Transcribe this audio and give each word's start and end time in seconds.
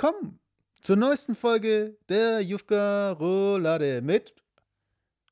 Willkommen 0.00 0.38
zur 0.80 0.94
neuesten 0.94 1.34
Folge 1.34 1.98
der 2.08 2.40
Jufka 2.40 3.10
Roulade 3.10 4.00
mit 4.00 4.32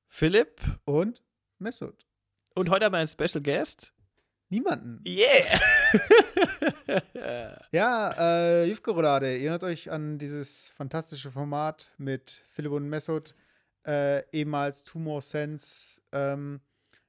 Philipp 0.08 0.60
und 0.84 1.22
Mesut. 1.60 2.04
und 2.56 2.68
heute 2.68 2.86
haben 2.86 2.92
wir 2.94 2.98
einen 2.98 3.06
Special 3.06 3.40
Guest. 3.40 3.92
Niemanden. 4.48 5.04
Yeah! 5.06 5.60
Ja, 7.70 8.10
äh, 8.18 8.64
Jufka 8.64 8.90
Roulade, 8.90 9.28
ihr 9.28 9.42
erinnert 9.42 9.62
euch 9.62 9.92
an 9.92 10.18
dieses 10.18 10.70
fantastische 10.70 11.30
Format 11.30 11.92
mit 11.96 12.42
Philipp 12.48 12.72
und 12.72 12.88
Mesut, 12.88 13.36
äh, 13.86 14.28
ehemals 14.32 14.82
Two 14.82 14.98
More 14.98 15.22
Sense. 15.22 16.02
Ähm, 16.10 16.60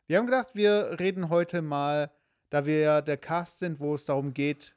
wir 0.05 0.19
haben 0.19 0.27
gedacht, 0.27 0.49
wir 0.53 0.99
reden 0.99 1.29
heute 1.29 1.63
mal, 1.63 2.11
da 2.51 2.67
wir 2.67 2.79
ja 2.81 3.01
der 3.01 3.17
Cast 3.17 3.57
sind, 3.57 3.79
wo 3.79 3.95
es 3.95 4.05
darum 4.05 4.35
geht, 4.35 4.75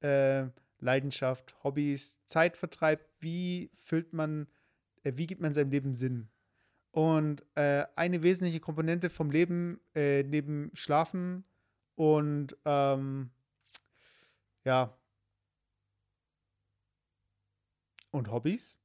äh, 0.00 0.46
Leidenschaft, 0.84 1.56
Hobbys, 1.64 2.18
Zeitvertreib, 2.26 3.00
wie 3.18 3.70
füllt 3.76 4.12
man, 4.12 4.46
äh, 5.02 5.12
wie 5.16 5.26
gibt 5.26 5.40
man 5.40 5.54
seinem 5.54 5.70
Leben 5.70 5.94
Sinn? 5.94 6.28
Und 6.92 7.44
äh, 7.56 7.86
eine 7.96 8.22
wesentliche 8.22 8.60
Komponente 8.60 9.10
vom 9.10 9.30
Leben 9.30 9.80
äh, 9.94 10.22
neben 10.22 10.70
Schlafen 10.74 11.44
und 11.96 12.56
ähm, 12.64 13.30
ja 14.64 14.96
und 18.12 18.30
Hobbys 18.30 18.76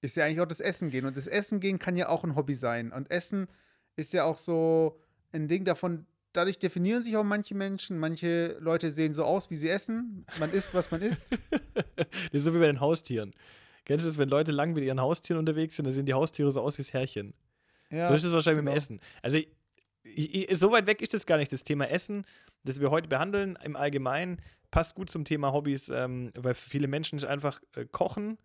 ist 0.00 0.16
ja 0.16 0.24
eigentlich 0.24 0.40
auch 0.40 0.46
das 0.46 0.60
Essen 0.60 0.90
gehen. 0.90 1.06
Und 1.06 1.16
das 1.16 1.26
Essen 1.26 1.60
gehen 1.60 1.78
kann 1.78 1.96
ja 1.96 2.08
auch 2.08 2.24
ein 2.24 2.36
Hobby 2.36 2.54
sein. 2.54 2.92
Und 2.92 3.10
Essen 3.10 3.48
ist 3.96 4.12
ja 4.12 4.24
auch 4.24 4.38
so 4.38 5.00
ein 5.32 5.48
Ding 5.48 5.64
davon, 5.64 6.06
dadurch 6.32 6.58
definieren 6.58 7.02
sich 7.02 7.16
auch 7.16 7.24
manche 7.24 7.54
Menschen. 7.54 7.98
Manche 7.98 8.56
Leute 8.60 8.90
sehen 8.92 9.14
so 9.14 9.24
aus, 9.24 9.50
wie 9.50 9.56
sie 9.56 9.68
essen. 9.68 10.24
Man 10.38 10.50
isst, 10.52 10.72
was 10.74 10.90
man 10.90 11.02
isst. 11.02 11.24
Das 11.96 12.06
ist 12.32 12.44
so 12.44 12.54
wie 12.54 12.58
bei 12.58 12.66
den 12.66 12.80
Haustieren. 12.80 13.34
Kennst 13.84 14.04
du 14.04 14.10
das, 14.10 14.18
wenn 14.18 14.28
Leute 14.28 14.52
lang 14.52 14.72
mit 14.72 14.84
ihren 14.84 15.00
Haustieren 15.00 15.38
unterwegs 15.38 15.76
sind, 15.76 15.84
dann 15.86 15.92
sehen 15.92 16.06
die 16.06 16.14
Haustiere 16.14 16.52
so 16.52 16.60
aus 16.60 16.78
wie 16.78 16.82
das 16.82 16.92
Herrchen. 16.92 17.34
Ja, 17.90 18.08
so 18.08 18.14
ist 18.14 18.24
es 18.24 18.32
wahrscheinlich 18.32 18.60
genau. 18.64 18.72
mit 18.72 18.74
dem 18.74 18.76
Essen. 18.76 19.00
Also, 19.22 19.38
ich, 19.38 19.48
ich, 20.50 20.58
so 20.58 20.70
weit 20.70 20.86
weg 20.86 21.02
ist 21.02 21.14
das 21.14 21.26
gar 21.26 21.38
nicht. 21.38 21.52
Das 21.52 21.64
Thema 21.64 21.86
Essen, 21.90 22.24
das 22.64 22.80
wir 22.80 22.90
heute 22.90 23.08
behandeln, 23.08 23.58
im 23.64 23.76
Allgemeinen, 23.76 24.40
passt 24.70 24.94
gut 24.94 25.10
zum 25.10 25.24
Thema 25.24 25.52
Hobbys, 25.52 25.88
ähm, 25.88 26.30
weil 26.36 26.54
viele 26.54 26.86
Menschen 26.86 27.22
einfach 27.24 27.60
äh, 27.74 27.84
Kochen. 27.86 28.38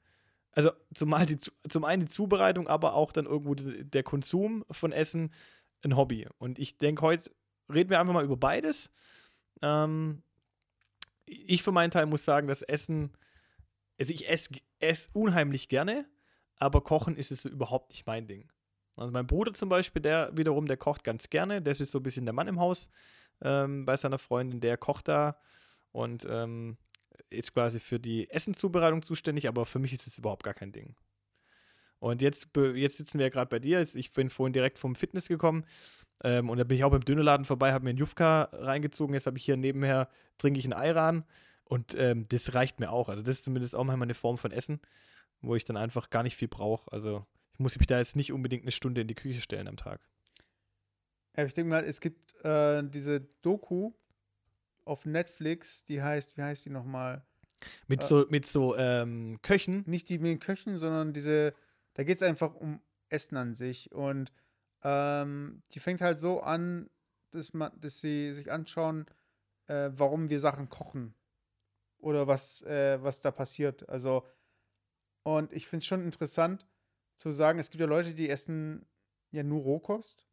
Also, 0.51 0.71
zumal 0.93 1.25
die, 1.25 1.37
Zu- 1.37 1.51
zum 1.69 1.83
einen 1.83 2.03
die 2.05 2.11
Zubereitung, 2.11 2.67
aber 2.67 2.93
auch 2.95 3.11
dann 3.11 3.25
irgendwo 3.25 3.53
de- 3.55 3.83
der 3.83 4.03
Konsum 4.03 4.63
von 4.71 4.91
Essen 4.91 5.31
ein 5.83 5.95
Hobby. 5.97 6.27
Und 6.37 6.57
ich 6.59 6.77
denke, 6.77 7.01
heute 7.01 7.29
reden 7.71 7.89
wir 7.89 7.99
einfach 7.99 8.13
mal 8.13 8.23
über 8.23 8.37
beides. 8.37 8.91
Ähm, 9.61 10.23
ich 11.25 11.63
für 11.63 11.71
meinen 11.71 11.91
Teil 11.91 12.05
muss 12.05 12.25
sagen, 12.25 12.47
dass 12.47 12.61
Essen, 12.61 13.11
also 13.99 14.13
ich 14.13 14.29
esse 14.29 14.55
ess 14.79 15.09
unheimlich 15.13 15.69
gerne, 15.69 16.05
aber 16.57 16.81
Kochen 16.81 17.15
ist 17.15 17.31
es 17.31 17.45
überhaupt 17.45 17.91
nicht 17.91 18.05
mein 18.05 18.27
Ding. 18.27 18.49
Also 18.95 19.11
mein 19.11 19.27
Bruder 19.27 19.53
zum 19.53 19.69
Beispiel, 19.69 20.01
der 20.01 20.35
wiederum, 20.35 20.67
der 20.67 20.77
kocht 20.77 21.03
ganz 21.03 21.29
gerne, 21.29 21.61
das 21.61 21.81
ist 21.81 21.91
so 21.91 21.99
ein 21.99 22.03
bisschen 22.03 22.25
der 22.25 22.33
Mann 22.33 22.47
im 22.47 22.59
Haus 22.59 22.89
ähm, 23.41 23.85
bei 23.85 23.97
seiner 23.97 24.19
Freundin, 24.19 24.59
der 24.59 24.77
kocht 24.77 25.07
da 25.07 25.37
und 25.91 26.27
ähm, 26.29 26.77
ist 27.29 27.53
quasi 27.53 27.79
für 27.79 27.99
die 27.99 28.29
Essenszubereitung 28.29 29.01
zuständig, 29.01 29.47
aber 29.47 29.65
für 29.65 29.79
mich 29.79 29.93
ist 29.93 30.07
es 30.07 30.17
überhaupt 30.17 30.43
gar 30.43 30.53
kein 30.53 30.71
Ding. 30.71 30.95
Und 32.03 32.21
jetzt, 32.21 32.49
jetzt 32.75 32.97
sitzen 32.97 33.17
wir 33.17 33.27
ja 33.27 33.29
gerade 33.29 33.47
bei 33.47 33.59
dir. 33.59 33.79
Ich 33.79 34.11
bin 34.11 34.29
vorhin 34.29 34.51
direkt 34.51 34.77
vom 34.77 34.93
Fitness 34.93 35.29
gekommen 35.29 35.63
ähm, 36.21 36.49
und 36.49 36.57
da 36.57 36.65
bin 36.65 36.75
ich 36.75 36.83
auch 36.83 36.91
beim 36.91 37.05
Dönerladen 37.05 37.45
vorbei, 37.45 37.71
habe 37.71 37.85
mir 37.85 37.91
einen 37.91 37.97
Jufka 37.97 38.49
reingezogen. 38.51 39.13
Jetzt 39.13 39.25
habe 39.25 39.37
ich 39.37 39.45
hier 39.45 39.55
nebenher, 39.55 40.09
trinke 40.37 40.59
ich 40.59 40.65
einen 40.65 40.73
Ayran 40.73 41.23
und 41.63 41.95
ähm, 41.97 42.27
das 42.27 42.55
reicht 42.55 42.81
mir 42.81 42.91
auch. 42.91 43.07
Also 43.07 43.23
das 43.23 43.35
ist 43.35 43.45
zumindest 43.45 43.73
auch 43.73 43.85
mal 43.85 43.93
eine 43.93 44.15
Form 44.15 44.37
von 44.37 44.51
Essen, 44.51 44.81
wo 45.39 45.55
ich 45.55 45.63
dann 45.63 45.77
einfach 45.77 46.09
gar 46.09 46.23
nicht 46.23 46.35
viel 46.35 46.49
brauche. 46.49 46.91
Also 46.91 47.25
ich 47.53 47.59
muss 47.59 47.79
mich 47.79 47.87
da 47.87 47.99
jetzt 47.99 48.17
nicht 48.17 48.33
unbedingt 48.33 48.65
eine 48.65 48.73
Stunde 48.73 48.99
in 48.99 49.07
die 49.07 49.15
Küche 49.15 49.39
stellen 49.39 49.69
am 49.69 49.77
Tag. 49.77 50.01
Ja, 51.37 51.45
ich 51.45 51.53
denke 51.53 51.69
mal, 51.69 51.85
es 51.85 52.01
gibt 52.01 52.35
äh, 52.43 52.83
diese 52.83 53.21
Doku 53.41 53.93
auf 54.83 55.05
Netflix, 55.05 55.85
die 55.85 56.01
heißt, 56.01 56.35
wie 56.35 56.41
heißt 56.41 56.65
die 56.65 56.69
nochmal? 56.69 57.23
Mit 57.87 58.01
Äh. 58.01 58.05
so, 58.05 58.25
mit 58.27 58.45
so 58.45 58.75
ähm, 58.75 59.39
Köchen. 59.41 59.85
Nicht 59.87 60.09
die 60.09 60.19
mit 60.19 60.31
den 60.31 60.39
Köchen, 60.39 60.79
sondern 60.79 61.13
diese, 61.13 61.53
da 61.93 62.03
geht 62.03 62.17
es 62.17 62.23
einfach 62.23 62.55
um 62.55 62.81
Essen 63.09 63.37
an 63.37 63.55
sich. 63.55 63.91
Und 63.91 64.31
ähm, 64.83 65.61
die 65.73 65.79
fängt 65.79 66.01
halt 66.01 66.19
so 66.19 66.41
an, 66.41 66.89
dass, 67.31 67.53
man, 67.53 67.71
dass 67.79 68.01
sie 68.01 68.33
sich 68.33 68.51
anschauen, 68.51 69.05
äh, 69.67 69.91
warum 69.93 70.29
wir 70.29 70.39
Sachen 70.39 70.69
kochen. 70.69 71.15
Oder 71.97 72.27
was, 72.27 72.61
äh, 72.63 73.01
was 73.01 73.21
da 73.21 73.31
passiert. 73.31 73.87
Also, 73.87 74.27
und 75.23 75.53
ich 75.53 75.67
finde 75.67 75.83
es 75.83 75.87
schon 75.87 76.03
interessant 76.03 76.67
zu 77.15 77.31
sagen, 77.31 77.59
es 77.59 77.69
gibt 77.69 77.79
ja 77.79 77.87
Leute, 77.87 78.13
die 78.13 78.29
essen 78.29 78.85
ja 79.31 79.43
nur 79.43 79.61
Rohkost. 79.61 80.27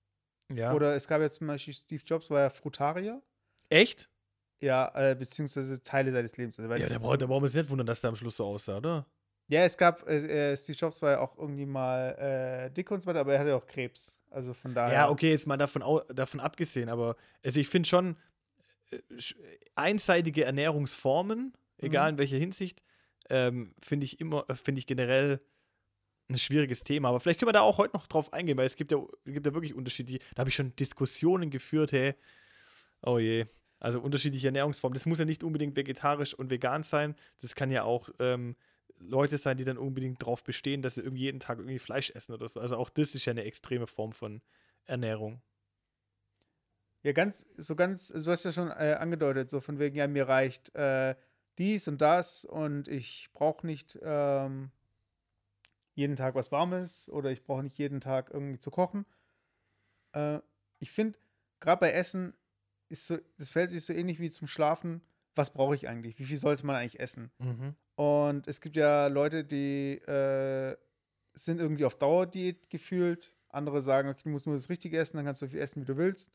Ja. 0.53 0.75
Oder 0.75 0.97
es 0.97 1.07
gab 1.07 1.21
ja 1.21 1.31
zum 1.31 1.47
Beispiel 1.47 1.75
Steve 1.75 2.03
Jobs, 2.05 2.29
war 2.29 2.41
ja 2.41 2.51
Frutarier. 2.51 3.23
Echt? 3.69 4.11
Ja, 4.61 4.91
äh, 4.95 5.15
beziehungsweise 5.15 5.83
Teile 5.83 6.13
seines 6.13 6.37
Lebens. 6.37 6.59
Also, 6.59 6.75
Ja, 6.75 6.89
da 6.89 6.99
braucht 6.99 7.21
brauchen 7.21 7.31
wir 7.31 7.43
uns 7.43 7.55
nicht 7.55 7.71
wundern, 7.71 7.87
dass 7.87 8.01
der 8.01 8.09
am 8.09 8.17
Schluss 8.17 8.37
so 8.37 8.47
aussah, 8.47 8.79
oder? 8.79 9.07
Ja, 9.51 9.65
es 9.65 9.77
gab, 9.77 10.09
äh, 10.09 10.53
äh, 10.53 10.57
Steve 10.57 10.79
Jobs 10.79 11.03
war 11.03 11.11
ja 11.13 11.21
auch 11.21 11.37
irgendwie 11.37 11.67
mal 11.67 12.69
äh, 12.69 12.71
dick 12.71 12.91
und 12.91 13.01
so 13.01 13.07
weiter, 13.07 13.21
aber 13.21 13.35
er 13.35 13.41
hatte 13.41 13.55
auch 13.57 13.67
Krebs. 13.67 14.17
Also 14.31 14.55
von 14.55 14.75
daher. 14.75 14.95
Ja, 14.95 15.09
okay, 15.11 15.31
jetzt 15.33 15.47
mal 15.47 15.57
davon, 15.57 15.83
davon 16.15 16.39
abgesehen, 16.41 16.89
aber 16.89 17.17
also 17.45 17.61
ich 17.61 17.69
finde 17.69 17.89
schon 17.89 18.17
äh, 18.91 18.99
einseitige 19.75 20.45
Ernährungsformen, 20.45 21.53
egal 21.79 22.13
Mhm. 22.13 22.15
in 22.15 22.19
welcher 22.19 22.37
Hinsicht, 22.37 22.83
ähm, 23.29 23.75
finde 23.83 24.05
ich 24.05 24.21
immer, 24.21 24.45
äh, 24.49 24.55
finde 24.55 24.79
ich 24.79 24.87
generell 24.87 25.41
ein 26.29 26.39
schwieriges 26.39 26.85
Thema. 26.85 27.09
Aber 27.09 27.19
vielleicht 27.19 27.41
können 27.41 27.49
wir 27.49 27.53
da 27.55 27.63
auch 27.63 27.79
heute 27.79 27.97
noch 27.97 28.07
drauf 28.07 28.33
eingehen, 28.33 28.57
weil 28.57 28.67
es 28.67 28.77
gibt 28.77 28.93
ja, 28.93 28.99
gibt 29.25 29.47
ja 29.47 29.53
wirklich 29.53 29.75
Unterschiede. 29.75 30.19
Da 30.35 30.41
habe 30.41 30.51
ich 30.51 30.55
schon 30.55 30.75
Diskussionen 30.77 31.51
geführt, 31.51 31.91
hey, 31.91 32.15
oh 33.03 33.19
je. 33.19 33.47
Also 33.81 34.01
unterschiedliche 34.01 34.47
Ernährungsformen. 34.49 34.95
Das 34.95 35.07
muss 35.07 35.19
ja 35.19 35.25
nicht 35.25 35.43
unbedingt 35.43 35.75
vegetarisch 35.75 36.35
und 36.35 36.51
vegan 36.51 36.83
sein. 36.83 37.17
Das 37.41 37.55
kann 37.55 37.71
ja 37.71 37.83
auch 37.83 38.11
ähm, 38.21 38.55
Leute 39.01 39.39
sein, 39.39 39.57
die 39.57 39.65
dann 39.65 39.79
unbedingt 39.79 40.23
darauf 40.23 40.45
bestehen, 40.45 40.83
dass 40.83 40.95
sie 40.95 41.01
irgendwie 41.01 41.23
jeden 41.23 41.41
Tag 41.41 41.59
irgendwie 41.59 41.79
Fleisch 41.79 42.11
essen 42.11 42.33
oder 42.35 42.49
so. 42.49 42.61
Also 42.61 42.77
auch 42.77 42.91
das 42.91 43.15
ist 43.15 43.25
ja 43.25 43.33
eine 43.33 43.45
extreme 43.45 43.87
Form 43.87 44.13
von 44.13 44.43
Ernährung. 44.85 45.43
Ja, 47.03 47.13
ganz, 47.13 47.47
so 47.57 47.77
ganz, 47.77 48.11
also 48.13 48.27
du 48.27 48.31
hast 48.33 48.45
ja 48.45 48.53
schon 48.53 48.69
äh, 48.69 48.97
angedeutet, 48.99 49.51
so 49.51 49.61
von 49.61 49.79
wegen, 49.79 49.97
ja, 49.97 50.07
mir 50.07 50.29
reicht 50.29 50.75
äh, 50.75 51.15
dies 51.57 51.89
und 51.89 52.01
das 52.01 52.45
und 52.45 52.89
ich 52.89 53.31
brauche 53.33 53.67
nicht 53.67 53.99
ähm, 54.03 54.71
jeden 55.95 56.17
Tag 56.17 56.35
was 56.35 56.53
Warmes 56.53 57.09
oder 57.09 57.31
ich 57.31 57.43
brauche 57.43 57.63
nicht 57.63 57.79
jeden 57.79 58.01
Tag 58.01 58.31
irgendwie 58.33 58.59
zu 58.59 58.71
kochen. 58.71 59.07
Äh, 60.13 60.41
ich 60.79 60.91
finde, 60.91 61.19
gerade 61.61 61.81
bei 61.81 61.93
Essen 61.93 62.35
ist 62.89 63.07
so, 63.07 63.19
das 63.39 63.51
fällt 63.51 63.71
sich 63.71 63.85
so 63.85 63.93
ähnlich 63.93 64.21
wie 64.21 64.31
zum 64.31 64.47
Schlafen. 64.47 65.01
Was 65.35 65.53
brauche 65.53 65.75
ich 65.75 65.89
eigentlich? 65.89 66.19
Wie 66.19 66.25
viel 66.25 66.39
sollte 66.39 66.67
man 66.67 66.77
eigentlich 66.77 67.01
essen? 67.01 67.31
Und 68.01 68.49
es 68.49 68.63
gibt 68.63 68.77
ja 68.77 69.09
Leute, 69.09 69.45
die 69.45 69.99
äh, 70.07 70.75
sind 71.35 71.61
irgendwie 71.61 71.85
auf 71.85 71.99
Dauerdiät 71.99 72.71
gefühlt. 72.71 73.31
Andere 73.51 73.83
sagen, 73.83 74.09
okay, 74.09 74.23
du 74.25 74.31
musst 74.31 74.47
nur 74.47 74.57
das 74.57 74.71
Richtige 74.71 74.97
essen, 74.97 75.19
dann 75.19 75.27
kannst 75.27 75.43
du 75.43 75.47
so 75.47 75.51
viel 75.51 75.61
essen, 75.61 75.83
wie 75.83 75.85
du 75.85 75.99
willst. 75.99 76.31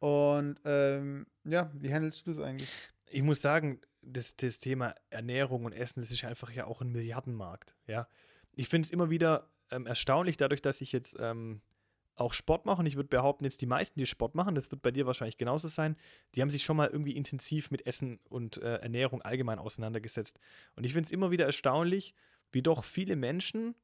Und 0.00 0.60
ähm, 0.66 1.26
ja, 1.44 1.70
wie 1.72 1.90
handelst 1.90 2.26
du 2.26 2.34
das 2.34 2.44
eigentlich? 2.44 2.68
Ich 3.06 3.22
muss 3.22 3.40
sagen, 3.40 3.80
das, 4.02 4.36
das 4.36 4.60
Thema 4.60 4.94
Ernährung 5.08 5.64
und 5.64 5.72
Essen, 5.72 6.00
das 6.00 6.10
ist 6.10 6.22
einfach 6.22 6.50
ja 6.50 6.66
auch 6.66 6.82
ein 6.82 6.92
Milliardenmarkt. 6.92 7.76
Ja. 7.86 8.06
Ich 8.52 8.68
finde 8.68 8.84
es 8.84 8.92
immer 8.92 9.08
wieder 9.08 9.48
ähm, 9.70 9.86
erstaunlich, 9.86 10.36
dadurch, 10.36 10.60
dass 10.60 10.82
ich 10.82 10.92
jetzt 10.92 11.16
ähm, 11.18 11.62
auch 12.16 12.32
Sport 12.32 12.66
mache. 12.66 12.80
Und 12.80 12.86
ich 12.86 12.96
würde 12.96 13.08
behaupten, 13.08 13.44
jetzt 13.44 13.60
die 13.60 13.66
meisten, 13.66 13.98
die 13.98 14.06
Sport 14.06 14.34
machen, 14.34 14.54
das 14.54 14.70
wird 14.70 14.82
bei 14.82 14.90
dir 14.90 15.06
wahrscheinlich 15.06 15.38
genauso 15.38 15.68
sein, 15.68 15.96
die 16.34 16.42
haben 16.42 16.50
sich 16.50 16.62
schon 16.64 16.76
mal 16.76 16.88
irgendwie 16.88 17.16
intensiv 17.16 17.70
mit 17.70 17.86
Essen 17.86 18.20
und 18.28 18.58
äh, 18.58 18.76
Ernährung 18.76 19.22
allgemein 19.22 19.58
auseinandergesetzt. 19.58 20.38
Und 20.76 20.84
ich 20.84 20.92
finde 20.92 21.06
es 21.06 21.12
immer 21.12 21.30
wieder 21.30 21.46
erstaunlich, 21.46 22.14
wie 22.52 22.62
doch 22.62 22.84
viele 22.84 23.16
Menschen 23.16 23.74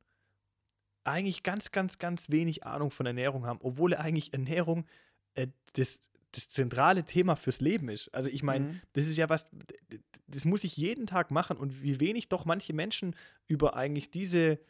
eigentlich 1.05 1.43
ganz, 1.43 1.73
ganz, 1.73 1.99
ganz 1.99 2.31
wenig 2.31 2.65
Ahnung 2.65 2.91
von 2.91 3.06
Ernährung 3.06 3.47
haben, 3.47 3.59
obwohl 3.62 3.94
eigentlich 3.94 4.32
Ernährung 4.32 4.87
äh, 5.35 5.49
das, 5.73 6.00
das 6.32 6.49
zentrale 6.49 7.05
Thema 7.05 7.37
fürs 7.37 7.61
Leben 7.61 7.88
ist. 7.88 8.15
Also 8.15 8.29
ich 8.31 8.43
meine, 8.43 8.67
Mhm. 8.67 8.81
das 8.93 9.06
ist 9.06 9.17
ja 9.17 9.29
was, 9.29 9.50
das 10.29 10.44
muss 10.44 10.62
ich 10.62 10.77
jeden 10.77 11.06
Tag 11.06 11.31
machen 11.31 11.56
und 11.56 11.82
wie 11.82 11.99
wenig 12.00 12.29
doch 12.29 12.44
manche 12.44 12.73
Menschen 12.75 13.17
über 13.49 13.75
eigentlich 13.75 14.11
diese, 14.11 14.61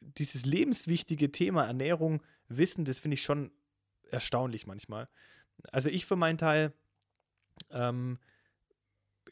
dieses 0.00 0.44
lebenswichtige 0.44 1.32
Thema 1.32 1.66
Ernährung 1.66 2.22
wissen, 2.48 2.84
das 2.84 2.98
finde 2.98 3.14
ich 3.14 3.22
schon 3.22 3.50
erstaunlich 4.10 4.66
manchmal. 4.66 5.08
Also 5.72 5.88
ich 5.88 6.06
für 6.06 6.16
meinen 6.16 6.38
Teil 6.38 6.72
ähm, 7.70 8.18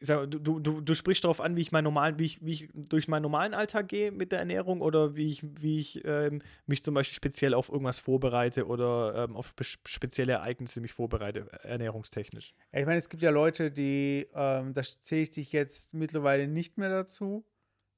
sag, 0.01 0.31
du, 0.31 0.61
du, 0.61 0.81
du 0.81 0.95
sprichst 0.95 1.25
darauf 1.25 1.41
an, 1.41 1.57
wie 1.57 1.61
ich, 1.61 1.73
mein 1.73 1.85
normal, 1.85 2.19
wie, 2.19 2.25
ich, 2.25 2.45
wie 2.45 2.53
ich 2.53 2.69
durch 2.75 3.09
meinen 3.09 3.23
normalen 3.23 3.55
Alltag 3.55 3.89
gehe 3.89 4.11
mit 4.11 4.33
der 4.33 4.41
Ernährung 4.41 4.81
oder 4.81 5.15
wie 5.15 5.27
ich, 5.27 5.45
wie 5.61 5.79
ich 5.79 6.05
ähm, 6.05 6.43
mich 6.67 6.83
zum 6.83 6.95
Beispiel 6.95 7.17
speziell 7.17 7.55
auf 7.55 7.69
irgendwas 7.69 7.99
vorbereite 7.99 8.67
oder 8.67 9.25
ähm, 9.29 9.37
auf 9.37 9.55
spezielle 9.61 10.35
Ereignisse 10.35 10.81
mich 10.81 10.93
vorbereite, 10.93 11.47
ernährungstechnisch. 11.63 12.55
Ich 12.73 12.87
meine, 12.87 12.99
es 12.99 13.09
gibt 13.09 13.23
ja 13.23 13.31
Leute, 13.31 13.71
die, 13.71 14.29
ähm, 14.35 14.75
da 14.75 14.83
zähle 14.83 15.23
ich 15.23 15.31
dich 15.31 15.53
jetzt 15.53 15.95
mittlerweile 15.95 16.49
nicht 16.49 16.79
mehr 16.79 16.91
dazu, 16.91 17.45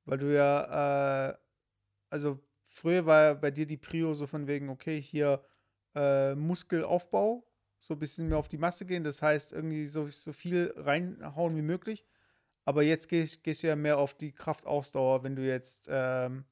weil 0.05 0.19
du 0.19 0.35
ja, 0.35 1.31
äh, 1.31 1.35
also 2.15 2.39
früher 2.63 3.05
war 3.07 3.35
bei 3.35 3.51
dir 3.51 3.67
die 3.67 3.77
Prio 3.77 4.15
so 4.15 4.29
von 4.29 4.47
wegen, 4.47 4.69
okay, 4.69 5.03
hier 5.03 5.43
äh, 5.97 6.37
Muskelaufbau 6.37 7.45
so 7.77 7.95
ein 7.95 7.99
bisschen 7.99 8.29
mehr 8.29 8.39
auf 8.39 8.47
die 8.47 8.57
Masse 8.57 8.87
gehen. 8.87 9.03
Das 9.03 9.21
heißt, 9.21 9.53
irgendwie 9.53 9.87
so, 9.87 10.09
so 10.09 10.33
viel 10.33 10.73
reinhauen 10.77 11.57
wie 11.57 11.63
möglich. 11.63 12.07
Aber 12.65 12.85
jetzt 12.85 13.09
gehst, 13.09 13.43
gehst 13.43 13.65
du 13.65 13.67
ja 13.67 13.75
mehr 13.75 13.99
auf 13.99 14.15
die 14.15 14.31
Kraftausdauer, 14.31 15.25
wenn 15.25 15.35
du 15.35 15.45
jetzt, 15.45 15.89
ähm, 15.89 16.45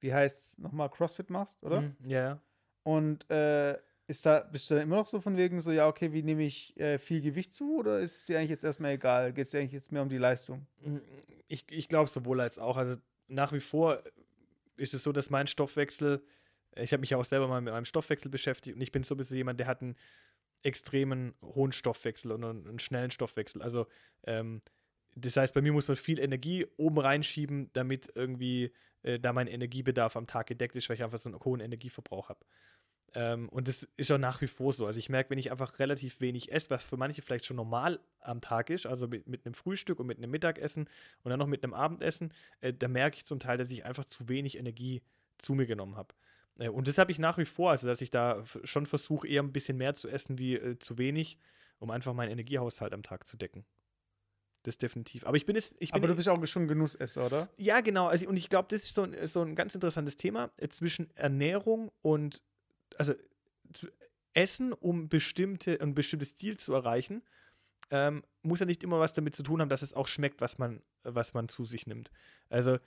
wie 0.00 0.12
heißt 0.12 0.38
es 0.38 0.58
nochmal, 0.58 0.88
CrossFit 0.88 1.28
machst, 1.28 1.62
oder? 1.62 1.82
Mhm, 1.82 1.96
ja. 2.04 2.06
Mm, 2.06 2.10
yeah. 2.10 2.42
Und 2.82 3.30
äh, 3.30 3.78
ist 4.06 4.24
da, 4.24 4.40
bist 4.40 4.70
du 4.70 4.74
dann 4.74 4.84
immer 4.84 4.96
noch 4.96 5.06
so 5.06 5.20
von 5.20 5.36
wegen 5.36 5.60
so, 5.60 5.70
ja, 5.70 5.86
okay, 5.86 6.14
wie 6.14 6.22
nehme 6.22 6.44
ich 6.44 6.74
äh, 6.80 6.98
viel 6.98 7.20
Gewicht 7.20 7.52
zu 7.52 7.76
oder 7.76 8.00
ist 8.00 8.16
es 8.16 8.24
dir 8.24 8.38
eigentlich 8.38 8.50
jetzt 8.50 8.64
erstmal 8.64 8.92
egal? 8.92 9.34
Geht 9.34 9.44
es 9.44 9.50
dir 9.50 9.58
eigentlich 9.58 9.72
jetzt 9.72 9.92
mehr 9.92 10.00
um 10.00 10.08
die 10.08 10.16
Leistung? 10.16 10.66
Mm, 10.80 10.96
ich, 11.46 11.66
ich 11.68 11.88
glaube 11.88 12.08
sowohl 12.08 12.40
als 12.40 12.58
auch. 12.58 12.78
Also 12.78 12.96
nach 13.28 13.52
wie 13.52 13.60
vor 13.60 14.02
ist 14.80 14.94
es 14.94 15.02
so, 15.04 15.12
dass 15.12 15.30
mein 15.30 15.46
Stoffwechsel, 15.46 16.24
ich 16.76 16.92
habe 16.92 17.00
mich 17.00 17.10
ja 17.10 17.18
auch 17.18 17.24
selber 17.24 17.48
mal 17.48 17.60
mit 17.60 17.72
meinem 17.72 17.84
Stoffwechsel 17.84 18.30
beschäftigt 18.30 18.76
und 18.76 18.82
ich 18.82 18.92
bin 18.92 19.02
so 19.02 19.14
ein 19.14 19.18
bisschen 19.18 19.36
jemand, 19.36 19.60
der 19.60 19.66
hat 19.66 19.82
einen 19.82 19.96
extremen 20.62 21.34
hohen 21.42 21.72
Stoffwechsel 21.72 22.32
und 22.32 22.44
einen, 22.44 22.78
schnellen 22.78 23.10
Stoffwechsel. 23.10 23.62
Also 23.62 23.86
ähm, 24.24 24.62
das 25.14 25.36
heißt, 25.36 25.54
bei 25.54 25.62
mir 25.62 25.72
muss 25.72 25.88
man 25.88 25.96
viel 25.96 26.18
Energie 26.18 26.66
oben 26.76 26.98
reinschieben, 26.98 27.70
damit 27.72 28.10
irgendwie 28.14 28.72
äh, 29.02 29.18
da 29.18 29.32
mein 29.32 29.48
Energiebedarf 29.48 30.16
am 30.16 30.26
Tag 30.26 30.46
gedeckt 30.46 30.76
ist, 30.76 30.88
weil 30.88 30.96
ich 30.96 31.02
einfach 31.02 31.18
so 31.18 31.28
einen 31.28 31.40
hohen 31.40 31.60
Energieverbrauch 31.60 32.28
habe. 32.28 32.44
Ähm, 33.14 33.48
und 33.48 33.66
das 33.66 33.88
ist 33.96 34.10
auch 34.12 34.18
nach 34.18 34.40
wie 34.40 34.46
vor 34.46 34.72
so. 34.72 34.86
Also 34.86 34.98
ich 34.98 35.08
merke, 35.08 35.30
wenn 35.30 35.38
ich 35.38 35.50
einfach 35.50 35.78
relativ 35.78 36.20
wenig 36.20 36.52
esse, 36.52 36.70
was 36.70 36.84
für 36.84 36.96
manche 36.96 37.22
vielleicht 37.22 37.44
schon 37.44 37.56
normal 37.56 38.00
am 38.20 38.40
Tag 38.40 38.70
ist, 38.70 38.86
also 38.86 39.08
mit, 39.08 39.26
mit 39.26 39.44
einem 39.44 39.54
Frühstück 39.54 39.98
und 39.98 40.06
mit 40.06 40.18
einem 40.18 40.30
Mittagessen 40.30 40.88
und 41.22 41.30
dann 41.30 41.38
noch 41.38 41.46
mit 41.46 41.64
einem 41.64 41.74
Abendessen, 41.74 42.32
äh, 42.60 42.72
da 42.72 42.88
merke 42.88 43.16
ich 43.16 43.24
zum 43.24 43.40
Teil, 43.40 43.58
dass 43.58 43.70
ich 43.70 43.84
einfach 43.84 44.04
zu 44.04 44.28
wenig 44.28 44.56
Energie 44.56 45.02
zu 45.38 45.54
mir 45.54 45.66
genommen 45.66 45.96
habe. 45.96 46.14
Äh, 46.58 46.68
und 46.68 46.86
das 46.86 46.98
habe 46.98 47.10
ich 47.10 47.18
nach 47.18 47.38
wie 47.38 47.44
vor, 47.44 47.70
also 47.70 47.88
dass 47.88 48.00
ich 48.00 48.10
da 48.10 48.44
schon 48.62 48.86
versuche, 48.86 49.26
eher 49.26 49.42
ein 49.42 49.52
bisschen 49.52 49.76
mehr 49.76 49.94
zu 49.94 50.08
essen 50.08 50.38
wie 50.38 50.54
äh, 50.54 50.78
zu 50.78 50.98
wenig, 50.98 51.38
um 51.78 51.90
einfach 51.90 52.14
meinen 52.14 52.30
Energiehaushalt 52.30 52.92
am 52.92 53.02
Tag 53.02 53.26
zu 53.26 53.36
decken. 53.36 53.64
Das 54.62 54.76
definitiv. 54.76 55.24
Aber 55.26 55.38
ich 55.38 55.46
bin 55.46 55.56
es. 55.56 55.74
Ich 55.78 55.92
bin 55.92 56.00
Aber 56.00 56.08
du 56.08 56.14
bist 56.14 56.28
auch 56.28 56.46
schon 56.46 56.68
Genussesser, 56.68 57.24
oder? 57.24 57.48
Ja, 57.56 57.80
genau. 57.80 58.08
Also, 58.08 58.28
und 58.28 58.36
ich 58.36 58.50
glaube, 58.50 58.68
das 58.70 58.82
ist 58.82 58.94
so 58.94 59.04
ein, 59.04 59.26
so 59.26 59.40
ein 59.40 59.54
ganz 59.54 59.74
interessantes 59.74 60.16
Thema 60.16 60.50
äh, 60.58 60.68
zwischen 60.68 61.08
Ernährung 61.16 61.90
und 62.02 62.42
also 62.96 63.14
Essen, 64.34 64.72
um 64.72 65.08
bestimmte, 65.08 65.80
ein 65.80 65.94
bestimmtes 65.94 66.36
Ziel 66.36 66.56
zu 66.56 66.72
erreichen, 66.74 67.22
ähm, 67.90 68.22
muss 68.42 68.60
ja 68.60 68.66
nicht 68.66 68.82
immer 68.84 69.00
was 69.00 69.14
damit 69.14 69.34
zu 69.34 69.42
tun 69.42 69.60
haben, 69.60 69.68
dass 69.68 69.82
es 69.82 69.94
auch 69.94 70.06
schmeckt, 70.06 70.40
was 70.40 70.58
man, 70.58 70.82
was 71.02 71.34
man 71.34 71.48
zu 71.48 71.64
sich 71.64 71.86
nimmt. 71.86 72.10
Also 72.48 72.78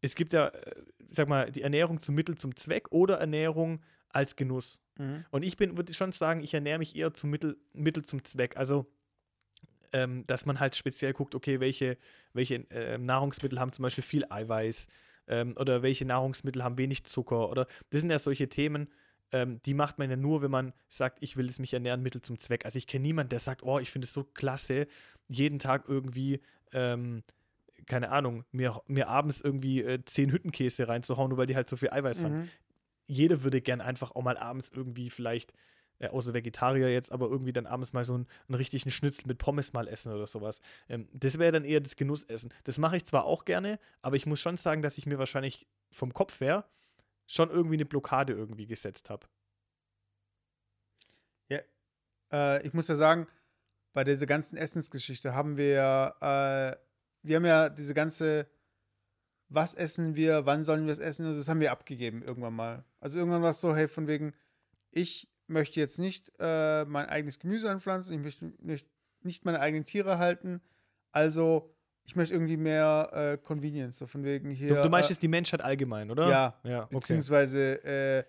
es 0.00 0.14
gibt 0.14 0.32
ja, 0.32 0.48
äh, 0.48 0.82
sag 1.10 1.28
mal, 1.28 1.50
die 1.50 1.62
Ernährung 1.62 2.00
zum 2.00 2.14
Mittel 2.14 2.36
zum 2.36 2.54
Zweck 2.56 2.90
oder 2.90 3.18
Ernährung 3.18 3.80
als 4.10 4.36
Genuss. 4.36 4.80
Mhm. 4.98 5.24
Und 5.30 5.44
ich 5.44 5.56
bin, 5.56 5.76
würde 5.76 5.94
schon 5.94 6.12
sagen, 6.12 6.42
ich 6.42 6.52
ernähre 6.52 6.78
mich 6.78 6.94
eher 6.96 7.14
zum 7.14 7.30
Mittel, 7.30 7.56
Mittel 7.72 8.04
zum 8.04 8.24
Zweck. 8.24 8.56
Also, 8.56 8.86
ähm, 9.92 10.26
dass 10.26 10.44
man 10.44 10.60
halt 10.60 10.76
speziell 10.76 11.12
guckt, 11.12 11.34
okay, 11.34 11.60
welche, 11.60 11.96
welche 12.32 12.68
äh, 12.70 12.98
Nahrungsmittel 12.98 13.58
haben 13.58 13.72
zum 13.72 13.84
Beispiel 13.84 14.04
viel 14.04 14.24
Eiweiß 14.28 14.88
ähm, 15.28 15.54
oder 15.58 15.82
welche 15.82 16.04
Nahrungsmittel 16.04 16.64
haben 16.64 16.78
wenig 16.78 17.04
Zucker 17.04 17.50
oder 17.50 17.66
das 17.90 18.00
sind 18.00 18.10
ja 18.10 18.18
solche 18.18 18.48
Themen, 18.48 18.88
ähm, 19.32 19.60
die 19.64 19.74
macht 19.74 19.98
man 19.98 20.10
ja 20.10 20.16
nur, 20.16 20.42
wenn 20.42 20.50
man 20.50 20.72
sagt, 20.88 21.18
ich 21.20 21.36
will 21.36 21.46
es 21.46 21.58
mich 21.58 21.74
ernähren, 21.74 22.02
Mittel 22.02 22.22
zum 22.22 22.38
Zweck. 22.38 22.64
Also 22.64 22.78
ich 22.78 22.86
kenne 22.86 23.02
niemanden, 23.02 23.30
der 23.30 23.38
sagt, 23.38 23.62
oh, 23.62 23.78
ich 23.78 23.90
finde 23.90 24.06
es 24.06 24.12
so 24.12 24.24
klasse, 24.24 24.86
jeden 25.28 25.58
Tag 25.58 25.84
irgendwie 25.88 26.40
ähm, 26.72 27.22
keine 27.86 28.10
Ahnung, 28.10 28.44
mir, 28.52 28.80
mir 28.86 29.08
abends 29.08 29.40
irgendwie 29.40 29.82
äh, 29.82 30.04
zehn 30.04 30.30
Hüttenkäse 30.30 30.88
reinzuhauen, 30.88 31.30
nur 31.30 31.38
weil 31.38 31.46
die 31.46 31.56
halt 31.56 31.68
so 31.68 31.76
viel 31.76 31.90
Eiweiß 31.90 32.22
mhm. 32.22 32.24
haben. 32.24 32.50
Jeder 33.06 33.42
würde 33.42 33.60
gern 33.60 33.80
einfach 33.80 34.12
auch 34.12 34.22
mal 34.22 34.36
abends 34.36 34.70
irgendwie 34.74 35.10
vielleicht, 35.10 35.52
äh, 35.98 36.08
außer 36.08 36.34
Vegetarier 36.34 36.92
jetzt, 36.92 37.12
aber 37.12 37.28
irgendwie 37.28 37.52
dann 37.52 37.66
abends 37.66 37.92
mal 37.92 38.04
so 38.04 38.14
einen, 38.14 38.26
einen 38.48 38.54
richtigen 38.54 38.90
Schnitzel 38.90 39.26
mit 39.26 39.38
Pommes 39.38 39.72
mal 39.72 39.88
essen 39.88 40.12
oder 40.12 40.26
sowas. 40.26 40.60
Ähm, 40.88 41.08
das 41.12 41.38
wäre 41.38 41.52
dann 41.52 41.64
eher 41.64 41.80
das 41.80 41.96
Genussessen. 41.96 42.52
Das 42.64 42.78
mache 42.78 42.96
ich 42.96 43.04
zwar 43.04 43.24
auch 43.24 43.44
gerne, 43.44 43.78
aber 44.00 44.16
ich 44.16 44.26
muss 44.26 44.40
schon 44.40 44.56
sagen, 44.56 44.82
dass 44.82 44.98
ich 44.98 45.06
mir 45.06 45.18
wahrscheinlich 45.18 45.66
vom 45.90 46.14
Kopf 46.14 46.40
her 46.40 46.66
schon 47.32 47.50
irgendwie 47.50 47.76
eine 47.76 47.86
Blockade 47.86 48.32
irgendwie 48.32 48.66
gesetzt 48.66 49.10
habe. 49.10 49.26
Ja, 51.48 51.60
äh, 52.32 52.66
ich 52.66 52.74
muss 52.74 52.88
ja 52.88 52.96
sagen, 52.96 53.26
bei 53.92 54.04
dieser 54.04 54.26
ganzen 54.26 54.56
Essensgeschichte 54.56 55.34
haben 55.34 55.56
wir 55.56 56.14
äh, 56.20 56.76
wir 57.22 57.36
haben 57.36 57.44
ja 57.44 57.68
diese 57.68 57.94
ganze, 57.94 58.48
was 59.48 59.74
essen 59.74 60.16
wir, 60.16 60.46
wann 60.46 60.64
sollen 60.64 60.86
wir 60.86 60.92
es 60.92 60.98
essen, 60.98 61.26
also 61.26 61.38
das 61.38 61.48
haben 61.48 61.60
wir 61.60 61.72
abgegeben 61.72 62.22
irgendwann 62.22 62.54
mal. 62.54 62.84
Also 63.00 63.18
irgendwann 63.18 63.42
war 63.42 63.50
es 63.50 63.60
so, 63.60 63.74
hey, 63.74 63.88
von 63.88 64.06
wegen, 64.06 64.34
ich 64.90 65.30
möchte 65.46 65.80
jetzt 65.80 65.98
nicht 65.98 66.32
äh, 66.38 66.84
mein 66.84 67.06
eigenes 67.06 67.38
Gemüse 67.38 67.70
anpflanzen, 67.70 68.14
ich 68.14 68.20
möchte 68.20 68.52
nicht, 68.58 68.88
nicht 69.22 69.44
meine 69.44 69.60
eigenen 69.60 69.84
Tiere 69.84 70.18
halten, 70.18 70.60
also 71.12 71.74
ich 72.04 72.16
möchte 72.16 72.34
irgendwie 72.34 72.56
mehr 72.56 73.10
äh, 73.12 73.38
Convenience, 73.38 73.98
so 73.98 74.06
von 74.06 74.24
wegen 74.24 74.50
hier. 74.50 74.74
Du, 74.74 74.82
du 74.82 74.88
meinst 74.88 75.10
äh, 75.10 75.12
jetzt 75.12 75.22
die 75.22 75.28
Menschheit 75.28 75.62
allgemein, 75.62 76.10
oder? 76.10 76.28
Ja, 76.28 76.54
ja 76.64 76.82
okay. 76.84 76.94
beziehungsweise 76.96 77.84
äh, 77.84 78.24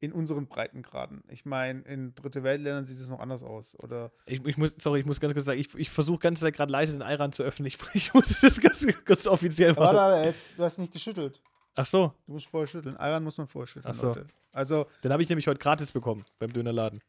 in 0.00 0.12
unseren 0.12 0.46
Breitengraden. 0.46 1.22
Ich 1.28 1.44
meine, 1.44 1.82
in 1.82 2.14
dritte 2.14 2.42
Weltländern 2.42 2.86
sieht 2.86 2.98
es 2.98 3.10
noch 3.10 3.20
anders 3.20 3.42
aus. 3.42 3.76
Oder 3.82 4.10
ich, 4.24 4.44
ich, 4.46 4.56
muss, 4.56 4.74
sorry, 4.76 5.00
ich 5.00 5.06
muss 5.06 5.20
ganz 5.20 5.34
kurz 5.34 5.44
sagen, 5.44 5.60
ich, 5.60 5.74
ich 5.74 5.90
versuche 5.90 6.18
ganz 6.18 6.40
gerade 6.40 6.72
leise 6.72 6.92
den 6.92 7.02
Eiran 7.02 7.32
zu 7.32 7.42
öffnen. 7.42 7.66
Ich, 7.66 7.78
ich 7.94 8.14
muss 8.14 8.40
das 8.40 8.60
ganz, 8.60 8.86
ganz 9.04 9.26
offiziell 9.26 9.74
machen. 9.74 9.96
Warte, 9.96 10.26
jetzt, 10.26 10.58
du 10.58 10.64
hast 10.64 10.78
nicht 10.78 10.92
geschüttelt. 10.92 11.42
Ach 11.74 11.86
so. 11.86 12.12
Du 12.26 12.32
musst 12.32 12.46
vorher 12.46 12.66
schütteln. 12.66 12.96
Eiran 12.96 13.22
muss 13.22 13.36
man 13.36 13.46
vorher 13.46 13.66
schütteln, 13.66 13.92
Ach 13.94 13.98
so. 13.98 14.08
Leute. 14.08 14.26
Also, 14.52 14.86
den 15.04 15.12
habe 15.12 15.22
ich 15.22 15.28
nämlich 15.28 15.46
heute 15.46 15.60
gratis 15.60 15.92
bekommen 15.92 16.24
beim 16.38 16.52
Dönerladen. 16.52 17.00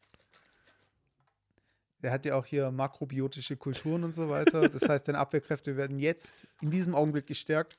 Der 2.02 2.10
hat 2.10 2.24
ja 2.24 2.34
auch 2.34 2.44
hier 2.44 2.70
makrobiotische 2.70 3.56
Kulturen 3.56 4.04
und 4.04 4.14
so 4.14 4.28
weiter. 4.28 4.68
Das 4.68 4.88
heißt, 4.88 5.06
deine 5.06 5.18
Abwehrkräfte 5.18 5.76
werden 5.76 5.98
jetzt 5.98 6.46
in 6.60 6.70
diesem 6.70 6.94
Augenblick 6.94 7.26
gestärkt. 7.26 7.78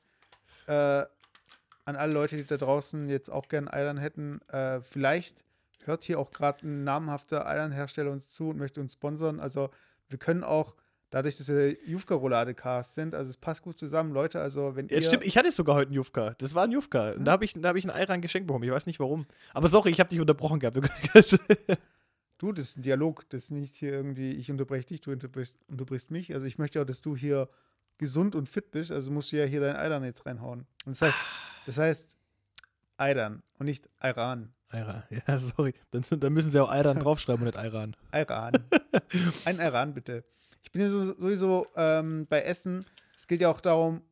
Äh, 0.66 1.04
an 1.86 1.96
alle 1.96 2.12
Leute, 2.12 2.36
die 2.36 2.46
da 2.46 2.56
draußen 2.56 3.08
jetzt 3.10 3.30
auch 3.30 3.48
gern 3.48 3.68
Eiern 3.68 3.98
hätten, 3.98 4.40
äh, 4.48 4.80
vielleicht 4.80 5.44
hört 5.84 6.04
hier 6.04 6.18
auch 6.18 6.30
gerade 6.30 6.66
ein 6.66 6.84
namhafter 6.84 7.46
Eiernhersteller 7.46 8.10
uns 8.10 8.30
zu 8.30 8.50
und 8.50 8.58
möchte 8.58 8.80
uns 8.80 8.94
sponsern. 8.94 9.40
Also 9.40 9.70
wir 10.08 10.18
können 10.18 10.44
auch, 10.44 10.74
dadurch, 11.10 11.34
dass 11.34 11.48
wir 11.48 11.76
Jufka-Roulade-Cast 11.84 12.94
sind, 12.94 13.14
also 13.14 13.30
es 13.30 13.36
passt 13.36 13.62
gut 13.62 13.78
zusammen, 13.78 14.12
Leute, 14.12 14.40
also 14.40 14.76
wenn 14.76 14.88
ja, 14.88 14.96
ihr... 14.96 15.02
stimmt, 15.02 15.24
ich 15.24 15.36
hatte 15.36 15.52
sogar 15.52 15.76
heute 15.76 15.88
einen 15.88 15.96
Jufka. 15.96 16.34
Das 16.38 16.54
war 16.54 16.64
ein 16.64 16.72
Jufka. 16.72 17.12
Und 17.12 17.26
da 17.26 17.32
habe 17.32 17.44
ich, 17.44 17.54
hab 17.62 17.76
ich 17.76 17.84
ein 17.84 17.90
Eiran 17.90 18.20
geschenkt 18.20 18.46
bekommen. 18.46 18.64
Ich 18.64 18.70
weiß 18.70 18.86
nicht 18.86 19.00
warum. 19.00 19.26
Aber 19.52 19.68
sorry, 19.68 19.90
ich 19.90 20.00
habe 20.00 20.08
dich 20.08 20.20
unterbrochen 20.20 20.60
gehabt. 20.60 20.78
du, 22.38 22.52
das 22.52 22.68
ist 22.68 22.78
ein 22.78 22.82
Dialog. 22.82 23.28
Das 23.30 23.44
ist 23.44 23.50
nicht 23.50 23.74
hier 23.74 23.92
irgendwie, 23.92 24.32
ich 24.32 24.50
unterbreche 24.50 24.86
dich, 24.86 25.00
du 25.00 25.12
unterbrichst, 25.12 25.56
unterbrichst 25.68 26.10
mich. 26.10 26.34
Also 26.34 26.46
ich 26.46 26.58
möchte 26.58 26.80
auch, 26.80 26.86
dass 26.86 27.00
du 27.00 27.16
hier 27.16 27.48
gesund 27.98 28.34
und 28.34 28.48
fit 28.48 28.70
bist, 28.70 28.90
also 28.90 29.10
musst 29.10 29.32
du 29.32 29.36
ja 29.36 29.44
hier 29.44 29.60
dein 29.60 29.76
Eiran 29.76 30.04
jetzt 30.04 30.26
reinhauen. 30.26 30.66
Und 30.84 31.00
das 31.00 31.02
heißt, 31.02 31.18
das 31.66 31.78
heißt 31.78 32.16
Eiran 32.96 33.42
und 33.58 33.66
nicht 33.66 33.88
Iran. 34.02 34.52
Iran, 34.72 35.04
ja, 35.28 35.38
sorry. 35.38 35.74
Dann, 35.90 36.02
dann 36.18 36.32
müssen 36.32 36.50
sie 36.50 36.62
auch 36.62 36.72
Iran 36.72 36.98
draufschreiben 37.00 37.46
und 37.46 37.54
nicht 37.54 37.64
Iran. 37.64 37.96
Iran. 38.12 38.52
Ein 39.44 39.60
Iran, 39.60 39.94
bitte. 39.94 40.24
Ich 40.62 40.72
bin 40.72 40.82
ja 40.82 40.90
sowieso 40.90 41.66
ähm, 41.76 42.26
bei 42.28 42.42
Essen. 42.42 42.84
Es 43.16 43.26
geht 43.26 43.40
ja 43.40 43.50
auch 43.50 43.60
darum, 43.60 44.02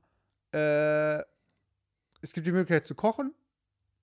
äh, 0.54 1.18
es 2.20 2.32
gibt 2.32 2.46
die 2.46 2.52
Möglichkeit 2.52 2.86
zu 2.86 2.94
kochen. 2.94 3.34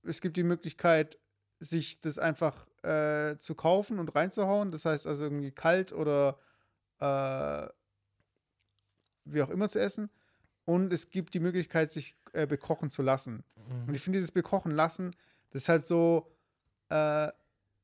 Es 0.03 0.19
gibt 0.21 0.35
die 0.35 0.43
Möglichkeit, 0.43 1.17
sich 1.59 2.01
das 2.01 2.17
einfach 2.17 2.67
äh, 2.83 3.37
zu 3.37 3.55
kaufen 3.55 3.99
und 3.99 4.15
reinzuhauen. 4.15 4.71
Das 4.71 4.85
heißt 4.85 5.07
also 5.07 5.25
irgendwie 5.25 5.51
kalt 5.51 5.93
oder 5.93 6.39
äh, 6.99 7.67
wie 9.25 9.41
auch 9.41 9.49
immer 9.49 9.69
zu 9.69 9.79
essen. 9.79 10.09
Und 10.65 10.93
es 10.93 11.09
gibt 11.09 11.33
die 11.33 11.39
Möglichkeit, 11.39 11.91
sich 11.91 12.15
äh, 12.33 12.45
bekochen 12.45 12.91
zu 12.91 13.01
lassen. 13.01 13.43
Mhm. 13.55 13.87
Und 13.87 13.93
ich 13.93 14.01
finde 14.01 14.17
dieses 14.17 14.31
Bekochen 14.31 14.71
lassen, 14.71 15.15
das 15.51 15.63
ist 15.63 15.69
halt 15.69 15.83
so, 15.83 16.31
äh, 16.89 17.29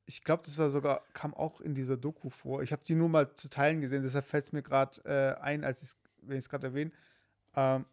ich 0.06 0.24
glaube, 0.24 0.44
das 0.46 0.58
war 0.58 0.70
sogar, 0.70 1.02
kam 1.14 1.34
auch 1.34 1.62
in 1.62 1.74
dieser 1.74 1.98
Doku 1.98 2.30
vor. 2.30 2.62
Ich 2.62 2.72
habe 2.72 2.84
die 2.86 2.94
nur 2.94 3.10
mal 3.10 3.34
zu 3.34 3.50
Teilen 3.50 3.82
gesehen, 3.82 4.04
deshalb 4.04 4.26
fällt 4.26 4.44
es 4.44 4.52
mir 4.52 4.62
gerade 4.62 5.02
äh, 5.04 5.42
ein, 5.42 5.64
als 5.64 5.82
ich 5.82 5.96
wenn 6.28 6.38
ich 6.38 6.46
es 6.46 6.50
gerade 6.50 6.68
erwähne. 6.68 6.92
Ähm, 7.56 7.86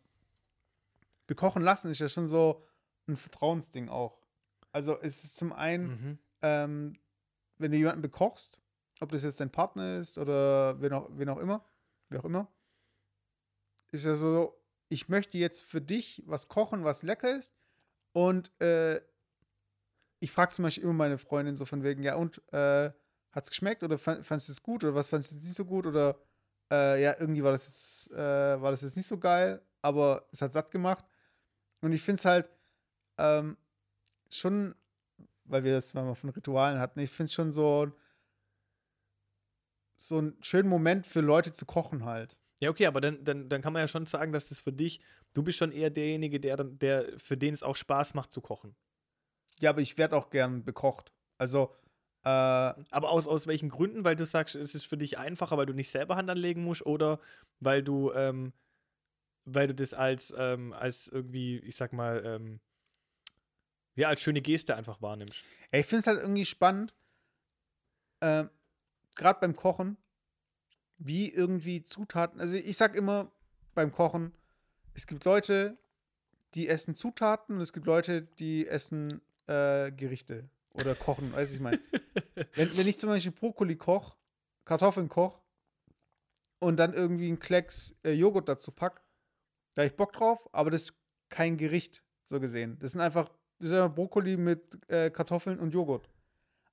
bekochen 1.26 1.62
lassen 1.62 1.90
ist 1.90 2.00
ja 2.00 2.08
schon 2.08 2.26
so 2.26 2.64
ein 3.06 3.16
Vertrauensding 3.16 3.88
auch. 3.88 4.18
Also 4.73 4.99
es 5.00 5.25
ist 5.25 5.37
zum 5.37 5.52
einen, 5.52 5.87
mhm. 5.87 6.19
ähm, 6.41 6.93
wenn 7.59 7.71
du 7.71 7.76
jemanden 7.79 8.02
bekochst, 8.02 8.61
ob 9.00 9.11
das 9.11 9.23
jetzt 9.23 9.41
dein 9.41 9.50
Partner 9.50 9.99
ist 9.99 10.19
oder 10.19 10.81
wen 10.81 10.93
auch, 10.93 11.09
wen 11.12 11.29
auch 11.29 11.38
immer, 11.38 11.64
wie 12.09 12.19
auch 12.19 12.25
immer, 12.25 12.50
ist 13.91 14.05
ja 14.05 14.14
so, 14.14 14.59
ich 14.88 15.09
möchte 15.09 15.38
jetzt 15.38 15.64
für 15.64 15.81
dich 15.81 16.23
was 16.26 16.49
kochen, 16.49 16.85
was 16.85 17.02
lecker 17.02 17.37
ist. 17.37 17.55
Und 18.12 18.50
äh, 18.61 19.00
ich 20.21 20.31
frage 20.31 20.52
zum 20.52 20.64
Beispiel 20.64 20.85
immer 20.85 20.93
meine 20.93 21.19
Freundin 21.19 21.57
so 21.57 21.64
von 21.64 21.83
wegen, 21.83 22.02
ja, 22.02 22.14
und 22.14 22.43
äh, 22.52 22.91
hat 23.33 23.45
es 23.45 23.50
geschmeckt 23.50 23.83
oder 23.83 23.99
fand, 23.99 24.26
fandest 24.26 24.49
du 24.49 24.52
es 24.52 24.62
gut 24.62 24.85
oder 24.85 24.95
was 24.95 25.09
fandest 25.09 25.33
du 25.33 25.37
nicht 25.37 25.55
so 25.55 25.64
gut 25.64 25.87
oder 25.87 26.19
äh, 26.71 27.02
ja, 27.02 27.14
irgendwie 27.19 27.43
war 27.43 27.52
das 27.52 27.67
jetzt, 27.67 28.11
äh, 28.12 28.61
war 28.61 28.71
das 28.71 28.83
jetzt 28.83 28.97
nicht 28.97 29.09
so 29.09 29.19
geil, 29.19 29.62
aber 29.81 30.26
es 30.31 30.43
hat 30.43 30.52
satt 30.52 30.71
gemacht. 30.71 31.05
Und 31.81 31.93
ich 31.93 32.02
finde 32.02 32.19
es 32.19 32.25
halt 32.25 32.49
ähm, 33.19 33.57
schon, 34.36 34.74
weil 35.44 35.64
wir 35.64 35.74
das 35.74 35.94
mal 35.94 36.14
von 36.14 36.30
Ritualen 36.30 36.78
hatten, 36.78 37.00
ich 37.00 37.10
finde 37.10 37.26
es 37.26 37.34
schon 37.34 37.52
so, 37.52 37.92
so 39.96 40.18
einen 40.18 40.36
schönen 40.42 40.68
Moment 40.68 41.06
für 41.06 41.20
Leute 41.20 41.52
zu 41.52 41.66
kochen 41.66 42.04
halt. 42.04 42.36
Ja, 42.60 42.70
okay, 42.70 42.86
aber 42.86 43.00
dann, 43.00 43.24
dann, 43.24 43.48
dann 43.48 43.62
kann 43.62 43.72
man 43.72 43.80
ja 43.80 43.88
schon 43.88 44.06
sagen, 44.06 44.32
dass 44.32 44.48
das 44.48 44.60
für 44.60 44.72
dich, 44.72 45.00
du 45.34 45.42
bist 45.42 45.58
schon 45.58 45.72
eher 45.72 45.90
derjenige, 45.90 46.38
der, 46.38 46.56
der 46.62 47.18
für 47.18 47.36
den 47.36 47.54
es 47.54 47.62
auch 47.62 47.76
Spaß 47.76 48.14
macht 48.14 48.32
zu 48.32 48.40
kochen. 48.40 48.76
Ja, 49.60 49.70
aber 49.70 49.80
ich 49.80 49.98
werde 49.98 50.16
auch 50.16 50.30
gern 50.30 50.64
bekocht. 50.64 51.12
Also, 51.38 51.74
äh, 52.24 52.28
Aber 52.28 53.10
aus, 53.10 53.26
aus 53.26 53.46
welchen 53.46 53.68
Gründen? 53.68 54.04
Weil 54.04 54.16
du 54.16 54.24
sagst, 54.26 54.54
es 54.54 54.74
ist 54.74 54.86
für 54.86 54.96
dich 54.96 55.18
einfacher, 55.18 55.56
weil 55.56 55.66
du 55.66 55.72
nicht 55.72 55.90
selber 55.90 56.16
Hand 56.16 56.30
anlegen 56.30 56.62
musst 56.62 56.86
oder 56.86 57.20
weil 57.60 57.82
du, 57.82 58.12
ähm, 58.12 58.52
weil 59.44 59.66
du 59.68 59.74
das 59.74 59.92
als, 59.94 60.32
ähm, 60.36 60.72
als 60.72 61.08
irgendwie, 61.08 61.58
ich 61.58 61.74
sag 61.76 61.92
mal, 61.92 62.22
ähm, 62.24 62.60
ja, 63.94 64.08
als 64.08 64.20
schöne 64.20 64.40
Geste 64.40 64.76
einfach 64.76 65.02
wahrnimmst. 65.02 65.44
ich 65.70 65.87
finde 65.87 66.00
es 66.00 66.06
halt 66.06 66.20
irgendwie 66.20 66.46
spannend, 66.46 66.94
äh, 68.20 68.44
gerade 69.14 69.40
beim 69.40 69.56
Kochen, 69.56 69.96
wie 70.99 71.30
irgendwie 71.30 71.82
Zutaten, 71.82 72.40
also 72.40 72.56
ich 72.56 72.76
sag 72.76 72.94
immer 72.94 73.30
beim 73.75 73.92
Kochen, 73.92 74.32
es 74.94 75.06
gibt 75.06 75.25
Leute, 75.25 75.78
die 76.54 76.68
essen 76.68 76.94
Zutaten 76.94 77.56
und 77.56 77.62
es 77.62 77.72
gibt 77.72 77.87
Leute, 77.87 78.22
die 78.22 78.66
essen 78.66 79.08
äh, 79.46 79.90
Gerichte 79.90 80.49
oder 80.75 80.94
kochen, 80.94 81.32
weiß 81.32 81.52
ich 81.52 81.61
mal. 81.61 81.78
wenn, 82.54 82.76
wenn 82.76 82.87
ich 82.87 82.99
zum 82.99 83.08
Beispiel 83.08 83.32
Brokkoli 83.32 83.76
koche, 83.76 84.14
Kartoffeln 84.64 85.08
koche 85.08 85.40
und 86.58 86.76
dann 86.76 86.92
irgendwie 86.92 87.28
einen 87.28 87.38
Klecks 87.38 87.94
äh, 88.04 88.12
Joghurt 88.12 88.49
dazu 88.49 88.70
pack, 88.70 89.02
da 89.75 89.82
hab 89.82 89.90
ich 89.90 89.96
Bock 89.96 90.12
drauf, 90.12 90.49
aber 90.52 90.70
das 90.70 90.82
ist 90.82 90.94
kein 91.28 91.56
Gericht, 91.56 92.02
so 92.28 92.40
gesehen. 92.40 92.78
Das 92.80 92.92
sind 92.92 93.00
einfach, 93.00 93.30
das 93.62 93.71
ist 93.71 93.76
einfach 93.76 93.95
Brokkoli 93.95 94.37
mit 94.37 94.61
äh, 94.90 95.11
Kartoffeln 95.11 95.59
und 95.61 95.73
Joghurt. 95.73 96.09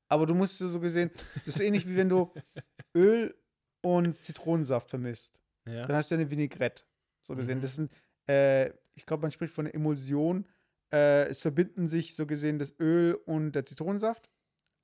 Aber 0.08 0.25
du 0.25 0.34
musst 0.34 0.58
so 0.58 0.79
gesehen, 0.79 1.12
das 1.46 1.55
ist 1.55 1.60
ähnlich 1.60 1.88
wie 1.88 1.96
wenn 1.96 2.10
du 2.10 2.31
Öl 2.96 3.36
und 3.81 4.22
Zitronensaft 4.24 4.89
vermisst. 4.89 5.39
Ja. 5.67 5.86
Dann 5.86 5.96
hast 5.96 6.10
du 6.10 6.15
ja 6.15 6.22
eine 6.22 6.29
Vinaigrette, 6.31 6.84
so 7.22 7.36
gesehen. 7.36 7.60
Mhm. 7.60 7.62
Das 7.62 7.75
sind, 7.75 7.91
äh, 8.27 8.69
ich 8.96 9.05
glaube, 9.05 9.22
man 9.22 9.31
spricht 9.31 9.53
von 9.53 9.65
einer 9.67 9.75
Emulsion. 9.75 10.46
Äh, 10.91 11.25
es 11.27 11.41
verbinden 11.41 11.88
sich 11.88 12.15
so 12.15 12.25
gesehen 12.25 12.58
das 12.58 12.74
Öl 12.79 13.13
und 13.25 13.51
der 13.51 13.65
Zitronensaft. 13.65 14.29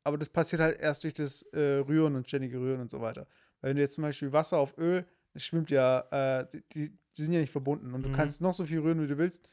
Aber 0.03 0.19
das 0.19 0.29
passiert 0.29 0.61
halt 0.61 0.79
erst 0.79 1.03
durch 1.03 1.15
das 1.15 1.41
äh, 1.53 1.77
Rühren 1.79 2.15
und 2.15 2.27
ständige 2.27 2.59
Rühren 2.59 2.79
und 2.81 2.91
so 2.91 3.01
weiter. 3.01 3.25
Weil 3.61 3.69
wenn 3.69 3.77
du 3.77 3.81
jetzt 3.81 3.95
zum 3.95 4.03
Beispiel 4.03 4.31
Wasser 4.31 4.57
auf 4.59 4.77
Öl, 4.77 5.05
das 5.33 5.43
schwimmt 5.43 5.71
ja, 5.71 6.41
äh, 6.41 6.47
die, 6.73 6.91
die 7.17 7.21
sind 7.23 7.33
ja 7.33 7.39
nicht 7.39 7.51
verbunden. 7.51 7.93
Und 7.95 8.03
du 8.03 8.09
Mhm. 8.09 8.13
kannst 8.13 8.39
noch 8.41 8.53
so 8.53 8.63
viel 8.65 8.79
rühren, 8.79 9.01
wie 9.01 9.07
du 9.07 9.17
willst. 9.17 9.49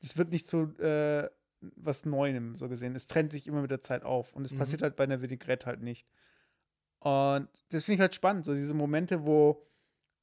Das 0.00 0.16
wird 0.16 0.30
nicht 0.32 0.48
zu 0.48 0.74
äh, 0.80 1.28
was 1.76 2.04
Neuem, 2.04 2.56
so 2.56 2.68
gesehen. 2.68 2.94
Es 2.94 3.06
trennt 3.06 3.32
sich 3.32 3.46
immer 3.46 3.62
mit 3.62 3.70
der 3.70 3.80
Zeit 3.80 4.02
auf. 4.04 4.32
Und 4.32 4.44
es 4.44 4.52
Mhm. 4.52 4.58
passiert 4.58 4.82
halt 4.82 4.96
bei 4.96 5.04
einer 5.04 5.22
Vinaigrette 5.22 5.66
halt 5.66 5.80
nicht. 5.80 6.06
Und 7.00 7.48
das 7.70 7.84
finde 7.84 7.94
ich 7.96 8.00
halt 8.00 8.14
spannend, 8.14 8.44
so 8.44 8.54
diese 8.54 8.74
Momente, 8.74 9.24
wo 9.24 9.66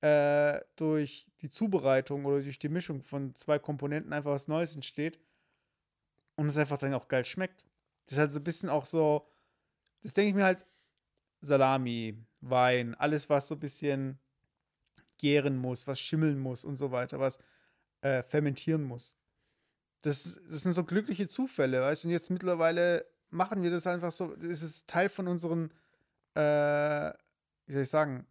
äh, 0.02 0.62
durch 0.78 1.28
die 1.42 1.50
Zubereitung 1.50 2.24
oder 2.26 2.42
durch 2.42 2.60
die 2.60 2.70
Mischung 2.70 3.02
von 3.02 3.36
zwei 3.36 3.60
Komponenten 3.60 4.14
einfach 4.14 4.32
was 4.32 4.48
Neues 4.48 4.74
entsteht 4.76 5.20
und 6.36 6.48
es 6.48 6.56
einfach 6.58 6.78
dann 6.78 6.94
auch 6.94 7.10
geil 7.10 7.26
schmeckt. 7.26 7.66
Das 8.06 8.14
ist 8.14 8.20
halt 8.20 8.32
so 8.32 8.40
ein 8.40 8.44
bisschen 8.46 8.70
auch 8.70 8.86
so, 8.86 9.22
das 10.02 10.14
denke 10.14 10.30
ich 10.30 10.36
mir 10.36 10.46
halt, 10.46 10.66
Salami, 11.42 12.18
Wein, 12.42 12.96
alles, 12.96 13.30
was 13.30 13.50
so 13.50 13.56
ein 13.56 13.60
bisschen 13.60 14.20
gären 15.18 15.58
muss, 15.58 15.86
was 15.86 16.00
schimmeln 16.00 16.40
muss 16.40 16.64
und 16.64 16.78
so 16.78 16.92
weiter, 16.92 17.20
was 17.20 17.40
äh, 18.02 18.24
fermentieren 18.24 18.84
muss. 18.84 19.14
Das, 20.02 20.40
das 20.50 20.64
sind 20.64 20.74
so 20.74 20.84
glückliche 20.84 21.28
Zufälle, 21.28 21.82
weißt 21.82 22.04
du? 22.04 22.08
Und 22.08 22.14
jetzt 22.14 22.30
mittlerweile 22.30 23.06
machen 23.30 23.62
wir 23.62 23.72
das 23.72 23.88
einfach 23.88 24.12
so, 24.12 24.36
das 24.36 24.62
ist 24.62 24.88
Teil 24.88 25.10
von 25.10 25.28
unseren, 25.28 25.72
äh, 26.36 27.12
wie 27.66 27.74
soll 27.74 27.84
ich 27.84 27.90
sagen, 27.90 28.26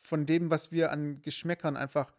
von 0.00 0.26
dem, 0.26 0.50
was 0.50 0.70
wir 0.70 0.92
an 0.92 1.22
Geschmäckern 1.22 1.76
einfach 1.76 2.12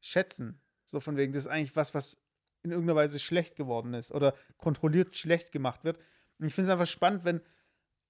schätzen. 0.00 0.60
So 0.84 1.00
von 1.00 1.16
wegen, 1.16 1.32
das 1.32 1.44
ist 1.44 1.50
eigentlich 1.50 1.76
was, 1.76 1.92
was 1.92 2.18
in 2.62 2.70
irgendeiner 2.70 2.96
Weise 2.96 3.18
schlecht 3.18 3.56
geworden 3.56 3.94
ist 3.94 4.10
oder 4.12 4.34
kontrolliert 4.56 5.16
schlecht 5.16 5.52
gemacht 5.52 5.84
wird. 5.84 5.98
Und 6.38 6.46
ich 6.46 6.54
finde 6.54 6.70
es 6.70 6.72
einfach 6.72 6.90
spannend, 6.90 7.24
wenn 7.24 7.40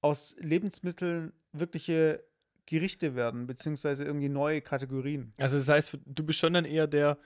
aus 0.01 0.37
Lebensmitteln 0.39 1.33
wirkliche 1.53 2.23
Gerichte 2.67 3.15
werden, 3.15 3.47
beziehungsweise 3.47 4.05
irgendwie 4.05 4.29
neue 4.29 4.61
Kategorien. 4.61 5.33
Also 5.39 5.59
das 5.59 5.69
heißt, 5.69 5.99
du 6.05 6.25
bist 6.25 6.39
schon 6.39 6.53
dann 6.53 6.65
eher 6.65 6.87
der, 6.87 7.19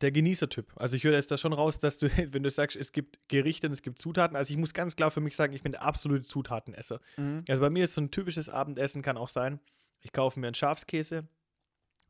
der 0.00 0.12
Genießertyp. 0.12 0.72
Also 0.76 0.96
ich 0.96 1.04
höre 1.04 1.12
jetzt 1.12 1.30
da 1.30 1.36
schon 1.36 1.52
raus, 1.52 1.78
dass 1.78 1.98
du, 1.98 2.08
wenn 2.32 2.42
du 2.42 2.50
sagst, 2.50 2.76
es 2.76 2.92
gibt 2.92 3.18
Gerichte 3.28 3.66
und 3.66 3.72
es 3.72 3.82
gibt 3.82 3.98
Zutaten, 3.98 4.36
also 4.36 4.52
ich 4.52 4.58
muss 4.58 4.74
ganz 4.74 4.96
klar 4.96 5.10
für 5.10 5.20
mich 5.20 5.36
sagen, 5.36 5.52
ich 5.52 5.62
bin 5.62 5.72
der 5.72 5.82
absolute 5.82 6.22
Zutatenesser. 6.22 7.00
Also 7.48 7.60
bei 7.60 7.70
mir 7.70 7.84
ist 7.84 7.94
so 7.94 8.00
ein 8.00 8.10
typisches 8.10 8.48
Abendessen 8.48 9.02
kann 9.02 9.16
auch 9.16 9.28
sein, 9.28 9.60
ich 10.00 10.12
kaufe 10.12 10.40
mir 10.40 10.48
einen 10.48 10.54
Schafskäse, 10.54 11.28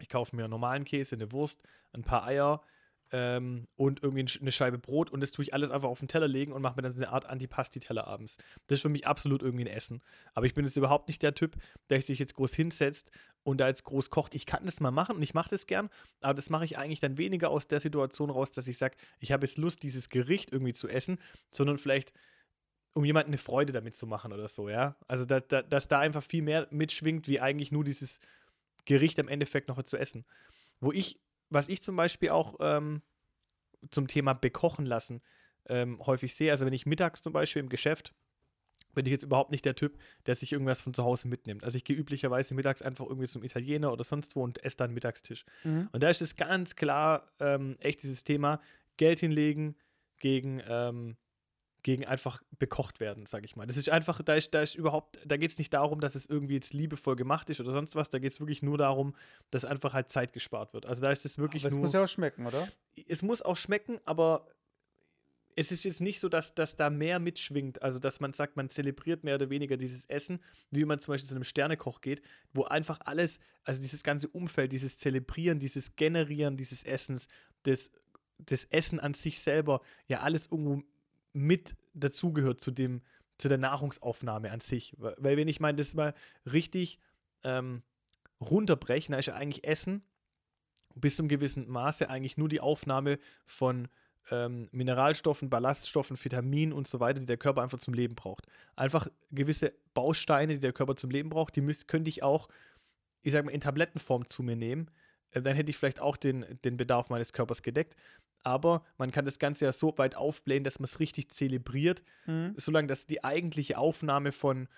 ich 0.00 0.08
kaufe 0.08 0.34
mir 0.36 0.44
einen 0.44 0.50
normalen 0.50 0.84
Käse, 0.84 1.16
eine 1.16 1.32
Wurst, 1.32 1.62
ein 1.92 2.02
paar 2.02 2.26
Eier 2.26 2.62
ähm, 3.12 3.68
und 3.76 4.02
irgendwie 4.02 4.22
ein- 4.24 4.40
eine 4.40 4.52
Scheibe 4.52 4.78
Brot 4.78 5.10
und 5.10 5.20
das 5.20 5.32
tue 5.32 5.44
ich 5.44 5.54
alles 5.54 5.70
einfach 5.70 5.88
auf 5.88 5.98
den 5.98 6.08
Teller 6.08 6.28
legen 6.28 6.52
und 6.52 6.62
mache 6.62 6.76
mir 6.76 6.82
dann 6.82 6.92
so 6.92 6.98
eine 6.98 7.10
Art 7.10 7.26
Antipasti-Teller 7.26 8.06
abends. 8.06 8.38
Das 8.66 8.76
ist 8.78 8.82
für 8.82 8.88
mich 8.88 9.06
absolut 9.06 9.42
irgendwie 9.42 9.64
ein 9.64 9.74
Essen. 9.74 10.02
Aber 10.34 10.46
ich 10.46 10.54
bin 10.54 10.64
jetzt 10.64 10.76
überhaupt 10.76 11.08
nicht 11.08 11.22
der 11.22 11.34
Typ, 11.34 11.56
der 11.90 12.00
sich 12.00 12.18
jetzt 12.18 12.34
groß 12.34 12.54
hinsetzt 12.54 13.10
und 13.42 13.60
da 13.60 13.68
jetzt 13.68 13.84
groß 13.84 14.10
kocht. 14.10 14.34
Ich 14.34 14.46
kann 14.46 14.64
das 14.64 14.80
mal 14.80 14.90
machen 14.90 15.16
und 15.16 15.22
ich 15.22 15.34
mache 15.34 15.50
das 15.50 15.66
gern, 15.66 15.90
aber 16.20 16.34
das 16.34 16.50
mache 16.50 16.64
ich 16.64 16.78
eigentlich 16.78 17.00
dann 17.00 17.18
weniger 17.18 17.50
aus 17.50 17.68
der 17.68 17.80
Situation 17.80 18.30
raus, 18.30 18.50
dass 18.50 18.66
ich 18.66 18.78
sage, 18.78 18.96
ich 19.20 19.30
habe 19.30 19.46
jetzt 19.46 19.58
Lust, 19.58 19.82
dieses 19.82 20.08
Gericht 20.08 20.52
irgendwie 20.52 20.72
zu 20.72 20.88
essen, 20.88 21.18
sondern 21.50 21.78
vielleicht 21.78 22.12
um 22.94 23.04
jemanden 23.04 23.30
eine 23.30 23.38
Freude 23.38 23.72
damit 23.72 23.94
zu 23.94 24.06
machen 24.06 24.32
oder 24.32 24.48
so, 24.48 24.68
ja. 24.68 24.96
Also, 25.08 25.24
da, 25.24 25.40
da, 25.40 25.62
dass 25.62 25.88
da 25.88 25.98
einfach 25.98 26.22
viel 26.22 26.42
mehr 26.42 26.68
mitschwingt, 26.70 27.26
wie 27.26 27.40
eigentlich 27.40 27.72
nur 27.72 27.84
dieses 27.84 28.20
Gericht 28.84 29.18
am 29.18 29.28
Endeffekt 29.28 29.68
noch 29.68 29.82
zu 29.82 29.96
essen. 29.96 30.24
Wo 30.80 30.92
ich, 30.92 31.18
was 31.52 31.68
ich 31.68 31.82
zum 31.82 31.96
Beispiel 31.96 32.30
auch 32.30 32.56
ähm, 32.60 33.02
zum 33.90 34.06
Thema 34.06 34.32
bekochen 34.32 34.86
lassen 34.86 35.20
ähm, 35.68 36.00
häufig 36.04 36.34
sehe, 36.34 36.50
also 36.50 36.66
wenn 36.66 36.72
ich 36.72 36.86
mittags 36.86 37.22
zum 37.22 37.32
Beispiel 37.32 37.60
im 37.60 37.68
Geschäft, 37.68 38.14
bin 38.94 39.06
ich 39.06 39.12
jetzt 39.12 39.24
überhaupt 39.24 39.50
nicht 39.50 39.64
der 39.64 39.74
Typ, 39.74 39.98
der 40.26 40.34
sich 40.34 40.52
irgendwas 40.52 40.80
von 40.80 40.92
zu 40.92 41.04
Hause 41.04 41.28
mitnimmt. 41.28 41.64
Also 41.64 41.76
ich 41.76 41.84
gehe 41.84 41.96
üblicherweise 41.96 42.54
mittags 42.54 42.82
einfach 42.82 43.06
irgendwie 43.06 43.28
zum 43.28 43.42
Italiener 43.42 43.92
oder 43.92 44.04
sonst 44.04 44.36
wo 44.36 44.42
und 44.42 44.62
esse 44.64 44.76
dann 44.76 44.92
Mittagstisch. 44.92 45.44
Mhm. 45.64 45.88
Und 45.92 46.02
da 46.02 46.10
ist 46.10 46.20
es 46.20 46.36
ganz 46.36 46.76
klar 46.76 47.32
ähm, 47.40 47.76
echt 47.78 48.02
dieses 48.02 48.24
Thema 48.24 48.60
Geld 48.96 49.20
hinlegen 49.20 49.76
gegen, 50.18 50.60
ähm, 50.68 51.16
gegen 51.82 52.04
einfach 52.04 52.42
bekocht 52.58 53.00
werden, 53.00 53.26
sag 53.26 53.44
ich 53.44 53.56
mal. 53.56 53.66
Das 53.66 53.76
ist 53.76 53.88
einfach, 53.88 54.22
da 54.22 54.34
ist, 54.34 54.54
da 54.54 54.62
ist 54.62 54.74
überhaupt, 54.74 55.18
da 55.24 55.36
geht 55.36 55.50
es 55.50 55.58
nicht 55.58 55.72
darum, 55.72 56.00
dass 56.00 56.14
es 56.14 56.26
irgendwie 56.26 56.54
jetzt 56.54 56.72
liebevoll 56.72 57.16
gemacht 57.16 57.50
ist 57.50 57.60
oder 57.60 57.72
sonst 57.72 57.96
was, 57.96 58.10
da 58.10 58.18
geht 58.18 58.32
es 58.32 58.40
wirklich 58.40 58.62
nur 58.62 58.78
darum, 58.78 59.14
dass 59.50 59.64
einfach 59.64 59.92
halt 59.92 60.10
Zeit 60.10 60.32
gespart 60.32 60.74
wird. 60.74 60.86
Also 60.86 61.02
da 61.02 61.10
ist 61.10 61.24
es 61.24 61.38
wirklich 61.38 61.62
Aber 61.62 61.68
es 61.68 61.74
nur 61.74 61.82
muss 61.82 61.92
ja 61.92 62.04
auch 62.04 62.08
schmecken, 62.08 62.46
oder? 62.46 62.68
es 63.08 63.22
muss 63.22 63.42
auch 63.42 63.56
schmecken, 63.56 63.98
aber 64.04 64.46
es 65.56 65.70
ist 65.70 65.84
jetzt 65.84 66.00
nicht 66.00 66.20
so, 66.20 66.28
dass, 66.28 66.54
dass 66.54 66.76
da 66.76 66.88
mehr 66.88 67.18
mitschwingt. 67.18 67.82
Also, 67.82 67.98
dass 67.98 68.20
man 68.20 68.32
sagt, 68.32 68.56
man 68.56 68.68
zelebriert 68.68 69.24
mehr 69.24 69.34
oder 69.34 69.50
weniger 69.50 69.76
dieses 69.76 70.06
Essen, 70.06 70.40
wie 70.70 70.84
man 70.84 71.00
zum 71.00 71.12
Beispiel 71.12 71.28
zu 71.28 71.34
einem 71.34 71.44
Sternekoch 71.44 72.00
geht, 72.00 72.22
wo 72.54 72.64
einfach 72.64 73.00
alles, 73.04 73.38
also 73.64 73.80
dieses 73.80 74.02
ganze 74.02 74.28
Umfeld, 74.28 74.72
dieses 74.72 74.96
Zelebrieren, 74.98 75.58
dieses 75.58 75.96
Generieren 75.96 76.56
dieses 76.56 76.84
Essens, 76.84 77.28
das, 77.64 77.90
das 78.38 78.64
Essen 78.66 78.98
an 78.98 79.14
sich 79.14 79.40
selber, 79.40 79.82
ja 80.06 80.20
alles 80.20 80.46
irgendwo 80.46 80.82
mit 81.32 81.76
dazugehört 81.94 82.60
zu 82.60 82.70
dem, 82.70 83.02
zu 83.38 83.48
der 83.48 83.58
Nahrungsaufnahme 83.58 84.50
an 84.50 84.60
sich. 84.60 84.94
Weil, 84.98 85.36
wenn 85.36 85.48
ich 85.48 85.60
meine, 85.60 85.78
das 85.78 85.94
mal 85.94 86.14
richtig 86.50 86.98
ähm, 87.44 87.82
runterbrechen, 88.40 89.12
da 89.12 89.18
ist 89.18 89.26
ja 89.26 89.34
eigentlich 89.34 89.64
Essen 89.64 90.02
bis 90.94 91.16
zum 91.16 91.28
gewissen 91.28 91.68
Maße 91.68 92.08
eigentlich 92.08 92.36
nur 92.36 92.48
die 92.48 92.60
Aufnahme 92.60 93.18
von 93.44 93.88
ähm, 94.30 94.68
Mineralstoffen, 94.72 95.50
Ballaststoffen, 95.50 96.22
Vitaminen 96.22 96.72
und 96.72 96.86
so 96.86 97.00
weiter, 97.00 97.20
die 97.20 97.26
der 97.26 97.38
Körper 97.38 97.62
einfach 97.62 97.80
zum 97.80 97.94
Leben 97.94 98.14
braucht. 98.14 98.46
Einfach 98.76 99.08
gewisse 99.30 99.72
Bausteine, 99.94 100.54
die 100.54 100.60
der 100.60 100.72
Körper 100.72 100.96
zum 100.96 101.10
Leben 101.10 101.30
braucht, 101.30 101.56
die 101.56 101.60
müß, 101.60 101.86
könnte 101.86 102.08
ich 102.08 102.22
auch, 102.22 102.48
ich 103.22 103.32
sag 103.32 103.44
mal, 103.44 103.52
in 103.52 103.60
Tablettenform 103.60 104.26
zu 104.26 104.42
mir 104.42 104.56
nehmen. 104.56 104.90
Äh, 105.30 105.42
dann 105.42 105.56
hätte 105.56 105.70
ich 105.70 105.76
vielleicht 105.76 106.00
auch 106.00 106.16
den, 106.16 106.44
den 106.64 106.76
Bedarf 106.76 107.08
meines 107.08 107.32
Körpers 107.32 107.62
gedeckt. 107.62 107.96
Aber 108.42 108.84
man 108.98 109.10
kann 109.10 109.24
das 109.24 109.38
Ganze 109.38 109.64
ja 109.66 109.72
so 109.72 109.96
weit 109.98 110.16
aufblähen, 110.16 110.64
dass 110.64 110.78
man 110.78 110.84
es 110.84 111.00
richtig 111.00 111.28
zelebriert, 111.30 112.02
Mhm. 112.26 112.54
solange 112.56 112.88
dass 112.88 113.06
die 113.06 113.22
eigentliche 113.24 113.78
Aufnahme 113.78 114.32
von, 114.32 114.68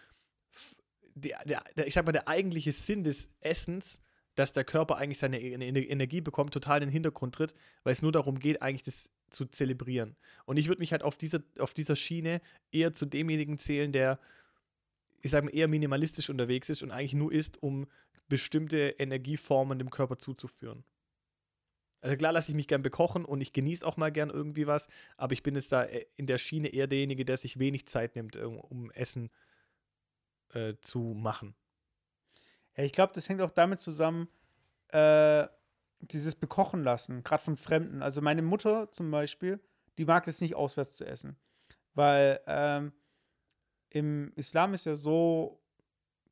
die, 1.14 1.33
der, 1.47 1.62
der, 1.76 1.87
ich 1.87 1.94
sag 1.94 2.04
mal, 2.06 2.12
der 2.12 2.28
eigentliche 2.28 2.73
Sinn 2.73 3.04
des 3.04 3.30
Essens 3.40 4.00
dass 4.37 4.50
der 4.50 4.64
Körper 4.64 4.97
eigentlich 4.97 5.18
seine 5.18 5.40
E- 5.40 5.54
Ener- 5.54 5.88
Energie 5.88 6.21
bekommt, 6.21 6.52
total 6.52 6.78
in 6.83 6.88
den 6.88 6.92
Hintergrund 6.92 7.37
tritt, 7.37 7.54
weil 7.85 7.92
es 7.92 8.02
nur 8.02 8.11
darum 8.11 8.40
geht, 8.40 8.62
eigentlich 8.62 8.83
das 8.83 9.12
zu 9.30 9.44
zelebrieren. 9.44 10.16
Und 10.44 10.56
ich 10.56 10.66
würde 10.66 10.80
mich 10.80 10.90
halt 10.90 11.04
auf 11.04 11.16
dieser, 11.16 11.38
auf 11.61 11.73
dieser 11.73 11.94
Schiene 11.94 12.40
eher 12.73 12.92
zu 12.92 13.06
demjenigen 13.06 13.59
zählen, 13.59 13.92
der, 13.92 14.18
ich 15.23 15.30
sage 15.30 15.47
mal, 15.47 15.54
eher 15.54 15.68
minimalistisch 15.68 16.30
unterwegs 16.30 16.68
ist 16.68 16.83
und 16.83 16.90
eigentlich 16.90 17.14
nur 17.14 17.30
isst, 17.30 17.62
um 17.62 17.87
bestimmte 18.28 18.97
Energieformen 18.99 19.78
dem 19.78 19.90
Körper 19.90 20.18
zuzuführen. 20.18 20.83
Also 22.05 22.19
klar 22.19 22.33
lasse 22.33 22.51
ich 22.51 22.55
mich 22.55 22.69
gern 22.69 22.83
bekochen 22.83 23.25
und 23.25 23.41
ich 23.41 23.55
genieße 23.55 23.87
auch 23.87 23.97
mal 23.97 24.13
gern 24.13 24.29
irgendwie 24.29 24.67
was, 24.67 24.91
aber 25.17 25.33
ich 25.33 25.43
bin 25.43 25.55
jetzt 25.55 25.73
da 25.73 25.85
äh, 25.85 26.05
in 26.17 26.27
der 26.27 26.37
Schiene 26.37 26.69
eher 26.69 26.87
derjenige, 26.87 27.25
der 27.25 27.39
sich 27.39 27.59
wenig 27.59 27.87
Zeit 27.87 28.15
nimmt, 28.15 28.37
um, 28.37 28.91
Essen 28.91 29.31
äh, 30.53 30.75
zu 30.83 31.15
machen. 31.17 31.55
Ja, 32.77 32.85
ich 32.85 32.93
glaube, 32.93 33.15
das 33.15 33.31
hängt 33.31 33.41
auch 33.41 33.51
damit 33.51 33.81
zusammen, 33.81 34.29
äh, 34.89 35.49
dieses 36.01 36.35
Bekochen 36.35 36.85
lassen, 36.85 37.23
gerade 37.25 37.43
von 37.43 37.57
Fremden. 37.57 38.03
Also 38.03 38.21
meine 38.21 38.43
Mutter 38.43 38.93
zum 38.93 39.11
Beispiel, 39.11 39.59
die 39.97 40.05
mag 40.05 40.29
es 40.29 40.43
nicht 40.43 40.57
auswärts 40.57 40.99
zu 40.99 41.07
essen. 41.07 41.39
Weil 41.95 42.39
ähm, 42.47 42.93
im 43.89 44.31
Islam 44.37 44.75
ist 44.75 44.85
ja 44.85 44.95
so 44.95 45.59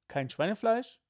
kein 0.07 0.29
Schweinefleisch. 0.29 1.00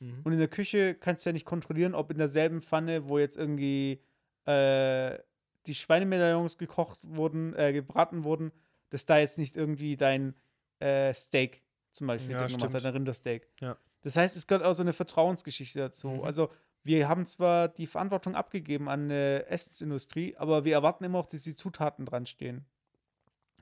Mhm. 0.00 0.20
Und 0.24 0.32
in 0.32 0.38
der 0.38 0.48
Küche 0.48 0.94
kannst 0.94 1.24
du 1.24 1.30
ja 1.30 1.32
nicht 1.32 1.46
kontrollieren, 1.46 1.94
ob 1.94 2.10
in 2.10 2.18
derselben 2.18 2.60
Pfanne, 2.60 3.08
wo 3.08 3.18
jetzt 3.18 3.36
irgendwie 3.36 4.02
äh, 4.46 5.18
die 5.66 5.74
Schweinemedaillons 5.74 6.58
gekocht 6.58 6.98
wurden, 7.02 7.54
äh, 7.54 7.72
gebraten 7.72 8.24
wurden, 8.24 8.50
dass 8.88 9.06
da 9.06 9.18
jetzt 9.18 9.38
nicht 9.38 9.56
irgendwie 9.56 9.96
dein 9.96 10.34
äh, 10.80 11.14
Steak 11.14 11.62
zum 11.92 12.06
Beispiel 12.06 12.32
Ja, 12.32 12.46
gemacht 12.46 12.62
hat, 12.62 12.70
stimmt. 12.70 12.86
ein 12.86 12.92
Rindersteak. 12.92 13.48
Ja. 13.60 13.76
Das 14.02 14.16
heißt, 14.16 14.36
es 14.36 14.46
gehört 14.46 14.64
auch 14.64 14.72
so 14.72 14.82
eine 14.82 14.92
Vertrauensgeschichte 14.92 15.78
dazu. 15.78 16.08
Mhm. 16.08 16.24
Also 16.24 16.50
wir 16.82 17.08
haben 17.08 17.26
zwar 17.26 17.68
die 17.68 17.86
Verantwortung 17.86 18.34
abgegeben 18.34 18.88
an 18.88 19.04
eine 19.04 19.46
Essensindustrie, 19.46 20.36
aber 20.36 20.64
wir 20.64 20.72
erwarten 20.72 21.04
immer 21.04 21.18
noch, 21.18 21.26
dass 21.26 21.42
die 21.42 21.54
Zutaten 21.54 22.06
dran 22.06 22.24
stehen. 22.26 22.64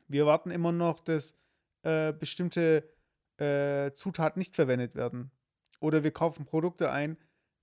Wir 0.07 0.23
erwarten 0.23 0.50
immer 0.50 0.71
noch, 0.71 1.00
dass 1.00 1.35
äh, 1.83 2.12
bestimmte 2.12 2.88
äh, 3.38 3.92
Zutaten 3.92 4.38
nicht 4.38 4.54
verwendet 4.54 4.95
werden. 4.95 5.33
Oder 5.80 6.04
wir 6.04 6.11
kaufen 6.11 6.44
Produkte 6.44 6.90
ein, 6.90 7.16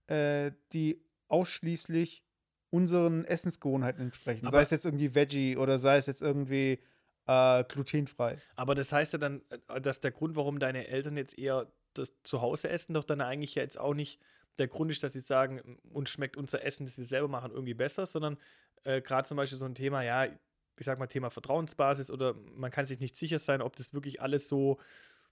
äh, 0.08 0.52
die 0.74 1.04
ausschließlich 1.28 2.24
unseren 2.70 3.26
Essensgewohnheiten 3.26 4.02
entsprechen. 4.02 4.48
Aber- 4.48 4.58
sei 4.58 4.62
es 4.64 4.70
jetzt 4.72 4.86
irgendwie 4.86 5.16
Veggie 5.16 5.58
oder 5.58 5.80
sei 5.80 5.98
es 5.98 6.06
jetzt 6.06 6.22
irgendwie 6.22 6.80
äh, 7.28 7.64
glutenfrei. 7.64 8.38
Aber 8.56 8.76
das 8.76 8.92
heißt 8.92 9.14
ja 9.14 9.20
dann, 9.20 9.42
äh, 9.70 9.82
dass 9.82 10.00
der 10.00 10.12
Grund, 10.12 10.36
warum 10.36 10.60
deine 10.60 10.88
Eltern 10.88 11.18
jetzt 11.18 11.38
eher 11.38 11.72
das 11.94 12.14
zu 12.24 12.42
Hause 12.42 12.70
essen, 12.70 12.94
doch 12.94 13.04
dann 13.04 13.20
eigentlich 13.22 13.56
ja 13.56 13.64
jetzt 13.64 13.80
auch 13.80 13.94
nicht 13.96 14.22
der 14.60 14.68
Grund 14.68 14.92
ist, 14.92 15.04
dass 15.04 15.14
sie 15.14 15.22
sagen, 15.22 15.80
uns 15.92 16.10
schmeckt 16.10 16.38
unser 16.38 16.64
Essen, 16.64 16.86
das 16.86 16.98
wir 16.98 17.04
selber 17.06 17.28
machen, 17.28 17.52
irgendwie 17.52 17.74
besser, 17.74 18.06
sondern 18.06 18.38
äh, 18.84 19.02
gerade 19.02 19.28
zum 19.28 19.38
Beispiel 19.38 19.58
so 19.58 19.66
ein 19.66 19.74
Thema, 19.76 20.04
ja, 20.04 20.26
ich 20.26 20.86
sag 20.86 21.00
mal 21.00 21.08
Thema 21.08 21.30
Vertrauensbasis 21.32 22.12
oder 22.12 22.36
man 22.56 22.70
kann 22.70 22.86
sich 22.86 23.00
nicht 23.00 23.16
sicher 23.16 23.40
sein, 23.40 23.62
ob 23.62 23.76
das 23.76 23.94
wirklich 23.94 24.22
alles 24.22 24.48
so 24.48 24.78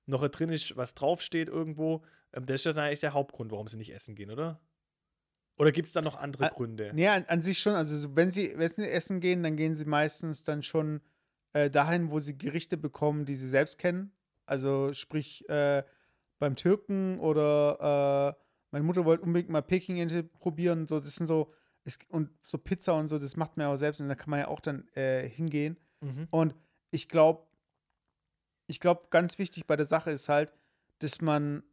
noch 0.06 0.28
drin 0.30 0.50
ist, 0.50 0.76
was 0.76 0.94
draufsteht 0.96 1.50
irgendwo. 1.50 2.04
Ähm, 2.34 2.46
das 2.46 2.56
ist 2.56 2.66
ja 2.66 2.74
dann 2.74 2.86
eigentlich 2.86 3.00
der 3.00 3.14
Hauptgrund, 3.14 3.52
warum 3.52 3.68
sie 3.68 3.78
nicht 3.78 3.94
essen 3.94 4.16
gehen, 4.16 4.32
oder? 4.32 4.60
Oder 5.58 5.72
gibt 5.72 5.88
es 5.88 5.94
da 5.94 6.02
noch 6.02 6.16
andere 6.16 6.46
Ah, 6.46 6.50
Gründe? 6.50 6.92
Nee, 6.94 7.08
an, 7.08 7.26
an 7.28 7.42
sich 7.42 7.60
schon. 7.60 7.74
Also, 7.74 7.96
so, 7.98 8.16
wenn 8.16 8.32
sie, 8.32 8.54
wenn 8.58 8.70
sie 8.70 8.90
essen 8.90 9.20
gehen, 9.20 9.44
dann 9.44 9.56
gehen 9.56 9.76
sie 9.76 9.86
meistens 9.86 10.44
dann 10.44 10.64
schon 10.64 11.02
äh, 11.54 11.70
dahin, 11.70 12.10
wo 12.10 12.20
sie 12.20 12.38
Gerichte 12.38 12.76
bekommen, 12.76 13.26
die 13.26 13.36
sie 13.36 13.48
selbst 13.48 13.78
kennen. 13.78 14.12
Also, 14.46 14.94
sprich, 14.94 15.48
äh, 15.50 15.84
beim 16.40 16.56
Türken 16.56 17.20
oder 17.20 18.36
äh, 18.36 18.44
meine 18.72 18.84
Mutter 18.84 19.06
wollte 19.06 19.24
unbedingt 19.24 19.52
mal 19.52 19.62
Peking-Ente 19.62 20.24
probieren. 20.24 20.88
So, 20.88 21.00
das 21.00 21.16
sind 21.16 21.28
so, 21.28 21.54
es, 21.86 22.00
und 22.10 22.32
so 22.48 22.58
Pizza 22.58 22.96
und 22.96 23.08
so, 23.08 23.20
das 23.20 23.38
macht 23.38 23.56
man 23.56 23.68
ja 23.68 23.74
auch 23.74 23.78
selbst 23.78 24.02
und 24.02 24.10
da 24.10 24.16
kann 24.16 24.32
man 24.32 24.40
ja 24.40 24.48
auch 24.48 24.60
dann 24.60 24.88
äh, 24.96 25.30
hingehen. 25.30 25.78
Mhm. 26.02 26.28
Und 26.32 26.56
ich 26.90 27.08
glaube, 27.08 27.46
ich 28.67 28.79
glaube, 28.79 29.08
ganz 29.10 29.38
wichtig 29.38 29.65
bei 29.65 29.75
der 29.75 29.86
Sache 29.86 30.12
ist 30.12 30.29
halt, 30.29 30.53
dass 31.00 31.22
man. 31.22 31.63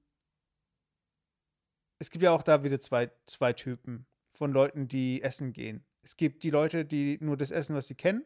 Es 1.98 2.10
gibt 2.10 2.22
ja 2.22 2.30
auch 2.32 2.42
da 2.42 2.64
wieder 2.64 2.80
zwei, 2.80 3.10
zwei 3.26 3.52
Typen 3.52 4.06
von 4.32 4.52
Leuten, 4.52 4.88
die 4.88 5.22
essen 5.22 5.52
gehen. 5.52 5.84
Es 6.02 6.16
gibt 6.16 6.42
die 6.42 6.50
Leute, 6.50 6.86
die 6.86 7.18
nur 7.20 7.36
das 7.36 7.50
essen, 7.50 7.76
was 7.76 7.88
sie 7.88 7.94
kennen, 7.94 8.24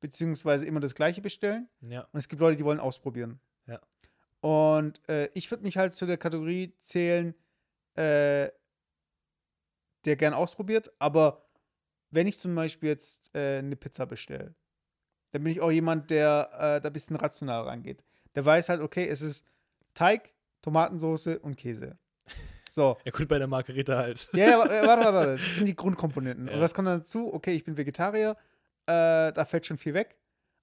beziehungsweise 0.00 0.64
immer 0.64 0.80
das 0.80 0.94
Gleiche 0.94 1.20
bestellen. 1.20 1.68
Ja. 1.82 2.08
Und 2.12 2.18
es 2.18 2.28
gibt 2.28 2.40
Leute, 2.40 2.56
die 2.56 2.64
wollen 2.64 2.80
ausprobieren. 2.80 3.40
Ja. 3.66 3.80
Und 4.40 5.06
äh, 5.08 5.28
ich 5.34 5.50
würde 5.50 5.64
mich 5.64 5.76
halt 5.76 5.94
zu 5.94 6.06
der 6.06 6.16
Kategorie 6.16 6.74
zählen, 6.80 7.34
äh, 7.94 8.48
der 10.04 10.16
gern 10.16 10.34
ausprobiert, 10.34 10.92
aber 10.98 11.48
wenn 12.10 12.26
ich 12.26 12.38
zum 12.38 12.54
Beispiel 12.54 12.90
jetzt 12.90 13.34
äh, 13.34 13.58
eine 13.58 13.76
Pizza 13.76 14.06
bestelle, 14.06 14.54
dann 15.34 15.42
bin 15.42 15.50
ich 15.50 15.60
auch 15.60 15.72
jemand, 15.72 16.10
der 16.10 16.48
äh, 16.52 16.80
da 16.80 16.88
ein 16.88 16.92
bisschen 16.92 17.16
rational 17.16 17.62
rangeht. 17.62 18.04
Der 18.36 18.44
weiß 18.44 18.68
halt, 18.68 18.80
okay, 18.80 19.08
es 19.08 19.20
ist 19.20 19.44
Teig, 19.92 20.32
Tomatensauce 20.62 21.38
und 21.42 21.56
Käse. 21.56 21.98
So. 22.70 22.96
Ja, 23.04 23.10
gut, 23.10 23.26
bei 23.26 23.38
der 23.38 23.48
Margarita 23.48 23.96
halt. 23.96 24.28
Ja, 24.32 24.46
ja, 24.46 24.64
äh, 24.64 24.86
warte, 24.86 24.86
warte, 24.86 25.14
warte. 25.14 25.32
Das 25.32 25.54
sind 25.56 25.66
die 25.66 25.74
Grundkomponenten. 25.76 26.46
Ja. 26.46 26.54
Und 26.54 26.60
was 26.60 26.72
kommt 26.72 26.86
dann 26.86 27.00
dazu? 27.00 27.34
Okay, 27.34 27.52
ich 27.52 27.64
bin 27.64 27.76
Vegetarier, 27.76 28.36
äh, 28.86 29.32
da 29.32 29.44
fällt 29.44 29.66
schon 29.66 29.76
viel 29.76 29.92
weg. 29.92 30.16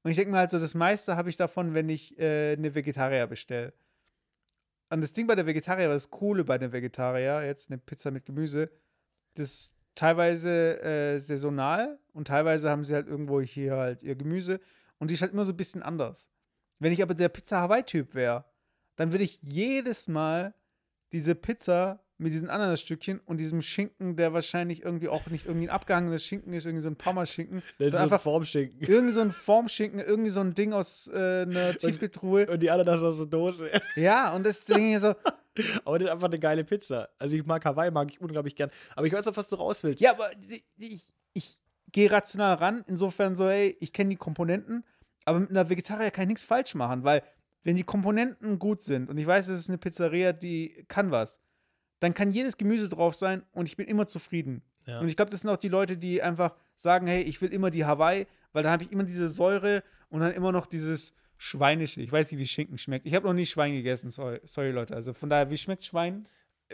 Und 0.04 0.12
ich 0.12 0.16
denke 0.16 0.32
mir 0.32 0.38
halt 0.38 0.52
so, 0.52 0.58
das 0.58 0.74
meiste 0.74 1.18
habe 1.18 1.30
ich 1.30 1.36
davon, 1.36 1.74
wenn 1.74 1.90
ich 1.90 2.18
äh, 2.18 2.54
eine 2.54 2.74
Vegetarier 2.74 3.28
bestelle. 3.28 3.74
Und 4.90 5.02
das 5.02 5.12
Ding 5.12 5.28
bei 5.28 5.36
der 5.36 5.46
Vegetarier, 5.46 5.90
was 5.90 6.04
das 6.04 6.12
Coole 6.12 6.46
bei 6.46 6.58
der 6.58 6.72
Vegetarier, 6.72 7.44
jetzt 7.44 7.70
eine 7.70 7.78
Pizza 7.78 8.12
mit 8.12 8.26
Gemüse, 8.26 8.72
das 9.34 9.74
teilweise 10.02 10.82
äh, 10.82 11.20
saisonal 11.20 12.00
und 12.12 12.28
teilweise 12.28 12.72
haben 12.72 12.84
sie 12.84 12.96
halt 12.96 13.08
irgendwo 13.08 13.40
hier 13.40 13.78
halt 13.78 14.02
ihr 14.02 14.16
Gemüse 14.16 14.60
und 14.98 15.12
die 15.12 15.14
ist 15.14 15.22
halt 15.22 15.32
immer 15.32 15.46
so 15.46 15.54
ein 15.54 15.58
bisschen 15.58 15.84
anders. 15.84 16.28
Wenn 16.80 16.92
ich 16.92 17.04
aber 17.04 17.14
der 17.14 17.30
Pizza 17.30 17.62
Hawaii-Typ 17.62 18.16
wäre, 18.16 18.46
dann 18.96 19.12
würde 19.12 19.24
ich 19.24 19.38
jedes 19.44 20.08
Mal 20.08 20.56
diese 21.12 21.36
Pizza 21.36 22.04
mit 22.18 22.34
diesen 22.34 22.50
Ananasstückchen 22.50 23.20
und 23.20 23.38
diesem 23.38 23.62
Schinken, 23.62 24.16
der 24.16 24.34
wahrscheinlich 24.34 24.82
irgendwie 24.82 25.08
auch 25.08 25.28
nicht 25.28 25.46
irgendwie 25.46 25.68
ein 25.68 25.72
abgehangenes 25.72 26.24
Schinken 26.24 26.54
ist, 26.54 26.66
irgendwie 26.66 26.84
so 26.84 26.90
ein 26.90 26.96
Parmaschinken, 26.96 27.62
Das 27.78 27.90
ist 27.90 27.94
so 27.94 28.00
einfach 28.00 28.22
Formschinken. 28.22 28.82
irgendwie 28.88 29.14
so 29.14 29.22
ein 29.22 29.32
Formschinken, 29.32 30.00
irgendwie 30.00 30.32
so 30.32 30.40
ein 30.40 30.56
Ding 30.56 30.74
aus 30.74 31.12
äh, 31.14 31.44
einer 31.44 31.78
Tiefkühltruhe. 31.78 32.48
Und 32.48 32.60
die 32.64 32.72
Ananas 32.72 33.04
aus 33.04 33.18
der 33.18 33.28
Dose. 33.28 33.70
Ja, 33.96 34.34
und 34.34 34.48
das 34.48 34.66
Ding 34.66 34.90
hier 34.90 35.00
so, 35.00 35.14
Aber 35.86 36.00
das 36.00 36.08
ist 36.08 36.12
einfach 36.12 36.28
eine 36.28 36.40
geile 36.40 36.64
Pizza. 36.64 37.10
Also 37.20 37.36
ich 37.36 37.46
mag 37.46 37.64
Hawaii, 37.66 37.92
mag 37.92 38.12
ich 38.12 38.22
unglaublich 38.22 38.56
gern. 38.56 38.72
Aber 38.96 39.06
ich 39.08 39.14
weiß 39.14 39.28
auch, 39.28 39.38
was 39.38 39.50
du 39.50 39.56
raus 39.56 39.84
willst. 39.84 40.02
ja, 40.02 40.12
aber 40.12 40.32
ich, 40.78 41.04
ich 41.34 41.58
gehe 41.92 42.12
rational 42.12 42.56
ran, 42.56 42.84
insofern 42.88 43.36
so, 43.36 43.50
hey, 43.50 43.76
ich 43.80 43.94
kenne 43.94 44.12
die 44.12 44.16
Komponenten, 44.16 44.84
aber 45.26 45.40
mit 45.40 45.50
einer 45.50 45.70
Vegetarier 45.70 46.12
kann 46.12 46.24
ich 46.24 46.30
nichts 46.30 46.44
falsch 46.44 46.76
machen, 46.76 47.04
weil 47.04 47.22
wenn 47.64 47.76
die 47.76 47.84
Komponenten 47.84 48.60
gut 48.60 48.84
sind 48.84 49.10
und 49.10 49.18
ich 49.18 49.28
weiß, 49.28 49.50
es 49.50 49.60
ist 49.60 49.70
eine 49.70 49.78
Pizzeria, 49.78 50.34
die 50.34 50.86
kann 50.88 51.12
was, 51.12 51.40
dann 52.00 52.14
kann 52.14 52.32
jedes 52.32 52.58
Gemüse 52.58 52.90
drauf 52.90 53.16
sein 53.16 53.44
und 53.52 53.68
ich 53.68 53.78
bin 53.78 53.88
immer 53.88 54.08
zufrieden. 54.08 54.64
Ja. 54.88 55.00
Und 55.00 55.08
ich 55.08 55.16
glaube, 55.16 55.30
das 55.30 55.42
sind 55.42 55.50
auch 55.50 55.58
die 55.58 55.68
Leute, 55.68 55.98
die 55.98 56.22
einfach 56.22 56.56
sagen, 56.76 57.06
hey, 57.08 57.22
ich 57.22 57.42
will 57.42 57.54
immer 57.54 57.70
die 57.70 57.86
Hawaii, 57.86 58.26
weil 58.54 58.64
dann 58.64 58.72
habe 58.72 58.84
ich 58.84 58.92
immer 58.92 59.04
diese 59.04 59.30
Säure 59.30 59.84
und 60.10 60.22
dann 60.22 60.34
immer 60.34 60.52
noch 60.52 60.66
dieses 60.66 61.14
Schweinische. 61.44 62.02
Ich 62.02 62.12
weiß 62.12 62.32
nicht, 62.32 62.40
wie 62.40 62.46
Schinken 62.46 62.78
schmeckt. 62.78 63.08
Ich 63.08 63.16
habe 63.16 63.26
noch 63.26 63.34
nie 63.34 63.48
Schwein 63.48 63.76
gegessen, 63.76 64.12
sorry, 64.12 64.40
sorry 64.44 64.70
Leute. 64.70 64.94
Also 64.94 65.12
von 65.12 65.28
daher, 65.28 65.50
wie 65.50 65.58
schmeckt 65.58 65.84
Schwein? 65.84 66.28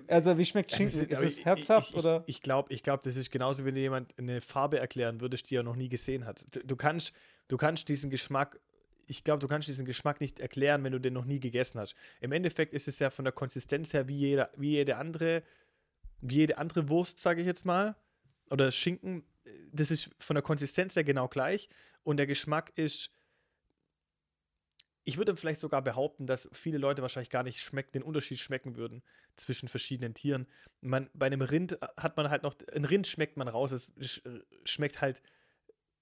Also 0.10 0.38
wie 0.38 0.44
schmeckt 0.44 0.74
Schinken? 0.74 1.08
Ist 1.08 1.14
aber 1.14 1.26
es 1.26 1.46
herzhaft 1.46 1.92
ich, 1.92 1.96
ich, 1.96 2.00
oder? 2.00 2.24
Ich 2.28 2.42
glaube, 2.42 2.74
ich 2.74 2.84
glaub, 2.84 3.02
das 3.04 3.16
ist 3.16 3.32
genauso, 3.32 3.64
wenn 3.64 3.76
dir 3.76 3.82
jemand 3.84 4.14
eine 4.20 4.42
Farbe 4.42 4.78
erklären 4.78 5.22
würdest, 5.22 5.50
die 5.50 5.56
er 5.56 5.64
noch 5.64 5.78
nie 5.78 5.88
gesehen 5.88 6.26
hat. 6.26 6.44
Du, 6.52 6.60
du 6.66 6.76
kannst, 6.76 7.14
du 7.48 7.56
kannst 7.56 7.88
diesen 7.88 8.10
Geschmack, 8.10 8.60
ich 9.08 9.24
glaube, 9.24 9.40
du 9.40 9.48
kannst 9.48 9.70
diesen 9.70 9.86
Geschmack 9.86 10.20
nicht 10.20 10.42
erklären, 10.42 10.84
wenn 10.84 10.92
du 10.92 11.00
den 11.00 11.14
noch 11.14 11.24
nie 11.24 11.40
gegessen 11.40 11.80
hast. 11.80 11.96
Im 12.20 12.34
Endeffekt 12.34 12.74
ist 12.74 12.90
es 12.90 13.00
ja 13.00 13.10
von 13.10 13.24
der 13.24 13.32
Konsistenz 13.32 13.94
her 13.94 14.10
wie, 14.10 14.18
jeder, 14.18 14.50
wie 14.58 14.72
jede 14.72 14.98
andere, 14.98 15.44
wie 16.20 16.36
jede 16.36 16.58
andere 16.58 16.90
Wurst, 16.90 17.20
sage 17.20 17.40
ich 17.40 17.48
jetzt 17.48 17.66
mal, 17.66 17.96
oder 18.50 18.70
Schinken. 18.74 19.24
Das 19.72 19.92
ist 19.92 20.10
von 20.20 20.36
der 20.36 20.44
Konsistenz 20.44 20.98
her 20.98 21.06
genau 21.06 21.30
gleich 21.30 21.70
und 22.04 22.18
der 22.18 22.28
Geschmack 22.28 22.74
ist 22.76 23.12
ich 25.08 25.18
würde 25.18 25.38
vielleicht 25.38 25.62
sogar 25.62 25.82
behaupten, 25.82 26.28
dass 26.28 26.50
viele 26.52 26.78
Leute 26.78 27.02
wahrscheinlich 27.02 27.30
gar 27.30 27.44
nicht 27.44 27.62
schmecken, 27.62 27.94
den 27.94 28.04
Unterschied 28.04 28.40
schmecken 28.40 28.76
würden 28.76 29.04
zwischen 29.38 29.70
verschiedenen 29.70 30.14
Tieren. 30.14 30.48
Man, 30.82 31.10
bei 31.14 31.28
einem 31.28 31.42
Rind 31.42 31.78
hat 31.96 32.18
man 32.18 32.30
halt 32.30 32.44
noch, 32.44 32.56
ein 32.76 32.84
Rind 32.84 33.08
schmeckt 33.08 33.38
man 33.38 33.48
raus, 33.48 33.72
es 33.72 33.96
sch- 33.96 34.44
schmeckt 34.66 35.00
halt, 35.00 35.22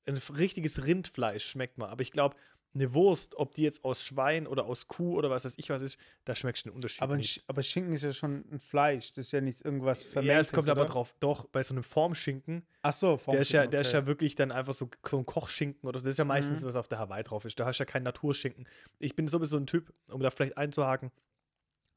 ein 0.07 0.17
richtiges 0.17 0.85
Rindfleisch 0.85 1.45
schmeckt 1.45 1.77
man. 1.77 1.91
Aber 1.91 2.01
ich 2.01 2.11
glaube, 2.11 2.35
eine 2.75 2.93
Wurst, 2.93 3.35
ob 3.35 3.53
die 3.53 3.63
jetzt 3.63 3.83
aus 3.85 4.03
Schwein 4.03 4.45
oder 4.47 4.65
aus 4.65 4.87
Kuh 4.87 5.15
oder 5.17 5.29
was 5.29 5.45
weiß 5.45 5.57
ich 5.57 5.69
was 5.69 5.81
ist, 5.81 5.97
da 6.25 6.35
schmeckst 6.35 6.65
du 6.65 6.69
den 6.69 6.75
Unterschied 6.75 7.01
Aber, 7.01 7.15
nicht. 7.15 7.43
Aber 7.47 7.63
Schinken 7.63 7.93
ist 7.93 8.03
ja 8.03 8.11
schon 8.13 8.43
ein 8.51 8.59
Fleisch. 8.59 9.13
Das 9.13 9.27
ist 9.27 9.31
ja 9.31 9.41
nicht 9.41 9.63
irgendwas 9.63 10.05
Ja, 10.13 10.39
es 10.39 10.51
kommt 10.51 10.67
aber 10.69 10.81
oder? 10.81 10.89
drauf. 10.91 11.15
Doch, 11.21 11.45
bei 11.47 11.63
so 11.63 11.73
einem 11.73 11.83
Formschinken, 11.83 12.65
Ach 12.81 12.93
so, 12.93 13.17
der 13.27 13.39
ist, 13.39 13.51
ja, 13.51 13.61
Formschinken, 13.61 13.71
der 13.71 13.81
ist 13.81 13.93
ja 13.93 14.05
wirklich 14.05 14.35
dann 14.35 14.51
einfach 14.51 14.73
so, 14.73 14.89
so 15.09 15.17
ein 15.17 15.25
Kochschinken 15.25 15.87
oder 15.87 15.99
das 15.99 16.07
ist 16.09 16.19
ja 16.19 16.25
meistens, 16.25 16.61
Mhm. 16.61 16.65
was 16.67 16.75
auf 16.75 16.87
der 16.87 16.99
Hawaii 16.99 17.23
drauf 17.23 17.45
ist. 17.45 17.59
Da 17.59 17.65
hast 17.65 17.79
du 17.79 17.83
ja 17.83 17.85
keinen 17.85 18.03
Naturschinken. 18.03 18.67
Ich 18.99 19.15
bin 19.15 19.27
sowieso 19.27 19.57
ein 19.57 19.65
Typ, 19.67 19.93
um 20.11 20.21
da 20.21 20.29
vielleicht 20.29 20.57
einzuhaken. 20.57 21.11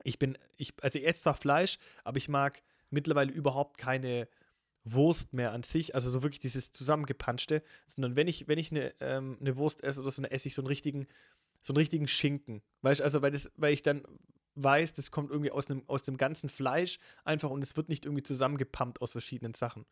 Ich 0.05 0.19
bin, 0.19 0.39
ich, 0.57 0.73
also 0.81 0.99
ich 0.99 1.07
esse 1.07 1.23
zwar 1.25 1.35
Fleisch, 1.35 1.79
aber 2.05 2.19
ich 2.19 2.29
mag 2.29 2.63
mittlerweile 2.91 3.33
überhaupt 3.33 3.79
keine 3.79 4.29
Wurst 4.93 5.33
mehr 5.33 5.53
an 5.53 5.63
sich, 5.63 5.95
also 5.95 6.11
so 6.11 6.23
wirklich 6.23 6.41
dieses 6.41 6.73
zusammengepanschte, 6.73 7.63
sondern 7.87 8.17
wenn 8.17 8.29
ich, 8.29 8.49
wenn 8.49 8.59
ich 8.59 8.71
eine, 8.71 8.95
ähm, 9.01 9.37
eine 9.41 9.57
Wurst 9.57 9.83
esse 9.83 10.01
oder 10.01 10.11
so, 10.11 10.23
dann 10.23 10.31
esse 10.31 10.49
ich 10.49 10.55
so 10.55 10.63
einen 10.63 10.69
richtigen, 10.69 11.07
so 11.61 11.73
einen 11.73 11.79
richtigen 11.79 12.09
Schinken. 12.09 12.63
Weißt 12.83 13.01
du, 13.01 13.05
also 13.05 13.23
weil, 13.23 13.31
das, 13.31 13.51
weil 13.57 13.75
ich 13.75 13.83
dann 13.83 14.03
weiß, 14.63 14.93
das 14.93 15.11
kommt 15.11 15.31
irgendwie 15.31 15.51
aus 15.51 15.67
dem, 15.67 15.83
aus 15.89 16.03
dem 16.03 16.17
ganzen 16.17 16.49
Fleisch 16.49 16.99
einfach 17.25 17.51
und 17.51 17.63
es 17.63 17.77
wird 17.77 17.89
nicht 17.89 18.05
irgendwie 18.07 18.23
zusammengepumpt 18.23 19.01
aus 19.01 19.13
verschiedenen 19.13 19.55
Sachen. 19.55 19.87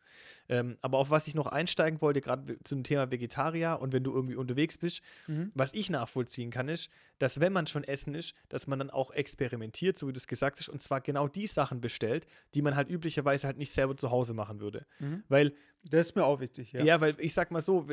Ähm, 0.49 0.77
aber 0.81 0.97
auf 0.97 1.09
was 1.09 1.27
ich 1.27 1.35
noch 1.35 1.47
einsteigen 1.47 2.01
wollte, 2.01 2.21
gerade 2.21 2.57
zum 2.63 2.83
Thema 2.83 3.11
Vegetarier 3.11 3.77
und 3.81 3.93
wenn 3.93 4.03
du 4.03 4.13
irgendwie 4.13 4.35
unterwegs 4.35 4.77
bist, 4.77 5.01
Mhm. 5.27 5.51
was 5.55 5.73
ich 5.73 5.89
nachvollziehen 5.89 6.51
kann, 6.51 6.69
ist, 6.69 6.89
dass 7.19 7.39
wenn 7.39 7.53
man 7.53 7.67
schon 7.67 7.83
essen 7.83 8.13
ist, 8.15 8.33
dass 8.49 8.67
man 8.67 8.79
dann 8.79 8.89
auch 8.89 9.11
experimentiert, 9.11 9.97
so 9.97 10.07
wie 10.07 10.13
du 10.13 10.17
es 10.17 10.27
gesagt 10.27 10.59
hast, 10.59 10.69
und 10.69 10.81
zwar 10.81 11.01
genau 11.01 11.27
die 11.27 11.47
Sachen 11.47 11.81
bestellt, 11.81 12.27
die 12.53 12.61
man 12.61 12.75
halt 12.75 12.89
üblicherweise 12.89 13.47
halt 13.47 13.57
nicht 13.57 13.71
selber 13.73 13.95
zu 13.97 14.11
Hause 14.11 14.33
machen 14.33 14.59
würde. 14.59 14.85
Mhm. 14.99 15.23
Weil 15.27 15.53
Das 15.83 16.07
ist 16.07 16.15
mir 16.15 16.25
auch 16.25 16.39
wichtig, 16.41 16.73
ja. 16.73 16.83
ja, 16.83 16.99
weil 17.01 17.15
ich 17.19 17.33
sag 17.33 17.51
mal 17.51 17.61
so, 17.61 17.87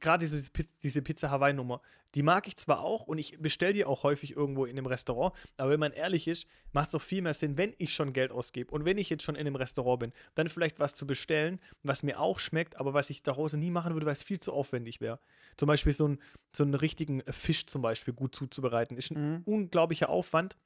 gerade 0.00 0.24
diese, 0.24 0.50
diese 0.82 1.02
Pizza 1.02 1.30
Hawaii-Nummer, 1.30 1.80
die 2.14 2.22
mag 2.22 2.46
ich 2.46 2.56
zwar 2.56 2.80
auch 2.80 3.06
und 3.06 3.18
ich 3.18 3.38
bestelle 3.40 3.72
die 3.72 3.84
auch 3.84 4.02
häufig 4.02 4.36
irgendwo 4.36 4.64
in 4.66 4.76
einem 4.78 4.86
Restaurant, 4.86 5.34
aber 5.56 5.70
wenn 5.70 5.80
man 5.80 5.92
ehrlich 5.92 6.28
ist, 6.28 6.46
macht 6.72 6.86
es 6.86 6.92
doch 6.92 7.02
viel 7.02 7.22
mehr 7.22 7.34
Sinn, 7.34 7.58
wenn 7.58 7.74
ich 7.78 7.92
schon 7.94 8.12
Geld 8.12 8.32
ausgebe 8.32 8.70
und 8.70 8.84
wenn 8.84 8.98
ich 8.98 9.10
jetzt 9.10 9.22
schon 9.22 9.34
in 9.34 9.46
einem 9.46 9.56
Restaurant 9.56 10.00
bin, 10.00 10.12
dann 10.34 10.48
vielleicht 10.48 10.78
was 10.78 10.94
zu 10.94 11.06
bestellen, 11.06 11.60
was 11.82 12.02
mir 12.02 12.20
auch 12.20 12.38
schmeckt, 12.38 12.76
aber 12.76 12.94
was 12.94 13.10
ich 13.10 13.22
Hause 13.26 13.58
nie 13.58 13.70
machen 13.70 13.94
würde, 13.94 14.06
weil 14.06 14.12
es 14.12 14.22
viel 14.22 14.40
zu 14.40 14.52
aufwendig 14.52 15.00
wäre. 15.00 15.18
Zum 15.56 15.66
Beispiel 15.66 15.92
so, 15.92 16.08
ein, 16.08 16.18
so 16.54 16.62
einen 16.62 16.74
richtigen 16.74 17.22
Fisch 17.30 17.66
zum 17.66 17.82
Beispiel 17.82 18.14
gut 18.14 18.34
zuzubereiten, 18.34 18.96
ist 18.96 19.10
ein 19.10 19.34
Mhm. 19.34 19.42
unglaublicher 19.44 20.08
Aufwand. 20.08 20.56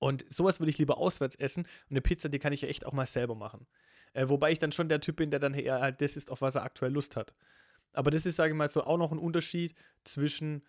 Und 0.00 0.24
sowas 0.32 0.60
würde 0.60 0.70
ich 0.70 0.78
lieber 0.78 0.98
auswärts 0.98 1.34
essen. 1.36 1.64
Und 1.64 1.90
eine 1.90 2.00
Pizza, 2.00 2.28
die 2.28 2.38
kann 2.38 2.52
ich 2.52 2.62
ja 2.62 2.68
echt 2.68 2.86
auch 2.86 2.92
mal 2.92 3.06
selber 3.06 3.34
machen. 3.34 3.66
Äh, 4.12 4.28
wobei 4.28 4.52
ich 4.52 4.58
dann 4.58 4.72
schon 4.72 4.88
der 4.88 5.00
Typ 5.00 5.16
bin, 5.16 5.30
der 5.30 5.40
dann 5.40 5.54
eher 5.54 5.80
halt 5.80 6.00
das 6.00 6.16
ist, 6.16 6.30
auf 6.30 6.40
was 6.40 6.54
er 6.54 6.62
aktuell 6.62 6.92
Lust 6.92 7.16
hat. 7.16 7.34
Aber 7.92 8.10
das 8.10 8.26
ist, 8.26 8.36
sage 8.36 8.52
ich 8.52 8.56
mal, 8.56 8.68
so 8.68 8.84
auch 8.84 8.98
noch 8.98 9.12
ein 9.12 9.18
Unterschied 9.18 9.74
zwischen 10.04 10.64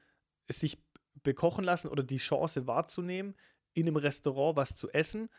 sich 0.49 0.81
bekochen 1.23 1.63
lassen 1.63 1.87
oder 1.87 2.03
die 2.03 2.17
Chance 2.17 2.67
wahrzunehmen, 2.67 3.35
in 3.73 3.87
einem 3.87 3.97
Restaurant 3.97 4.55
was 4.55 4.75
zu 4.75 4.89
essen, 4.91 5.29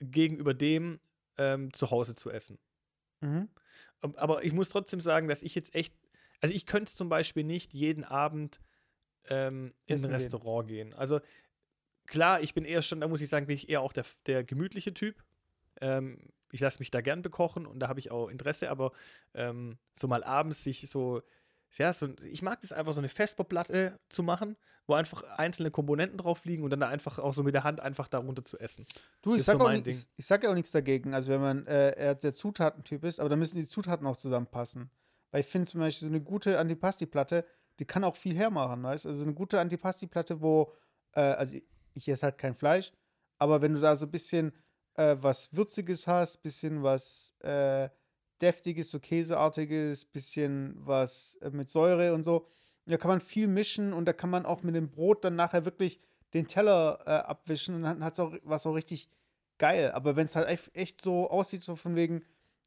gegenüber 0.00 0.54
dem 0.54 1.00
ähm, 1.38 1.72
zu 1.72 1.90
Hause 1.90 2.14
zu 2.14 2.30
essen. 2.30 2.58
Mhm. 3.20 3.48
Aber 4.00 4.44
ich 4.44 4.52
muss 4.52 4.68
trotzdem 4.68 5.00
sagen, 5.00 5.28
dass 5.28 5.42
ich 5.42 5.54
jetzt 5.54 5.74
echt, 5.74 5.94
also 6.40 6.54
ich 6.54 6.66
könnte 6.66 6.92
zum 6.92 7.08
Beispiel 7.08 7.44
nicht 7.44 7.72
jeden 7.74 8.04
Abend 8.04 8.60
ähm, 9.28 9.72
in 9.86 9.96
ein 9.96 10.02
gehen. 10.02 10.10
Restaurant 10.10 10.68
gehen. 10.68 10.94
Also 10.94 11.20
klar, 12.06 12.42
ich 12.42 12.54
bin 12.54 12.64
eher 12.64 12.82
schon, 12.82 13.00
da 13.00 13.08
muss 13.08 13.20
ich 13.20 13.28
sagen, 13.28 13.46
bin 13.46 13.56
ich 13.56 13.68
eher 13.68 13.80
auch 13.80 13.92
der, 13.92 14.04
der 14.26 14.44
gemütliche 14.44 14.92
Typ. 14.92 15.22
Ähm, 15.84 16.18
ich 16.50 16.60
lasse 16.60 16.78
mich 16.78 16.90
da 16.90 17.00
gern 17.00 17.20
bekochen 17.20 17.66
und 17.66 17.80
da 17.80 17.88
habe 17.88 17.98
ich 18.00 18.10
auch 18.10 18.28
Interesse, 18.28 18.70
aber 18.70 18.92
ähm, 19.34 19.76
so 19.92 20.06
mal 20.08 20.22
abends 20.22 20.64
sich 20.64 20.88
so, 20.88 21.20
ja, 21.74 21.92
so, 21.92 22.08
ich 22.30 22.42
mag 22.42 22.60
das 22.60 22.72
einfach 22.72 22.92
so 22.92 23.00
eine 23.00 23.08
Vesperplatte 23.08 23.98
zu 24.08 24.22
machen, 24.22 24.56
wo 24.86 24.94
einfach 24.94 25.24
einzelne 25.36 25.70
Komponenten 25.70 26.16
drauf 26.16 26.44
liegen 26.44 26.62
und 26.62 26.70
dann 26.70 26.80
da 26.80 26.88
einfach 26.88 27.18
auch 27.18 27.34
so 27.34 27.42
mit 27.42 27.54
der 27.54 27.64
Hand 27.64 27.80
einfach 27.80 28.06
darunter 28.06 28.44
zu 28.44 28.58
essen. 28.58 28.86
Du, 29.22 29.34
ich 29.34 29.40
Ist 29.40 29.46
sag, 29.46 29.58
so 29.58 29.64
auch 29.64 29.72
ich, 29.72 30.06
sag 30.18 30.44
ja 30.44 30.50
auch 30.50 30.54
nichts 30.54 30.70
dagegen. 30.70 31.12
Also 31.12 31.32
wenn 31.32 31.40
man 31.40 31.66
äh, 31.66 32.16
der 32.16 32.34
Zutatentyp 32.34 33.02
ist, 33.04 33.18
aber 33.18 33.28
da 33.28 33.36
müssen 33.36 33.56
die 33.56 33.66
Zutaten 33.66 34.06
auch 34.06 34.16
zusammenpassen. 34.16 34.90
Weil 35.32 35.40
ich 35.40 35.46
finde 35.46 35.68
zum 35.68 35.80
Beispiel 35.80 36.08
so 36.08 36.14
eine 36.14 36.22
gute 36.22 36.58
Antipasti-Platte, 36.58 37.44
die 37.80 37.84
kann 37.84 38.04
auch 38.04 38.14
viel 38.14 38.36
hermachen, 38.36 38.82
weißt 38.82 39.06
Also 39.06 39.24
eine 39.24 39.34
gute 39.34 39.58
Antipasti-Platte, 39.58 40.40
wo, 40.40 40.72
äh, 41.12 41.20
also 41.20 41.56
ich, 41.56 41.64
ich 41.94 42.08
esse 42.08 42.22
halt 42.24 42.38
kein 42.38 42.54
Fleisch, 42.54 42.92
aber 43.38 43.60
wenn 43.60 43.74
du 43.74 43.80
da 43.80 43.96
so 43.96 44.06
ein 44.06 44.12
bisschen 44.12 44.52
äh, 44.94 45.16
was 45.20 45.54
Würziges 45.54 46.06
hast, 46.06 46.42
bisschen 46.42 46.82
was 46.82 47.32
äh, 47.40 47.88
Deftiges, 48.40 48.90
so 48.90 49.00
Käseartiges, 49.00 50.04
bisschen 50.04 50.76
was 50.78 51.36
äh, 51.40 51.50
mit 51.50 51.70
Säure 51.70 52.14
und 52.14 52.24
so, 52.24 52.46
da 52.86 52.96
kann 52.96 53.08
man 53.08 53.20
viel 53.20 53.48
mischen 53.48 53.92
und 53.92 54.04
da 54.06 54.12
kann 54.12 54.30
man 54.30 54.44
auch 54.44 54.62
mit 54.62 54.74
dem 54.74 54.90
Brot 54.90 55.24
dann 55.24 55.36
nachher 55.36 55.64
wirklich 55.64 56.00
den 56.34 56.46
Teller 56.46 56.98
äh, 57.06 57.10
abwischen 57.10 57.76
und 57.76 57.82
dann 57.82 58.04
hat 58.04 58.14
es 58.14 58.20
auch 58.20 58.34
was 58.42 58.66
auch 58.66 58.74
richtig 58.74 59.08
geil. 59.58 59.92
Aber 59.92 60.16
wenn 60.16 60.26
es 60.26 60.36
halt 60.36 60.48
echt, 60.74 61.00
so 61.00 61.30
aussieht, 61.30 61.62
so 61.62 61.76
von 61.76 61.96
wegen, 61.96 62.22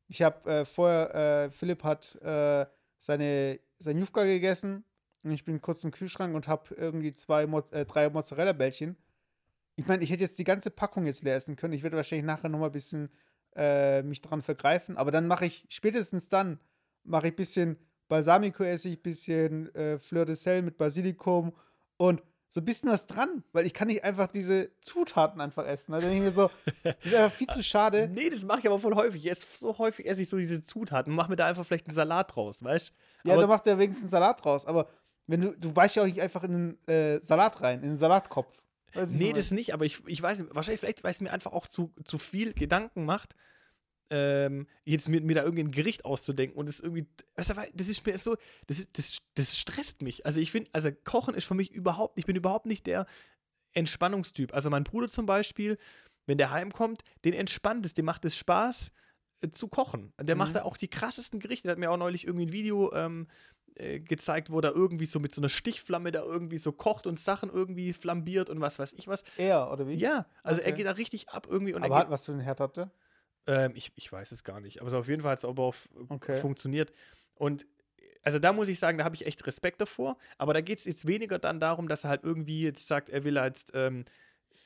ich 0.08 0.22
habe 0.22 0.50
äh, 0.50 0.66
vorher, 0.66 1.14
äh, 1.14 1.52
Philipp 1.52 1.84
hat 1.84 2.18
seine, 3.00 3.60
sein 3.78 3.98
Jufka 4.00 4.24
gegessen 4.24 4.84
und 5.24 5.32
ich 5.32 5.46
bin 5.46 5.62
kurz 5.62 5.84
im 5.84 5.92
Kühlschrank 5.92 6.34
und 6.34 6.48
habe 6.48 6.74
irgendwie 6.74 7.12
zwei, 7.12 7.46
Mo 7.46 7.62
drei 7.62 8.10
Mozzarella-Bällchen. 8.10 8.98
Ich 9.78 9.88
meine, 9.88 10.04
ich 10.04 10.10
hätte 10.10 10.24
jetzt 10.24 10.40
die 10.40 10.44
ganze 10.44 10.72
Packung 10.72 11.06
jetzt 11.06 11.24
leer 11.24 11.36
essen 11.36 11.56
können. 11.56 11.74
Ich 11.74 11.84
werde 11.84 11.96
wahrscheinlich 11.96 12.26
nachher 12.26 12.50
noch 12.50 12.60
mal 12.60 12.66
ein 12.66 12.72
bisschen 12.72 13.10
äh, 13.56 14.02
mich 14.02 14.22
dran 14.22 14.42
vergreifen. 14.42 14.98
Aber 14.98 15.12
dann 15.12 15.28
mache 15.28 15.46
ich, 15.46 15.66
spätestens 15.70 16.30
dann, 16.30 16.60
mache 17.04 17.28
ich 17.28 17.34
ein 17.34 17.38
bisschen 17.38 17.78
Balsamico-Essig, 18.08 19.04
bisschen 19.04 19.74
äh, 19.76 20.00
Fleur 20.00 20.26
de 20.26 20.36
Sel 20.36 20.64
mit 20.64 20.78
Basilikum 20.78 21.54
und 21.98 22.24
so 22.50 22.62
ein 22.62 22.66
bisschen 22.66 22.90
was 22.90 23.06
dran, 23.06 23.44
weil 23.52 23.66
ich 23.66 23.74
kann 23.74 23.88
nicht 23.88 24.04
einfach 24.04 24.32
diese 24.32 24.72
Zutaten 24.82 25.42
einfach 25.42 25.68
essen. 25.68 25.92
Da 25.92 26.00
denke 26.00 26.16
ich 26.16 26.22
mir 26.22 26.32
so, 26.32 26.50
das 26.84 26.96
ist 27.04 27.14
einfach 27.14 27.36
viel 27.36 27.48
zu 27.48 27.62
schade. 27.64 28.10
Nee, 28.12 28.30
das 28.30 28.44
mache 28.44 28.62
ich 28.62 28.68
aber 28.68 28.80
voll 28.80 28.96
häufig. 28.96 29.26
Ich 29.26 29.32
esse 29.32 29.46
so 29.60 29.78
häufig 29.78 30.08
esse 30.08 30.24
ich 30.24 30.30
so 30.30 30.38
diese 30.38 30.62
Zutaten 30.62 31.12
und 31.12 31.18
mache 31.18 31.30
mir 31.30 31.36
da 31.36 31.46
einfach 31.46 31.66
vielleicht 31.66 31.88
einen 31.88 31.94
Salat 31.94 32.36
draus, 32.36 32.64
weißt 32.64 32.94
Ja, 33.26 33.34
aber 33.34 33.44
da 33.44 33.48
macht 33.48 33.68
er 33.68 33.78
wenigstens 33.78 34.12
Salat 34.12 34.44
draus. 34.44 34.66
Aber 34.66 34.88
wenn 35.28 35.42
du, 35.42 35.52
du 35.52 35.76
weißt 35.76 35.98
ja 35.98 36.04
auch 36.04 36.08
nicht 36.08 36.22
einfach 36.22 36.44
in 36.44 36.78
den 36.86 36.88
äh, 36.88 37.20
Salat 37.22 37.62
rein, 37.62 37.84
in 37.84 37.90
den 37.90 37.98
Salatkopf. 37.98 38.54
Weißt 38.94 39.14
du, 39.14 39.18
Nee, 39.18 39.34
das 39.34 39.52
nicht, 39.52 39.74
aber 39.74 39.86
ich, 39.86 40.02
ich 40.08 40.22
weiß 40.22 40.40
nicht, 40.40 40.56
wahrscheinlich, 40.56 40.80
vielleicht, 40.80 41.04
weil 41.04 41.12
es 41.12 41.22
mir 41.22 41.32
einfach 41.32 41.52
auch 41.54 41.68
zu, 41.68 41.94
zu 42.04 42.18
viel 42.18 42.54
Gedanken 42.54 43.06
macht, 43.06 43.36
ähm, 44.10 44.68
jetzt 44.86 45.10
mir, 45.10 45.22
mir 45.22 45.36
da 45.36 45.44
irgendwie 45.44 45.64
ein 45.64 45.72
Gericht 45.72 46.06
auszudenken 46.06 46.58
und 46.58 46.70
es 46.70 46.80
irgendwie, 46.80 47.08
weißt 47.36 47.50
du, 47.50 47.54
das 47.74 47.90
ist 47.90 48.06
mir 48.06 48.18
so, 48.18 48.38
das, 48.68 48.80
ist, 48.80 48.98
das, 48.98 49.18
das 49.36 49.58
stresst 49.58 50.02
mich. 50.02 50.26
Also 50.26 50.40
ich 50.40 50.52
finde, 50.52 50.70
also 50.74 50.90
Kochen 51.04 51.36
ist 51.36 51.46
für 51.46 51.56
mich 51.56 51.72
überhaupt, 51.72 52.18
ich 52.18 52.26
bin 52.26 52.36
überhaupt 52.36 52.66
nicht 52.66 52.88
der 52.88 53.06
Entspannungstyp. 53.74 54.54
Also 54.54 54.70
mein 54.70 54.84
Bruder 54.86 55.08
zum 55.10 55.26
Beispiel, 55.26 55.78
wenn 56.26 56.38
der 56.38 56.52
heimkommt, 56.52 57.04
den 57.26 57.34
entspannt 57.34 57.86
es, 57.86 57.94
dem 57.94 58.06
macht 58.06 58.24
es 58.26 58.36
Spaß 58.38 58.92
äh, 59.42 59.50
zu 59.50 59.68
kochen. 59.68 60.14
Der 60.22 60.36
Mhm. 60.36 60.40
macht 60.40 60.56
da 60.56 60.64
auch 60.64 60.78
die 60.78 60.88
krassesten 60.88 61.40
Gerichte. 61.40 61.68
Der 61.68 61.74
hat 61.74 61.80
mir 61.80 61.92
auch 61.92 61.98
neulich 61.98 62.26
irgendwie 62.26 62.46
ein 62.48 62.52
Video 62.54 62.94
ähm, 62.94 63.28
äh, 63.80 64.00
gezeigt, 64.00 64.52
wo 64.52 64.60
er 64.60 64.74
irgendwie 64.76 65.06
so 65.06 65.20
mit 65.20 65.34
so 65.34 65.42
einer 65.42 65.50
Stichflamme 65.50 66.12
da 66.12 66.22
irgendwie 66.24 66.58
so 66.58 66.72
kocht 66.72 67.08
und 67.08 67.20
Sachen 67.20 67.50
irgendwie 67.50 67.94
flambiert 67.94 68.50
und 68.50 68.62
was 68.62 68.80
weiß 68.80 68.94
ich 68.94 69.08
was. 69.08 69.24
Er, 69.38 69.72
oder 69.72 69.88
wie? 69.88 69.96
Ja, 69.96 70.26
also 70.44 70.62
er 70.62 70.68
Okay. 70.68 70.78
geht 70.78 70.86
da 70.88 70.92
richtig 70.92 71.30
ab 71.30 71.48
irgendwie 71.50 71.74
und 71.74 71.84
Aber 71.84 71.96
er 71.96 72.02
hat, 72.02 72.10
was 72.10 72.26
für 72.26 72.32
einen 72.32 72.42
Herd 72.42 72.60
hat 72.60 72.78
er? 72.78 72.92
ähm, 73.48 73.72
ich, 73.76 73.92
ich 73.96 74.12
weiß 74.12 74.32
es 74.32 74.44
gar 74.44 74.60
nicht, 74.60 74.82
aber 74.82 74.90
so 74.90 74.98
auf 74.98 75.08
jeden 75.08 75.22
Fall 75.22 75.32
hat 75.32 75.40
es 75.40 75.46
aber 75.46 75.64
auf, 75.64 75.88
Okay. 76.10 76.40
funktioniert. 76.42 76.92
Und 77.36 77.66
also 78.24 78.40
da 78.40 78.52
muss 78.52 78.68
ich 78.68 78.80
sagen, 78.80 78.98
da 78.98 79.04
habe 79.06 79.16
ich 79.16 79.26
echt 79.26 79.46
Respekt 79.48 79.80
davor, 79.80 80.18
aber 80.38 80.54
da 80.54 80.62
geht 80.62 80.80
es 80.80 80.86
jetzt 80.86 81.08
weniger 81.08 81.40
dann 81.40 81.60
darum, 81.60 81.88
dass 81.88 82.04
er 82.04 82.10
halt 82.10 82.24
irgendwie 82.24 82.62
jetzt 82.62 82.88
sagt, 82.88 83.10
er 83.10 83.24
will 83.24 83.36
jetzt 83.36 83.72
ähm, 83.74 84.04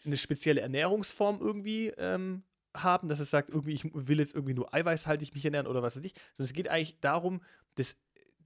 eine 0.06 0.17
spezielle 0.17 0.62
Ernährungsform 0.62 1.39
irgendwie 1.41 1.89
ähm, 1.97 2.43
haben, 2.76 3.08
dass 3.08 3.19
er 3.19 3.26
sagt, 3.26 3.50
irgendwie, 3.50 3.74
ich 3.74 3.84
will 3.93 4.19
jetzt 4.19 4.34
irgendwie 4.34 4.54
nur 4.54 4.74
eiweißhaltig 4.74 5.34
mich 5.34 5.45
ernähren 5.45 5.67
oder 5.67 5.84
was 5.84 5.95
weiß 5.95 6.06
ich, 6.06 6.13
sondern 6.34 6.50
es 6.50 6.54
geht 6.54 6.69
eigentlich 6.69 7.00
darum, 7.02 7.41
das, 7.76 7.97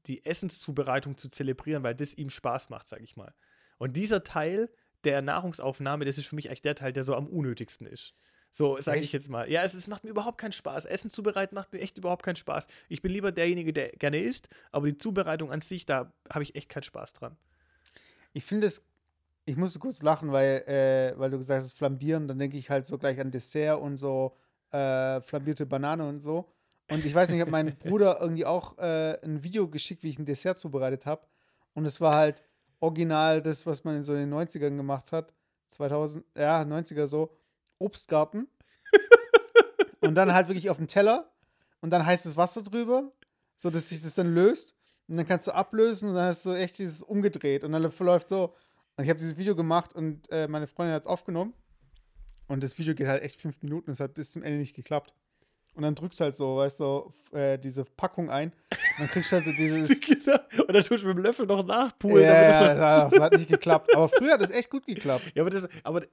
die 0.08 0.26
Essenszubereitung 0.26 1.18
zu 1.18 1.30
zelebrieren, 1.30 1.84
weil 1.84 1.96
das 1.96 2.16
ihm 2.16 2.30
Spaß 2.30 2.70
macht, 2.70 2.88
sage 2.88 3.04
ich 3.04 3.16
mal. 3.16 3.34
Und 3.78 3.96
dieser 3.98 4.24
Teil 4.24 4.70
der 5.04 5.22
Nahrungsaufnahme, 5.22 6.06
das 6.06 6.18
ist 6.18 6.28
für 6.28 6.36
mich 6.36 6.50
eigentlich 6.50 6.62
der 6.62 6.76
Teil, 6.76 6.94
der 6.94 7.04
so 7.04 7.16
am 7.16 7.28
unnötigsten 7.28 7.88
ist. 7.88 8.16
So, 8.52 8.80
sage 8.80 9.02
ich 9.02 9.12
jetzt 9.12 9.30
mal. 9.30 9.52
Ja, 9.52 9.64
es, 9.64 9.74
es 9.74 9.88
macht 9.88 10.06
mir 10.06 10.12
überhaupt 10.12 10.38
keinen 10.38 10.54
Spaß. 10.54 10.86
Essen 10.86 11.10
zubereiten 11.10 11.56
macht 11.56 11.74
mir 11.74 11.80
echt 11.80 11.98
überhaupt 11.98 12.24
keinen 12.24 12.38
Spaß. 12.38 12.68
Ich 12.88 13.02
bin 13.02 13.12
lieber 13.12 13.34
derjenige, 13.34 13.74
der 13.74 13.90
gerne 13.90 14.22
isst, 14.22 14.48
aber 14.72 14.88
die 14.88 14.98
Zubereitung 14.98 15.52
an 15.52 15.60
sich, 15.60 15.86
da 15.86 16.14
habe 16.30 16.44
ich 16.44 16.56
echt 16.56 16.70
keinen 16.70 16.84
Spaß 16.84 17.12
dran. 17.12 17.36
Ich 18.32 18.46
finde 18.46 18.68
es, 18.68 18.82
ich 19.44 19.58
musste 19.58 19.80
kurz 19.80 20.02
lachen, 20.02 20.32
weil, 20.32 20.64
äh, 20.68 21.20
weil 21.20 21.32
du 21.32 21.38
gesagt 21.38 21.64
hast, 21.64 21.74
flambieren, 21.74 22.30
dann 22.30 22.40
denke 22.40 22.58
ich 22.58 22.70
halt 22.70 22.86
so 22.86 22.98
gleich 22.98 23.20
an 23.20 23.30
Dessert 23.30 23.82
und 23.82 23.98
so 23.98 24.38
äh, 24.72 25.20
flambierte 25.22 25.66
Banane 25.66 26.08
und 26.08 26.20
so. 26.20 26.55
Und 26.92 27.04
ich 27.04 27.16
weiß 27.16 27.30
nicht, 27.30 27.38
ich 27.38 27.42
habe 27.42 27.52
meinem 27.52 27.76
Bruder 27.76 28.20
irgendwie 28.22 28.46
auch 28.46 28.78
äh, 28.78 29.20
ein 29.24 29.44
Video 29.44 29.68
geschickt, 29.68 30.04
wie 30.04 30.10
ich 30.10 30.20
ein 30.20 30.26
Dessert 30.26 30.60
zubereitet 30.60 31.06
habe. 31.06 31.26
Und 31.74 31.86
es 31.86 32.00
war 32.00 32.16
halt 32.16 32.44
original 32.80 33.42
das, 33.42 33.66
was 33.66 33.84
man 33.84 33.98
in 33.98 34.04
so 34.04 34.14
den 34.14 34.32
90ern 34.32 34.76
gemacht 34.76 35.12
hat. 35.12 35.34
2000, 35.70 36.26
ja, 36.38 36.62
90er 36.62 37.08
so. 37.08 37.36
Obstgarten. 37.80 38.48
und 40.02 40.16
dann 40.16 40.34
halt 40.34 40.48
wirklich 40.48 40.70
auf 40.70 40.78
den 40.78 40.88
Teller. 40.88 41.32
Und 41.82 41.90
dann 41.90 42.06
heißes 42.06 42.38
Wasser 42.38 42.62
drüber, 42.62 43.12
so 43.58 43.70
dass 43.70 43.90
sich 43.90 44.02
das 44.02 44.16
dann 44.16 44.34
löst. 44.34 44.76
Und 45.08 45.18
dann 45.18 45.28
kannst 45.28 45.48
du 45.48 45.54
ablösen 45.54 46.10
und 46.10 46.16
dann 46.16 46.28
hast 46.28 46.46
du 46.46 46.52
echt 46.52 46.78
dieses 46.78 47.02
umgedreht. 47.02 47.64
Und 47.64 47.72
dann 47.72 47.92
verläuft 47.92 48.30
so. 48.30 48.56
Und 48.98 49.04
ich 49.04 49.10
habe 49.10 49.20
dieses 49.20 49.38
Video 49.38 49.56
gemacht 49.56 49.94
und 49.94 50.32
äh, 50.32 50.48
meine 50.48 50.68
Freundin 50.68 50.96
hat 50.96 51.04
es 51.04 51.08
aufgenommen. 51.08 51.54
Und 52.48 52.64
das 52.64 52.78
Video 52.78 52.94
geht 52.94 53.08
halt 53.08 53.24
echt 53.24 53.42
fünf 53.42 53.62
Minuten, 53.62 53.92
es 53.92 54.00
hat 54.00 54.14
bis 54.14 54.32
zum 54.32 54.44
Ende 54.44 54.60
nicht 54.60 54.76
geklappt. 54.76 55.14
Und 55.76 55.84
dann 55.84 55.94
drückst 55.94 56.22
halt 56.22 56.36
so, 56.36 56.58
weißt 56.58 56.80
du, 56.80 57.14
äh, 57.32 57.60
diese 57.60 57.84
Packung 57.84 58.30
ein. 58.30 58.52
Und 58.72 59.00
dann 59.00 59.08
kriegst 59.08 59.32
du 59.32 59.36
halt 59.36 59.46
so 59.46 59.52
dieses. 59.52 60.00
Genau. 60.06 60.38
und 60.68 60.74
dann 60.74 60.84
tust 60.84 61.04
du 61.04 61.08
mit 61.08 61.18
dem 61.18 61.24
Löffel 61.24 61.46
noch 61.46 61.66
nachpulen. 61.66 62.24
ja, 62.24 62.34
das 62.34 62.78
ja, 62.78 63.10
das 63.10 63.20
hat 63.20 63.34
nicht 63.34 63.50
geklappt. 63.50 63.96
Aber 63.96 64.10
früher 64.10 64.34
hat 64.34 64.42
das 64.42 64.50
echt 64.50 64.70
gut 64.70 64.86
geklappt. 64.86 65.32
Ja, 65.36 65.44
aber 65.44 65.50
das, 65.50 65.68
aber, 65.84 66.04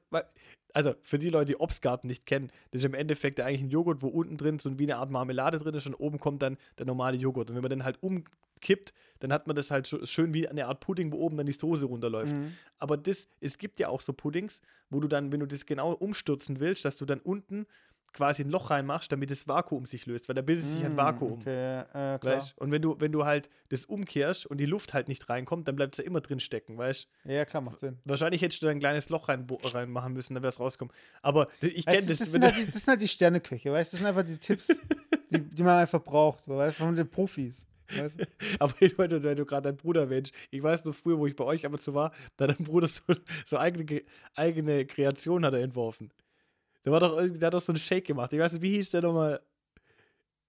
also 0.74 0.94
für 1.02 1.18
die 1.18 1.30
Leute, 1.30 1.46
die 1.46 1.56
Obstgarten 1.56 2.08
nicht 2.08 2.26
kennen, 2.26 2.50
das 2.70 2.80
ist 2.80 2.84
im 2.84 2.94
Endeffekt 2.94 3.40
eigentlich 3.40 3.62
ein 3.62 3.70
Joghurt, 3.70 4.02
wo 4.02 4.08
unten 4.08 4.36
drin 4.36 4.58
so 4.58 4.78
wie 4.78 4.84
eine 4.84 4.96
Art 4.96 5.10
Marmelade 5.10 5.58
drin 5.58 5.74
ist 5.74 5.86
und 5.86 5.94
oben 5.94 6.18
kommt 6.18 6.42
dann 6.42 6.56
der 6.78 6.86
normale 6.86 7.16
Joghurt. 7.16 7.50
Und 7.50 7.56
wenn 7.56 7.62
man 7.62 7.70
den 7.70 7.84
halt 7.84 8.02
umkippt, 8.02 8.92
dann 9.20 9.32
hat 9.32 9.46
man 9.46 9.54
das 9.54 9.70
halt 9.70 9.86
schön 10.04 10.34
wie 10.34 10.48
eine 10.48 10.66
Art 10.66 10.80
Pudding, 10.80 11.12
wo 11.12 11.18
oben 11.18 11.36
dann 11.36 11.46
die 11.46 11.52
Soße 11.52 11.86
runterläuft. 11.86 12.34
Mhm. 12.34 12.56
Aber 12.78 12.96
das, 12.96 13.28
es 13.40 13.58
gibt 13.58 13.78
ja 13.78 13.88
auch 13.88 14.00
so 14.00 14.12
Puddings, 14.12 14.62
wo 14.90 15.00
du 15.00 15.08
dann, 15.08 15.32
wenn 15.32 15.40
du 15.40 15.46
das 15.46 15.66
genau 15.66 15.92
umstürzen 15.92 16.60
willst, 16.60 16.84
dass 16.84 16.96
du 16.96 17.04
dann 17.04 17.20
unten 17.20 17.66
quasi 18.12 18.42
ein 18.42 18.50
Loch 18.50 18.70
reinmachst, 18.70 19.10
damit 19.12 19.30
das 19.30 19.48
Vakuum 19.48 19.86
sich 19.86 20.06
löst, 20.06 20.28
weil 20.28 20.34
da 20.34 20.42
bildet 20.42 20.66
sich 20.66 20.84
ein 20.84 20.94
Mm, 20.94 20.96
Vakuum. 20.98 21.40
Okay, 21.40 21.80
äh, 21.80 21.84
klar. 21.92 22.18
Weißt? 22.20 22.58
Und 22.58 22.70
wenn 22.70 22.82
du, 22.82 22.96
wenn 23.00 23.12
du 23.12 23.24
halt 23.24 23.48
das 23.70 23.84
umkehrst 23.84 24.46
und 24.46 24.58
die 24.58 24.66
Luft 24.66 24.92
halt 24.94 25.08
nicht 25.08 25.28
reinkommt, 25.28 25.66
dann 25.68 25.76
bleibt 25.76 25.94
es 25.94 25.98
ja 25.98 26.04
immer 26.04 26.20
drin 26.20 26.40
stecken, 26.40 26.76
weißt 26.78 27.08
Ja, 27.24 27.44
klar, 27.44 27.62
macht 27.62 27.80
Sinn. 27.80 27.98
Wahrscheinlich 28.04 28.42
hättest 28.42 28.60
du 28.62 28.66
da 28.66 28.72
ein 28.72 28.80
kleines 28.80 29.08
Loch 29.08 29.28
rein, 29.28 29.46
reinmachen 29.62 30.12
müssen, 30.12 30.34
dann 30.34 30.42
wäre 30.42 30.52
es 30.52 30.60
rauskommen. 30.60 30.92
Aber 31.22 31.48
ich 31.60 31.86
kenne 31.86 32.06
das. 32.06 32.18
das, 32.18 32.32
sind 32.32 32.40
du- 32.42 32.46
halt 32.48 32.56
die, 32.58 32.66
das 32.66 32.74
sind 32.74 32.88
halt 32.88 33.02
die 33.02 33.08
Sterneküche, 33.08 33.72
weißt 33.72 33.92
du? 33.92 33.96
Das 33.96 34.00
sind 34.00 34.08
einfach 34.08 34.24
die 34.24 34.38
Tipps, 34.38 34.80
die, 35.30 35.38
die 35.40 35.62
man 35.62 35.78
einfach 35.78 36.02
braucht, 36.02 36.44
so, 36.44 36.56
weißt 36.56 36.78
du, 36.80 36.84
von 36.84 36.96
den 36.96 37.08
Profis. 37.08 37.66
Weißt 37.94 38.20
du? 38.20 38.26
aber 38.58 38.72
wenn 38.78 39.08
du, 39.10 39.22
wenn 39.22 39.36
du 39.36 39.44
gerade 39.44 39.68
deinen 39.68 39.76
Bruder 39.76 40.02
erwähnst, 40.02 40.32
ich 40.50 40.62
weiß 40.62 40.84
noch 40.86 40.94
früher, 40.94 41.18
wo 41.18 41.26
ich 41.26 41.36
bei 41.36 41.44
euch 41.44 41.66
ab 41.66 41.72
und 41.72 41.80
zu 41.80 41.92
war, 41.92 42.12
da 42.38 42.46
dein 42.46 42.56
Bruder 42.64 42.88
so, 42.88 43.02
so 43.44 43.58
eigene, 43.58 43.84
Ge- 43.84 44.04
eigene 44.34 44.86
Kreation 44.86 45.44
hat 45.44 45.52
er 45.54 45.60
entworfen. 45.60 46.10
Der, 46.84 46.92
war 46.92 47.00
doch, 47.00 47.16
irgendwie- 47.16 47.38
der 47.38 47.46
hat 47.48 47.54
doch 47.54 47.60
so 47.60 47.72
einen 47.72 47.78
Shake 47.80 48.06
gemacht. 48.06 48.32
Ich 48.32 48.38
weiß 48.40 48.54
nicht, 48.54 48.62
wie 48.62 48.72
hieß 48.76 48.90
der 48.90 49.02
nochmal? 49.02 49.40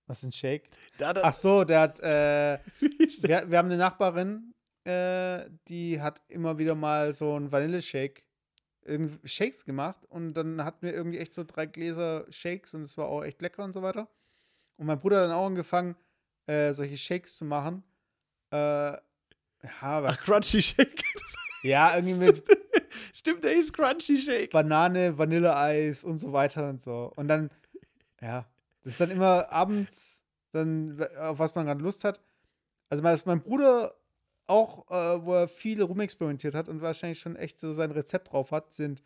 Was 0.08 0.18
ist 0.20 0.24
ein 0.26 0.32
Shake? 0.34 0.70
Hat, 1.00 1.18
Ach 1.24 1.34
so, 1.34 1.64
der 1.64 1.80
hat, 1.80 2.00
äh, 2.02 2.60
wie 2.80 2.90
hieß 2.98 3.22
der? 3.22 3.44
wir, 3.44 3.52
wir 3.52 3.58
haben 3.60 3.68
eine 3.68 3.78
Nachbarin, 3.78 4.54
äh, 4.86 5.50
die 5.70 6.02
hat 6.02 6.22
immer 6.28 6.58
wieder 6.58 6.76
mal 6.76 7.14
so 7.14 7.36
einen 7.36 7.52
Vanilleshake, 7.52 8.22
irgendwie 8.86 9.26
Shakes 9.28 9.64
gemacht 9.64 10.06
und 10.10 10.34
dann 10.34 10.64
hatten 10.66 10.86
wir 10.86 10.94
irgendwie 10.94 11.20
echt 11.20 11.34
so 11.34 11.46
drei 11.46 11.66
Gläser 11.68 12.26
Shakes 12.30 12.74
und 12.74 12.82
es 12.82 12.98
war 12.98 13.08
auch 13.08 13.24
echt 13.24 13.42
lecker 13.42 13.64
und 13.64 13.72
so 13.72 13.82
weiter. 13.82 14.10
Und 14.78 14.88
mein 14.88 15.00
Bruder 15.00 15.18
hat 15.22 15.30
dann 15.30 15.38
auch 15.38 15.46
angefangen, 15.46 15.96
äh, 16.48 16.74
solche 16.74 16.98
Shakes 16.98 17.38
zu 17.38 17.46
machen. 17.46 17.84
Äh, 18.52 18.58
ja, 18.58 19.00
Ach, 19.80 20.04
was? 20.04 20.22
Crunchy 20.24 20.62
Shake. 20.62 21.02
ja, 21.64 21.96
irgendwie 21.96 22.16
mit 22.16 22.44
Stimmt, 23.26 23.46
der 23.46 23.52
hieß 23.52 23.72
Crunchy 23.72 24.18
Shake. 24.18 24.52
Banane, 24.52 25.18
Vanilleeis 25.18 26.04
und 26.04 26.18
so 26.18 26.34
weiter 26.34 26.68
und 26.68 26.82
so. 26.82 27.10
Und 27.16 27.30
dann, 27.30 27.50
ja, 28.20 28.46
das 28.82 28.92
ist 28.94 29.00
dann 29.00 29.12
immer 29.12 29.50
abends, 29.50 30.22
dann, 30.52 31.02
auf 31.20 31.40
was 31.40 31.56
man 31.56 31.66
gerade 31.66 31.82
Lust 31.82 32.04
hat. 32.04 32.20
Also, 32.90 33.02
mein 33.02 33.42
Bruder 33.42 33.96
auch, 34.46 34.92
äh, 34.92 35.24
wo 35.24 35.36
er 35.36 35.48
viel 35.48 35.82
rumexperimentiert 35.82 36.54
hat 36.54 36.68
und 36.68 36.82
wahrscheinlich 36.82 37.22
schon 37.22 37.38
echt 37.38 37.62
so 37.62 37.72
sein 37.72 37.92
Rezept 37.92 38.34
drauf 38.34 38.52
hat, 38.52 38.74
sind, 38.74 39.02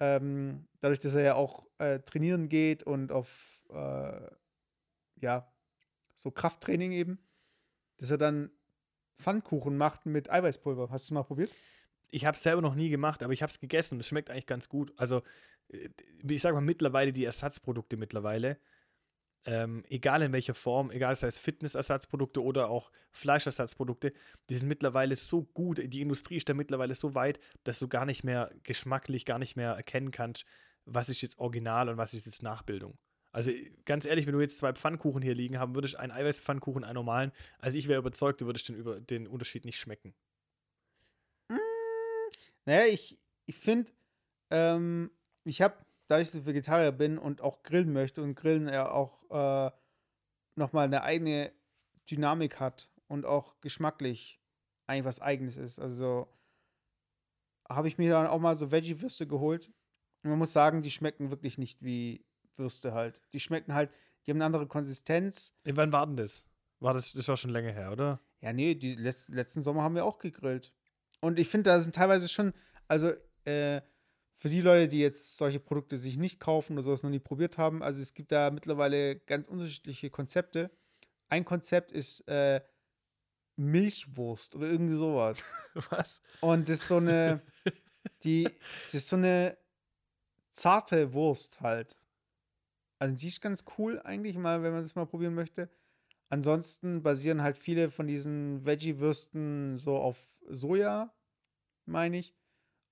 ähm, 0.00 0.66
dadurch, 0.80 1.00
dass 1.00 1.14
er 1.14 1.22
ja 1.22 1.34
auch 1.34 1.66
äh, 1.76 1.98
trainieren 1.98 2.48
geht 2.48 2.84
und 2.84 3.12
auf, 3.12 3.60
äh, 3.68 4.30
ja, 5.20 5.52
so 6.14 6.30
Krafttraining 6.30 6.92
eben, 6.92 7.18
dass 7.98 8.10
er 8.10 8.16
dann 8.16 8.50
Pfannkuchen 9.14 9.76
macht 9.76 10.06
mit 10.06 10.30
Eiweißpulver. 10.30 10.88
Hast 10.88 11.10
du 11.10 11.14
mal 11.14 11.22
probiert? 11.22 11.50
Ich 12.10 12.24
habe 12.24 12.34
es 12.36 12.42
selber 12.42 12.62
noch 12.62 12.74
nie 12.74 12.88
gemacht, 12.88 13.22
aber 13.22 13.32
ich 13.32 13.42
habe 13.42 13.50
es 13.50 13.60
gegessen. 13.60 14.00
Es 14.00 14.06
schmeckt 14.06 14.30
eigentlich 14.30 14.46
ganz 14.46 14.68
gut. 14.68 14.92
Also, 14.96 15.22
äh, 15.68 15.88
ich 16.28 16.42
sage 16.42 16.54
mal 16.54 16.60
mittlerweile 16.60 17.12
die 17.12 17.24
Ersatzprodukte 17.24 17.96
mittlerweile, 17.96 18.58
ähm, 19.44 19.84
egal 19.88 20.22
in 20.22 20.32
welcher 20.32 20.54
Form, 20.54 20.90
egal 20.90 21.16
sei 21.16 21.28
es 21.28 21.38
Fitnessersatzprodukte 21.38 22.42
oder 22.42 22.68
auch 22.68 22.90
Fleischersatzprodukte, 23.12 24.12
die 24.50 24.54
sind 24.54 24.68
mittlerweile 24.68 25.16
so 25.16 25.44
gut. 25.44 25.80
Die 25.82 26.00
Industrie 26.00 26.36
ist 26.36 26.48
da 26.48 26.54
mittlerweile 26.54 26.94
so 26.94 27.14
weit, 27.14 27.38
dass 27.64 27.78
du 27.78 27.88
gar 27.88 28.04
nicht 28.04 28.24
mehr 28.24 28.50
geschmacklich, 28.62 29.24
gar 29.24 29.38
nicht 29.38 29.56
mehr 29.56 29.72
erkennen 29.72 30.10
kannst, 30.10 30.44
was 30.84 31.08
ist 31.08 31.22
jetzt 31.22 31.38
Original 31.38 31.88
und 31.88 31.96
was 31.96 32.14
ist 32.14 32.26
jetzt 32.26 32.42
Nachbildung. 32.42 32.98
Also 33.32 33.50
ganz 33.84 34.06
ehrlich, 34.06 34.26
wenn 34.26 34.34
du 34.34 34.40
jetzt 34.40 34.58
zwei 34.58 34.72
Pfannkuchen 34.72 35.22
hier 35.22 35.34
liegen 35.34 35.58
haben 35.58 35.74
würdest, 35.74 35.96
einen 35.96 36.12
Eiweißpfannkuchen, 36.12 36.84
einen 36.84 36.94
normalen, 36.94 37.32
also 37.58 37.76
ich 37.76 37.88
wäre 37.88 38.00
überzeugt, 38.00 38.40
du 38.40 38.46
würdest 38.46 38.68
den, 38.68 38.76
über, 38.76 39.00
den 39.00 39.26
Unterschied 39.26 39.64
nicht 39.64 39.78
schmecken. 39.78 40.14
Naja, 42.68 42.84
ich, 42.84 43.16
ich 43.46 43.56
finde, 43.56 43.90
ähm, 44.50 45.10
ich 45.44 45.62
habe, 45.62 45.74
dadurch, 46.06 46.28
dass 46.28 46.40
ich 46.40 46.44
Vegetarier 46.44 46.92
bin 46.92 47.16
und 47.16 47.40
auch 47.40 47.62
grillen 47.62 47.94
möchte 47.94 48.22
und 48.22 48.34
Grillen 48.34 48.68
ja 48.68 48.90
auch 48.90 49.22
äh, 49.30 49.70
nochmal 50.54 50.84
eine 50.84 51.02
eigene 51.02 51.50
Dynamik 52.10 52.60
hat 52.60 52.90
und 53.06 53.24
auch 53.24 53.58
geschmacklich 53.62 54.38
eigentlich 54.86 55.06
was 55.06 55.22
Eigenes 55.22 55.56
ist. 55.56 55.78
Also 55.78 56.28
habe 57.70 57.88
ich 57.88 57.96
mir 57.96 58.10
dann 58.10 58.26
auch 58.26 58.38
mal 58.38 58.54
so 58.54 58.70
Veggie-Würste 58.70 59.26
geholt. 59.26 59.68
Und 60.22 60.28
man 60.28 60.38
muss 60.38 60.52
sagen, 60.52 60.82
die 60.82 60.90
schmecken 60.90 61.30
wirklich 61.30 61.56
nicht 61.56 61.82
wie 61.82 62.26
Würste 62.58 62.92
halt. 62.92 63.22
Die 63.32 63.40
schmecken 63.40 63.72
halt, 63.72 63.90
die 64.26 64.30
haben 64.30 64.36
eine 64.36 64.44
andere 64.44 64.66
Konsistenz. 64.66 65.56
Wann 65.64 65.94
war 65.94 66.06
denn 66.06 66.16
das? 66.16 66.46
War 66.80 66.92
das, 66.92 67.14
das 67.14 67.28
war 67.28 67.38
schon 67.38 67.50
länger 67.50 67.72
her, 67.72 67.92
oder? 67.92 68.20
Ja, 68.42 68.52
nee, 68.52 68.74
die 68.74 68.94
letz 68.94 69.26
letzten 69.28 69.62
Sommer 69.62 69.82
haben 69.82 69.94
wir 69.94 70.04
auch 70.04 70.18
gegrillt. 70.18 70.74
Und 71.20 71.38
ich 71.38 71.48
finde, 71.48 71.70
da 71.70 71.80
sind 71.80 71.94
teilweise 71.94 72.28
schon, 72.28 72.52
also 72.86 73.12
äh, 73.44 73.80
für 74.34 74.48
die 74.48 74.60
Leute, 74.60 74.88
die 74.88 75.00
jetzt 75.00 75.36
solche 75.36 75.58
Produkte 75.58 75.96
sich 75.96 76.16
nicht 76.16 76.38
kaufen 76.38 76.74
oder 76.74 76.82
sowas 76.82 77.02
noch 77.02 77.10
nie 77.10 77.18
probiert 77.18 77.58
haben, 77.58 77.82
also 77.82 78.00
es 78.00 78.14
gibt 78.14 78.30
da 78.30 78.50
mittlerweile 78.50 79.16
ganz 79.16 79.48
unterschiedliche 79.48 80.10
Konzepte. 80.10 80.70
Ein 81.28 81.44
Konzept 81.44 81.90
ist 81.92 82.26
äh, 82.28 82.60
Milchwurst 83.56 84.54
oder 84.54 84.68
irgendwie 84.68 84.94
sowas. 84.94 85.42
Was? 85.90 86.22
Und 86.40 86.68
das 86.68 86.76
ist 86.76 86.88
so 86.88 86.98
eine, 86.98 87.42
die, 88.22 88.48
das 88.84 88.94
ist 88.94 89.08
so 89.08 89.16
eine 89.16 89.58
zarte 90.52 91.12
Wurst 91.12 91.60
halt. 91.60 91.98
Also 93.00 93.14
die 93.14 93.28
ist 93.28 93.40
ganz 93.40 93.64
cool 93.76 94.00
eigentlich 94.00 94.36
mal, 94.36 94.62
wenn 94.62 94.72
man 94.72 94.82
das 94.82 94.94
mal 94.94 95.06
probieren 95.06 95.34
möchte. 95.34 95.68
Ansonsten 96.30 97.02
basieren 97.02 97.42
halt 97.42 97.56
viele 97.56 97.90
von 97.90 98.06
diesen 98.06 98.64
Veggie-Würsten 98.66 99.78
so 99.78 99.96
auf 99.96 100.38
Soja, 100.48 101.14
meine 101.86 102.18
ich. 102.18 102.34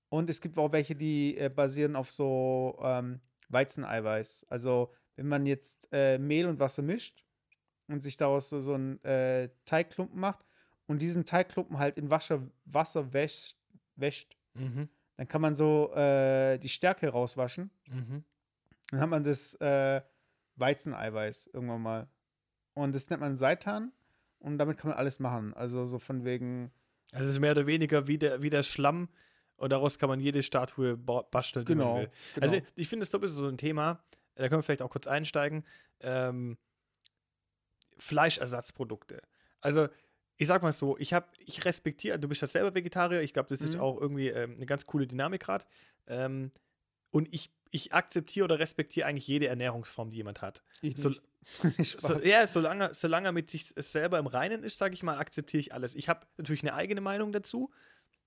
Und 0.09 0.29
es 0.29 0.41
gibt 0.41 0.57
auch 0.57 0.71
welche, 0.71 0.95
die 0.95 1.37
äh, 1.37 1.49
basieren 1.49 1.95
auf 1.95 2.11
so 2.11 2.79
ähm, 2.81 3.19
Weizeneiweiß. 3.49 4.45
Also 4.49 4.93
wenn 5.15 5.27
man 5.27 5.45
jetzt 5.45 5.89
äh, 5.91 6.17
Mehl 6.17 6.47
und 6.47 6.59
Wasser 6.59 6.81
mischt 6.81 7.25
und 7.87 8.01
sich 8.01 8.17
daraus 8.17 8.49
so, 8.49 8.59
so 8.61 8.73
einen 8.73 9.03
äh, 9.03 9.49
Teigklumpen 9.65 10.19
macht 10.19 10.45
und 10.87 11.01
diesen 11.01 11.25
Teigklumpen 11.25 11.77
halt 11.77 11.97
in 11.97 12.09
Wasser, 12.09 12.47
Wasser 12.65 13.13
wäscht, 13.13 13.57
wäscht, 13.95 14.35
Mhm. 14.55 14.89
dann 15.17 15.27
kann 15.27 15.41
man 15.41 15.55
so 15.55 15.93
äh, 15.93 16.57
die 16.57 16.69
Stärke 16.69 17.09
rauswaschen. 17.09 17.69
Mhm. 17.89 18.23
Dann 18.89 18.99
hat 18.99 19.09
man 19.09 19.23
das 19.23 19.53
äh, 19.55 20.01
Weizeneiweiß 20.55 21.51
irgendwann 21.53 21.81
mal. 21.81 22.09
Und 22.77 22.93
das 22.95 23.09
nennt 23.09 23.21
man 23.21 23.37
Seitan 23.37 23.91
und 24.39 24.57
damit 24.59 24.77
kann 24.77 24.89
man 24.91 24.97
alles 24.99 25.19
machen. 25.19 25.53
Also 25.55 25.85
so 25.87 25.97
von 25.99 26.23
wegen, 26.25 26.71
Also 27.11 27.25
es 27.25 27.31
ist 27.31 27.39
mehr 27.39 27.51
oder 27.51 27.65
weniger 27.67 28.07
wie 28.07 28.17
der, 28.17 28.41
wie 28.43 28.49
der 28.51 28.63
Schlamm 28.63 29.09
und 29.55 29.71
daraus 29.71 29.97
kann 29.97 30.09
man 30.09 30.19
jede 30.19 30.43
Statue 30.43 30.95
ba- 30.95 31.23
basteln, 31.23 31.65
die 31.65 31.73
genau. 31.73 31.93
man 31.93 32.01
will. 32.03 32.11
genau. 32.35 32.43
Also 32.45 32.61
ich 32.75 32.87
finde 32.87 33.03
es 33.05 33.11
sowieso 33.11 33.39
so 33.39 33.47
ein 33.47 33.57
Thema, 33.57 34.03
da 34.35 34.47
können 34.47 34.59
wir 34.59 34.63
vielleicht 34.63 34.83
auch 34.83 34.91
kurz 34.91 35.07
einsteigen. 35.07 35.63
Ähm, 36.01 36.57
Fleischersatzprodukte. 37.97 39.21
Also 39.61 39.87
ich 40.39 40.47
sag 40.47 40.61
mal 40.61 40.71
so, 40.71 40.97
ich 40.99 41.13
habe, 41.13 41.25
ich 41.39 41.65
respektiere, 41.65 42.19
du 42.19 42.27
bist 42.27 42.41
ja 42.41 42.47
selber 42.47 42.75
Vegetarier, 42.75 43.21
ich 43.21 43.33
glaube, 43.33 43.49
das 43.49 43.61
ist 43.61 43.75
Mhm. 43.75 43.81
auch 43.81 43.99
irgendwie 43.99 44.27
ähm, 44.27 44.53
eine 44.55 44.67
ganz 44.67 44.85
coole 44.85 45.07
Dynamik 45.07 45.41
gerade. 45.41 45.65
Ähm, 46.05 46.51
und 47.09 47.33
ich, 47.33 47.49
ich 47.71 47.93
akzeptiere 47.93 48.45
oder 48.45 48.59
respektiere 48.59 49.07
eigentlich 49.07 49.27
jede 49.27 49.47
Ernährungsform, 49.47 50.11
die 50.11 50.17
jemand 50.17 50.41
hat. 50.41 50.63
ich 50.81 50.97
so-. 50.97 51.11
So, 51.79 52.19
ja, 52.19 52.45
solange, 52.45 52.93
solange 52.93 53.29
er 53.29 53.31
mit 53.31 53.49
sich 53.49 53.67
selber 53.67 54.19
im 54.19 54.27
Reinen 54.27 54.63
ist, 54.63 54.77
sage 54.77 54.93
ich 54.93 55.01
mal, 55.01 55.17
akzeptiere 55.17 55.61
ich 55.61 55.73
alles. 55.73 55.95
Ich 55.95 56.09
habe 56.09 56.27
natürlich 56.35 56.61
eine 56.61 56.73
eigene 56.73 56.99
Meinung 56.99 57.31
dazu, 57.31 57.71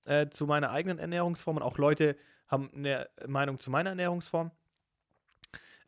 äh, 0.07 0.31
zu 0.31 0.47
meiner 0.47 0.71
eigenen 0.71 0.99
Ernährungsform 0.99 1.59
und 1.59 1.63
auch 1.63 1.77
Leute 1.77 2.17
haben 2.49 2.71
eine 2.75 3.09
Meinung 3.27 3.59
zu 3.59 3.71
meiner 3.71 3.91
Ernährungsform. 3.91 4.51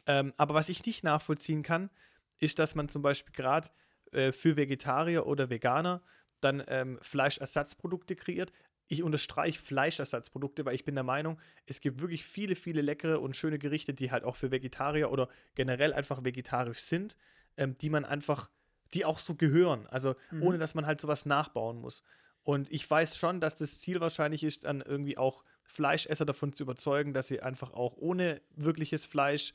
Ähm, 0.06 0.34
aber 0.36 0.54
was 0.54 0.68
ich 0.68 0.84
nicht 0.84 1.04
nachvollziehen 1.04 1.62
kann, 1.62 1.90
ist, 2.38 2.58
dass 2.58 2.74
man 2.74 2.88
zum 2.88 3.02
Beispiel 3.02 3.32
gerade 3.32 3.68
äh, 4.12 4.32
für 4.32 4.56
Vegetarier 4.56 5.26
oder 5.26 5.48
Veganer 5.48 6.02
dann 6.40 6.62
ähm, 6.66 6.98
Fleischersatzprodukte 7.02 8.16
kreiert. 8.16 8.52
Ich 8.88 9.02
unterstreiche 9.02 9.58
Fleischersatzprodukte, 9.60 10.64
weil 10.64 10.74
ich 10.74 10.84
bin 10.84 10.94
der 10.94 11.04
Meinung, 11.04 11.38
es 11.66 11.80
gibt 11.80 12.00
wirklich 12.00 12.24
viele, 12.24 12.54
viele 12.54 12.82
leckere 12.82 13.20
und 13.20 13.36
schöne 13.36 13.58
Gerichte, 13.58 13.94
die 13.94 14.10
halt 14.10 14.24
auch 14.24 14.36
für 14.36 14.50
Vegetarier 14.50 15.10
oder 15.10 15.28
generell 15.54 15.92
einfach 15.94 16.24
vegetarisch 16.24 16.80
sind, 16.80 17.16
ähm, 17.56 17.76
die 17.78 17.90
man 17.90 18.04
einfach, 18.04 18.50
die 18.94 19.04
auch 19.04 19.18
so 19.18 19.34
gehören. 19.34 19.86
Also 19.86 20.14
Mhm. 20.30 20.42
ohne, 20.42 20.58
dass 20.58 20.74
man 20.74 20.84
halt 20.86 21.00
sowas 21.00 21.24
nachbauen 21.26 21.78
muss. 21.78 22.02
Und 22.42 22.70
ich 22.72 22.88
weiß 22.90 23.16
schon, 23.16 23.40
dass 23.40 23.56
das 23.56 23.78
Ziel 23.78 24.00
wahrscheinlich 24.00 24.42
ist, 24.44 24.64
dann 24.64 24.80
irgendwie 24.80 25.16
auch 25.16 25.44
Fleischesser 25.64 26.24
davon 26.26 26.52
zu 26.52 26.64
überzeugen, 26.64 27.12
dass 27.14 27.28
sie 27.28 27.40
einfach 27.40 27.72
auch 27.72 27.96
ohne 27.96 28.42
wirkliches 28.50 29.06
Fleisch 29.06 29.54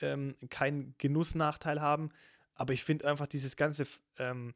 ähm, 0.00 0.36
keinen 0.50 0.94
Genussnachteil 0.98 1.80
haben. 1.80 2.10
aber 2.54 2.72
ich 2.72 2.84
finde 2.84 3.06
einfach 3.08 3.26
dieses 3.26 3.56
ganze, 3.56 3.84
ähm, 4.18 4.54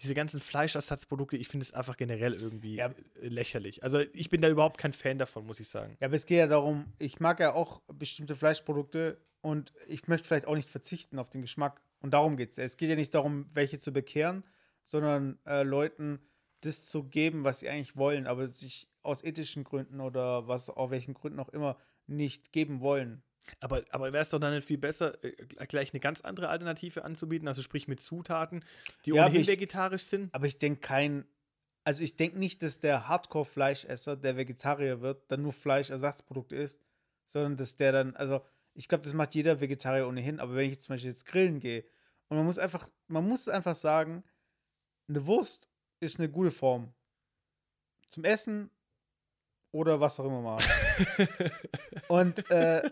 diese 0.00 0.14
ganzen 0.14 0.40
Fleischersatzprodukte, 0.40 1.36
ich 1.36 1.48
finde 1.48 1.64
es 1.64 1.72
einfach 1.72 1.96
generell 1.96 2.34
irgendwie 2.34 2.76
Ja. 2.76 2.90
lächerlich. 3.20 3.82
Also 3.82 4.00
ich 4.12 4.28
bin 4.30 4.40
da 4.40 4.48
überhaupt 4.48 4.78
kein 4.78 4.92
Fan 4.92 5.18
davon, 5.18 5.46
muss 5.46 5.60
ich 5.60 5.68
sagen. 5.68 5.96
Ja, 6.00 6.06
aber 6.06 6.14
es 6.14 6.26
geht 6.26 6.38
ja 6.38 6.46
darum, 6.46 6.92
ich 6.98 7.20
mag 7.20 7.40
ja 7.40 7.52
auch 7.54 7.82
bestimmte 7.92 8.36
Fleischprodukte 8.36 9.20
und 9.40 9.72
ich 9.86 10.06
möchte 10.08 10.26
vielleicht 10.26 10.46
auch 10.46 10.54
nicht 10.56 10.70
verzichten 10.70 11.18
auf 11.18 11.30
den 11.30 11.42
Geschmack. 11.42 11.80
Und 12.00 12.12
darum 12.12 12.36
geht 12.36 12.52
es. 12.52 12.58
Es 12.58 12.76
geht 12.76 12.90
ja 12.90 12.96
nicht 12.96 13.14
darum, 13.14 13.46
welche 13.54 13.78
zu 13.80 13.92
bekehren, 13.92 14.44
sondern 14.84 15.38
äh, 15.46 15.62
Leuten 15.64 16.20
das 16.60 16.84
zu 16.86 17.04
geben, 17.04 17.44
was 17.44 17.60
sie 17.60 17.68
eigentlich 17.68 17.96
wollen, 17.96 18.26
aber 18.26 18.46
sich 18.46 18.88
aus 19.02 19.22
ethischen 19.24 19.64
Gründen 19.64 20.00
oder 20.00 20.48
was 20.48 20.70
auch 20.70 20.90
welchen 20.90 21.14
Gründen 21.14 21.38
auch 21.40 21.48
immer 21.50 21.76
nicht 22.06 22.52
geben 22.52 22.80
wollen. 22.80 23.22
Aber, 23.60 23.82
aber 23.90 24.12
wäre 24.12 24.22
es 24.22 24.30
doch 24.30 24.38
dann 24.38 24.54
nicht 24.54 24.66
viel 24.66 24.78
besser, 24.78 25.22
äh, 25.24 25.32
gleich 25.66 25.92
eine 25.92 26.00
ganz 26.00 26.20
andere 26.22 26.48
Alternative 26.48 27.04
anzubieten, 27.04 27.48
also 27.48 27.62
sprich 27.62 27.88
mit 27.88 28.00
Zutaten, 28.00 28.64
die 29.04 29.10
Ja, 29.10 29.24
ohnehin 29.26 29.42
ich- 29.42 29.46
vegetarisch 29.48 30.04
sind? 30.04 30.34
Aber 30.34 30.46
ich 30.46 30.58
denke 30.58 30.80
kein, 30.80 31.26
also 31.84 32.02
ich 32.02 32.16
denke 32.16 32.38
nicht, 32.38 32.62
dass 32.62 32.80
der 32.80 33.08
Hardcore-Fleischesser, 33.08 34.16
der 34.16 34.36
Vegetarier 34.36 35.00
wird, 35.00 35.30
dann 35.30 35.42
nur 35.42 35.52
Fleischersatzprodukte 35.52 36.56
isst, 36.56 36.78
sondern 37.26 37.56
dass 37.56 37.76
der 37.76 37.92
dann, 37.92 38.16
also 38.16 38.40
ich 38.74 38.88
glaube, 38.88 39.04
das 39.04 39.12
macht 39.14 39.34
jeder 39.34 39.60
Vegetarier 39.60 40.06
ohnehin, 40.06 40.38
aber 40.40 40.54
wenn 40.54 40.70
ich 40.70 40.80
zum 40.80 40.94
Beispiel 40.94 41.10
jetzt 41.10 41.26
grillen 41.26 41.60
gehe 41.60 41.84
und 42.28 42.36
man 42.36 42.46
muss 42.46 42.58
einfach, 42.58 42.88
man 43.06 43.26
muss 43.26 43.48
einfach 43.48 43.74
sagen, 43.74 44.22
eine 45.08 45.26
Wurst 45.26 45.68
ist 46.00 46.18
eine 46.18 46.28
gute 46.28 46.50
Form. 46.50 46.92
Zum 48.10 48.24
Essen 48.24 48.70
oder 49.72 50.00
was 50.00 50.18
auch 50.18 50.24
immer 50.24 50.40
mal. 50.40 50.58
Und 52.08 52.50
äh, 52.50 52.90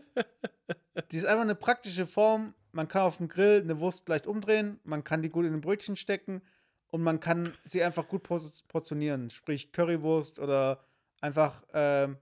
die 1.11 1.17
ist 1.17 1.25
einfach 1.25 1.43
eine 1.43 1.55
praktische 1.55 2.07
Form. 2.07 2.55
Man 2.73 2.89
kann 2.89 3.03
auf 3.03 3.17
dem 3.17 3.29
Grill 3.29 3.63
eine 3.63 3.79
Wurst 3.81 4.09
leicht 4.09 4.27
umdrehen, 4.27 4.81
man 4.85 5.03
kann 5.05 5.23
die 5.23 5.31
gut 5.31 5.47
in 5.47 5.55
ein 5.55 5.61
Brötchen 5.63 5.97
stecken 5.97 6.43
und 6.89 7.03
man 7.03 7.21
kann 7.21 7.53
sie 7.65 7.83
einfach 7.83 8.07
gut 8.07 8.23
por- 8.23 8.43
portionieren. 8.69 9.31
Sprich 9.31 9.73
Currywurst 9.73 10.39
oder 10.39 10.85
einfach, 11.21 11.65
ähm, 11.73 12.19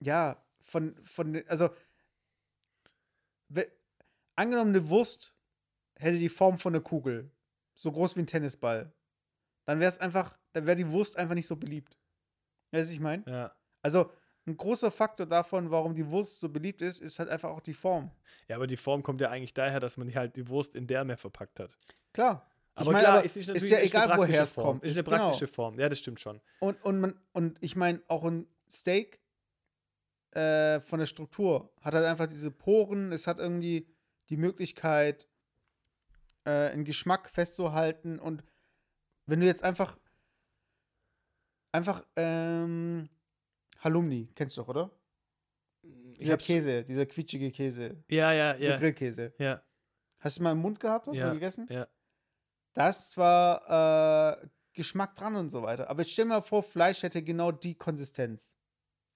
ja, 0.00 0.36
von, 0.60 0.94
von, 1.04 1.42
also, 1.48 1.70
angenommen, 4.36 4.70
eine 4.70 4.88
Wurst 4.88 5.34
hätte 5.96 6.18
die 6.18 6.28
Form 6.28 6.58
von 6.58 6.74
einer 6.74 6.82
Kugel, 6.82 7.30
so 7.74 7.90
groß 7.90 8.16
wie 8.16 8.20
ein 8.20 8.26
Tennisball, 8.26 8.92
dann 9.64 9.80
wäre 9.80 9.90
es 9.90 9.98
einfach, 9.98 10.38
dann 10.52 10.66
wäre 10.66 10.76
die 10.76 10.90
Wurst 10.90 11.16
einfach 11.16 11.34
nicht 11.34 11.46
so 11.46 11.56
beliebt. 11.56 11.98
Weißt 12.76 12.90
du, 12.90 12.94
ich 12.94 13.00
meine? 13.00 13.24
Ja. 13.26 13.52
Also, 13.82 14.10
ein 14.46 14.56
großer 14.56 14.90
Faktor 14.90 15.26
davon, 15.26 15.70
warum 15.70 15.94
die 15.94 16.06
Wurst 16.08 16.38
so 16.40 16.48
beliebt 16.48 16.80
ist, 16.82 17.00
ist 17.00 17.18
halt 17.18 17.28
einfach 17.28 17.50
auch 17.50 17.60
die 17.60 17.74
Form. 17.74 18.10
ja, 18.48 18.56
aber 18.56 18.66
die 18.66 18.76
Form 18.76 19.02
kommt 19.02 19.20
ja 19.20 19.30
eigentlich 19.30 19.54
daher, 19.54 19.80
dass 19.80 19.96
man 19.96 20.14
halt 20.14 20.36
die 20.36 20.48
Wurst 20.48 20.76
in 20.76 20.86
der 20.86 21.04
mehr 21.04 21.16
verpackt 21.16 21.58
hat. 21.60 21.76
Klar. 22.12 22.48
Ich 22.74 22.80
Aber 22.82 22.92
meine, 22.92 23.04
klar, 23.04 23.16
aber 23.16 23.24
es 23.24 23.36
ist 23.36 23.48
ist 23.48 23.70
ja 23.70 23.80
egal, 23.80 24.16
woher 24.18 24.42
es 24.42 24.54
kommt. 24.54 24.84
Ist 24.84 24.92
eine 24.92 25.02
Genau. 25.02 25.16
praktische 25.16 25.46
Form, 25.48 25.80
ja, 25.80 25.88
das 25.88 25.98
stimmt 25.98 26.20
schon. 26.20 26.40
Und, 26.60 26.80
und, 26.84 27.00
man, 27.00 27.18
und 27.32 27.56
ich 27.60 27.74
meine, 27.74 28.02
auch 28.08 28.22
ein 28.24 28.46
Steak 28.70 29.18
äh, 30.32 30.80
von 30.80 30.98
der 30.98 31.06
Struktur 31.06 31.72
hat 31.80 31.94
halt 31.94 32.04
einfach 32.04 32.26
diese 32.26 32.50
Poren, 32.50 33.12
es 33.12 33.26
hat 33.26 33.38
irgendwie 33.38 33.88
die 34.28 34.36
Möglichkeit, 34.36 35.26
äh, 36.44 36.50
einen 36.70 36.84
Geschmack 36.84 37.30
festzuhalten. 37.30 38.18
Und 38.18 38.44
wenn 39.24 39.40
du 39.40 39.46
jetzt 39.46 39.64
einfach, 39.64 39.98
einfach, 41.72 42.04
ähm, 42.16 43.08
Halloumi, 43.80 44.28
kennst 44.34 44.56
du 44.56 44.62
doch, 44.62 44.68
oder? 44.68 44.90
Ich 45.82 46.18
Dieser 46.18 46.36
Käse, 46.38 46.84
dieser 46.84 47.06
quietschige 47.06 47.50
Käse, 47.50 48.02
Ja, 48.08 48.32
ja, 48.32 48.54
dieser 48.54 48.70
ja. 48.72 48.78
Grillkäse. 48.78 49.32
Ja, 49.38 49.62
Hast 50.18 50.38
du 50.38 50.42
mal 50.42 50.52
im 50.52 50.58
Mund 50.58 50.80
gehabt, 50.80 51.06
hast 51.06 51.14
du 51.14 51.20
Ja, 51.20 51.26
mal 51.28 51.34
gegessen? 51.34 51.66
ja. 51.70 51.86
Da 52.72 52.88
ist 52.90 53.10
zwar 53.12 54.42
äh, 54.42 54.48
Geschmack 54.72 55.14
dran 55.14 55.36
und 55.36 55.50
so 55.50 55.62
weiter, 55.62 55.88
aber 55.88 56.02
jetzt 56.02 56.12
stell 56.12 56.24
mal 56.24 56.42
vor, 56.42 56.62
Fleisch 56.62 57.02
hätte 57.02 57.22
genau 57.22 57.52
die 57.52 57.74
Konsistenz. 57.74 58.54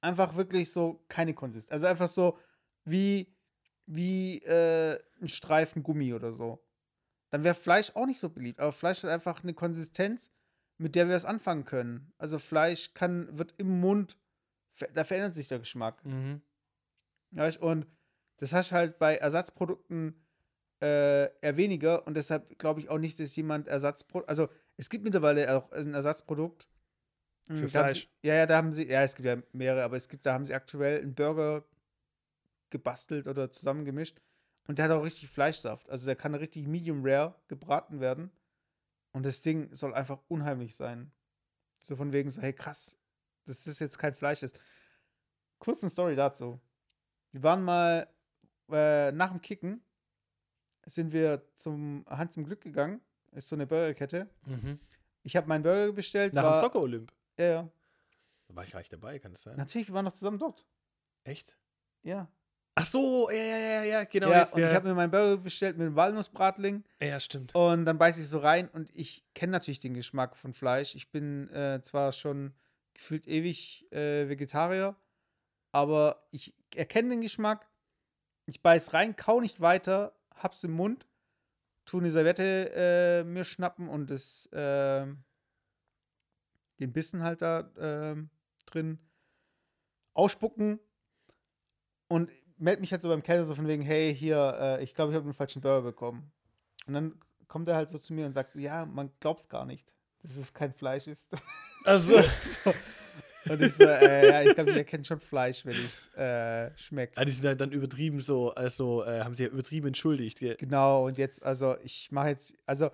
Einfach 0.00 0.34
wirklich 0.36 0.72
so 0.72 1.04
keine 1.08 1.34
Konsistenz. 1.34 1.72
Also 1.72 1.86
einfach 1.86 2.08
so 2.08 2.38
wie, 2.84 3.34
wie 3.86 4.38
äh, 4.44 4.98
ein 5.20 5.28
Streifen 5.28 5.82
Gummi 5.82 6.14
oder 6.14 6.32
so. 6.32 6.64
Dann 7.30 7.44
wäre 7.44 7.54
Fleisch 7.54 7.94
auch 7.94 8.06
nicht 8.06 8.18
so 8.18 8.30
beliebt. 8.30 8.60
Aber 8.60 8.72
Fleisch 8.72 9.02
hat 9.02 9.10
einfach 9.10 9.42
eine 9.42 9.52
Konsistenz, 9.54 10.30
mit 10.80 10.94
der 10.94 11.08
wir 11.08 11.14
es 11.14 11.26
anfangen 11.26 11.64
können. 11.64 12.10
Also 12.16 12.38
Fleisch 12.38 12.94
kann, 12.94 13.38
wird 13.38 13.54
im 13.58 13.80
Mund, 13.80 14.16
da 14.94 15.04
verändert 15.04 15.34
sich 15.34 15.48
der 15.48 15.58
Geschmack. 15.58 16.02
Mhm. 16.04 16.40
Weißt? 17.32 17.58
Und 17.58 17.86
das 18.38 18.54
hast 18.54 18.70
du 18.70 18.76
halt 18.76 18.98
bei 18.98 19.16
Ersatzprodukten 19.16 20.14
äh, 20.82 21.26
eher 21.42 21.56
weniger 21.58 22.06
und 22.06 22.16
deshalb 22.16 22.58
glaube 22.58 22.80
ich 22.80 22.88
auch 22.88 22.98
nicht, 22.98 23.20
dass 23.20 23.36
jemand 23.36 23.68
Ersatzprodukt, 23.68 24.30
also 24.30 24.48
es 24.78 24.88
gibt 24.88 25.04
mittlerweile 25.04 25.54
auch 25.54 25.70
ein 25.72 25.92
Ersatzprodukt. 25.92 26.66
Für 27.46 27.62
Hm, 27.62 27.68
Fleisch. 27.68 28.08
Sie, 28.22 28.28
ja, 28.28 28.34
ja, 28.34 28.46
da 28.46 28.56
haben 28.56 28.72
sie, 28.72 28.88
ja, 28.88 29.02
es 29.02 29.14
gibt 29.14 29.26
ja 29.26 29.36
mehrere, 29.52 29.82
aber 29.82 29.96
es 29.98 30.08
gibt, 30.08 30.24
da 30.24 30.32
haben 30.32 30.46
sie 30.46 30.54
aktuell 30.54 31.02
einen 31.02 31.14
Burger 31.14 31.64
gebastelt 32.70 33.26
oder 33.26 33.50
zusammengemischt 33.50 34.18
und 34.66 34.78
der 34.78 34.86
hat 34.86 34.92
auch 34.92 35.04
richtig 35.04 35.28
Fleischsaft. 35.28 35.90
Also 35.90 36.06
der 36.06 36.16
kann 36.16 36.34
richtig 36.34 36.66
medium 36.66 37.04
rare 37.04 37.34
gebraten 37.48 38.00
werden 38.00 38.30
und 39.12 39.26
das 39.26 39.40
Ding 39.40 39.74
soll 39.74 39.94
einfach 39.94 40.20
unheimlich 40.28 40.76
sein. 40.76 41.12
So 41.82 41.96
von 41.96 42.12
wegen 42.12 42.30
so, 42.30 42.42
hey 42.42 42.52
krass, 42.52 42.96
dass 43.46 43.64
das 43.64 43.78
jetzt 43.78 43.98
kein 43.98 44.14
Fleisch 44.14 44.42
ist. 44.42 44.60
Kurz 45.58 45.82
eine 45.82 45.90
Story 45.90 46.16
dazu. 46.16 46.60
Wir 47.32 47.42
waren 47.42 47.62
mal 47.62 48.08
äh, 48.70 49.12
nach 49.12 49.30
dem 49.30 49.40
Kicken 49.40 49.82
sind 50.86 51.12
wir 51.12 51.42
zum 51.56 52.04
Hans 52.08 52.36
im 52.36 52.44
Glück 52.44 52.60
gegangen. 52.60 53.00
Ist 53.32 53.48
so 53.48 53.56
eine 53.56 53.66
Burgerkette. 53.66 54.28
Mhm. 54.46 54.80
Ich 55.22 55.36
habe 55.36 55.46
meinen 55.46 55.62
Burger 55.62 55.92
bestellt. 55.92 56.32
Nach 56.32 56.42
war, 56.42 56.56
dem 56.56 56.60
Soccer 56.60 56.80
Olymp. 56.80 57.12
Ja, 57.38 57.44
ja. 57.44 57.72
Da 58.48 58.56
war 58.56 58.64
ich 58.64 58.72
gar 58.72 58.80
nicht 58.80 58.92
dabei, 58.92 59.18
kann 59.18 59.32
das 59.32 59.42
sein? 59.42 59.56
Natürlich, 59.56 59.88
wir 59.88 59.94
waren 59.94 60.04
noch 60.04 60.12
zusammen 60.12 60.38
dort. 60.38 60.66
Echt? 61.22 61.58
Ja. 62.02 62.28
Ach 62.74 62.86
so, 62.86 63.28
ja, 63.30 63.36
ja, 63.36 63.58
ja, 63.58 63.84
ja, 63.84 64.04
genau. 64.04 64.30
ja, 64.30 64.40
jetzt, 64.40 64.54
und 64.54 64.62
ja. 64.62 64.68
ich 64.68 64.74
habe 64.74 64.88
mir 64.88 64.94
meinen 64.94 65.10
Burger 65.10 65.36
bestellt 65.36 65.76
mit 65.76 65.86
einem 65.86 65.96
Walnussbratling 65.96 66.84
ja, 67.00 67.18
stimmt. 67.18 67.54
und 67.54 67.84
dann 67.84 67.98
beiße 67.98 68.20
ich 68.20 68.28
so 68.28 68.38
rein 68.38 68.68
und 68.68 68.90
ich 68.94 69.24
kenne 69.34 69.52
natürlich 69.52 69.80
den 69.80 69.94
Geschmack 69.94 70.36
von 70.36 70.54
Fleisch. 70.54 70.94
Ich 70.94 71.10
bin 71.10 71.50
äh, 71.50 71.80
zwar 71.82 72.12
schon 72.12 72.54
gefühlt 72.94 73.26
ewig 73.26 73.90
äh, 73.92 74.28
Vegetarier, 74.28 74.96
aber 75.72 76.26
ich 76.30 76.54
erkenne 76.74 77.10
den 77.10 77.20
Geschmack. 77.20 77.68
Ich 78.46 78.62
beiß 78.62 78.94
rein, 78.94 79.16
kau 79.16 79.40
nicht 79.40 79.60
weiter, 79.60 80.14
hab's 80.34 80.64
im 80.64 80.72
Mund, 80.72 81.06
tu 81.84 81.98
eine 81.98 82.10
Serviette 82.10 82.72
äh, 82.74 83.24
mir 83.24 83.44
schnappen 83.44 83.88
und 83.88 84.10
das, 84.10 84.48
ähm, 84.52 85.24
den 86.78 86.92
Bissen 86.92 87.22
halt 87.22 87.42
da 87.42 87.70
ähm, 87.78 88.30
drin 88.66 88.98
ausspucken 90.14 90.80
und 92.08 92.30
melde 92.60 92.80
mich 92.80 92.92
halt 92.92 93.02
so 93.02 93.08
beim 93.08 93.22
Kellner 93.22 93.44
so 93.44 93.54
von 93.54 93.66
wegen, 93.66 93.82
hey, 93.82 94.14
hier, 94.14 94.56
äh, 94.60 94.84
ich 94.84 94.94
glaube, 94.94 95.12
ich 95.12 95.16
habe 95.16 95.24
einen 95.24 95.34
falschen 95.34 95.62
Burger 95.62 95.82
bekommen. 95.82 96.30
Und 96.86 96.94
dann 96.94 97.14
kommt 97.48 97.68
er 97.68 97.76
halt 97.76 97.90
so 97.90 97.98
zu 97.98 98.12
mir 98.12 98.26
und 98.26 98.32
sagt 98.32 98.52
so, 98.52 98.58
ja, 98.58 98.86
man 98.86 99.10
glaubt 99.20 99.42
es 99.42 99.48
gar 99.48 99.64
nicht, 99.64 99.94
dass 100.22 100.36
es 100.36 100.52
kein 100.52 100.72
Fleisch 100.72 101.06
ist. 101.06 101.30
Also, 101.84 102.20
so. 102.20 102.72
Und 103.48 103.62
ich 103.62 103.74
so, 103.74 103.84
äh, 103.84 104.28
ja, 104.28 104.42
ich 104.42 104.54
glaube, 104.54 104.70
ich 104.70 104.76
erkenne 104.76 105.04
schon 105.04 105.18
Fleisch, 105.18 105.64
wenn 105.64 105.74
es 105.74 106.14
äh, 106.14 106.76
schmeckt. 106.76 107.16
ja, 107.16 107.24
die 107.24 107.32
sind 107.32 107.46
halt 107.46 107.60
dann 107.60 107.72
übertrieben 107.72 108.20
so, 108.20 108.50
also 108.50 109.02
äh, 109.04 109.22
haben 109.22 109.34
sie 109.34 109.44
ja 109.44 109.48
übertrieben 109.48 109.88
entschuldigt. 109.88 110.40
gell? 110.40 110.56
Genau, 110.56 111.06
und 111.06 111.16
jetzt, 111.16 111.42
also 111.42 111.76
ich 111.82 112.12
mache 112.12 112.28
jetzt, 112.28 112.54
also 112.66 112.90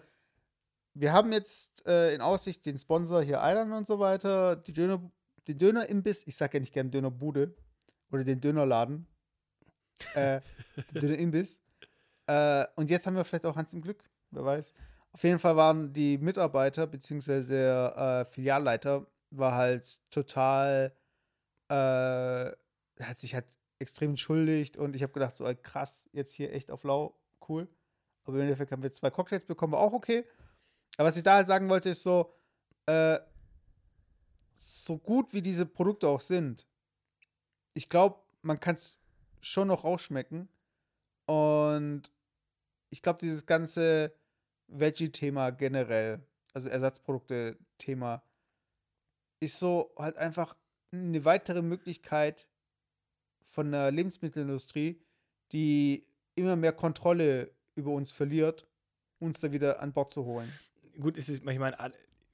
wir 0.94 1.12
haben 1.12 1.32
jetzt 1.32 1.84
äh, 1.86 2.14
in 2.14 2.20
Aussicht 2.20 2.64
den 2.64 2.78
Sponsor 2.78 3.22
hier 3.22 3.40
Island 3.42 3.72
und 3.72 3.86
so 3.86 3.98
weiter, 3.98 4.56
die 4.56 4.72
Döner, 4.72 5.10
den 5.48 5.58
Dönerimbiss, 5.58 6.26
ich 6.26 6.36
sage 6.36 6.58
ja 6.58 6.60
nicht 6.60 6.72
gern 6.72 6.90
Dönerbude 6.90 7.54
oder 8.12 8.24
den 8.24 8.40
Dönerladen, 8.40 9.06
äh, 10.14 10.40
den 10.92 11.00
Dönerimbiss. 11.00 11.60
Äh, 12.26 12.66
und 12.76 12.90
jetzt 12.90 13.06
haben 13.06 13.16
wir 13.16 13.24
vielleicht 13.24 13.46
auch 13.46 13.56
Hans 13.56 13.72
im 13.72 13.82
Glück, 13.82 14.02
wer 14.30 14.44
weiß. 14.44 14.72
Auf 15.12 15.24
jeden 15.24 15.38
Fall 15.38 15.56
waren 15.56 15.92
die 15.92 16.18
Mitarbeiter, 16.18 16.86
beziehungsweise 16.86 17.48
der 17.48 17.96
äh, 17.96 18.24
Filialleiter, 18.30 19.06
war 19.30 19.54
halt 19.54 20.00
total, 20.10 20.92
äh, 21.68 21.74
hat 21.74 23.18
sich 23.18 23.34
halt 23.34 23.46
extrem 23.78 24.10
entschuldigt 24.10 24.76
und 24.76 24.96
ich 24.96 25.02
habe 25.02 25.12
gedacht, 25.12 25.36
so 25.36 25.46
ey, 25.46 25.54
krass, 25.54 26.04
jetzt 26.12 26.32
hier 26.32 26.52
echt 26.52 26.70
auf 26.70 26.84
lau, 26.84 27.18
cool. 27.48 27.68
Aber 28.24 28.36
im 28.36 28.42
Endeffekt 28.42 28.72
haben 28.72 28.82
wir 28.82 28.92
zwei 28.92 29.10
Cocktails 29.10 29.44
bekommen, 29.44 29.72
war 29.72 29.80
auch 29.80 29.92
okay. 29.92 30.24
Aber 30.96 31.08
was 31.08 31.16
ich 31.16 31.22
da 31.22 31.34
halt 31.34 31.46
sagen 31.46 31.68
wollte, 31.68 31.90
ist 31.90 32.02
so, 32.02 32.34
äh, 32.86 33.18
so 34.56 34.98
gut 34.98 35.32
wie 35.32 35.42
diese 35.42 35.66
Produkte 35.66 36.08
auch 36.08 36.20
sind, 36.20 36.66
ich 37.74 37.88
glaube, 37.88 38.18
man 38.42 38.58
kann 38.58 38.76
es 38.76 39.00
schon 39.46 39.68
noch 39.68 39.84
rausschmecken. 39.84 40.48
Und 41.26 42.02
ich 42.90 43.02
glaube, 43.02 43.18
dieses 43.20 43.46
ganze 43.46 44.14
Veggie-Thema 44.68 45.50
generell, 45.50 46.20
also 46.54 46.68
Ersatzprodukte-Thema, 46.68 48.22
ist 49.40 49.58
so 49.58 49.92
halt 49.98 50.16
einfach 50.16 50.56
eine 50.92 51.24
weitere 51.24 51.62
Möglichkeit 51.62 52.46
von 53.44 53.72
der 53.72 53.90
Lebensmittelindustrie, 53.90 55.00
die 55.52 56.06
immer 56.34 56.56
mehr 56.56 56.72
Kontrolle 56.72 57.50
über 57.74 57.90
uns 57.90 58.12
verliert 58.12 58.66
uns 59.18 59.40
da 59.40 59.52
wieder 59.52 59.80
an 59.80 59.92
Bord 59.92 60.12
zu 60.12 60.24
holen. 60.24 60.52
Gut, 61.00 61.16
es 61.16 61.28
ist, 61.28 61.46
ich 61.46 61.58
meine, 61.58 61.78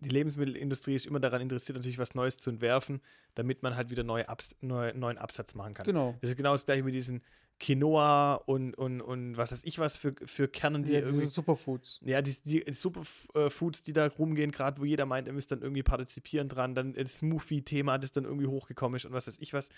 die 0.02 0.10
Lebensmittelindustrie 0.10 0.94
ist 0.94 1.06
immer 1.06 1.20
daran 1.20 1.40
interessiert, 1.40 1.76
natürlich 1.76 1.98
was 1.98 2.14
Neues 2.14 2.38
zu 2.38 2.50
entwerfen, 2.50 3.00
damit 3.34 3.62
man 3.62 3.76
halt 3.76 3.90
wieder 3.90 4.02
neue 4.02 4.28
Abs 4.28 4.56
neu, 4.60 4.92
neuen 4.94 5.18
Absatz 5.18 5.54
machen 5.54 5.74
kann. 5.74 5.86
Genau. 5.86 6.16
Das 6.20 6.30
ist 6.30 6.36
genau 6.36 6.52
das 6.52 6.64
gleiche 6.64 6.82
mit 6.82 6.94
diesen 6.94 7.22
Quinoa 7.60 8.34
und, 8.34 8.74
und, 8.74 9.00
und 9.00 9.36
was 9.36 9.52
weiß 9.52 9.64
ich 9.64 9.78
was 9.78 9.96
für, 9.96 10.14
für 10.24 10.48
Kernen, 10.48 10.82
die 10.82 10.92
Ja, 10.92 10.98
irgendwie 10.98 11.20
diese 11.20 11.34
Superfoods. 11.34 12.00
Ja, 12.02 12.20
die, 12.20 12.34
die 12.44 12.64
Superfoods, 12.72 13.82
die 13.84 13.92
da 13.92 14.08
rumgehen, 14.08 14.50
gerade 14.50 14.80
wo 14.80 14.84
jeder 14.84 15.06
meint, 15.06 15.28
er 15.28 15.34
müsste 15.34 15.56
dann 15.56 15.62
irgendwie 15.62 15.84
partizipieren 15.84 16.48
dran, 16.48 16.74
dann 16.74 16.94
das 16.94 17.18
Smoothie-Thema, 17.18 17.98
das 17.98 18.10
dann 18.10 18.24
irgendwie 18.24 18.48
hochgekommen 18.48 18.96
ist 18.96 19.04
und 19.04 19.12
was 19.12 19.28
weiß 19.28 19.38
ich 19.38 19.52
was. 19.52 19.68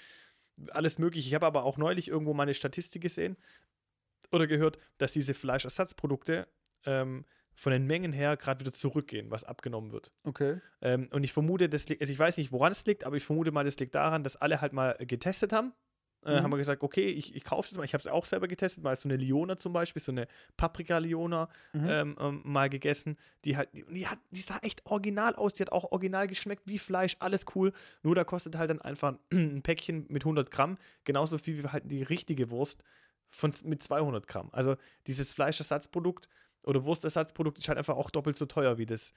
Alles 0.70 0.98
mögliche. 0.98 1.28
Ich 1.28 1.34
habe 1.34 1.46
aber 1.46 1.64
auch 1.64 1.76
neulich 1.76 2.08
irgendwo 2.08 2.32
mal 2.32 2.44
eine 2.44 2.54
Statistik 2.54 3.02
gesehen 3.02 3.36
oder 4.32 4.46
gehört, 4.46 4.78
dass 4.96 5.12
diese 5.12 5.34
Fleischersatzprodukte 5.34 6.48
ähm, 6.86 7.24
von 7.54 7.72
den 7.72 7.86
Mengen 7.86 8.12
her 8.12 8.36
gerade 8.36 8.60
wieder 8.60 8.72
zurückgehen, 8.72 9.30
was 9.30 9.44
abgenommen 9.44 9.92
wird. 9.92 10.12
Okay. 10.24 10.60
Ähm, 10.82 11.08
und 11.12 11.24
ich 11.24 11.32
vermute, 11.32 11.68
das 11.68 11.88
liegt, 11.88 12.00
also 12.02 12.12
ich 12.12 12.18
weiß 12.18 12.36
nicht, 12.38 12.52
woran 12.52 12.72
es 12.72 12.84
liegt, 12.86 13.04
aber 13.04 13.16
ich 13.16 13.24
vermute 13.24 13.52
mal, 13.52 13.64
das 13.64 13.78
liegt 13.78 13.94
daran, 13.94 14.22
dass 14.24 14.36
alle 14.36 14.60
halt 14.60 14.72
mal 14.72 14.96
getestet 14.98 15.52
haben. 15.52 15.72
Äh, 16.24 16.38
Mhm. 16.40 16.42
Haben 16.42 16.52
wir 16.52 16.56
gesagt, 16.56 16.82
okay, 16.82 17.06
ich, 17.06 17.36
ich 17.36 17.44
kaufe 17.44 17.68
es 17.70 17.76
mal. 17.76 17.84
Ich 17.84 17.92
habe 17.92 18.00
es 18.00 18.06
auch 18.08 18.24
selber 18.24 18.48
getestet, 18.48 18.82
mal 18.82 18.96
so 18.96 19.08
eine 19.10 19.16
Leona 19.18 19.58
zum 19.58 19.74
Beispiel, 19.74 20.00
so 20.00 20.10
eine 20.10 20.26
Paprika-Leona 20.56 21.48
Mhm. 21.74 21.86
ähm, 21.88 22.16
ähm, 22.18 22.40
mal 22.44 22.70
gegessen. 22.70 23.18
Die, 23.44 23.56
hat, 23.58 23.68
die, 23.74 23.84
die, 23.90 24.06
hat, 24.08 24.18
die 24.30 24.40
sah 24.40 24.58
echt 24.62 24.84
original 24.86 25.36
aus. 25.36 25.52
Die 25.52 25.62
hat 25.62 25.70
auch 25.70 25.92
original 25.92 26.26
geschmeckt 26.26 26.62
wie 26.66 26.78
Fleisch, 26.78 27.16
alles 27.20 27.44
cool. 27.54 27.72
Nur 28.02 28.14
da 28.14 28.24
kostet 28.24 28.56
halt 28.56 28.70
dann 28.70 28.80
einfach 28.80 29.14
ein 29.32 29.62
Päckchen 29.62 30.06
mit 30.08 30.22
100 30.22 30.50
Gramm 30.50 30.78
genauso 31.04 31.36
viel 31.38 31.62
wie 31.62 31.68
halt 31.68 31.90
die 31.90 32.02
richtige 32.02 32.50
Wurst 32.50 32.82
von, 33.28 33.52
mit 33.64 33.82
200 33.82 34.26
Gramm. 34.26 34.48
Also 34.52 34.76
dieses 35.06 35.34
Fleischersatzprodukt 35.34 36.28
oder 36.64 36.84
Wurstersatzprodukt 36.84 37.58
ist 37.58 37.68
halt 37.68 37.78
einfach 37.78 37.96
auch 37.96 38.10
doppelt 38.10 38.36
so 38.36 38.46
teuer 38.46 38.78
wie 38.78 38.86
das, 38.86 39.12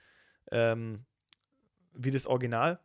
ähm, 0.52 1.06
wie 1.94 2.12
das 2.12 2.28
Original. 2.28 2.80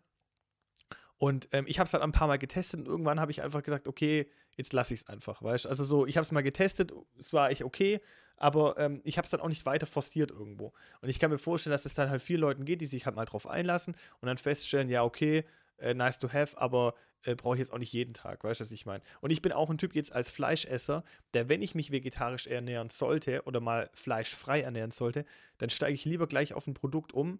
Und 1.18 1.48
ähm, 1.52 1.66
ich 1.68 1.78
habe 1.78 1.86
es 1.86 1.92
halt 1.92 2.02
ein 2.02 2.10
paar 2.10 2.26
Mal 2.26 2.38
getestet 2.38 2.80
und 2.80 2.86
irgendwann 2.86 3.20
habe 3.20 3.30
ich 3.30 3.42
einfach 3.42 3.62
gesagt, 3.62 3.86
okay, 3.86 4.28
jetzt 4.56 4.72
lasse 4.72 4.92
ich 4.92 5.00
es 5.00 5.08
einfach, 5.08 5.40
weißt? 5.40 5.68
Also 5.68 5.84
so, 5.84 6.06
ich 6.06 6.16
habe 6.16 6.24
es 6.24 6.32
mal 6.32 6.42
getestet, 6.42 6.92
es 7.16 7.32
war 7.32 7.50
echt 7.50 7.62
okay, 7.62 8.00
aber 8.36 8.76
ähm, 8.78 9.00
ich 9.04 9.18
habe 9.18 9.24
es 9.24 9.30
dann 9.30 9.40
auch 9.40 9.48
nicht 9.48 9.64
weiter 9.64 9.86
forciert 9.86 10.32
irgendwo. 10.32 10.72
Und 11.00 11.08
ich 11.08 11.20
kann 11.20 11.30
mir 11.30 11.38
vorstellen, 11.38 11.70
dass 11.70 11.84
es 11.84 11.94
dann 11.94 12.10
halt 12.10 12.22
vielen 12.22 12.40
Leuten 12.40 12.64
geht, 12.64 12.80
die 12.80 12.86
sich 12.86 13.06
halt 13.06 13.14
mal 13.14 13.24
drauf 13.24 13.46
einlassen 13.46 13.94
und 14.20 14.26
dann 14.26 14.36
feststellen, 14.36 14.88
ja, 14.88 15.04
okay, 15.04 15.44
äh, 15.78 15.94
nice 15.94 16.18
to 16.18 16.32
have, 16.32 16.60
aber 16.60 16.94
äh, 17.25 17.35
brauche 17.35 17.55
ich 17.57 17.61
jetzt 17.61 17.73
auch 17.73 17.79
nicht 17.79 17.93
jeden 17.93 18.14
Tag, 18.14 18.45
weißt 18.45 18.61
du, 18.61 18.64
was 18.64 18.73
ich 18.73 18.87
meine? 18.87 19.03
Und 19.20 19.31
ich 19.31 19.43
bin 19.43 19.53
auch 19.53 19.70
ein 19.70 19.79
Typ 19.79 19.95
jetzt 19.95 20.12
als 20.12 20.31
Fleischesser, 20.31 21.05
der, 21.35 21.49
wenn 21.49 21.62
ich 21.62 21.75
mich 21.75 21.91
vegetarisch 21.93 22.47
ernähren 22.47 22.89
sollte 22.89 23.43
oder 23.45 23.61
mal 23.61 23.91
fleischfrei 23.95 24.61
ernähren 24.62 24.91
sollte, 24.91 25.25
dann 25.59 25.70
steige 25.70 25.95
ich 25.95 26.05
lieber 26.05 26.27
gleich 26.27 26.55
auf 26.55 26.66
ein 26.66 26.75
Produkt 26.75 27.12
um, 27.12 27.39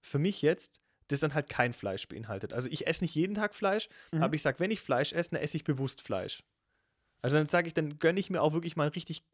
für 0.00 0.18
mich 0.18 0.42
jetzt, 0.42 0.80
das 1.08 1.20
dann 1.20 1.34
halt 1.34 1.48
kein 1.48 1.72
Fleisch 1.72 2.08
beinhaltet. 2.08 2.52
Also 2.52 2.68
ich 2.68 2.86
esse 2.86 3.04
nicht 3.04 3.14
jeden 3.14 3.34
Tag 3.34 3.54
Fleisch, 3.54 3.88
Mhm. 4.12 4.22
aber 4.22 4.34
ich 4.34 4.42
sage, 4.42 4.58
wenn 4.60 4.70
ich 4.70 4.80
Fleisch 4.80 5.12
esse, 5.12 5.30
dann 5.30 5.40
esse 5.40 5.56
ich 5.56 5.64
bewusst 5.64 6.02
Fleisch. 6.02 6.42
Also 7.22 7.36
dann 7.38 7.48
sage 7.48 7.68
ich, 7.68 7.74
dann 7.74 7.98
gönne 7.98 8.20
ich 8.20 8.28
mir 8.30 8.42
auch 8.42 8.52
wirklich 8.52 8.76
mal 8.76 8.84
ein 8.84 8.92
richtig 8.92 9.24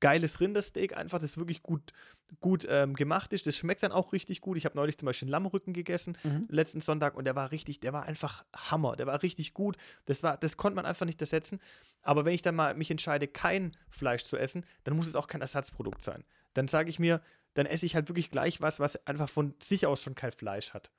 geiles 0.00 0.40
Rindersteak, 0.40 0.96
einfach 0.96 1.18
das 1.18 1.36
wirklich 1.38 1.62
gut, 1.62 1.92
gut 2.40 2.66
ähm, 2.68 2.94
gemacht 2.94 3.32
ist. 3.32 3.46
Das 3.46 3.56
schmeckt 3.56 3.82
dann 3.82 3.92
auch 3.92 4.12
richtig 4.12 4.40
gut. 4.40 4.56
Ich 4.56 4.64
habe 4.64 4.76
neulich 4.76 4.98
zum 4.98 5.06
Beispiel 5.06 5.26
einen 5.26 5.32
Lammrücken 5.32 5.72
gegessen, 5.72 6.16
Mhm. 6.24 6.46
letzten 6.48 6.80
Sonntag, 6.80 7.14
und 7.16 7.24
der 7.24 7.34
war 7.36 7.50
richtig, 7.50 7.80
der 7.80 7.92
war 7.92 8.04
einfach 8.04 8.44
Hammer. 8.54 8.96
Der 8.96 9.06
war 9.06 9.22
richtig 9.22 9.54
gut. 9.54 9.76
Das, 10.06 10.22
war, 10.22 10.36
das 10.36 10.56
konnte 10.56 10.76
man 10.76 10.86
einfach 10.86 11.06
nicht 11.06 11.20
ersetzen. 11.20 11.60
Aber 12.02 12.24
wenn 12.24 12.34
ich 12.34 12.42
dann 12.42 12.54
mal 12.54 12.74
mich 12.74 12.90
entscheide, 12.90 13.28
kein 13.28 13.76
Fleisch 13.90 14.24
zu 14.24 14.36
essen, 14.36 14.64
dann 14.84 14.96
muss 14.96 15.08
es 15.08 15.16
auch 15.16 15.26
kein 15.26 15.40
Ersatzprodukt 15.40 16.02
sein. 16.02 16.24
Dann 16.54 16.68
sage 16.68 16.90
ich 16.90 16.98
mir, 16.98 17.20
dann 17.54 17.66
esse 17.66 17.86
ich 17.86 17.94
halt 17.94 18.08
wirklich 18.08 18.30
gleich 18.30 18.60
was, 18.60 18.78
was 18.80 19.06
einfach 19.06 19.28
von 19.28 19.54
sich 19.60 19.86
aus 19.86 20.02
schon 20.02 20.14
kein 20.14 20.32
Fleisch 20.32 20.72
hat. 20.74 20.90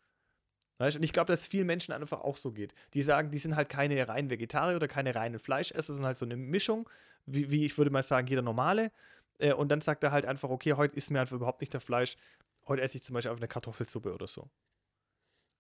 Weißt? 0.77 0.95
Und 0.95 1.03
ich 1.03 1.11
glaube, 1.11 1.27
dass 1.31 1.45
vielen 1.45 1.67
Menschen 1.67 1.91
einfach 1.93 2.21
auch 2.21 2.37
so 2.37 2.51
geht. 2.53 2.73
Die 2.93 3.01
sagen, 3.01 3.31
die 3.31 3.37
sind 3.37 3.55
halt 3.57 3.67
keine 3.67 4.07
reinen 4.07 4.29
Vegetarier 4.29 4.77
oder 4.77 4.87
keine 4.87 5.13
reinen 5.13 5.37
Fleischesser, 5.39 5.91
sondern 5.93 6.07
halt 6.07 6.17
so 6.17 6.23
eine 6.25 6.37
Mischung, 6.37 6.89
wie, 7.33 7.51
wie 7.51 7.65
ich 7.65 7.77
würde 7.77 7.91
mal 7.91 8.03
sagen, 8.03 8.27
jeder 8.27 8.41
normale. 8.41 8.91
Äh, 9.37 9.53
und 9.53 9.69
dann 9.69 9.81
sagt 9.81 10.03
er 10.03 10.11
halt 10.11 10.25
einfach, 10.25 10.49
okay, 10.49 10.73
heute 10.73 10.95
ist 10.95 11.11
mir 11.11 11.21
einfach 11.21 11.35
überhaupt 11.35 11.61
nicht 11.61 11.73
der 11.73 11.81
Fleisch. 11.81 12.17
Heute 12.67 12.81
esse 12.81 12.97
ich 12.97 13.03
zum 13.03 13.13
Beispiel 13.13 13.31
einfach 13.31 13.41
eine 13.41 13.47
Kartoffelsuppe 13.47 14.13
oder 14.13 14.27
so. 14.27 14.49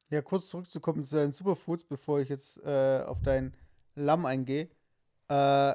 Ja, 0.09 0.21
kurz 0.21 0.49
zurückzukommen 0.49 1.05
zu 1.05 1.15
deinen 1.15 1.31
Superfoods, 1.31 1.83
bevor 1.83 2.19
ich 2.19 2.29
jetzt 2.29 2.57
äh, 2.63 3.03
auf 3.05 3.21
dein 3.21 3.53
Lamm 3.95 4.25
eingehe. 4.25 4.69
Äh, 5.29 5.73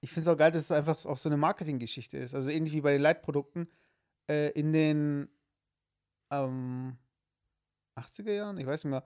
ich 0.00 0.10
finde 0.10 0.30
es 0.30 0.34
auch 0.34 0.38
geil, 0.38 0.52
dass 0.52 0.64
es 0.64 0.70
einfach 0.70 1.04
auch 1.04 1.18
so 1.18 1.28
eine 1.28 1.36
Marketinggeschichte 1.36 2.16
ist. 2.16 2.34
Also 2.34 2.50
ähnlich 2.50 2.72
wie 2.72 2.80
bei 2.80 2.92
den 2.92 3.02
Leitprodukten. 3.02 3.68
Äh, 4.28 4.50
in 4.50 4.72
den 4.72 5.28
ähm, 6.30 6.96
80er 7.96 8.32
Jahren, 8.32 8.58
ich 8.58 8.66
weiß 8.66 8.84
nicht 8.84 8.90
mehr. 8.90 9.04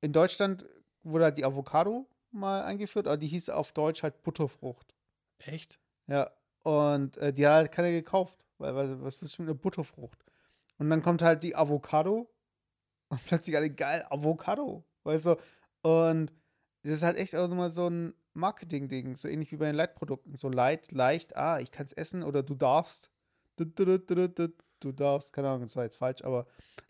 In 0.00 0.12
Deutschland 0.12 0.64
wurde 1.02 1.24
halt 1.24 1.38
die 1.38 1.44
Avocado 1.44 2.08
mal 2.32 2.62
eingeführt, 2.62 3.06
aber 3.06 3.16
die 3.16 3.28
hieß 3.28 3.50
auf 3.50 3.72
Deutsch 3.72 4.02
halt 4.02 4.22
Butterfrucht. 4.22 4.94
Echt? 5.38 5.78
Ja, 6.06 6.30
und 6.62 7.16
äh, 7.18 7.32
die 7.32 7.46
hat 7.46 7.54
halt 7.54 7.72
keiner 7.72 7.90
gekauft, 7.90 8.44
weil, 8.58 8.74
weil 8.74 9.02
was 9.02 9.20
willst 9.20 9.38
du 9.38 9.42
mit 9.42 9.50
einer 9.50 9.58
Butterfrucht? 9.58 10.24
Und 10.78 10.90
dann 10.90 11.02
kommt 11.02 11.22
halt 11.22 11.42
die 11.42 11.54
Avocado 11.54 12.30
und 13.08 13.20
plötzlich 13.26 13.56
alle 13.56 13.70
geil, 13.70 14.04
Avocado, 14.10 14.84
weißt 15.04 15.26
du? 15.26 15.36
Und 15.82 16.32
das 16.82 16.92
ist 16.92 17.02
halt 17.02 17.16
echt 17.16 17.34
auch 17.34 17.48
nochmal 17.48 17.70
so 17.70 17.88
ein 17.88 18.14
Marketing-Ding, 18.34 19.16
so 19.16 19.28
ähnlich 19.28 19.52
wie 19.52 19.56
bei 19.56 19.66
den 19.66 19.74
Leitprodukten. 19.74 20.36
So 20.36 20.48
light, 20.48 20.90
leicht, 20.92 21.36
ah, 21.36 21.60
ich 21.60 21.70
kann 21.70 21.86
es 21.86 21.92
essen 21.92 22.22
oder 22.22 22.42
du 22.42 22.54
darfst. 22.54 23.10
Du, 23.56 23.64
du, 23.66 24.92
darfst, 24.92 25.32
keine 25.32 25.48
Ahnung, 25.48 25.62
das 25.62 25.76
war 25.76 25.84
jetzt 25.84 25.98
falsch, 25.98 26.24
aber 26.24 26.46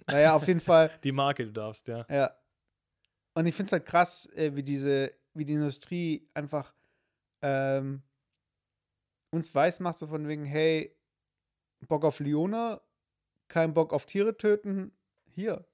naja, 0.07 0.35
auf 0.35 0.47
jeden 0.47 0.61
Fall. 0.61 0.91
Die 1.03 1.13
Marke, 1.13 1.45
du 1.45 1.53
darfst, 1.53 1.89
ja. 1.89 2.07
Ja. 2.09 2.33
Und 3.35 3.47
ich 3.47 3.55
finde 3.55 3.69
es 3.69 3.73
halt 3.73 3.87
krass, 3.87 4.27
äh, 4.35 4.55
wie 4.55 4.63
diese, 4.63 5.13
wie 5.35 5.45
die 5.45 5.55
Industrie 5.55 6.29
einfach 6.35 6.75
ähm, 7.43 8.03
uns 9.31 9.55
weiß 9.55 9.81
macht, 9.81 9.99
so 9.99 10.07
von 10.07 10.29
wegen, 10.29 10.45
hey, 10.45 10.95
Bock 11.89 12.05
auf 12.05 12.21
Leona, 12.21 12.81
kein 13.49 13.75
Bock 13.75 13.93
auf 13.93 14.07
Tiere 14.07 14.37
töten, 14.37 14.93
hier. 15.35 15.65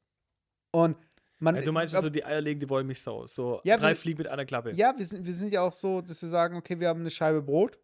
Und 0.70 0.96
man. 1.38 1.54
Also 1.56 1.66
du 1.66 1.72
meinst 1.72 1.92
glaub- 1.94 2.02
so 2.04 2.10
die 2.10 2.24
eierlegende 2.24 2.68
Wollmilchsau. 2.68 3.26
So 3.26 3.60
Ja, 3.64 3.76
drei 3.76 3.90
wir- 3.90 3.96
Fliegen 3.96 4.18
mit 4.18 4.28
einer 4.28 4.44
Klappe. 4.46 4.72
ja, 4.72 4.94
wir 4.96 5.04
sind, 5.06 5.26
wir 5.26 5.34
sind 5.34 5.52
ja 5.52 5.62
auch 5.62 5.72
so, 5.72 6.00
dass 6.00 6.22
wir 6.22 6.28
sagen, 6.28 6.56
okay, 6.56 6.78
wir 6.80 6.88
haben 6.88 7.00
eine 7.00 7.10
Scheibe 7.10 7.42
Brot 7.42 7.78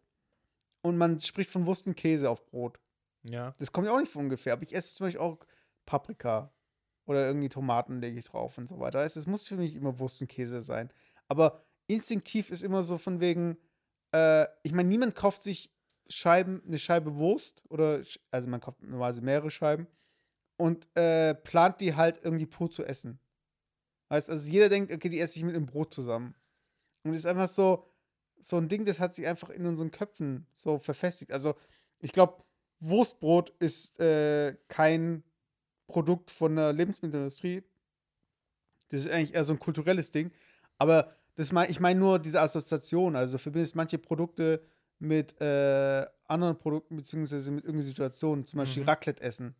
und 0.81 0.97
man 0.97 1.19
spricht 1.19 1.49
von 1.51 1.65
Wurst 1.65 1.85
und 1.87 1.95
Käse 1.95 2.29
auf 2.29 2.45
Brot. 2.45 2.79
ja. 3.23 3.51
Das 3.59 3.71
kommt 3.71 3.87
ja 3.87 3.93
auch 3.93 3.99
nicht 3.99 4.11
von 4.11 4.23
ungefähr. 4.25 4.53
Aber 4.53 4.63
ich 4.63 4.73
esse 4.75 4.95
zum 4.95 5.07
Beispiel 5.07 5.21
auch 5.21 5.39
Paprika 5.85 6.51
oder 7.05 7.27
irgendwie 7.27 7.49
Tomaten 7.49 7.99
lege 8.01 8.17
ich 8.19 8.25
drauf 8.25 8.57
und 8.57 8.67
so 8.67 8.79
weiter. 8.79 9.03
Es 9.03 9.27
muss 9.27 9.47
für 9.47 9.55
mich 9.57 9.75
immer 9.75 9.99
Wurst 9.99 10.19
und 10.21 10.27
Käse 10.27 10.61
sein. 10.61 10.91
Aber 11.27 11.63
instinktiv 11.87 12.49
ist 12.49 12.63
immer 12.63 12.83
so 12.83 12.97
von 12.97 13.19
wegen, 13.19 13.57
äh, 14.11 14.45
ich 14.63 14.71
meine, 14.71 14.89
niemand 14.89 15.15
kauft 15.15 15.43
sich 15.43 15.71
Scheiben, 16.07 16.61
eine 16.67 16.77
Scheibe 16.77 17.15
Wurst 17.15 17.63
oder, 17.69 18.01
also 18.31 18.47
man 18.47 18.61
kauft 18.61 18.81
normalerweise 18.81 19.21
mehrere 19.21 19.51
Scheiben 19.51 19.87
und 20.57 20.87
äh, 20.95 21.33
plant 21.33 21.81
die 21.81 21.95
halt 21.95 22.19
irgendwie 22.23 22.45
pur 22.45 22.69
zu 22.69 22.85
essen. 22.85 23.19
Heißt, 24.09 24.29
also 24.29 24.49
jeder 24.49 24.69
denkt, 24.69 24.91
okay, 24.91 25.09
die 25.09 25.19
esse 25.19 25.37
ich 25.37 25.45
mit 25.45 25.55
einem 25.55 25.65
Brot 25.65 25.93
zusammen. 25.93 26.35
Und 27.03 27.11
es 27.11 27.19
ist 27.19 27.25
einfach 27.25 27.47
so, 27.47 27.87
so 28.39 28.57
ein 28.57 28.67
Ding, 28.67 28.85
das 28.85 28.99
hat 28.99 29.15
sich 29.15 29.25
einfach 29.25 29.49
in 29.49 29.65
unseren 29.65 29.91
Köpfen 29.91 30.45
so 30.55 30.77
verfestigt. 30.77 31.31
Also, 31.31 31.55
ich 31.99 32.11
glaube, 32.11 32.43
Wurstbrot 32.79 33.49
ist 33.59 33.99
äh, 33.99 34.55
kein 34.67 35.23
Produkt 35.87 36.29
von 36.29 36.55
der 36.55 36.73
Lebensmittelindustrie. 36.73 37.63
Das 38.89 39.01
ist 39.01 39.11
eigentlich 39.11 39.33
eher 39.33 39.43
so 39.43 39.53
ein 39.53 39.59
kulturelles 39.59 40.11
Ding. 40.11 40.31
Aber 40.77 41.13
das 41.35 41.51
mein, 41.51 41.69
ich 41.69 41.79
meine 41.79 41.99
nur 41.99 42.19
diese 42.19 42.41
Assoziation. 42.41 43.15
Also 43.15 43.37
verbindest 43.37 43.75
manche 43.75 43.97
Produkte 43.97 44.61
mit 44.99 45.39
äh, 45.41 46.05
anderen 46.27 46.57
Produkten, 46.57 46.95
beziehungsweise 46.95 47.51
mit 47.51 47.65
irgendeiner 47.65 47.83
Situation. 47.87 48.45
Zum 48.45 48.57
Beispiel 48.59 48.83
Mhm. 48.83 48.89
Raclette 48.89 49.21
essen. 49.23 49.55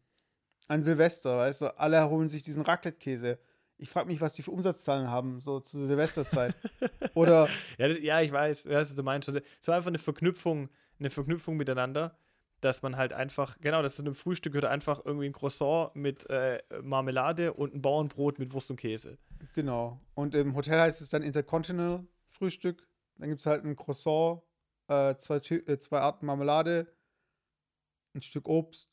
An 0.68 0.82
Silvester, 0.82 1.38
weißt 1.38 1.62
du, 1.62 1.78
alle 1.80 2.10
holen 2.10 2.28
sich 2.30 2.42
diesen 2.42 2.64
Raclette-Käse. 2.64 3.38
Ich 3.78 3.90
frage 3.90 4.08
mich, 4.08 4.22
was 4.22 4.34
die 4.34 4.42
für 4.42 4.52
Umsatzzahlen 4.52 5.10
haben, 5.12 5.42
so 5.42 5.60
zur 5.60 5.86
Silvesterzeit. 5.86 6.56
Oder 7.14 7.48
Ja, 7.78 7.88
ja, 7.88 8.22
ich 8.22 8.32
weiß, 8.32 8.68
was 8.70 8.96
du 8.96 9.04
meinst. 9.04 9.32
So 9.60 9.72
einfach 9.74 9.90
eine 9.90 9.98
Verknüpfung, 10.00 10.70
eine 10.98 11.10
Verknüpfung 11.10 11.58
miteinander, 11.58 12.18
dass 12.62 12.82
man 12.82 12.98
halt 12.98 13.14
einfach, 13.14 13.58
genau, 13.60 13.82
dass 13.82 13.96
zu 13.96 14.02
einem 14.02 14.16
Frühstück 14.16 14.54
gehört 14.54 14.72
einfach 14.72 15.02
irgendwie 15.06 15.28
ein 15.28 15.34
Croissant 15.34 15.96
mit 15.96 16.30
äh, 16.30 16.62
Marmelade 16.82 17.54
und 17.54 17.76
ein 17.76 17.82
Bauernbrot 17.82 18.40
mit 18.40 18.54
Wurst 18.54 18.72
und 18.72 18.78
Käse. 18.78 19.18
Genau. 19.54 20.00
Und 20.14 20.36
im 20.36 20.56
Hotel 20.56 20.80
heißt 20.80 21.02
es 21.02 21.10
dann 21.10 21.22
Intercontinental 21.22 22.06
Frühstück. 22.30 22.88
Dann 23.18 23.30
gibt 23.30 23.42
es 23.42 23.46
halt 23.46 23.64
ein 23.64 23.76
Croissant, 23.76 24.42
äh, 24.88 25.16
zwei, 25.18 25.38
äh, 25.38 25.80
zwei 25.80 26.00
Arten 26.00 26.26
Marmelade, 26.26 26.88
ein 28.14 28.22
Stück 28.22 28.48
Obst. 28.48 28.90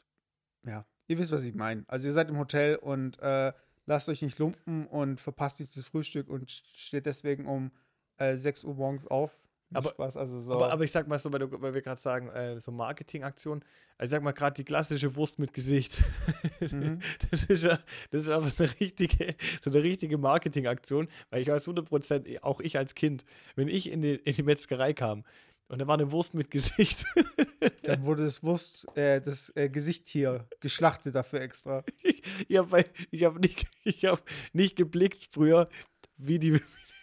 Ja, 0.65 0.87
ihr 1.09 1.19
wisst, 1.19 1.33
was 1.33 1.45
ich 1.45 1.55
meine. 1.55 1.85
Also 1.89 2.09
ihr 2.09 2.13
seid 2.13 2.29
im 2.29 2.39
Hotel 2.39 2.77
und 2.77 3.19
äh, 3.21 3.53
lasst 3.87 4.09
euch 4.09 4.23
nicht 4.23 4.39
lumpen 4.39 4.87
und 4.87 5.21
verpasst 5.21 5.59
dieses 5.59 5.87
Frühstück 5.87 6.29
und 6.29 6.51
steht 6.51 7.07
deswegen 7.07 7.47
um 7.47 7.73
äh, 8.19 8.37
6 8.37 8.65
Uhr 8.65 8.75
morgens 8.75 9.07
auf. 9.07 9.42
Aber- 9.75 9.91
Spaß. 9.91 10.17
Also 10.17 10.41
so. 10.41 10.53
Aber, 10.53 10.73
aber 10.73 10.85
ich 10.85 10.93
sag 10.93 11.09
mal 11.09 11.19
so, 11.19 11.33
weil, 11.33 11.41
du, 11.41 11.61
weil 11.61 11.75
wir 11.75 11.83
gerade 11.83 12.01
sagen, 12.01 12.29
äh, 12.29 12.61
so 12.61 12.73
Marketingaktion, 12.73 13.65
also 13.99 14.05
ich 14.05 14.11
sag 14.11 14.23
mal 14.23 14.33
gerade 14.33 14.55
die 14.55 14.65
klassische 14.65 15.15
Wurst 15.17 15.39
mit 15.39 15.53
Gesicht. 15.53 16.03
Mhm. 16.61 17.01
Das 17.33 17.43
ist 17.45 17.65
ja, 17.65 17.81
das 18.13 18.23
ist 18.23 18.29
ja 18.29 18.39
so 18.39 18.51
eine 18.57 18.73
richtige, 18.81 19.35
so 19.63 19.71
eine 19.71 19.83
richtige 19.83 20.17
Marketingaktion, 20.17 21.09
weil 21.31 21.43
ich 21.43 21.49
weiß 21.49 21.67
100%, 21.67 22.41
auch 22.43 22.61
ich 22.61 22.79
als 22.79 22.95
Kind, 22.95 23.25
wenn 23.57 23.67
ich 23.67 23.91
in 23.91 24.01
die, 24.01 24.15
in 24.15 24.37
die 24.37 24.43
Metzgerei 24.45 24.93
kam 24.93 25.25
und 25.67 25.81
da 25.81 25.87
war 25.89 25.95
eine 25.99 26.13
Wurst 26.13 26.35
mit 26.35 26.51
Gesicht, 26.53 27.05
Dann 27.83 28.05
wurde 28.05 28.25
das 28.25 28.43
Wurst, 28.43 28.87
äh, 28.97 29.21
das 29.21 29.53
äh, 29.57 29.69
Gesichttier 29.69 30.47
geschlachtet 30.61 31.15
dafür 31.15 31.41
extra. 31.41 31.83
ich, 32.03 32.23
ich 32.49 32.57
habe 32.57 32.85
ich 33.11 33.25
hab 33.25 33.39
nicht, 33.39 33.67
ich 33.85 34.05
hab 34.05 34.23
nicht 34.53 34.77
geblickt 34.77 35.29
früher, 35.31 35.69
wie, 36.17 36.39
die, 36.39 36.61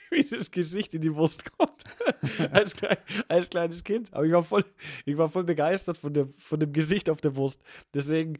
wie 0.12 0.24
das 0.24 0.52
Gesicht 0.52 0.94
in 0.94 1.02
die 1.02 1.14
Wurst 1.16 1.52
kommt. 1.58 1.84
als, 2.52 2.76
klein, 2.76 2.98
als 3.28 3.50
kleines 3.50 3.84
Kind. 3.84 4.14
Aber 4.14 4.26
ich 4.26 4.32
war 4.32 4.44
voll, 4.44 4.66
ich 5.06 5.18
war 5.18 5.30
voll 5.30 5.44
begeistert 5.44 5.98
von, 5.98 6.14
der, 6.14 6.28
von 6.38 6.60
dem 6.60 6.74
Gesicht 6.74 7.10
auf 7.10 7.22
der 7.22 7.36
Wurst. 7.36 7.62
Deswegen, 7.94 8.38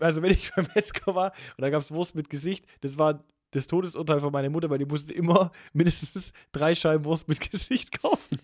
also 0.00 0.22
wenn 0.22 0.32
ich 0.32 0.52
beim 0.56 0.66
Metzger 0.74 1.14
war 1.14 1.32
und 1.56 1.62
da 1.62 1.70
gab 1.70 1.82
es 1.82 1.92
Wurst 1.92 2.14
mit 2.14 2.30
Gesicht, 2.30 2.66
das 2.80 2.98
war 2.98 3.24
das 3.50 3.66
Todesurteil 3.66 4.20
von 4.20 4.30
meiner 4.30 4.50
Mutter, 4.50 4.68
weil 4.68 4.78
die 4.78 4.84
musste 4.84 5.14
immer 5.14 5.52
mindestens 5.72 6.32
drei 6.52 6.74
Scheiben 6.74 7.04
Wurst 7.04 7.28
mit 7.28 7.50
Gesicht 7.50 7.98
kaufen. 8.00 8.38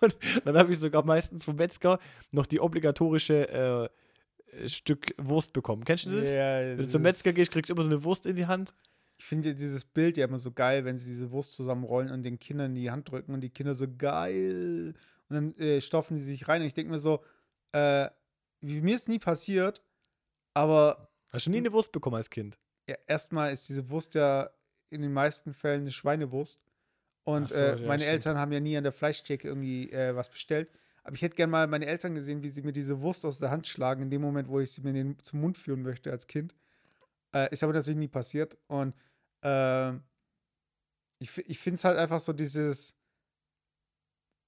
Und 0.00 0.16
dann 0.44 0.56
habe 0.56 0.70
ich 0.70 0.78
sogar 0.78 1.04
meistens 1.04 1.44
vom 1.44 1.56
Metzger 1.56 1.98
noch 2.30 2.46
die 2.46 2.60
obligatorische 2.60 3.48
äh, 3.48 4.68
Stück 4.68 5.14
Wurst 5.18 5.52
bekommen. 5.52 5.84
Kennst 5.84 6.06
du 6.06 6.10
das? 6.10 6.32
Ja, 6.32 6.60
Wenn 6.60 6.78
du 6.78 6.86
zum 6.86 7.02
Metzger 7.02 7.32
gehst, 7.32 7.50
kriegst 7.50 7.70
du 7.70 7.74
immer 7.74 7.82
so 7.82 7.88
eine 7.88 8.04
Wurst 8.04 8.24
in 8.26 8.36
die 8.36 8.46
Hand. 8.46 8.72
Ich 9.18 9.24
finde 9.24 9.54
dieses 9.54 9.84
Bild 9.84 10.16
ja 10.16 10.26
immer 10.26 10.38
so 10.38 10.52
geil, 10.52 10.84
wenn 10.84 10.98
sie 10.98 11.08
diese 11.08 11.30
Wurst 11.30 11.52
zusammenrollen 11.52 12.10
und 12.10 12.22
den 12.22 12.38
Kindern 12.38 12.76
in 12.76 12.82
die 12.82 12.90
Hand 12.90 13.10
drücken 13.10 13.32
und 13.32 13.40
die 13.40 13.50
Kinder 13.50 13.74
so 13.74 13.86
geil. 13.88 14.94
Und 15.28 15.34
dann 15.34 15.56
äh, 15.56 15.80
stopfen 15.80 16.18
sie 16.18 16.24
sich 16.24 16.48
rein. 16.48 16.60
Und 16.60 16.66
ich 16.66 16.74
denke 16.74 16.92
mir 16.92 16.98
so, 16.98 17.24
äh, 17.72 18.08
wie 18.60 18.80
mir 18.80 18.94
ist 18.94 19.08
nie 19.08 19.18
passiert, 19.18 19.82
aber 20.54 21.10
Hast 21.32 21.46
du 21.46 21.50
nie 21.50 21.58
eine 21.58 21.72
Wurst 21.72 21.92
bekommen 21.92 22.16
als 22.16 22.30
Kind? 22.30 22.58
ja, 22.88 22.96
erstmal 23.06 23.52
ist 23.52 23.68
diese 23.68 23.90
Wurst 23.90 24.14
ja 24.14 24.50
in 24.90 25.02
den 25.02 25.12
meisten 25.12 25.52
Fällen 25.52 25.82
eine 25.82 25.90
Schweinewurst. 25.90 26.60
Und 27.24 27.50
so, 27.50 27.56
äh, 27.56 27.80
ja, 27.80 27.86
meine 27.86 28.02
stimmt. 28.02 28.12
Eltern 28.12 28.38
haben 28.38 28.52
ja 28.52 28.60
nie 28.60 28.76
an 28.76 28.84
der 28.84 28.92
Fleischtheke 28.92 29.48
irgendwie 29.48 29.90
äh, 29.90 30.14
was 30.14 30.30
bestellt. 30.30 30.70
Aber 31.02 31.14
ich 31.14 31.22
hätte 31.22 31.36
gerne 31.36 31.50
mal 31.50 31.66
meine 31.66 31.86
Eltern 31.86 32.14
gesehen, 32.14 32.42
wie 32.42 32.48
sie 32.48 32.62
mir 32.62 32.72
diese 32.72 33.00
Wurst 33.00 33.24
aus 33.24 33.38
der 33.38 33.50
Hand 33.50 33.66
schlagen, 33.66 34.02
in 34.02 34.10
dem 34.10 34.22
Moment, 34.22 34.48
wo 34.48 34.60
ich 34.60 34.70
sie 34.72 34.80
mir 34.80 34.90
in 34.90 34.94
den, 34.94 35.18
zum 35.22 35.40
Mund 35.40 35.58
führen 35.58 35.82
möchte 35.82 36.10
als 36.10 36.26
Kind. 36.26 36.54
Äh, 37.36 37.52
ist 37.52 37.62
aber 37.62 37.74
natürlich 37.74 37.98
nie 37.98 38.08
passiert. 38.08 38.56
Und 38.66 38.94
ähm, 39.42 40.02
ich, 41.18 41.36
ich 41.36 41.58
finde 41.58 41.74
es 41.74 41.84
halt 41.84 41.98
einfach 41.98 42.20
so 42.20 42.32
dieses, 42.32 42.94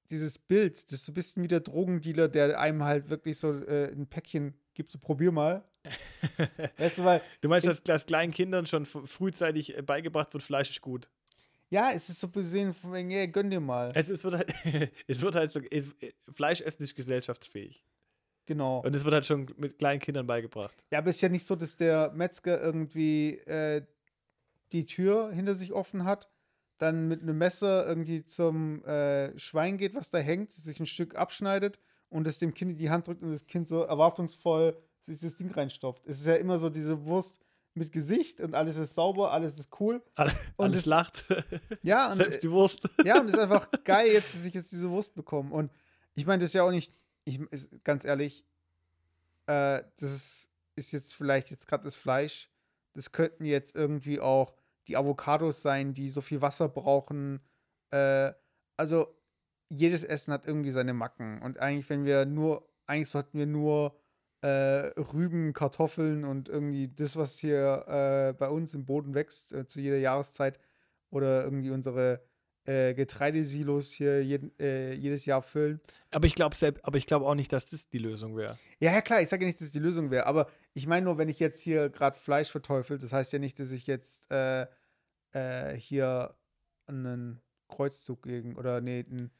dieses 0.09 0.39
Bild, 0.39 0.85
das 0.85 1.01
ist 1.01 1.07
so 1.07 1.13
ein 1.13 1.15
bisschen 1.15 1.43
wie 1.43 1.49
der 1.49 1.61
Drogendealer, 1.61 2.29
der 2.29 2.59
einem 2.59 2.83
halt 2.85 3.11
wirklich 3.11 3.39
so 3.39 3.53
äh, 3.53 3.93
ein 3.93 4.07
Päckchen 4.07 4.55
gibt, 4.73 4.91
so 4.91 4.99
probier 4.99 5.33
mal. 5.33 5.69
weißt 6.79 6.99
du, 6.99 7.05
weil 7.05 7.23
Du 7.43 7.49
meinst, 7.49 7.69
dass, 7.69 7.83
dass 7.83 8.07
kleinen 8.07 8.33
Kindern 8.33 8.67
schon 8.67 8.87
frühzeitig 8.87 9.77
äh, 9.77 9.83
beigebracht 9.83 10.33
wird, 10.33 10.43
Fleisch 10.43 10.71
ist 10.71 10.81
gut. 10.81 11.11
Ja, 11.71 11.91
es 11.93 12.09
ist 12.09 12.21
so 12.21 12.29
gesehen 12.31 12.73
von 12.73 12.95
wegen, 12.95 13.11
yeah, 13.11 13.27
gönn 13.27 13.51
dir 13.51 13.61
mal. 13.61 13.93
Es, 13.95 14.09
es, 14.09 14.25
wird, 14.25 14.35
halt, 14.35 14.55
es 15.07 15.21
wird 15.21 15.35
halt 15.35 15.51
so, 15.51 15.61
es, 15.71 15.95
Fleisch 16.33 16.63
essen 16.63 16.83
ist 16.83 16.95
gesellschaftsfähig. 16.95 17.85
Genau. 18.49 18.81
Und 18.81 18.97
es 18.97 19.05
wird 19.05 19.13
halt 19.13 19.27
schon 19.27 19.45
mit 19.59 19.77
kleinen 19.79 20.01
Kindern 20.01 20.27
beigebracht. 20.27 20.75
Ja, 20.91 21.01
aber 21.01 21.11
es 21.11 21.17
ist 21.17 21.21
ja 21.21 21.29
nicht 21.29 21.47
so, 21.47 21.55
dass 21.55 21.77
der 21.77 22.13
Metzger 22.15 22.59
irgendwie 22.63 23.35
äh, 23.41 23.83
die 24.73 24.87
Tür 24.87 25.31
hinter 25.33 25.55
sich 25.55 25.75
offen 25.75 26.05
hat, 26.05 26.31
dann 26.79 27.09
mit 27.09 27.21
einem 27.21 27.37
Messer 27.37 27.87
irgendwie 27.87 28.25
zum 28.25 28.83
äh, 28.87 29.39
Schwein 29.39 29.77
geht, 29.77 29.95
was 29.95 30.09
da 30.11 30.17
hängt, 30.17 30.51
sich 30.51 30.81
ein 30.81 30.87
Stück 30.87 31.15
abschneidet 31.15 31.79
und 32.09 32.27
es 32.27 32.39
dem 32.39 32.55
Kind 32.55 32.71
in 32.71 32.77
die 32.79 32.89
Hand 32.89 33.07
drückt 33.07 33.23
und 33.23 33.33
das 33.33 33.47
Kind 33.47 33.69
so 33.69 33.83
erwartungsvoll 33.83 34.79
sich 35.07 35.21
das 35.21 35.35
Ding 35.35 35.51
reinstopft. 35.51 36.07
Es 36.07 36.19
ist 36.21 36.27
ja 36.27 36.37
immer 36.37 36.59
so 36.59 36.71
diese 36.71 37.05
Wurst 37.05 37.39
mit 37.75 37.93
Gesicht 37.93 38.41
und 38.41 38.55
alles 38.55 38.79
ist 38.79 38.95
sauber, 38.95 39.31
alles 39.31 39.59
ist 39.59 39.69
cool. 39.79 40.03
Alle, 40.15 40.33
Und 40.57 40.65
alles 40.67 40.79
es- 40.81 40.87
lacht. 40.87 41.27
Ja, 41.83 42.07
und, 42.13 42.17
Selbst 42.17 42.43
die 42.43 42.51
Wurst. 42.51 42.89
Ja, 43.05 43.21
und 43.21 43.27
es 43.27 43.35
ist 43.35 43.39
einfach 43.41 43.69
geil, 43.85 44.11
jetzt, 44.11 44.33
dass 44.35 44.47
ich 44.47 44.55
jetzt 44.55 44.73
diese 44.73 44.89
Wurst 44.89 45.15
bekomme. 45.15 45.51
Und 45.55 45.71
ich 46.15 46.25
meine, 46.25 46.41
das 46.41 46.49
ist 46.51 46.55
ja 46.55 46.63
auch 46.63 46.71
nicht, 46.71 46.95
ich, 47.29 47.41
ist, 47.53 47.85
ganz 47.85 48.05
ehrlich, 48.05 48.45
äh, 49.47 49.83
das 49.99 50.11
ist, 50.11 50.51
ist 50.77 50.93
jetzt 50.93 51.15
vielleicht 51.15 51.51
jetzt 51.51 51.69
gerade 51.69 51.85
das 51.85 51.97
Fleisch. 51.97 52.51
Das 52.95 53.13
könnten 53.13 53.45
jetzt 53.45 53.77
irgendwie 53.77 54.21
auch 54.21 54.55
die 54.87 54.97
Avocados 54.97 55.63
sein, 55.63 55.95
die 55.95 56.09
so 56.09 56.21
viel 56.21 56.41
Wasser 56.41 56.69
brauchen. 56.69 57.41
Äh, 57.91 58.33
also 58.77 59.15
jedes 59.69 60.05
Essen 60.05 60.33
hat 60.33 60.47
irgendwie 60.47 60.71
seine 60.71 60.95
Macken. 60.95 61.43
Und 61.43 61.59
eigentlich, 61.59 61.89
wenn 61.91 62.05
wir 62.05 62.25
nur, 62.25 62.69
eigentlich 62.87 63.11
sollten 63.11 63.39
wir 63.39 63.47
nur 63.47 63.99
äh, 64.41 64.91
Rüben, 64.97 65.53
Kartoffeln 65.53 66.25
und 66.25 66.49
irgendwie 66.49 66.89
das, 66.89 67.17
was 67.17 67.39
hier 67.39 67.85
äh, 67.87 68.33
bei 68.33 68.49
uns 68.49 68.73
im 68.75 68.87
Boden 68.87 69.15
wächst, 69.15 69.53
äh, 69.53 69.67
zu 69.67 69.81
jeder 69.81 69.99
Jahreszeit, 69.99 70.59
oder 71.11 71.45
irgendwie 71.45 71.71
unsere 71.71 72.23
äh, 72.69 72.93
Getreidesilos 72.93 73.93
hier 73.93 74.23
jeden, 74.23 74.53
äh, 74.61 74.93
jedes 74.93 75.25
Jahr 75.25 75.41
füllen. 75.41 75.81
Aber 76.11 76.27
ich 76.27 76.35
glaube 76.35 76.55
glaub 77.07 77.23
auch 77.23 77.35
nicht, 77.35 77.51
dass 77.51 77.71
das 77.71 77.89
die 77.89 77.99
Lösung 77.99 78.37
wäre. 78.37 78.59
Ja, 78.79 78.93
ja, 78.93 79.01
klar, 79.01 79.23
ich 79.23 79.29
sage 79.31 79.45
ja 79.45 79.47
nicht, 79.47 79.59
dass 79.59 79.69
es 79.69 79.73
die 79.73 79.79
Lösung 79.79 80.11
wäre, 80.11 80.27
aber 80.27 80.49
ich 80.75 80.87
meine 80.87 81.05
nur, 81.05 81.17
wenn 81.17 81.31
ich 81.31 81.39
jetzt 81.39 81.63
hier 81.63 81.89
gerade 81.89 82.19
Fleisch 82.19 82.51
verteufel, 82.51 82.99
das 82.99 83.13
heißt 83.13 83.33
ja 83.33 83.39
nicht, 83.39 83.59
dass 83.59 83.71
ich 83.71 83.87
jetzt 83.87 84.31
äh, 84.31 84.67
äh, 85.33 85.77
hier 85.77 86.35
einen 86.87 87.41
Kreuzzug 87.69 88.23
gegen, 88.23 88.57
oder 88.57 88.83
nee, 88.83 89.03
einen, 89.09 89.31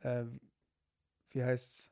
äh, 0.00 0.24
wie 1.30 1.44
heißt's, 1.44 1.90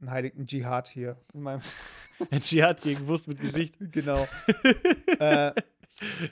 einen 0.00 0.10
heiligen 0.10 0.46
Dschihad 0.46 0.88
hier 0.88 1.16
in 1.34 1.42
meinem, 1.42 1.60
Ein 2.30 2.40
Dschihad 2.40 2.80
gegen 2.80 3.06
Wurst 3.06 3.28
mit 3.28 3.38
Gesicht. 3.38 3.74
genau. 3.78 4.26
äh, 5.18 5.52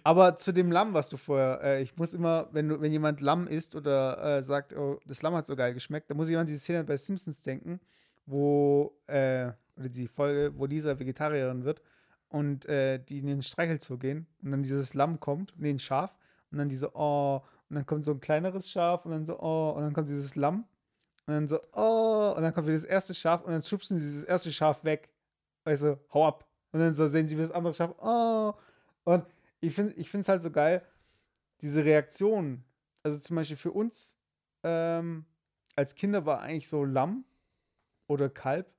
aber 0.04 0.36
zu 0.36 0.52
dem 0.52 0.70
Lamm, 0.70 0.94
was 0.94 1.08
du 1.08 1.16
vorher, 1.16 1.60
äh, 1.62 1.82
ich 1.82 1.96
muss 1.96 2.14
immer, 2.14 2.48
wenn, 2.52 2.68
du, 2.68 2.80
wenn 2.80 2.92
jemand 2.92 3.20
Lamm 3.20 3.46
isst 3.46 3.74
oder 3.74 4.38
äh, 4.38 4.42
sagt, 4.42 4.76
oh, 4.76 5.00
das 5.06 5.22
Lamm 5.22 5.34
hat 5.34 5.46
so 5.46 5.56
geil 5.56 5.74
geschmeckt, 5.74 6.10
dann 6.10 6.16
muss 6.16 6.28
ich 6.28 6.36
an 6.36 6.46
diese 6.46 6.58
Szene 6.58 6.84
bei 6.84 6.96
Simpsons 6.96 7.42
denken, 7.42 7.80
wo, 8.26 8.96
äh, 9.06 9.52
oder 9.76 9.88
die 9.88 10.08
Folge, 10.08 10.52
wo 10.56 10.66
Lisa 10.66 10.98
Vegetarierin 10.98 11.64
wird 11.64 11.82
und 12.28 12.66
äh, 12.66 12.98
die 12.98 13.18
in 13.18 13.26
den 13.26 13.42
Streichelzoo 13.42 13.98
gehen 13.98 14.26
und 14.42 14.50
dann 14.50 14.62
dieses 14.62 14.94
Lamm 14.94 15.20
kommt, 15.20 15.54
nee, 15.56 15.70
ein 15.70 15.78
Schaf 15.78 16.16
und 16.50 16.58
dann 16.58 16.68
diese, 16.68 16.94
oh, 16.94 17.42
und 17.68 17.76
dann 17.76 17.86
kommt 17.86 18.04
so 18.04 18.12
ein 18.12 18.20
kleineres 18.20 18.68
Schaf 18.68 19.04
und 19.04 19.12
dann 19.12 19.24
so, 19.24 19.38
oh, 19.40 19.74
und 19.76 19.82
dann 19.82 19.92
kommt 19.92 20.08
dieses 20.08 20.34
Lamm 20.34 20.64
und 21.26 21.34
dann 21.34 21.48
so, 21.48 21.60
oh, 21.74 22.34
und 22.36 22.42
dann 22.42 22.52
kommt 22.52 22.66
wieder 22.66 22.76
das 22.76 22.84
erste 22.84 23.14
Schaf 23.14 23.42
und 23.44 23.52
dann 23.52 23.62
schubsen 23.62 23.98
sie 23.98 24.04
dieses 24.04 24.24
erste 24.24 24.52
Schaf 24.52 24.82
weg. 24.84 25.08
Weißt 25.64 25.82
du, 25.84 26.00
hau 26.12 26.26
ab. 26.26 26.46
Und 26.72 26.80
dann 26.80 26.94
so 26.94 27.06
sehen 27.06 27.28
sie 27.28 27.36
wie 27.36 27.42
das 27.42 27.52
andere 27.52 27.74
Schaf, 27.74 27.94
oh. 27.98 28.52
Und 29.04 29.24
ich 29.60 29.74
finde 29.74 29.94
es 29.96 30.28
halt 30.28 30.42
so 30.42 30.50
geil, 30.50 30.84
diese 31.60 31.84
Reaktion. 31.84 32.64
Also 33.02 33.18
zum 33.18 33.36
Beispiel 33.36 33.56
für 33.56 33.72
uns 33.72 34.16
ähm, 34.62 35.24
als 35.76 35.94
Kinder 35.94 36.26
war 36.26 36.40
eigentlich 36.40 36.68
so 36.68 36.84
Lamm 36.84 37.24
oder 38.06 38.28
Kalb. 38.28 38.72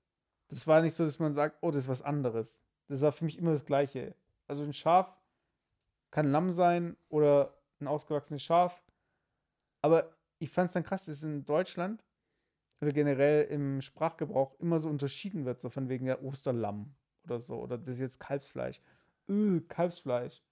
Das 0.49 0.67
war 0.67 0.81
nicht 0.81 0.93
so, 0.93 1.05
dass 1.05 1.19
man 1.19 1.33
sagt, 1.33 1.57
oh, 1.61 1.71
das 1.71 1.85
ist 1.85 1.89
was 1.89 2.01
anderes. 2.01 2.59
Das 2.87 3.01
war 3.01 3.11
für 3.11 3.25
mich 3.25 3.37
immer 3.37 3.53
das 3.53 3.65
Gleiche. 3.65 4.15
Also 4.47 4.63
ein 4.63 4.73
Schaf 4.73 5.17
kann 6.11 6.31
Lamm 6.31 6.51
sein 6.51 6.97
oder 7.09 7.57
ein 7.79 7.87
ausgewachsenes 7.87 8.41
Schaf. 8.41 8.83
Aber 9.81 10.15
ich 10.39 10.49
fand 10.49 10.67
es 10.67 10.73
dann 10.73 10.83
krass, 10.83 11.05
dass 11.05 11.23
in 11.23 11.45
Deutschland 11.45 12.03
oder 12.81 12.91
generell 12.91 13.45
im 13.45 13.81
Sprachgebrauch 13.81 14.59
immer 14.59 14.79
so 14.79 14.89
unterschieden 14.89 15.45
wird, 15.45 15.61
so 15.61 15.69
von 15.69 15.87
wegen 15.87 16.05
der 16.05 16.23
Osterlamm 16.23 16.93
oder 17.23 17.39
so. 17.39 17.61
Oder 17.61 17.77
das 17.77 17.89
ist 17.89 17.99
jetzt 17.99 18.19
Kalbsfleisch. 18.19 18.81
Öh, 19.29 19.61
Kalbsfleisch. 19.61 20.43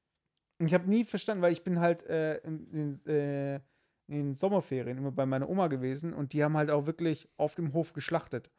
Ich 0.60 0.74
habe 0.74 0.90
nie 0.90 1.06
verstanden, 1.06 1.42
weil 1.42 1.54
ich 1.54 1.64
bin 1.64 1.80
halt 1.80 2.04
äh, 2.08 2.38
in, 2.40 2.72
in, 2.72 3.06
äh, 3.06 3.56
in 4.08 4.14
den 4.14 4.36
Sommerferien 4.36 4.98
immer 4.98 5.12
bei 5.12 5.26
meiner 5.26 5.50
Oma 5.50 5.68
gewesen 5.68 6.14
und 6.14 6.34
die 6.34 6.44
haben 6.44 6.58
halt 6.58 6.70
auch 6.70 6.86
wirklich 6.86 7.30
auf 7.38 7.56
dem 7.56 7.74
Hof 7.74 7.94
geschlachtet. 7.94 8.50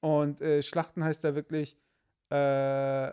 Und 0.00 0.40
äh, 0.40 0.62
Schlachten 0.62 1.02
heißt 1.02 1.24
da 1.24 1.34
wirklich, 1.34 1.76
äh, 2.30 3.12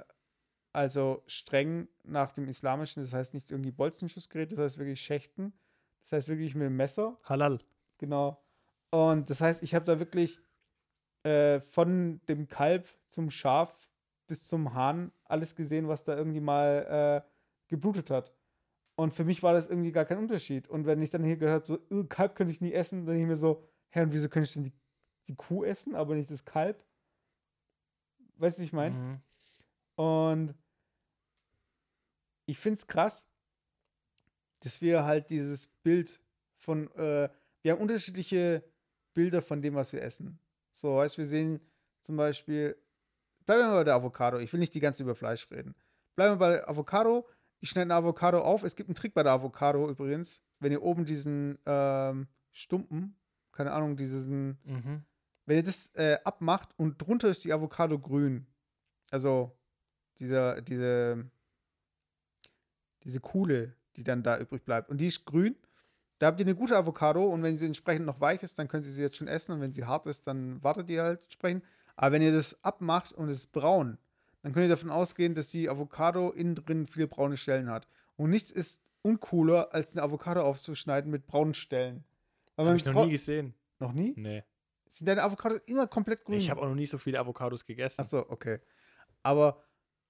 also 0.74 1.24
streng 1.28 1.88
nach 2.04 2.32
dem 2.32 2.48
Islamischen, 2.48 3.04
das 3.04 3.14
heißt 3.14 3.34
nicht 3.34 3.52
irgendwie 3.52 3.72
Bolzenschussgerät, 3.72 4.52
das 4.52 4.60
heißt 4.60 4.78
wirklich 4.78 5.02
Schächten. 5.02 5.54
Das 6.04 6.12
heißt 6.12 6.28
wirklich 6.28 6.54
mit 6.54 6.66
dem 6.66 6.76
Messer. 6.76 7.18
Halal. 7.26 7.60
Genau. 7.98 8.44
Und 8.92 9.30
das 9.30 9.42
heißt, 9.42 9.64
ich 9.64 9.74
habe 9.74 9.86
da 9.86 9.98
wirklich 10.00 10.40
äh, 11.24 11.60
von 11.62 12.22
dem 12.28 12.48
Kalb 12.48 12.88
zum 13.10 13.32
Schaf 13.32 13.90
bis 14.28 14.48
zum 14.48 14.74
Hahn 14.74 15.12
alles 15.26 15.56
gesehen, 15.56 15.88
was 15.88 16.04
da 16.04 16.18
irgendwie 16.18 16.42
mal 16.42 17.24
äh, 17.24 17.33
geblutet 17.74 18.10
hat. 18.12 18.32
Und 18.96 19.14
für 19.14 19.24
mich 19.26 19.42
war 19.42 19.54
das 19.54 19.68
irgendwie 19.68 19.92
gar 19.92 20.06
kein 20.06 20.20
Unterschied. 20.20 20.68
Und 20.68 20.86
wenn 20.86 21.02
ich 21.02 21.10
dann 21.10 21.24
hier 21.24 21.38
gehört 21.38 21.70
habe, 21.70 21.82
so, 21.90 22.00
"Äh, 22.00 22.06
Kalb 22.06 22.36
könnte 22.36 22.54
ich 22.54 22.62
nie 22.62 22.72
essen, 22.74 23.00
dann 23.00 23.16
denke 23.16 23.24
ich 23.24 23.28
mir 23.28 23.36
so, 23.36 23.64
hä, 23.90 24.04
und 24.04 24.12
wieso 24.12 24.30
könnte 24.30 24.48
ich 24.48 24.54
denn 24.54 24.64
die, 24.64 24.74
die 25.28 25.36
Kuh 25.36 25.64
essen, 25.64 25.96
aber 25.96 26.16
nicht 26.16 26.30
das 26.30 26.46
Kalb? 26.46 26.84
Weißt 28.38 28.58
du, 28.58 28.62
was 28.62 28.66
ich 28.68 28.74
meine? 28.74 28.96
Mhm. 28.96 29.22
Und 29.96 30.56
ich 32.46 32.58
finde 32.58 32.78
es 32.78 32.88
krass, 32.88 33.28
dass 34.60 34.82
wir 34.82 35.06
halt 35.06 35.30
dieses 35.30 35.68
Bild 35.68 36.22
von, 36.58 36.90
äh, 36.96 37.30
wir 37.62 37.72
haben 37.72 37.82
unterschiedliche 37.82 38.64
Bilder 39.14 39.42
von 39.42 39.62
dem, 39.62 39.76
was 39.76 39.94
wir 39.94 40.02
essen. 40.02 40.40
So, 40.72 40.98
weißt 40.98 41.18
wir 41.18 41.26
sehen 41.26 41.60
zum 42.02 42.18
Beispiel, 42.18 42.76
bleiben 43.46 43.62
wir 43.62 43.68
mal 43.70 43.76
bei 43.78 43.84
der 43.86 43.96
Avocado. 43.96 44.40
Ich 44.40 44.52
will 44.52 44.60
nicht 44.60 44.74
die 44.76 44.80
ganze 44.80 45.04
über 45.04 45.16
Fleisch 45.16 45.50
reden. 45.52 45.76
Bleiben 46.16 46.34
wir 46.34 46.38
bei 46.38 46.50
der 46.54 46.70
Avocado. 46.70 47.28
Ich 47.64 47.70
schneide 47.70 47.86
eine 47.86 47.96
Avocado 47.96 48.40
auf. 48.42 48.64
Es 48.64 48.76
gibt 48.76 48.90
einen 48.90 48.96
Trick 48.96 49.14
bei 49.14 49.24
der 49.24 49.32
Avocado 49.32 49.90
übrigens. 49.90 50.42
Wenn 50.60 50.74
ihr 50.74 50.84
oben 50.84 51.06
diesen 51.06 51.58
ähm, 51.66 52.28
Stumpen, 52.52 53.16
keine 53.54 53.72
Ahnung, 53.72 53.96
diesen, 53.96 54.58
Mhm. 54.66 55.06
wenn 55.46 55.56
ihr 55.56 55.64
das 55.64 55.90
äh, 55.96 56.18
abmacht 56.26 56.78
und 56.78 57.02
drunter 57.02 57.30
ist 57.30 57.46
die 57.46 57.54
Avocado 57.54 57.98
grün. 57.98 58.46
Also 59.12 59.58
dieser, 60.20 60.62
diese, 60.62 61.26
diese 63.06 63.22
Kuhle, 63.22 63.78
die 63.96 64.04
dann 64.04 64.24
da 64.24 64.38
übrig 64.40 64.66
bleibt. 64.66 64.90
Und 64.90 65.00
die 65.00 65.08
ist 65.08 65.24
grün. 65.24 65.56
Da 66.20 66.28
habt 66.28 66.42
ihr 66.42 66.46
eine 66.46 66.56
gute 66.56 66.76
Avocado 66.76 67.26
und 67.30 67.44
wenn 67.44 67.56
sie 67.56 67.66
entsprechend 67.66 68.06
noch 68.06 68.20
weich 68.20 68.44
ist, 68.44 68.60
dann 68.60 68.68
könnt 68.68 68.86
ihr 68.86 68.92
sie 68.92 69.02
jetzt 69.02 69.16
schon 69.16 69.30
essen 69.30 69.54
und 69.54 69.62
wenn 69.62 69.72
sie 69.72 69.86
hart 69.86 70.06
ist, 70.08 70.28
dann 70.28 70.62
wartet 70.62 70.90
ihr 70.90 71.02
halt 71.04 71.24
entsprechend. 71.24 71.64
Aber 71.96 72.12
wenn 72.12 72.22
ihr 72.24 72.34
das 72.34 72.62
abmacht 72.62 73.14
und 73.14 73.30
es 73.30 73.38
ist 73.38 73.54
braun, 73.54 73.98
dann 74.44 74.54
könnt 74.54 74.66
ihr 74.66 74.70
davon 74.70 74.92
ausgehen, 74.92 75.36
dass 75.36 75.48
die 75.48 75.70
Avocado 75.70 76.30
innen 76.30 76.56
drin 76.56 76.86
viele 76.86 77.08
braune 77.08 77.38
Stellen 77.38 77.70
hat. 77.70 77.88
Und 78.18 78.30
nichts 78.30 78.52
ist 78.52 78.82
uncooler, 79.02 79.74
als 79.74 79.94
eine 79.94 80.04
Avocado 80.04 80.42
aufzuschneiden 80.42 81.10
mit 81.10 81.26
braunen 81.26 81.54
Stellen. 81.54 82.04
Habe 82.58 82.76
ich 82.76 82.86
noch 82.86 83.06
nie 83.06 83.12
gesehen. 83.12 83.56
noch 83.80 83.94
nie? 83.94 84.14
Nee. 84.16 84.44
Sind 84.90 85.08
deine 85.08 85.24
Avocados 85.24 85.60
immer 85.66 85.88
komplett 85.88 86.24
grün? 86.24 86.38
Ich 86.38 86.52
habe 86.52 86.62
auch 86.62 86.68
noch 86.68 86.76
nie 86.76 86.86
so 86.86 86.98
viele 86.98 87.20
Avocados 87.20 87.66
gegessen. 87.66 88.02
Achso, 88.02 88.26
okay. 88.30 88.60
Aber 89.24 89.64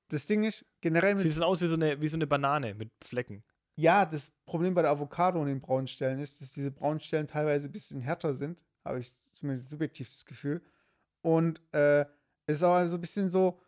das 0.09 0.25
Ding 0.25 0.43
ist, 0.43 0.65
generell 0.81 1.13
mit 1.13 1.21
Sie 1.21 1.29
sehen 1.29 1.43
aus 1.43 1.61
wie 1.61 1.67
so, 1.67 1.75
eine, 1.75 2.01
wie 2.01 2.07
so 2.07 2.17
eine 2.17 2.27
Banane 2.27 2.73
mit 2.73 2.91
Flecken. 3.03 3.43
Ja, 3.75 4.05
das 4.05 4.31
Problem 4.45 4.73
bei 4.73 4.81
der 4.81 4.91
Avocado 4.91 5.39
und 5.39 5.47
den 5.47 5.61
braunen 5.61 5.87
Stellen 5.87 6.19
ist, 6.19 6.41
dass 6.41 6.53
diese 6.53 6.71
braunen 6.71 6.99
Stellen 6.99 7.27
teilweise 7.27 7.69
ein 7.69 7.71
bisschen 7.71 8.01
härter 8.01 8.33
sind. 8.33 8.63
Habe 8.83 8.99
ich 8.99 9.11
zumindest 9.33 9.69
subjektiv 9.69 10.09
das 10.09 10.25
Gefühl. 10.25 10.61
Und 11.21 11.61
äh, 11.71 12.01
es 12.45 12.57
ist 12.57 12.63
auch 12.63 12.85
so 12.87 12.97
ein 12.97 13.01
bisschen 13.01 13.29
so, 13.29 13.61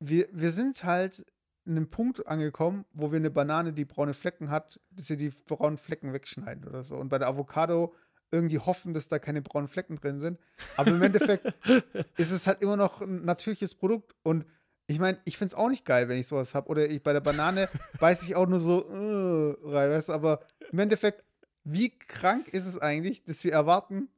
wir, 0.00 0.28
wir 0.32 0.50
sind 0.50 0.84
halt 0.84 1.24
an 1.66 1.76
einem 1.76 1.90
Punkt 1.90 2.26
angekommen, 2.26 2.84
wo 2.92 3.10
wir 3.10 3.18
eine 3.18 3.30
Banane, 3.30 3.72
die 3.72 3.84
braune 3.84 4.14
Flecken 4.14 4.50
hat, 4.50 4.80
dass 4.90 5.10
wir 5.10 5.16
die 5.16 5.30
braunen 5.46 5.78
Flecken 5.78 6.12
wegschneiden 6.12 6.64
oder 6.64 6.82
so. 6.82 6.96
Und 6.96 7.08
bei 7.10 7.18
der 7.18 7.28
Avocado 7.28 7.94
irgendwie 8.30 8.58
hoffen, 8.58 8.94
dass 8.94 9.08
da 9.08 9.18
keine 9.18 9.42
braunen 9.42 9.68
Flecken 9.68 9.96
drin 9.96 10.20
sind. 10.20 10.38
Aber 10.76 10.90
im 10.90 11.02
Endeffekt 11.02 11.46
ist 12.16 12.30
es 12.30 12.46
halt 12.46 12.62
immer 12.62 12.76
noch 12.76 13.00
ein 13.00 13.24
natürliches 13.24 13.74
Produkt. 13.74 14.14
Und 14.22 14.44
ich 14.86 14.98
meine, 14.98 15.18
ich 15.24 15.36
finde 15.38 15.52
es 15.52 15.54
auch 15.54 15.68
nicht 15.68 15.84
geil, 15.84 16.08
wenn 16.08 16.18
ich 16.18 16.26
sowas 16.26 16.54
habe. 16.54 16.68
Oder 16.68 16.88
ich, 16.88 17.02
bei 17.02 17.12
der 17.12 17.20
Banane 17.20 17.68
beiß 18.00 18.22
ich 18.22 18.34
auch 18.34 18.46
nur 18.46 18.60
so 18.60 18.88
äh, 18.88 19.56
rein, 19.70 19.90
weißt 19.90 20.08
du? 20.08 20.12
Aber 20.12 20.40
im 20.70 20.78
Endeffekt, 20.78 21.24
wie 21.64 21.90
krank 21.90 22.48
ist 22.48 22.66
es 22.66 22.78
eigentlich, 22.78 23.24
dass 23.24 23.44
wir 23.44 23.52
erwarten, 23.52 24.08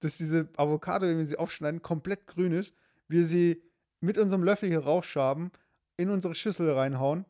dass 0.00 0.18
diese 0.18 0.48
Avocado, 0.56 1.06
wenn 1.06 1.18
wir 1.18 1.26
sie 1.26 1.38
aufschneiden, 1.38 1.82
komplett 1.82 2.26
grün 2.26 2.52
ist, 2.52 2.74
wir 3.08 3.24
sie 3.24 3.62
mit 4.00 4.18
unserem 4.18 4.42
Löffel 4.42 4.68
hier 4.68 4.80
rausschaben, 4.84 5.50
in 5.96 6.10
unsere 6.10 6.34
Schüssel 6.34 6.70
reinhauen, 6.72 7.24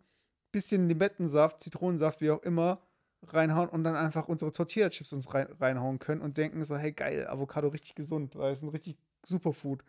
bisschen 0.52 0.88
Limettensaft, 0.88 1.60
Zitronensaft, 1.60 2.20
wie 2.20 2.30
auch 2.30 2.42
immer, 2.42 2.80
reinhauen 3.22 3.68
und 3.68 3.84
dann 3.84 3.96
einfach 3.96 4.28
unsere 4.28 4.52
Tortilla-Chips 4.52 5.12
uns 5.12 5.32
rein, 5.34 5.48
reinhauen 5.60 5.98
können 5.98 6.20
und 6.22 6.36
denken 6.36 6.64
so, 6.64 6.76
hey 6.76 6.92
geil, 6.92 7.26
Avocado 7.28 7.68
richtig 7.68 7.94
gesund, 7.94 8.36
weil 8.36 8.52
es 8.52 8.62
ein 8.62 8.68
richtig 8.70 8.96
Superfood. 9.26 9.82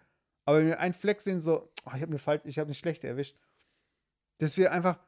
Aber 0.45 0.57
wenn 0.59 0.67
wir 0.67 0.79
einen 0.79 0.93
Fleck 0.93 1.21
sehen, 1.21 1.41
so, 1.41 1.71
oh, 1.85 1.91
ich 1.95 2.01
habe 2.01 2.07
eine 2.07 2.19
falsch, 2.19 2.41
ich 2.45 2.57
habe 2.59 2.67
eine 2.67 2.73
schlechte 2.75 3.07
erwischt, 3.07 3.37
dass 4.39 4.57
wir 4.57 4.71
einfach 4.71 4.99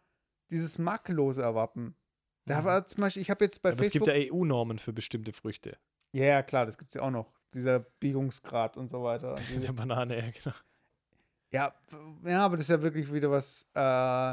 dieses 0.51 0.77
Makellose 0.77 1.41
erwarten. 1.41 1.95
Da 2.45 2.61
Mhm. 2.61 2.65
war 2.65 2.87
zum 2.87 3.01
Beispiel, 3.01 3.21
ich 3.21 3.29
habe 3.31 3.43
jetzt 3.43 3.61
bei 3.61 3.71
Aber 3.71 3.81
es 3.81 3.91
gibt 3.91 4.05
Facebook. 4.05 4.23
ja 4.23 4.33
EU-Normen 4.33 4.77
für 4.77 4.93
bestimmte 4.93 5.33
Früchte. 5.33 5.77
Ja, 6.13 6.43
klar, 6.43 6.65
das 6.65 6.77
gibt 6.77 6.89
es 6.91 6.95
ja 6.95 7.01
auch 7.01 7.09
noch. 7.11 7.33
Dieser 7.53 7.79
Biegungsgrad 7.79 8.77
und 8.77 8.89
so 8.89 9.03
weiter. 9.03 9.35
Der 9.71 9.73
Banane, 9.73 10.17
ja, 10.19 10.31
genau. 10.31 10.55
Ja, 11.53 11.73
ja, 12.25 12.45
aber 12.45 12.57
das 12.57 12.65
ist 12.65 12.71
ja 12.71 12.81
wirklich 12.81 13.13
wieder 13.13 13.29
was, 13.29 13.69
äh, 13.75 14.31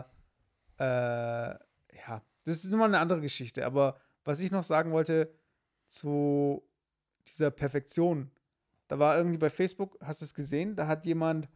äh, 0.78 1.54
ja, 1.98 2.22
das 2.44 2.64
ist 2.64 2.70
nochmal 2.70 2.88
eine 2.88 2.98
andere 2.98 3.20
Geschichte. 3.20 3.64
Aber 3.66 4.00
was 4.24 4.40
ich 4.40 4.50
noch 4.50 4.64
sagen 4.64 4.90
wollte 4.90 5.30
zu 5.86 6.62
dieser 7.26 7.50
Perfektion, 7.50 8.30
da 8.88 8.98
war 8.98 9.16
irgendwie 9.18 9.36
bei 9.36 9.50
Facebook, 9.50 9.98
hast 10.00 10.22
du 10.22 10.24
es 10.24 10.34
gesehen, 10.34 10.74
da 10.74 10.86
hat 10.86 11.04
jemand 11.04 11.48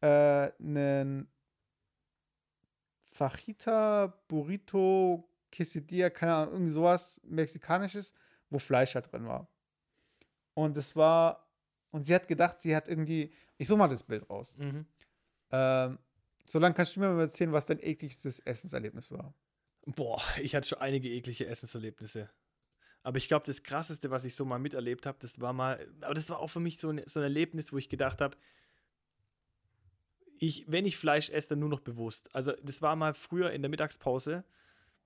äh, 0.00 0.52
einen 0.60 1.28
Fajita, 3.02 4.06
Burrito, 4.28 5.28
Quesadilla, 5.50 6.10
keine 6.10 6.34
Ahnung, 6.34 6.52
irgendwie 6.54 6.72
sowas 6.72 7.20
Mexikanisches, 7.24 8.14
wo 8.50 8.58
Fleisch 8.58 8.94
halt 8.94 9.12
drin 9.12 9.26
war. 9.26 9.48
Und 10.54 10.76
es 10.78 10.94
war, 10.94 11.46
und 11.92 12.04
sie 12.04 12.14
hat 12.14 12.26
gedacht, 12.26 12.60
sie 12.60 12.74
hat 12.74 12.88
irgendwie, 12.88 13.32
ich 13.58 13.68
suche 13.68 13.78
mal 13.78 13.88
das 13.88 14.02
Bild 14.02 14.28
raus. 14.28 14.56
Mhm. 14.58 14.86
Ähm, 15.50 15.98
solange 16.46 16.74
kannst 16.74 16.96
du 16.96 17.00
mir 17.00 17.10
mal 17.10 17.20
erzählen, 17.20 17.52
was 17.52 17.66
dein 17.66 17.78
ekligstes 17.78 18.40
Essenserlebnis 18.40 19.12
war. 19.12 19.34
Boah, 19.84 20.20
ich 20.40 20.54
hatte 20.54 20.68
schon 20.68 20.78
einige 20.78 21.08
eklige 21.08 21.46
Essenserlebnisse. 21.46 22.30
Aber 23.02 23.18
ich 23.18 23.28
glaube, 23.28 23.44
das 23.44 23.62
krasseste, 23.62 24.10
was 24.10 24.24
ich 24.24 24.34
so 24.34 24.44
mal 24.44 24.58
miterlebt 24.58 25.06
habe, 25.06 25.18
das 25.20 25.40
war 25.40 25.52
mal, 25.52 25.86
aber 26.00 26.14
das 26.14 26.30
war 26.30 26.38
auch 26.38 26.48
für 26.48 26.60
mich 26.60 26.78
so 26.78 26.88
ein, 26.88 27.02
so 27.06 27.20
ein 27.20 27.24
Erlebnis, 27.24 27.72
wo 27.72 27.78
ich 27.78 27.88
gedacht 27.88 28.20
habe, 28.20 28.36
ich, 30.38 30.64
wenn 30.68 30.86
ich 30.86 30.96
Fleisch 30.96 31.30
esse, 31.30 31.50
dann 31.50 31.60
nur 31.60 31.68
noch 31.68 31.80
bewusst. 31.80 32.34
Also, 32.34 32.52
das 32.62 32.82
war 32.82 32.96
mal 32.96 33.14
früher 33.14 33.50
in 33.52 33.62
der 33.62 33.68
Mittagspause. 33.68 34.44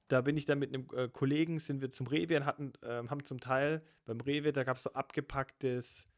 Da 0.08 0.20
bin 0.20 0.36
ich 0.36 0.44
dann 0.44 0.58
mit 0.58 0.72
einem 0.72 0.88
äh, 0.94 1.08
Kollegen, 1.08 1.58
sind 1.58 1.80
wir 1.80 1.90
zum 1.90 2.06
Rewe 2.06 2.36
und 2.36 2.46
hatten, 2.46 2.72
ähm, 2.82 3.10
haben 3.10 3.24
zum 3.24 3.40
Teil 3.40 3.82
beim 4.04 4.20
Rewe, 4.20 4.52
da 4.52 4.62
gab 4.64 4.76
es 4.76 4.84
so 4.84 4.92
abgepacktes, 4.92 6.08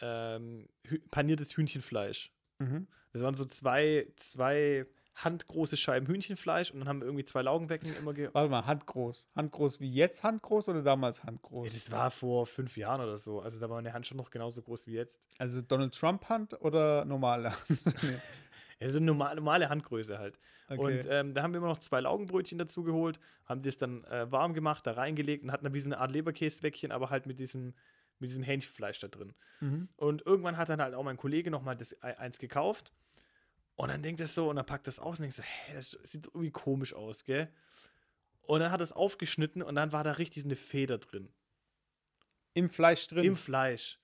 ähm, 0.00 0.68
paniertes 1.10 1.56
Hühnchenfleisch. 1.56 2.32
Mhm. 2.58 2.86
Das 3.12 3.22
waren 3.22 3.34
so 3.34 3.44
zwei, 3.44 4.06
zwei 4.16 4.86
handgroße 5.16 5.76
Scheiben 5.76 6.06
Hühnchenfleisch 6.06 6.70
und 6.70 6.80
dann 6.80 6.88
haben 6.88 7.00
wir 7.00 7.06
irgendwie 7.06 7.24
zwei 7.24 7.42
Laugenbecken 7.42 7.94
immer 7.96 8.14
ge 8.14 8.30
Warte 8.32 8.48
mal, 8.48 8.64
handgroß. 8.64 9.28
Handgroß 9.34 9.80
wie 9.80 9.90
jetzt 9.92 10.22
handgroß 10.22 10.68
oder 10.68 10.82
damals 10.82 11.24
handgroß? 11.24 11.66
Ja, 11.66 11.72
das 11.72 11.90
war 11.90 12.10
vor 12.10 12.46
fünf 12.46 12.76
Jahren 12.76 13.00
oder 13.00 13.16
so. 13.16 13.40
Also 13.40 13.58
da 13.58 13.68
war 13.68 13.76
meine 13.76 13.92
Hand 13.92 14.06
schon 14.06 14.16
noch 14.16 14.30
genauso 14.30 14.62
groß 14.62 14.86
wie 14.86 14.94
jetzt. 14.94 15.26
also 15.38 15.60
Donald 15.60 15.94
Trump 15.94 16.28
Hand 16.28 16.60
oder 16.60 17.04
normale 17.04 17.50
Hand? 17.50 17.68
Nee. 18.02 18.18
Ja, 18.82 18.88
so 18.88 18.96
eine 18.96 19.06
normale, 19.06 19.36
normale 19.36 19.68
Handgröße 19.68 20.18
halt. 20.18 20.38
Okay. 20.68 20.80
Und 20.80 21.06
ähm, 21.10 21.34
da 21.34 21.42
haben 21.42 21.52
wir 21.52 21.58
immer 21.58 21.68
noch 21.68 21.80
zwei 21.80 22.00
Laugenbrötchen 22.00 22.56
dazu 22.56 22.82
geholt, 22.82 23.20
haben 23.44 23.60
das 23.60 23.76
dann 23.76 24.04
äh, 24.04 24.32
warm 24.32 24.54
gemacht, 24.54 24.86
da 24.86 24.92
reingelegt 24.92 25.44
und 25.44 25.52
hatten 25.52 25.64
dann 25.64 25.74
wie 25.74 25.80
so 25.80 25.88
eine 25.88 25.98
Art 25.98 26.12
Leberkäsebäckchen, 26.12 26.90
aber 26.90 27.10
halt 27.10 27.26
mit 27.26 27.38
diesem, 27.40 27.74
mit 28.20 28.30
diesem 28.30 28.44
Hähnchenfleisch 28.44 29.00
da 29.00 29.08
drin. 29.08 29.34
mhm. 29.60 29.88
Und 29.96 30.24
irgendwann 30.24 30.56
hat 30.56 30.68
dann 30.68 30.80
halt 30.80 30.94
auch 30.94 31.02
mein 31.02 31.16
Kollege 31.16 31.50
nochmal 31.50 31.76
das 31.76 31.92
e- 31.92 31.98
eins 32.00 32.38
gekauft. 32.38 32.92
Und 33.74 33.88
dann 33.88 34.02
denkt 34.02 34.20
es 34.20 34.34
so, 34.34 34.50
und 34.50 34.56
dann 34.56 34.66
packt 34.66 34.86
das 34.86 34.98
aus 34.98 35.18
und 35.18 35.22
denkt 35.22 35.36
so, 35.36 35.42
hä, 35.42 35.72
das 35.74 35.98
sieht 36.02 36.26
irgendwie 36.26 36.50
komisch 36.50 36.94
aus, 36.94 37.24
gell? 37.24 37.52
Und 38.42 38.60
dann 38.60 38.70
hat 38.70 38.80
es 38.80 38.92
aufgeschnitten 38.92 39.62
und 39.62 39.74
dann 39.74 39.92
war 39.92 40.04
da 40.04 40.12
richtig 40.12 40.42
so 40.42 40.48
eine 40.48 40.56
Feder 40.56 40.98
drin. 40.98 41.32
Im 42.52 42.68
Fleisch 42.68 43.06
drin. 43.08 43.24
Im 43.24 43.36
Fleisch. 43.36 43.98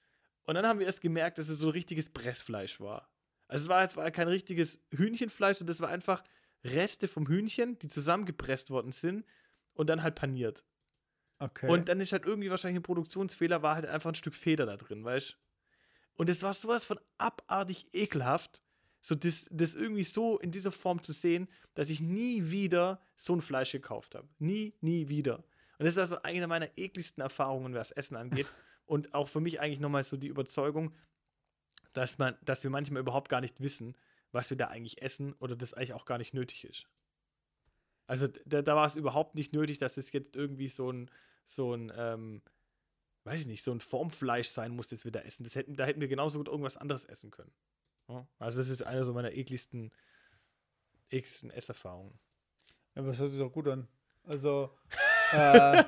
Und 0.44 0.54
dann 0.54 0.66
haben 0.66 0.78
wir 0.78 0.86
erst 0.86 1.00
gemerkt, 1.00 1.38
dass 1.38 1.48
es 1.48 1.58
so 1.58 1.68
richtiges 1.68 2.10
Pressfleisch 2.10 2.80
war. 2.80 3.10
Also 3.48 3.64
es 3.64 3.68
war, 3.68 3.84
es 3.84 3.96
war 3.96 4.10
kein 4.10 4.28
richtiges 4.28 4.80
Hühnchenfleisch, 4.92 5.60
und 5.60 5.68
das 5.68 5.80
war 5.80 5.88
einfach 5.88 6.22
Reste 6.64 7.08
vom 7.08 7.26
Hühnchen, 7.26 7.78
die 7.78 7.88
zusammengepresst 7.88 8.70
worden 8.70 8.92
sind 8.92 9.24
und 9.74 9.90
dann 9.90 10.02
halt 10.02 10.14
paniert. 10.14 10.64
Okay. 11.38 11.68
Und 11.68 11.88
dann 11.88 12.00
ist 12.00 12.12
halt 12.12 12.24
irgendwie 12.24 12.50
wahrscheinlich 12.50 12.80
ein 12.80 12.84
Produktionsfehler, 12.84 13.62
war 13.62 13.76
halt 13.76 13.86
einfach 13.86 14.10
ein 14.10 14.14
Stück 14.14 14.34
Feder 14.34 14.66
da 14.66 14.76
drin, 14.76 15.04
weißt 15.04 15.30
du? 15.30 15.36
Und 16.16 16.30
es 16.30 16.42
war 16.42 16.54
sowas 16.54 16.84
von 16.84 16.98
abartig 17.18 17.88
ekelhaft, 17.92 18.62
so 19.02 19.14
das, 19.14 19.48
das 19.52 19.74
irgendwie 19.74 20.02
so 20.02 20.38
in 20.38 20.50
dieser 20.50 20.72
Form 20.72 21.02
zu 21.02 21.12
sehen, 21.12 21.48
dass 21.74 21.90
ich 21.90 22.00
nie 22.00 22.50
wieder 22.50 23.00
so 23.14 23.34
ein 23.34 23.42
Fleisch 23.42 23.72
gekauft 23.72 24.14
habe. 24.14 24.28
Nie, 24.38 24.74
nie 24.80 25.08
wieder. 25.08 25.44
Und 25.78 25.84
das 25.84 25.94
ist 25.94 25.98
also 25.98 26.22
eine 26.22 26.46
meiner 26.46 26.76
ekligsten 26.76 27.22
Erfahrungen, 27.22 27.74
was 27.74 27.92
Essen 27.92 28.16
angeht. 28.16 28.46
Und 28.86 29.14
auch 29.14 29.28
für 29.28 29.40
mich 29.40 29.60
eigentlich 29.60 29.80
nochmal 29.80 30.04
so 30.04 30.16
die 30.16 30.28
Überzeugung, 30.28 30.94
dass, 31.92 32.18
man, 32.18 32.36
dass 32.44 32.62
wir 32.62 32.70
manchmal 32.70 33.00
überhaupt 33.00 33.28
gar 33.28 33.40
nicht 33.40 33.60
wissen, 33.60 33.96
was 34.32 34.50
wir 34.50 34.56
da 34.56 34.68
eigentlich 34.68 35.02
essen 35.02 35.34
oder 35.34 35.56
das 35.56 35.74
eigentlich 35.74 35.94
auch 35.94 36.04
gar 36.04 36.18
nicht 36.18 36.34
nötig 36.34 36.64
ist. 36.64 36.86
Also 38.06 38.28
da, 38.44 38.62
da 38.62 38.76
war 38.76 38.86
es 38.86 38.96
überhaupt 38.96 39.34
nicht 39.34 39.52
nötig, 39.52 39.78
dass 39.78 39.96
es 39.96 40.12
jetzt 40.12 40.36
irgendwie 40.36 40.68
so 40.68 40.90
ein, 40.92 41.10
so 41.44 41.74
ein, 41.74 41.92
ähm, 41.96 42.42
weiß 43.24 43.40
ich 43.40 43.46
nicht, 43.46 43.64
so 43.64 43.72
ein 43.72 43.80
Formfleisch 43.80 44.48
sein 44.48 44.70
muss, 44.72 44.88
das 44.88 45.04
wir 45.04 45.12
da 45.12 45.20
essen. 45.20 45.42
Das 45.44 45.56
hätten, 45.56 45.74
da 45.74 45.84
hätten 45.84 46.00
wir 46.00 46.08
genauso 46.08 46.38
gut 46.38 46.48
irgendwas 46.48 46.76
anderes 46.76 47.04
essen 47.04 47.30
können. 47.30 47.52
Ja? 48.08 48.26
Also 48.38 48.58
das 48.58 48.68
ist 48.68 48.82
eine 48.82 49.02
so 49.04 49.12
meiner 49.12 49.32
ekligsten, 49.32 49.90
ekligsten 51.10 51.50
Esserfahrungen. 51.50 52.18
ja, 52.94 53.02
aber 53.02 53.08
das 53.08 53.18
hört 53.18 53.30
sich 53.30 53.38
doch 53.40 53.52
gut 53.52 53.68
an. 53.68 53.88
Also, 54.24 54.70
äh, 55.32 55.84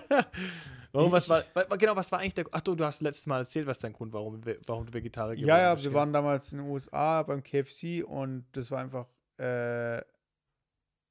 Warum, 0.93 1.12
was 1.12 1.29
war, 1.29 1.45
wa- 1.55 1.77
genau, 1.77 1.95
was 1.97 2.11
war 2.11 2.21
eigentlich 2.21 2.35
der, 2.35 2.47
ach 2.51 2.61
du, 2.62 2.75
du 2.75 2.85
hast 2.85 3.01
letztes 3.03 3.27
Mal 3.27 3.41
erzählt, 3.41 3.66
was 3.66 3.79
dein 3.79 3.93
Grund 3.93 4.12
war, 4.12 4.21
warum, 4.21 4.41
warum 4.66 4.87
du 4.87 4.93
Vegetarier 4.93 5.35
geworden 5.37 5.49
ja, 5.49 5.61
ja, 5.61 5.75
bist, 5.75 5.85
wir 5.85 5.93
waren 5.95 6.12
damals 6.12 6.53
in 6.53 6.59
den 6.59 6.69
USA 6.69 7.23
beim 7.25 7.43
KFC 7.43 8.03
und 8.05 8.47
das 8.53 8.71
war 8.71 8.81
einfach, 8.81 9.07
äh, 9.39 9.99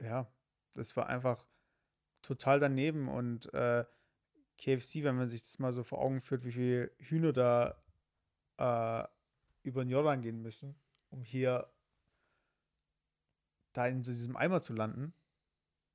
ja, 0.01 0.27
das 0.77 0.95
war 0.95 1.07
einfach 1.07 1.45
total 2.21 2.59
daneben 2.59 3.07
und 3.07 3.53
äh, 3.53 3.85
KFC, 4.57 5.03
wenn 5.03 5.15
man 5.15 5.29
sich 5.29 5.43
das 5.43 5.59
mal 5.59 5.73
so 5.73 5.83
vor 5.83 5.99
Augen 5.99 6.21
führt, 6.21 6.43
wie 6.43 6.51
viele 6.51 6.91
Hühner 6.97 7.33
da 7.33 7.83
äh, 8.57 9.07
über 9.63 9.83
den 9.83 9.89
Jordan 9.89 10.21
gehen 10.21 10.41
müssen, 10.41 10.75
um 11.09 11.23
hier 11.23 11.71
da 13.73 13.87
in 13.87 14.01
diesem 14.01 14.35
Eimer 14.35 14.61
zu 14.61 14.73
landen 14.73 15.13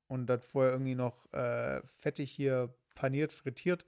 und 0.07 0.27
dann 0.27 0.41
vorher 0.41 0.71
irgendwie 0.71 0.95
noch 0.95 1.31
äh, 1.33 1.81
fettig 1.85 2.31
hier 2.31 2.73
paniert, 2.95 3.33
frittiert. 3.33 3.85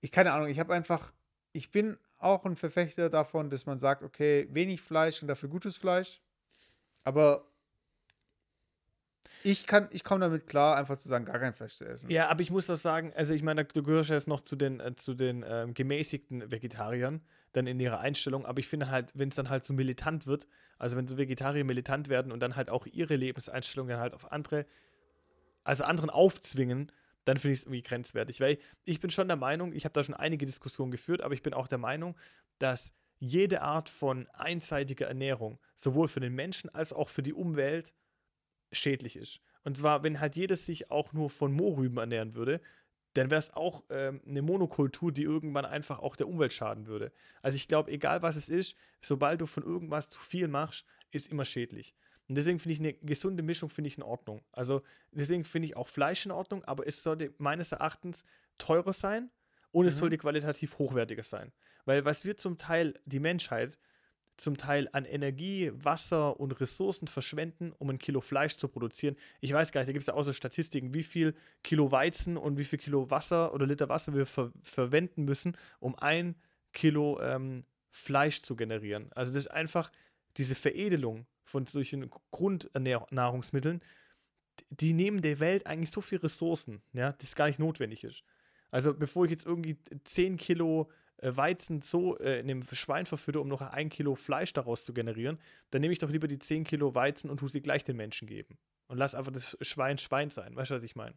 Ich 0.00 0.12
keine 0.12 0.32
Ahnung, 0.32 0.48
ich 0.48 0.58
habe 0.58 0.74
einfach, 0.74 1.12
ich 1.52 1.70
bin 1.70 1.96
auch 2.18 2.44
ein 2.44 2.56
Verfechter 2.56 3.08
davon, 3.08 3.50
dass 3.50 3.64
man 3.64 3.78
sagt, 3.78 4.02
okay, 4.02 4.48
wenig 4.50 4.82
Fleisch 4.82 5.22
und 5.22 5.28
dafür 5.28 5.48
gutes 5.48 5.76
Fleisch. 5.76 6.20
Aber 7.04 7.53
ich 9.44 9.66
kann, 9.66 9.88
ich 9.90 10.04
komme 10.04 10.20
damit 10.20 10.46
klar, 10.46 10.76
einfach 10.76 10.96
zu 10.96 11.06
sagen, 11.06 11.26
gar 11.26 11.38
kein 11.38 11.52
Fleisch 11.52 11.74
zu 11.74 11.84
essen. 11.84 12.08
Ja, 12.08 12.28
aber 12.28 12.40
ich 12.40 12.50
muss 12.50 12.70
auch 12.70 12.76
sagen, 12.76 13.12
also 13.14 13.34
ich 13.34 13.42
meine, 13.42 13.66
du 13.66 13.82
gehörst 13.82 14.08
ja 14.08 14.16
jetzt 14.16 14.26
noch 14.26 14.40
zu 14.40 14.56
den, 14.56 14.80
äh, 14.80 14.96
zu 14.96 15.14
den 15.14 15.44
ähm, 15.46 15.74
gemäßigten 15.74 16.50
Vegetariern, 16.50 17.20
dann 17.52 17.66
in 17.66 17.78
ihrer 17.78 18.00
Einstellung, 18.00 18.46
aber 18.46 18.58
ich 18.60 18.66
finde 18.66 18.90
halt, 18.90 19.12
wenn 19.14 19.28
es 19.28 19.34
dann 19.34 19.50
halt 19.50 19.64
so 19.64 19.74
militant 19.74 20.26
wird, 20.26 20.48
also 20.78 20.96
wenn 20.96 21.06
so 21.06 21.18
Vegetarier 21.18 21.64
militant 21.64 22.08
werden 22.08 22.32
und 22.32 22.40
dann 22.40 22.56
halt 22.56 22.70
auch 22.70 22.86
ihre 22.86 23.16
Lebenseinstellung 23.16 23.86
dann 23.86 24.00
halt 24.00 24.14
auf 24.14 24.32
andere, 24.32 24.64
also 25.62 25.84
anderen 25.84 26.08
aufzwingen, 26.08 26.90
dann 27.26 27.36
finde 27.36 27.52
ich 27.52 27.58
es 27.60 27.64
irgendwie 27.64 27.82
grenzwertig. 27.82 28.40
Weil 28.40 28.58
ich 28.84 28.98
bin 29.00 29.10
schon 29.10 29.28
der 29.28 29.36
Meinung, 29.36 29.74
ich 29.74 29.84
habe 29.84 29.92
da 29.92 30.02
schon 30.02 30.14
einige 30.14 30.46
Diskussionen 30.46 30.90
geführt, 30.90 31.20
aber 31.20 31.34
ich 31.34 31.42
bin 31.42 31.52
auch 31.52 31.68
der 31.68 31.78
Meinung, 31.78 32.16
dass 32.58 32.94
jede 33.18 33.60
Art 33.60 33.90
von 33.90 34.26
einseitiger 34.32 35.06
Ernährung, 35.06 35.58
sowohl 35.74 36.08
für 36.08 36.20
den 36.20 36.34
Menschen 36.34 36.74
als 36.74 36.94
auch 36.94 37.10
für 37.10 37.22
die 37.22 37.34
Umwelt, 37.34 37.92
schädlich 38.74 39.16
ist. 39.16 39.40
Und 39.62 39.76
zwar, 39.76 40.02
wenn 40.02 40.20
halt 40.20 40.36
jeder 40.36 40.56
sich 40.56 40.90
auch 40.90 41.12
nur 41.12 41.30
von 41.30 41.52
Mohrrüben 41.52 41.98
ernähren 41.98 42.34
würde, 42.34 42.60
dann 43.14 43.30
wäre 43.30 43.38
es 43.38 43.52
auch 43.54 43.84
ähm, 43.90 44.20
eine 44.26 44.42
Monokultur, 44.42 45.12
die 45.12 45.22
irgendwann 45.22 45.64
einfach 45.64 46.00
auch 46.00 46.16
der 46.16 46.28
Umwelt 46.28 46.52
schaden 46.52 46.86
würde. 46.86 47.12
Also 47.42 47.56
ich 47.56 47.68
glaube, 47.68 47.90
egal 47.92 48.22
was 48.22 48.34
es 48.36 48.48
ist, 48.48 48.76
sobald 49.00 49.40
du 49.40 49.46
von 49.46 49.62
irgendwas 49.62 50.08
zu 50.08 50.18
viel 50.20 50.48
machst, 50.48 50.84
ist 51.12 51.30
immer 51.30 51.44
schädlich. 51.44 51.94
Und 52.28 52.34
deswegen 52.36 52.58
finde 52.58 52.72
ich 52.72 52.80
eine 52.80 52.94
gesunde 52.94 53.42
Mischung 53.42 53.70
finde 53.70 53.88
ich 53.88 53.98
in 53.98 54.02
Ordnung. 54.02 54.42
Also 54.50 54.82
deswegen 55.12 55.44
finde 55.44 55.66
ich 55.66 55.76
auch 55.76 55.88
Fleisch 55.88 56.24
in 56.26 56.32
Ordnung, 56.32 56.64
aber 56.64 56.86
es 56.86 57.02
sollte 57.02 57.32
meines 57.38 57.70
Erachtens 57.70 58.24
teurer 58.58 58.92
sein 58.92 59.30
und 59.70 59.86
es 59.86 59.94
Mhm. 59.96 59.98
sollte 60.00 60.18
qualitativ 60.18 60.78
hochwertiger 60.78 61.22
sein. 61.22 61.52
Weil 61.84 62.04
was 62.04 62.24
wir 62.24 62.36
zum 62.36 62.56
Teil, 62.56 62.94
die 63.04 63.20
Menschheit, 63.20 63.78
zum 64.36 64.56
Teil 64.56 64.88
an 64.92 65.04
Energie, 65.04 65.70
Wasser 65.74 66.38
und 66.40 66.52
Ressourcen 66.60 67.08
verschwenden, 67.08 67.72
um 67.78 67.90
ein 67.90 67.98
Kilo 67.98 68.20
Fleisch 68.20 68.54
zu 68.54 68.68
produzieren. 68.68 69.16
Ich 69.40 69.52
weiß 69.52 69.72
gar 69.72 69.80
nicht, 69.80 69.88
da 69.88 69.92
gibt 69.92 70.02
es 70.02 70.08
ja 70.08 70.14
auch 70.14 70.22
so 70.22 70.32
Statistiken, 70.32 70.94
wie 70.94 71.02
viel 71.02 71.34
Kilo 71.62 71.92
Weizen 71.92 72.36
und 72.36 72.58
wie 72.58 72.64
viel 72.64 72.78
Kilo 72.78 73.10
Wasser 73.10 73.54
oder 73.54 73.66
Liter 73.66 73.88
Wasser 73.88 74.14
wir 74.14 74.26
ver 74.26 74.52
verwenden 74.62 75.24
müssen, 75.24 75.56
um 75.78 75.94
ein 75.96 76.34
Kilo 76.72 77.20
ähm, 77.20 77.64
Fleisch 77.90 78.42
zu 78.42 78.56
generieren. 78.56 79.10
Also 79.14 79.32
das 79.32 79.44
ist 79.44 79.50
einfach 79.50 79.92
diese 80.36 80.56
Veredelung 80.56 81.26
von 81.44 81.66
solchen 81.66 82.10
Grundnahrungsmitteln, 82.32 83.80
die 84.70 84.92
nehmen 84.92 85.22
der 85.22 85.40
Welt 85.40 85.66
eigentlich 85.66 85.90
so 85.90 86.00
viel 86.00 86.18
Ressourcen, 86.18 86.82
ja, 86.92 87.12
das 87.12 87.34
gar 87.34 87.46
nicht 87.46 87.58
notwendig 87.58 88.04
ist. 88.04 88.24
Also 88.70 88.92
bevor 88.94 89.24
ich 89.24 89.30
jetzt 89.30 89.46
irgendwie 89.46 89.76
10 90.02 90.36
Kilo 90.36 90.90
Weizen 91.22 91.80
so 91.80 92.18
äh, 92.18 92.40
in 92.40 92.48
dem 92.48 92.64
Schwein 92.72 93.06
verfütter, 93.06 93.40
um 93.40 93.48
noch 93.48 93.60
ein 93.60 93.88
Kilo 93.88 94.14
Fleisch 94.14 94.52
daraus 94.52 94.84
zu 94.84 94.92
generieren, 94.92 95.38
dann 95.70 95.80
nehme 95.80 95.92
ich 95.92 95.98
doch 95.98 96.10
lieber 96.10 96.28
die 96.28 96.38
10 96.38 96.64
Kilo 96.64 96.94
Weizen 96.94 97.30
und 97.30 97.38
tue 97.38 97.48
sie 97.48 97.62
gleich 97.62 97.84
den 97.84 97.96
Menschen 97.96 98.26
geben. 98.26 98.58
Und 98.86 98.98
lass 98.98 99.14
einfach 99.14 99.32
das 99.32 99.56
Schwein 99.60 99.98
Schwein 99.98 100.30
sein. 100.30 100.54
Weißt 100.56 100.70
du, 100.70 100.74
was 100.74 100.84
ich 100.84 100.96
meine? 100.96 101.14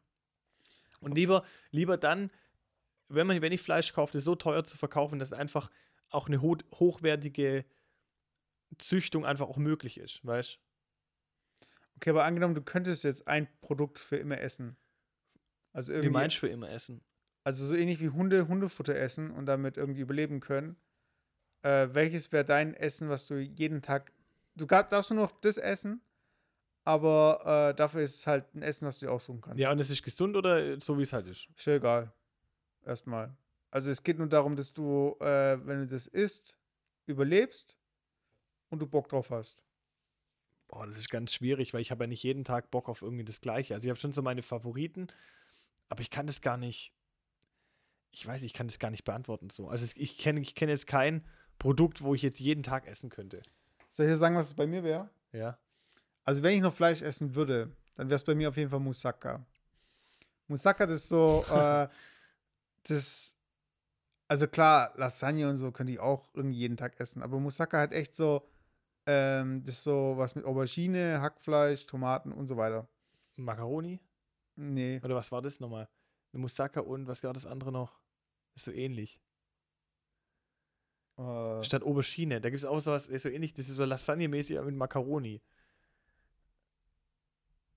Und 0.99 1.15
lieber, 1.15 1.43
lieber 1.71 1.97
dann, 1.97 2.31
wenn, 3.09 3.27
man, 3.27 3.41
wenn 3.41 3.51
ich 3.51 3.61
Fleisch 3.61 3.93
kaufe, 3.93 4.13
das 4.13 4.23
so 4.23 4.35
teuer 4.35 4.63
zu 4.63 4.77
verkaufen, 4.77 5.19
dass 5.19 5.33
einfach 5.33 5.69
auch 6.09 6.27
eine 6.27 6.41
ho 6.41 6.57
hochwertige 6.75 7.65
Züchtung 8.77 9.25
einfach 9.25 9.47
auch 9.47 9.57
möglich 9.57 9.99
ist, 9.99 10.25
weißt 10.25 10.55
du? 10.55 11.67
Okay, 11.97 12.11
aber 12.11 12.25
angenommen, 12.25 12.55
du 12.55 12.61
könntest 12.61 13.03
jetzt 13.03 13.27
ein 13.27 13.47
Produkt 13.61 13.97
für 13.97 14.17
immer 14.17 14.39
essen. 14.39 14.77
Also 15.73 15.91
Wie 15.91 15.97
irgendwie, 15.97 16.13
meinst 16.13 16.37
du 16.37 16.41
für 16.41 16.47
immer 16.47 16.69
essen? 16.69 17.03
Also 17.47 17.65
so 17.65 17.77
ähnlich 17.77 18.01
wie 18.01 18.09
Hunde 18.09 18.49
Hundefutter 18.49 18.93
essen 18.93 19.31
und 19.31 19.45
damit 19.45 19.77
irgendwie 19.77 20.01
überleben 20.01 20.41
können. 20.41 20.75
Äh, 21.61 21.87
welches 21.93 22.33
wäre 22.33 22.43
dein 22.43 22.73
Essen, 22.73 23.07
was 23.07 23.25
du 23.25 23.39
jeden 23.39 23.81
Tag. 23.81 24.11
Du 24.55 24.65
darfst 24.65 25.11
nur 25.11 25.21
noch 25.21 25.31
das 25.31 25.55
essen, 25.55 26.01
aber 26.83 27.69
äh, 27.69 27.73
dafür 27.73 28.01
ist 28.01 28.15
es 28.15 28.27
halt 28.27 28.53
ein 28.53 28.61
Essen, 28.63 28.85
was 28.85 28.99
du 28.99 29.05
dir 29.05 29.13
aussuchen 29.13 29.39
kannst. 29.39 29.59
Ja, 29.59 29.71
und 29.71 29.79
es 29.79 29.89
ist 29.89 30.03
gesund 30.03 30.35
oder 30.35 30.77
so, 30.81 30.97
wie 30.97 31.03
es 31.03 31.13
halt 31.13 31.25
ist? 31.25 31.47
Ist 31.55 31.67
egal. 31.67 32.11
Erstmal. 32.85 33.33
Also 33.71 33.91
es 33.91 34.03
geht 34.03 34.17
nur 34.17 34.27
darum, 34.27 34.57
dass 34.57 34.73
du, 34.73 35.15
äh, 35.21 35.57
wenn 35.65 35.79
du 35.79 35.87
das 35.87 36.07
isst, 36.07 36.57
überlebst 37.05 37.77
und 38.67 38.79
du 38.79 38.87
Bock 38.87 39.07
drauf 39.07 39.29
hast. 39.29 39.63
Boah, 40.67 40.85
das 40.85 40.97
ist 40.97 41.09
ganz 41.09 41.31
schwierig, 41.31 41.73
weil 41.73 41.79
ich 41.79 41.91
habe 41.91 42.03
ja 42.03 42.07
nicht 42.07 42.23
jeden 42.23 42.43
Tag 42.43 42.71
Bock 42.71 42.89
auf 42.89 43.03
irgendwie 43.03 43.23
das 43.23 43.39
Gleiche. 43.39 43.73
Also 43.73 43.85
ich 43.85 43.89
habe 43.89 43.99
schon 44.01 44.11
so 44.11 44.21
meine 44.21 44.41
Favoriten, 44.41 45.07
aber 45.87 46.01
ich 46.01 46.09
kann 46.09 46.27
das 46.27 46.41
gar 46.41 46.57
nicht. 46.57 46.93
Ich 48.11 48.25
weiß, 48.25 48.43
ich 48.43 48.53
kann 48.53 48.67
das 48.67 48.79
gar 48.79 48.91
nicht 48.91 49.03
beantworten 49.03 49.49
so. 49.49 49.67
Also 49.67 49.85
ich 49.95 50.17
kenne 50.17 50.39
ich 50.39 50.55
kenn 50.55 50.69
jetzt 50.69 50.87
kein 50.87 51.23
Produkt, 51.59 52.01
wo 52.01 52.13
ich 52.15 52.21
jetzt 52.21 52.39
jeden 52.39 52.63
Tag 52.63 52.87
essen 52.87 53.09
könnte. 53.09 53.41
Soll 53.89 54.05
ich 54.05 54.11
dir 54.11 54.17
sagen, 54.17 54.35
was 54.35 54.47
es 54.47 54.53
bei 54.53 54.67
mir 54.67 54.83
wäre? 54.83 55.09
Ja. 55.31 55.57
Also 56.23 56.43
wenn 56.43 56.55
ich 56.55 56.61
noch 56.61 56.73
Fleisch 56.73 57.01
essen 57.01 57.35
würde, 57.35 57.71
dann 57.95 58.09
wäre 58.09 58.15
es 58.15 58.23
bei 58.23 58.35
mir 58.35 58.49
auf 58.49 58.57
jeden 58.57 58.69
Fall 58.69 58.79
Moussaka. 58.79 59.45
Moussaka, 60.47 60.85
das 60.85 60.97
ist 60.97 61.09
so, 61.09 61.43
äh, 61.51 61.87
das, 62.83 63.35
also 64.27 64.47
klar, 64.47 64.93
Lasagne 64.95 65.49
und 65.49 65.57
so 65.57 65.71
könnte 65.71 65.93
ich 65.93 65.99
auch 65.99 66.29
irgendwie 66.33 66.57
jeden 66.57 66.77
Tag 66.77 66.99
essen, 66.99 67.21
aber 67.21 67.39
Moussaka 67.39 67.79
hat 67.79 67.93
echt 67.93 68.15
so, 68.15 68.47
ähm, 69.05 69.63
das 69.63 69.75
ist 69.75 69.83
so 69.83 70.13
was 70.17 70.35
mit 70.35 70.45
Aubergine, 70.45 71.21
Hackfleisch, 71.21 71.85
Tomaten 71.85 72.31
und 72.31 72.47
so 72.47 72.57
weiter. 72.57 72.87
Macaroni? 73.37 73.99
Nee, 74.55 74.99
Oder 75.03 75.15
was 75.15 75.31
war 75.31 75.41
das 75.41 75.59
nochmal? 75.59 75.87
Eine 76.33 76.41
Moussaka 76.41 76.81
und 76.81 77.07
was 77.07 77.23
war 77.23 77.33
das 77.33 77.45
andere 77.45 77.71
noch? 77.71 77.99
Ist 78.55 78.65
so 78.65 78.71
ähnlich. 78.71 79.21
äh, 81.17 81.63
Statt 81.63 81.83
Aubergine. 81.83 82.41
Da 82.41 82.49
gibt 82.49 82.59
es 82.59 82.65
auch 82.65 82.79
sowas, 82.79 83.07
ist 83.07 83.23
so 83.23 83.29
ähnlich, 83.29 83.53
das 83.53 83.69
ist 83.69 83.77
so 83.77 83.85
Lasagne-mäßig 83.85 84.59
mit 84.61 84.75
Macaroni. 84.75 85.41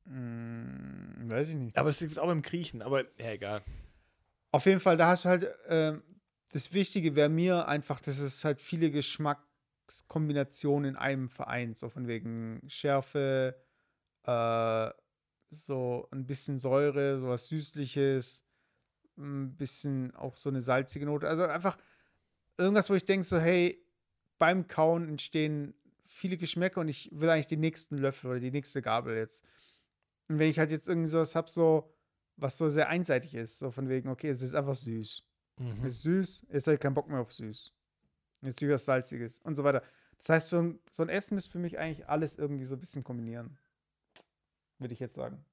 mh, 0.05 1.31
weiß 1.31 1.49
ich 1.51 1.55
nicht. 1.57 1.79
Aber 1.79 1.89
das 1.89 1.99
gibt 1.99 2.13
es 2.13 2.19
auch 2.19 2.27
beim 2.27 2.43
Griechen, 2.43 2.83
aber 2.83 3.05
ja, 3.19 3.33
egal. 3.33 3.63
Auf 4.53 4.67
jeden 4.67 4.81
Fall, 4.81 4.97
da 4.97 5.09
hast 5.09 5.25
du 5.25 5.29
halt, 5.29 5.47
ähm, 5.69 6.03
das 6.53 6.73
Wichtige 6.73 7.15
wäre 7.15 7.29
mir 7.29 7.69
einfach, 7.69 8.01
dass 8.01 8.19
es 8.19 8.45
halt 8.45 8.61
viele 8.61 8.91
Geschmackskombinationen 8.91 10.91
in 10.91 10.97
einem 10.97 11.29
vereint. 11.29 11.79
So 11.79 11.89
von 11.89 12.09
wegen 12.09 12.61
Schärfe, 12.67 13.55
äh, 14.25 14.91
so 15.51 16.09
ein 16.13 16.27
bisschen 16.27 16.59
Säure, 16.59 17.19
sowas 17.19 17.49
Süßliches, 17.49 18.45
ein 19.19 19.57
bisschen 19.57 20.15
auch 20.15 20.37
so 20.37 20.49
eine 20.49 20.63
salzige 20.63 21.07
Note. 21.07 21.29
Also 21.29 21.45
einfach 21.45 21.77
irgendwas, 22.57 22.89
wo 22.91 22.95
ich 22.95 23.05
denke, 23.05 23.25
so, 23.25 23.39
hey, 23.39 23.85
beim 24.39 24.67
Kauen 24.67 25.09
entstehen 25.09 25.75
viele 26.05 26.37
Geschmäcker 26.37 26.81
und 26.81 26.89
ich 26.89 27.11
will 27.13 27.29
eigentlich 27.29 27.47
den 27.47 27.61
nächsten 27.61 27.99
Löffel 27.99 28.31
oder 28.31 28.41
die 28.41 28.51
nächste 28.51 28.83
Gabel 28.83 29.17
jetzt. 29.17 29.45
Und 30.29 30.39
wenn 30.39 30.49
ich 30.49 30.59
halt 30.59 30.71
jetzt 30.71 30.89
irgendwie 30.89 31.09
sowas 31.09 31.35
habe, 31.35 31.51
so, 31.51 31.93
was 32.37 32.57
so 32.57 32.69
sehr 32.69 32.89
einseitig 32.89 33.35
ist, 33.35 33.59
so 33.59 33.71
von 33.71 33.89
wegen, 33.89 34.09
okay, 34.09 34.29
es 34.29 34.43
ist 34.43 34.55
einfach 34.55 34.75
süß. 34.75 35.23
Mhm. 35.59 35.85
Es 35.85 35.95
ist 35.97 36.03
süß, 36.03 36.47
jetzt 36.53 36.67
habe 36.67 36.75
ich 36.75 36.81
keinen 36.81 36.95
Bock 36.95 37.09
mehr 37.09 37.21
auf 37.21 37.33
süß. 37.33 37.73
Jetzt 38.43 38.63
wieder 38.63 38.75
was 38.75 38.85
Salziges 38.85 39.41
und 39.41 39.57
so 39.57 39.65
weiter. 39.65 39.83
Das 40.19 40.29
heißt, 40.29 40.49
so 40.51 40.59
ein, 40.59 40.81
so 40.91 41.03
ein 41.03 41.09
Essen 41.09 41.35
müsste 41.35 41.51
für 41.51 41.59
mich 41.59 41.79
eigentlich 41.79 42.09
alles 42.09 42.37
irgendwie 42.37 42.65
so 42.65 42.75
ein 42.75 42.81
bisschen 42.81 43.05
kombinieren. 43.05 43.59
Würde 44.81 44.95
ich 44.95 45.01
jetzt 45.01 45.15
sagen. 45.15 45.45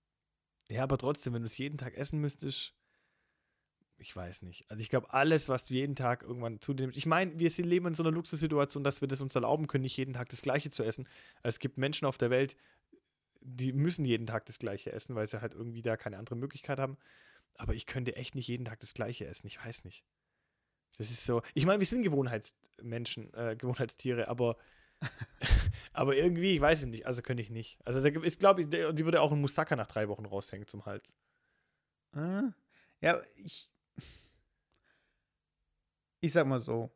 Ja, 0.69 0.83
aber 0.83 0.97
trotzdem, 0.97 1.33
wenn 1.33 1.43
du 1.43 1.45
es 1.45 1.57
jeden 1.57 1.77
Tag 1.77 1.95
essen 1.95 2.19
müsstest, 2.19 2.73
ich 3.99 4.15
weiß 4.15 4.43
nicht. 4.43 4.69
Also 4.69 4.81
ich 4.81 4.89
glaube, 4.89 5.13
alles, 5.13 5.49
was 5.49 5.63
du 5.63 5.73
jeden 5.73 5.95
Tag 5.95 6.23
irgendwann 6.23 6.61
zunimmst. 6.61 6.97
Ich 6.97 7.05
meine, 7.05 7.37
wir 7.39 7.49
leben 7.49 7.87
in 7.87 7.93
so 7.93 8.03
einer 8.03 8.11
Luxussituation, 8.11 8.83
dass 8.83 9.01
wir 9.01 9.07
das 9.07 9.21
uns 9.21 9.35
erlauben 9.35 9.67
können, 9.67 9.83
nicht 9.83 9.97
jeden 9.97 10.13
Tag 10.13 10.29
das 10.29 10.41
Gleiche 10.41 10.69
zu 10.69 10.83
essen. 10.83 11.07
Es 11.43 11.59
gibt 11.59 11.77
Menschen 11.77 12.05
auf 12.05 12.17
der 12.17 12.29
Welt, 12.29 12.57
die 13.41 13.73
müssen 13.73 14.05
jeden 14.05 14.27
Tag 14.27 14.45
das 14.45 14.59
Gleiche 14.59 14.91
essen, 14.91 15.15
weil 15.15 15.27
sie 15.27 15.41
halt 15.41 15.53
irgendwie 15.53 15.81
da 15.81 15.97
keine 15.97 16.17
andere 16.17 16.35
Möglichkeit 16.35 16.79
haben. 16.79 16.97
Aber 17.55 17.73
ich 17.73 17.85
könnte 17.85 18.15
echt 18.15 18.35
nicht 18.35 18.47
jeden 18.47 18.65
Tag 18.65 18.79
das 18.79 18.93
Gleiche 18.93 19.25
essen. 19.25 19.47
Ich 19.47 19.63
weiß 19.63 19.85
nicht. 19.85 20.05
Das 20.97 21.09
ist 21.09 21.25
so. 21.25 21.41
Ich 21.53 21.65
meine, 21.65 21.79
wir 21.79 21.87
sind 21.87 22.03
Gewohnheitsmenschen, 22.03 23.33
äh, 23.33 23.55
Gewohnheitstiere, 23.57 24.27
aber, 24.27 24.57
aber 25.93 26.15
irgendwie, 26.15 26.55
ich 26.55 26.61
weiß 26.61 26.81
es 26.81 26.85
nicht. 26.87 27.05
Also 27.05 27.21
könnte 27.21 27.41
ich 27.41 27.49
nicht. 27.49 27.79
Also 27.85 28.01
da 28.01 28.09
ist, 28.21 28.39
glaube 28.39 28.61
ich, 28.61 28.69
die 28.69 29.05
würde 29.05 29.21
auch 29.21 29.31
ein 29.31 29.41
Moussaka 29.41 29.75
nach 29.75 29.87
drei 29.87 30.07
Wochen 30.07 30.25
raushängen 30.25 30.67
zum 30.67 30.85
Hals. 30.85 31.15
Ah, 32.13 32.51
ja, 33.01 33.21
ich. 33.37 33.69
Ich 36.19 36.33
sag 36.33 36.47
mal 36.47 36.59
so. 36.59 36.91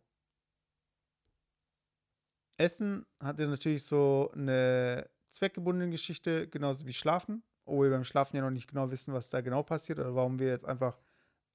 Essen 2.57 3.05
hat 3.19 3.39
ja 3.39 3.47
natürlich 3.47 3.83
so 3.83 4.31
eine 4.33 5.09
zweckgebundene 5.29 5.91
Geschichte, 5.91 6.47
genauso 6.47 6.85
wie 6.85 6.93
Schlafen. 6.93 7.43
Obwohl 7.65 7.87
wir 7.87 7.95
beim 7.97 8.03
Schlafen 8.03 8.35
ja 8.35 8.41
noch 8.41 8.49
nicht 8.49 8.67
genau 8.67 8.89
wissen, 8.91 9.13
was 9.13 9.29
da 9.29 9.41
genau 9.41 9.63
passiert 9.63 9.99
oder 9.99 10.15
warum 10.15 10.39
wir 10.39 10.47
jetzt 10.47 10.65
einfach 10.65 10.99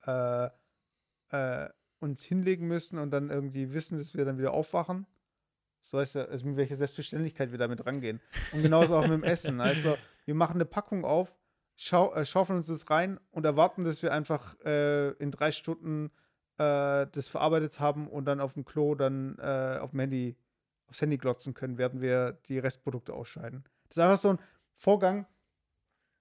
äh, 0.06 0.48
äh, 1.30 1.68
uns 1.98 2.24
hinlegen 2.24 2.68
müssen 2.68 2.98
und 2.98 3.10
dann 3.10 3.30
irgendwie 3.30 3.72
wissen, 3.72 3.98
dass 3.98 4.14
wir 4.14 4.24
dann 4.24 4.38
wieder 4.38 4.52
aufwachen. 4.52 5.06
So 5.86 6.00
heißt 6.00 6.16
ja, 6.16 6.24
also 6.24 6.44
mit 6.44 6.56
welcher 6.56 6.74
Selbstverständlichkeit 6.74 7.52
wir 7.52 7.58
damit 7.58 7.86
rangehen. 7.86 8.20
Und 8.52 8.62
genauso 8.62 8.96
auch 8.96 9.06
mit 9.06 9.12
dem 9.12 9.22
Essen. 9.22 9.60
Also, 9.66 9.96
wir 10.24 10.34
machen 10.34 10.54
eine 10.56 10.64
Packung 10.64 11.04
auf, 11.04 11.36
schau, 11.76 12.12
äh, 12.12 12.26
schaufeln 12.26 12.56
uns 12.56 12.66
das 12.66 12.90
rein 12.90 13.20
und 13.30 13.44
erwarten, 13.44 13.84
dass 13.84 14.02
wir 14.02 14.12
einfach 14.12 14.58
äh, 14.64 15.10
in 15.12 15.30
drei 15.30 15.52
Stunden 15.52 16.10
äh, 16.58 17.06
das 17.12 17.28
verarbeitet 17.28 17.78
haben 17.78 18.08
und 18.08 18.24
dann 18.24 18.40
auf 18.40 18.54
dem 18.54 18.64
Klo 18.64 18.96
dann 18.96 19.38
äh, 19.38 19.78
auf 19.80 19.90
dem 19.92 20.00
Handy, 20.00 20.36
aufs 20.88 21.00
Handy 21.00 21.18
glotzen 21.18 21.54
können, 21.54 21.78
während 21.78 22.00
wir 22.00 22.32
die 22.48 22.58
Restprodukte 22.58 23.14
ausscheiden. 23.14 23.62
Das 23.88 23.98
ist 23.98 24.02
einfach 24.02 24.18
so 24.18 24.30
ein 24.30 24.38
Vorgang, 24.74 25.26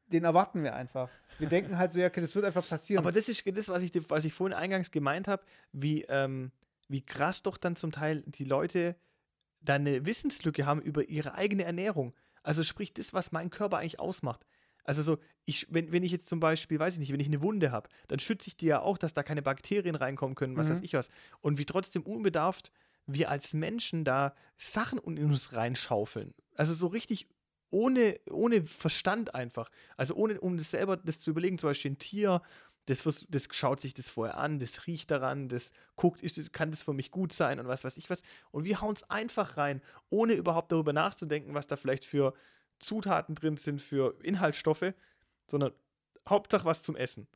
den 0.06 0.26
erwarten 0.26 0.64
wir 0.64 0.76
einfach. 0.76 1.10
Wir 1.40 1.50
denken 1.50 1.80
halt 1.80 1.92
so, 1.92 2.00
ja, 2.00 2.08
okay, 2.08 2.22
das 2.22 2.36
wird 2.36 2.46
einfach 2.46 2.68
passieren. 2.68 3.04
Aber 3.04 3.12
das 3.12 3.30
ist 3.30 3.44
das, 3.58 3.70
was 3.70 3.82
ich, 3.82 3.92
was 4.10 4.26
ich 4.26 4.34
vorhin 4.34 4.56
eingangs 4.56 4.92
gemeint 4.92 5.28
habe, 5.28 5.44
wie, 5.72 6.04
ähm, 6.04 6.52
wie 6.88 7.04
krass 7.04 7.42
doch 7.42 7.58
dann 7.58 7.76
zum 7.76 7.92
Teil 7.92 8.22
die 8.28 8.46
Leute 8.46 8.96
da 9.66 9.76
eine 9.76 10.06
Wissenslücke 10.06 10.66
haben 10.66 10.82
über 10.82 11.08
ihre 11.10 11.36
eigene 11.36 11.64
Ernährung. 11.64 12.14
Also 12.44 12.64
sprich, 12.64 12.94
das, 12.94 13.14
was 13.14 13.32
mein 13.32 13.50
Körper 13.50 13.78
eigentlich 13.80 14.00
ausmacht. 14.00 14.46
Also 14.84 15.02
so, 15.02 15.18
ich, 15.46 15.66
wenn, 15.72 15.92
wenn 15.92 16.04
ich 16.04 16.12
jetzt 16.12 16.30
zum 16.30 16.40
Beispiel, 16.40 16.78
weiß 16.80 16.94
ich 16.94 17.00
nicht, 17.00 17.12
wenn 17.12 17.20
ich 17.20 17.28
eine 17.28 17.42
Wunde 17.42 17.72
habe, 17.72 17.90
dann 18.08 18.20
schütze 18.20 18.50
ich 18.50 18.58
die 18.58 18.68
ja 18.68 18.82
auch, 18.82 19.00
dass 19.00 19.14
da 19.14 19.24
keine 19.24 19.42
Bakterien 19.42 19.96
reinkommen 19.96 20.36
können, 20.36 20.56
was 20.56 20.68
Mhm. 20.68 20.72
weiß 20.74 20.82
ich 20.84 20.94
was. 20.94 21.10
Und 21.42 21.58
wie 21.58 21.66
trotzdem 21.66 22.04
unbedarft 22.04 22.72
wir 23.08 23.30
als 23.30 23.54
Menschen 23.54 24.04
da 24.04 24.36
Sachen 24.58 25.00
in 25.00 25.26
uns 25.26 25.54
reinschaufeln. 25.54 26.34
Also 26.56 26.74
so 26.74 26.88
richtig 26.88 27.28
ohne, 27.72 28.16
ohne 28.30 28.66
Verstand 28.66 29.34
einfach. 29.36 29.70
Also 29.98 30.16
ohne, 30.16 30.40
um 30.40 30.58
das 30.58 30.72
selber 30.72 30.98
das 30.98 31.20
zu 31.20 31.32
überlegen, 31.32 31.58
zum 31.58 31.70
Beispiel 31.72 31.92
ein 31.92 31.98
Tier, 31.98 32.42
das, 32.86 33.26
das 33.30 33.48
schaut 33.52 33.82
sich 33.82 33.94
das 33.94 34.10
vorher 34.10 34.38
an, 34.38 34.60
das 34.60 34.86
riecht 34.86 35.10
daran, 35.10 35.50
das 35.50 35.72
guckt, 35.96 36.22
ist 36.22 36.54
kann 36.54 36.72
das 36.72 36.84
für 36.84 36.94
mich 36.94 37.12
gut 37.12 37.34
sein 37.34 37.60
und 37.60 37.68
was 37.68 37.84
weiß 37.84 37.98
ich 37.98 38.10
was. 38.10 38.22
Und 38.52 38.64
wir 38.64 38.82
hauen 38.82 38.96
es 38.96 39.04
einfach 39.10 39.58
rein, 39.58 39.82
ohne 40.10 40.34
überhaupt 40.34 40.72
darüber 40.72 40.94
nachzudenken, 40.94 41.54
was 41.54 41.68
da 41.68 41.76
vielleicht 41.76 42.06
für 42.06 42.34
Zutaten 42.80 43.36
drin 43.36 43.58
sind, 43.58 43.82
für 43.82 44.16
Inhaltsstoffe, 44.22 44.94
sondern 45.50 45.74
Hauptsache 46.28 46.66
was 46.66 46.84
zum 46.84 46.96
Essen. 46.96 47.28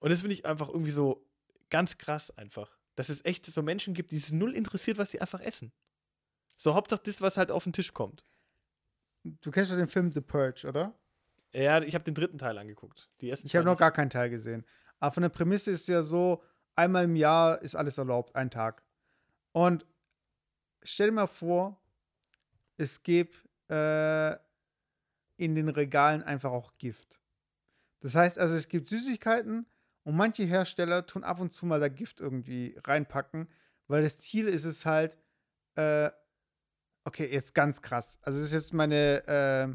Und 0.00 0.10
das 0.10 0.20
finde 0.20 0.34
ich 0.34 0.44
einfach 0.44 0.68
irgendwie 0.68 0.90
so 0.90 1.26
ganz 1.70 1.96
krass 1.98 2.36
einfach. 2.36 2.76
Dass 2.96 3.08
es 3.08 3.24
echt 3.24 3.46
so 3.46 3.62
Menschen 3.62 3.94
gibt, 3.94 4.10
die 4.10 4.16
es 4.16 4.32
null 4.32 4.54
interessiert, 4.54 4.98
was 4.98 5.10
sie 5.10 5.20
einfach 5.20 5.40
essen. 5.40 5.72
So 6.56 6.74
Hauptsache 6.74 7.02
das, 7.04 7.22
was 7.22 7.38
halt 7.38 7.50
auf 7.50 7.64
den 7.64 7.72
Tisch 7.72 7.94
kommt. 7.94 8.24
du 9.22 9.50
kennst 9.50 9.70
ja 9.70 9.76
den 9.76 9.88
Film 9.88 10.10
The 10.10 10.20
Purge, 10.20 10.66
oder? 10.66 10.94
Ja, 11.52 11.80
ich 11.82 11.94
habe 11.94 12.04
den 12.04 12.14
dritten 12.14 12.38
Teil 12.38 12.58
angeguckt. 12.58 13.08
Die 13.20 13.30
ersten 13.30 13.46
Ich 13.46 13.56
habe 13.56 13.64
noch 13.64 13.78
gar 13.78 13.90
keinen 13.90 14.10
Teil 14.10 14.30
gesehen. 14.30 14.64
Aber 15.00 15.12
von 15.12 15.22
der 15.22 15.30
Prämisse 15.30 15.70
ist 15.70 15.88
ja 15.88 16.02
so, 16.02 16.42
einmal 16.76 17.04
im 17.04 17.16
Jahr 17.16 17.60
ist 17.62 17.74
alles 17.74 17.98
erlaubt, 17.98 18.36
ein 18.36 18.50
Tag. 18.50 18.82
Und 19.52 19.86
stell 20.82 21.08
dir 21.08 21.14
mal 21.14 21.26
vor, 21.26 21.80
es 22.76 23.02
gibt 23.02 23.48
äh, 23.68 24.32
in 25.36 25.54
den 25.54 25.68
Regalen 25.68 26.22
einfach 26.22 26.52
auch 26.52 26.76
Gift. 26.78 27.20
Das 28.00 28.14
heißt 28.14 28.38
also, 28.38 28.54
es 28.54 28.68
gibt 28.68 28.88
Süßigkeiten 28.88 29.66
und 30.04 30.16
manche 30.16 30.44
Hersteller 30.44 31.06
tun 31.06 31.24
ab 31.24 31.40
und 31.40 31.52
zu 31.52 31.66
mal 31.66 31.80
da 31.80 31.88
Gift 31.88 32.20
irgendwie 32.20 32.78
reinpacken, 32.84 33.48
weil 33.88 34.02
das 34.02 34.18
Ziel 34.18 34.48
ist 34.48 34.64
es 34.64 34.86
halt, 34.86 35.18
äh, 35.74 36.10
okay, 37.04 37.26
jetzt 37.30 37.54
ganz 37.54 37.82
krass. 37.82 38.18
Also, 38.22 38.38
das 38.38 38.46
ist 38.48 38.54
jetzt 38.54 38.72
meine 38.72 39.26
äh, 39.26 39.68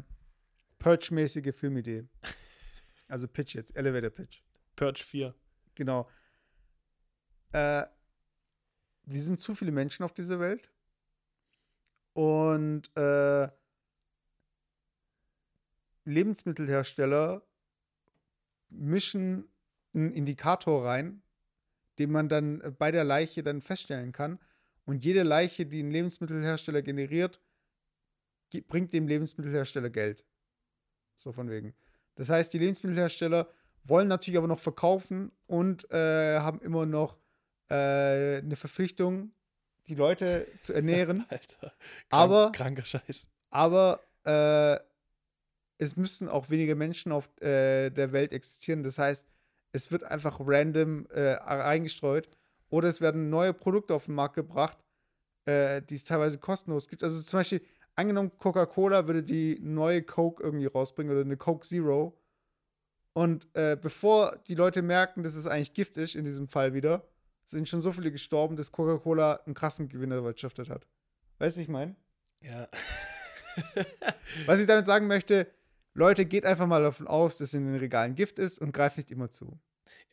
Purge-mäßige 0.78 1.54
Filmidee. 1.54 2.04
Also 3.08 3.28
Pitch 3.28 3.54
jetzt, 3.54 3.76
Elevator 3.76 4.10
Pitch. 4.10 4.42
Purge 4.76 5.02
4. 5.02 5.34
Genau. 5.74 6.08
Äh, 7.52 7.84
wir 9.04 9.20
sind 9.20 9.40
zu 9.40 9.54
viele 9.54 9.72
Menschen 9.72 10.04
auf 10.04 10.12
dieser 10.12 10.38
Welt. 10.40 10.70
Und 12.12 12.94
äh, 12.96 13.48
Lebensmittelhersteller 16.04 17.42
mischen 18.70 19.48
einen 19.94 20.12
Indikator 20.12 20.84
rein, 20.86 21.22
den 21.98 22.10
man 22.10 22.28
dann 22.28 22.74
bei 22.78 22.90
der 22.90 23.04
Leiche 23.04 23.42
dann 23.42 23.60
feststellen 23.60 24.12
kann. 24.12 24.38
Und 24.84 25.04
jede 25.04 25.22
Leiche, 25.24 25.66
die 25.66 25.82
ein 25.82 25.90
Lebensmittelhersteller 25.90 26.82
generiert, 26.82 27.40
ge- 28.50 28.60
bringt 28.60 28.92
dem 28.92 29.08
Lebensmittelhersteller 29.08 29.90
Geld. 29.90 30.24
So 31.16 31.32
von 31.32 31.50
wegen. 31.50 31.74
Das 32.14 32.28
heißt, 32.28 32.52
die 32.52 32.58
Lebensmittelhersteller 32.58 33.48
wollen 33.88 34.08
natürlich 34.08 34.38
aber 34.38 34.48
noch 34.48 34.58
verkaufen 34.60 35.32
und 35.46 35.90
äh, 35.90 36.38
haben 36.38 36.60
immer 36.60 36.86
noch 36.86 37.16
äh, 37.70 38.38
eine 38.38 38.56
Verpflichtung, 38.56 39.32
die 39.88 39.94
Leute 39.94 40.46
zu 40.60 40.72
ernähren. 40.72 41.24
Alter. 41.30 41.58
Krank, 41.60 41.72
Aber- 42.10 42.52
Kranker 42.52 42.84
Scheiß. 42.84 43.28
aber 43.50 44.00
äh, 44.24 44.78
es 45.78 45.96
müssen 45.96 46.28
auch 46.28 46.48
weniger 46.50 46.74
Menschen 46.74 47.12
auf 47.12 47.28
äh, 47.40 47.90
der 47.90 48.12
Welt 48.12 48.32
existieren. 48.32 48.82
Das 48.82 48.98
heißt, 48.98 49.26
es 49.72 49.90
wird 49.90 50.04
einfach 50.04 50.38
random 50.40 51.06
äh, 51.10 51.32
reingestreut 51.32 52.28
oder 52.70 52.88
es 52.88 53.00
werden 53.00 53.28
neue 53.30 53.52
Produkte 53.52 53.94
auf 53.94 54.06
den 54.06 54.14
Markt 54.14 54.34
gebracht, 54.36 54.78
äh, 55.44 55.82
die 55.82 55.94
es 55.96 56.04
teilweise 56.04 56.38
kostenlos 56.38 56.88
gibt. 56.88 57.02
Also 57.04 57.20
zum 57.22 57.40
Beispiel, 57.40 57.60
angenommen, 57.94 58.32
Coca-Cola 58.38 59.06
würde 59.06 59.22
die 59.22 59.58
neue 59.60 60.02
Coke 60.02 60.42
irgendwie 60.42 60.66
rausbringen 60.66 61.12
oder 61.12 61.20
eine 61.22 61.36
Coke 61.36 61.66
Zero. 61.66 62.18
Und 63.16 63.48
äh, 63.54 63.78
bevor 63.80 64.36
die 64.46 64.54
Leute 64.54 64.82
merken, 64.82 65.22
dass 65.22 65.36
es 65.36 65.46
eigentlich 65.46 65.72
Gift 65.72 65.96
ist, 65.96 66.16
in 66.16 66.24
diesem 66.24 66.46
Fall 66.46 66.74
wieder, 66.74 67.02
sind 67.46 67.66
schon 67.66 67.80
so 67.80 67.90
viele 67.90 68.12
gestorben, 68.12 68.56
dass 68.56 68.70
Coca-Cola 68.70 69.36
einen 69.46 69.54
krassen 69.54 69.88
Gewinn 69.88 70.10
erwirtschaftet 70.10 70.68
hat. 70.68 70.86
Weißt 71.38 71.56
du, 71.56 71.62
ich 71.62 71.68
meine? 71.68 71.96
Ja. 72.42 72.68
Was 74.44 74.60
ich 74.60 74.66
damit 74.66 74.84
sagen 74.84 75.06
möchte, 75.06 75.50
Leute, 75.94 76.26
geht 76.26 76.44
einfach 76.44 76.66
mal 76.66 76.82
davon 76.82 77.06
aus, 77.08 77.38
dass 77.38 77.54
in 77.54 77.64
den 77.64 77.76
Regalen 77.76 78.16
Gift 78.16 78.38
ist 78.38 78.58
und 78.58 78.72
greift 78.72 78.98
nicht 78.98 79.10
immer 79.10 79.30
zu. 79.30 79.58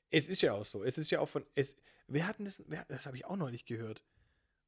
Es 0.10 0.30
ist 0.30 0.42
ja 0.42 0.54
auch 0.54 0.64
so. 0.64 0.86
Es 0.86 0.98
ist 0.98 1.12
ja 1.12 1.20
auch 1.20 1.28
von. 1.28 1.46
Es, 1.56 1.76
wer 2.08 2.26
hat 2.26 2.40
denn 2.40 2.46
das? 2.46 2.64
Wer, 2.68 2.86
das 2.86 3.06
habe 3.06 3.18
ich 3.18 3.26
auch 3.26 3.36
neulich 3.36 3.66
gehört. 3.66 4.02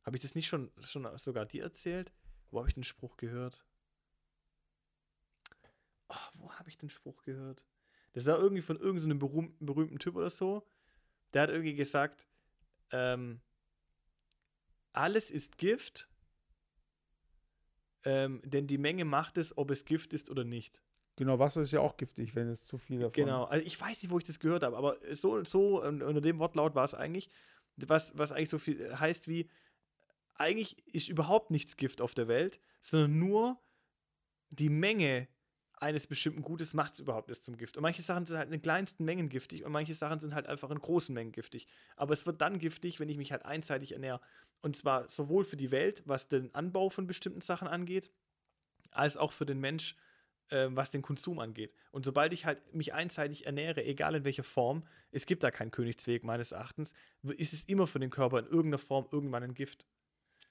Habe 0.03 0.17
ich 0.17 0.23
das 0.23 0.35
nicht 0.35 0.47
schon, 0.47 0.73
schon 0.81 1.07
sogar 1.17 1.45
dir 1.45 1.63
erzählt? 1.63 2.11
Wo 2.51 2.59
habe 2.59 2.67
ich 2.67 2.73
den 2.73 2.83
Spruch 2.83 3.15
gehört? 3.15 3.65
Ah, 6.09 6.31
wo 6.33 6.51
habe 6.51 6.67
ich 6.67 6.77
den 6.77 6.89
Spruch 6.89 7.23
gehört? 7.23 7.65
Das 8.15 8.25
war 8.27 8.39
irgendwie 8.39 8.61
von 8.61 8.77
irgendeinem 8.77 9.19
so 9.19 9.27
berühmten, 9.27 9.65
berühmten 9.65 9.99
Typ 9.99 10.15
oder 10.15 10.29
so. 10.29 10.65
Der 11.33 11.41
hat 11.43 11.49
irgendwie 11.49 11.75
gesagt, 11.75 12.29
ähm, 12.91 13.41
alles 14.93 15.31
ist 15.31 15.57
Gift, 15.57 16.09
ähm, 18.05 18.41
denn 18.45 18.67
die 18.67 18.77
Menge 18.77 19.03
macht 19.03 19.37
es, 19.37 19.57
ob 19.57 19.69
es 19.69 19.83
Gift 19.83 20.13
ist 20.13 20.29
oder 20.29 20.45
nicht. 20.45 20.81
Genau, 21.17 21.39
Wasser 21.39 21.61
ist 21.61 21.71
ja 21.73 21.81
auch 21.81 21.97
giftig, 21.97 22.35
wenn 22.35 22.47
es 22.47 22.63
zu 22.63 22.77
viel 22.77 22.99
davon 22.99 23.11
Genau, 23.11 23.43
also 23.43 23.65
ich 23.65 23.79
weiß 23.79 24.01
nicht, 24.01 24.11
wo 24.11 24.17
ich 24.17 24.23
das 24.23 24.39
gehört 24.39 24.63
habe, 24.63 24.77
aber 24.77 24.97
so, 25.13 25.43
so 25.43 25.83
un- 25.83 26.01
unter 26.01 26.21
dem 26.21 26.39
Wortlaut 26.39 26.73
war 26.73 26.85
es 26.85 26.93
eigentlich, 26.93 27.29
was, 27.75 28.17
was 28.17 28.31
eigentlich 28.31 28.49
so 28.49 28.59
viel 28.59 28.97
heißt 28.97 29.27
wie, 29.27 29.49
eigentlich 30.35 30.77
ist 30.87 31.09
überhaupt 31.09 31.51
nichts 31.51 31.75
Gift 31.75 31.99
auf 31.99 32.13
der 32.13 32.29
Welt, 32.29 32.61
sondern 32.81 33.19
nur 33.19 33.61
die 34.51 34.69
Menge 34.69 35.27
eines 35.77 36.07
bestimmten 36.07 36.41
Gutes 36.41 36.73
macht 36.73 36.93
es 36.93 36.99
überhaupt 36.99 37.29
erst 37.29 37.45
zum 37.45 37.57
Gift. 37.57 37.77
Und 37.77 37.83
manche 37.83 38.01
Sachen 38.01 38.25
sind 38.25 38.37
halt 38.37 38.51
in 38.51 38.61
kleinsten 38.61 39.05
Mengen 39.05 39.29
giftig 39.29 39.63
und 39.63 39.71
manche 39.71 39.93
Sachen 39.93 40.19
sind 40.19 40.33
halt 40.33 40.47
einfach 40.47 40.71
in 40.71 40.79
großen 40.79 41.13
Mengen 41.13 41.31
giftig. 41.31 41.67
Aber 41.95 42.13
es 42.13 42.25
wird 42.25 42.41
dann 42.41 42.59
giftig, 42.59 42.99
wenn 42.99 43.09
ich 43.09 43.17
mich 43.17 43.31
halt 43.31 43.45
einseitig 43.45 43.93
ernähre. 43.93 44.21
Und 44.61 44.75
zwar 44.75 45.09
sowohl 45.09 45.43
für 45.43 45.57
die 45.57 45.71
Welt, 45.71 46.03
was 46.05 46.27
den 46.27 46.53
Anbau 46.55 46.89
von 46.89 47.07
bestimmten 47.07 47.41
Sachen 47.41 47.67
angeht, 47.67 48.11
als 48.91 49.17
auch 49.17 49.31
für 49.31 49.45
den 49.45 49.59
Mensch, 49.59 49.95
äh, 50.49 50.67
was 50.69 50.91
den 50.91 51.01
Konsum 51.01 51.39
angeht. 51.39 51.73
Und 51.91 52.05
sobald 52.05 52.33
ich 52.33 52.45
halt 52.45 52.73
mich 52.73 52.93
einseitig 52.93 53.45
ernähre, 53.45 53.83
egal 53.83 54.15
in 54.15 54.23
welcher 54.23 54.43
Form, 54.43 54.83
es 55.11 55.25
gibt 55.25 55.43
da 55.43 55.51
keinen 55.51 55.71
Königsweg 55.71 56.23
meines 56.23 56.51
Erachtens, 56.51 56.93
ist 57.23 57.53
es 57.53 57.65
immer 57.65 57.87
für 57.87 57.99
den 57.99 58.09
Körper 58.09 58.39
in 58.39 58.45
irgendeiner 58.45 58.77
Form 58.77 59.07
irgendwann 59.11 59.43
ein 59.43 59.53
Gift. 59.53 59.85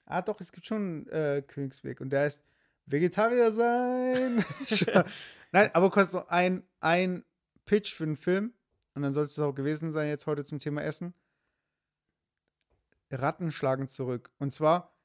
Ah, 0.05 0.21
doch, 0.21 0.39
es 0.39 0.51
gibt 0.51 0.67
schon 0.67 1.07
äh, 1.07 1.41
Königsweg 1.45 1.99
und 1.99 2.11
der 2.11 2.21
heißt 2.21 2.41
Vegetarier 2.85 3.51
sein. 3.51 4.45
Nein, 5.51 5.69
aber 5.73 5.89
kurz 5.89 6.13
noch 6.13 6.27
ein, 6.27 6.63
ein 6.79 7.23
Pitch 7.65 7.93
für 7.93 8.03
einen 8.03 8.17
Film 8.17 8.53
und 8.93 9.01
dann 9.01 9.13
soll 9.13 9.25
es 9.25 9.39
auch 9.39 9.53
gewesen 9.53 9.91
sein 9.91 10.07
jetzt 10.07 10.27
heute 10.27 10.45
zum 10.45 10.59
Thema 10.59 10.83
Essen. 10.83 11.13
Ratten 13.11 13.51
schlagen 13.51 13.87
zurück. 13.87 14.31
Und 14.39 14.51
zwar, 14.51 14.95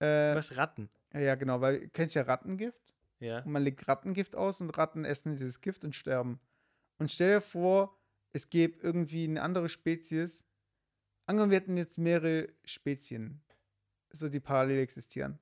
äh, 0.00 0.34
Was 0.34 0.56
Ratten? 0.56 0.90
ja 1.14 1.34
genau, 1.34 1.60
weil, 1.60 1.88
kennst 1.88 2.14
du 2.14 2.20
ja 2.20 2.26
Rattengift? 2.26 2.94
Ja. 3.20 3.40
Und 3.40 3.52
man 3.52 3.62
legt 3.62 3.86
Rattengift 3.88 4.36
aus 4.36 4.60
und 4.60 4.70
Ratten 4.70 5.04
essen 5.04 5.36
dieses 5.36 5.60
Gift 5.60 5.84
und 5.84 5.94
sterben. 5.94 6.40
Und 6.98 7.10
stell 7.10 7.36
dir 7.36 7.40
vor, 7.40 7.98
es 8.32 8.50
gäbe 8.50 8.78
irgendwie 8.82 9.24
eine 9.24 9.42
andere 9.42 9.68
Spezies. 9.68 10.44
Angenommen, 11.26 11.50
wir 11.50 11.60
hätten 11.60 11.76
jetzt 11.76 11.98
mehrere 11.98 12.48
Spezien, 12.64 13.42
so 14.12 14.28
die 14.28 14.40
parallel 14.40 14.80
existieren. 14.80 15.38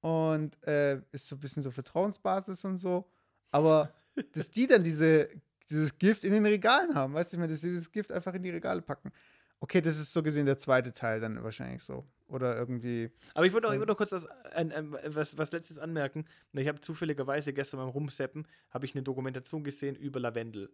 Und 0.00 0.62
äh, 0.66 1.00
ist 1.12 1.28
so 1.28 1.36
ein 1.36 1.40
bisschen 1.40 1.62
so 1.62 1.70
Vertrauensbasis 1.70 2.64
und 2.64 2.78
so. 2.78 3.10
Aber 3.50 3.92
dass 4.32 4.50
die 4.50 4.66
dann 4.66 4.84
diese, 4.84 5.28
dieses 5.68 5.98
Gift 5.98 6.24
in 6.24 6.32
den 6.32 6.46
Regalen 6.46 6.94
haben, 6.94 7.14
weißt 7.14 7.32
du, 7.32 7.36
ich 7.36 7.40
meine, 7.40 7.52
dass 7.52 7.60
sie 7.60 7.70
dieses 7.70 7.90
Gift 7.90 8.12
einfach 8.12 8.34
in 8.34 8.42
die 8.42 8.50
Regale 8.50 8.82
packen. 8.82 9.12
Okay, 9.60 9.80
das 9.80 9.98
ist 9.98 10.12
so 10.12 10.22
gesehen 10.22 10.46
der 10.46 10.58
zweite 10.58 10.92
Teil 10.92 11.20
dann 11.20 11.42
wahrscheinlich 11.42 11.82
so. 11.82 12.06
Oder 12.28 12.56
irgendwie. 12.56 13.10
Aber 13.34 13.46
ich 13.46 13.52
wollte 13.52 13.66
noch, 13.66 13.72
ich 13.72 13.78
wollte 13.78 13.90
noch 13.90 13.96
kurz 13.96 14.10
das, 14.10 14.26
äh, 14.52 14.62
äh, 14.62 15.14
was, 15.14 15.36
was 15.36 15.50
letztes 15.50 15.78
anmerken. 15.78 16.26
Ich 16.52 16.68
habe 16.68 16.80
zufälligerweise 16.80 17.52
gestern 17.52 17.80
beim 17.80 17.88
Rumseppen 17.88 18.46
habe 18.70 18.86
ich 18.86 18.94
eine 18.94 19.02
Dokumentation 19.02 19.64
gesehen 19.64 19.96
über 19.96 20.20
Lavendel. 20.20 20.70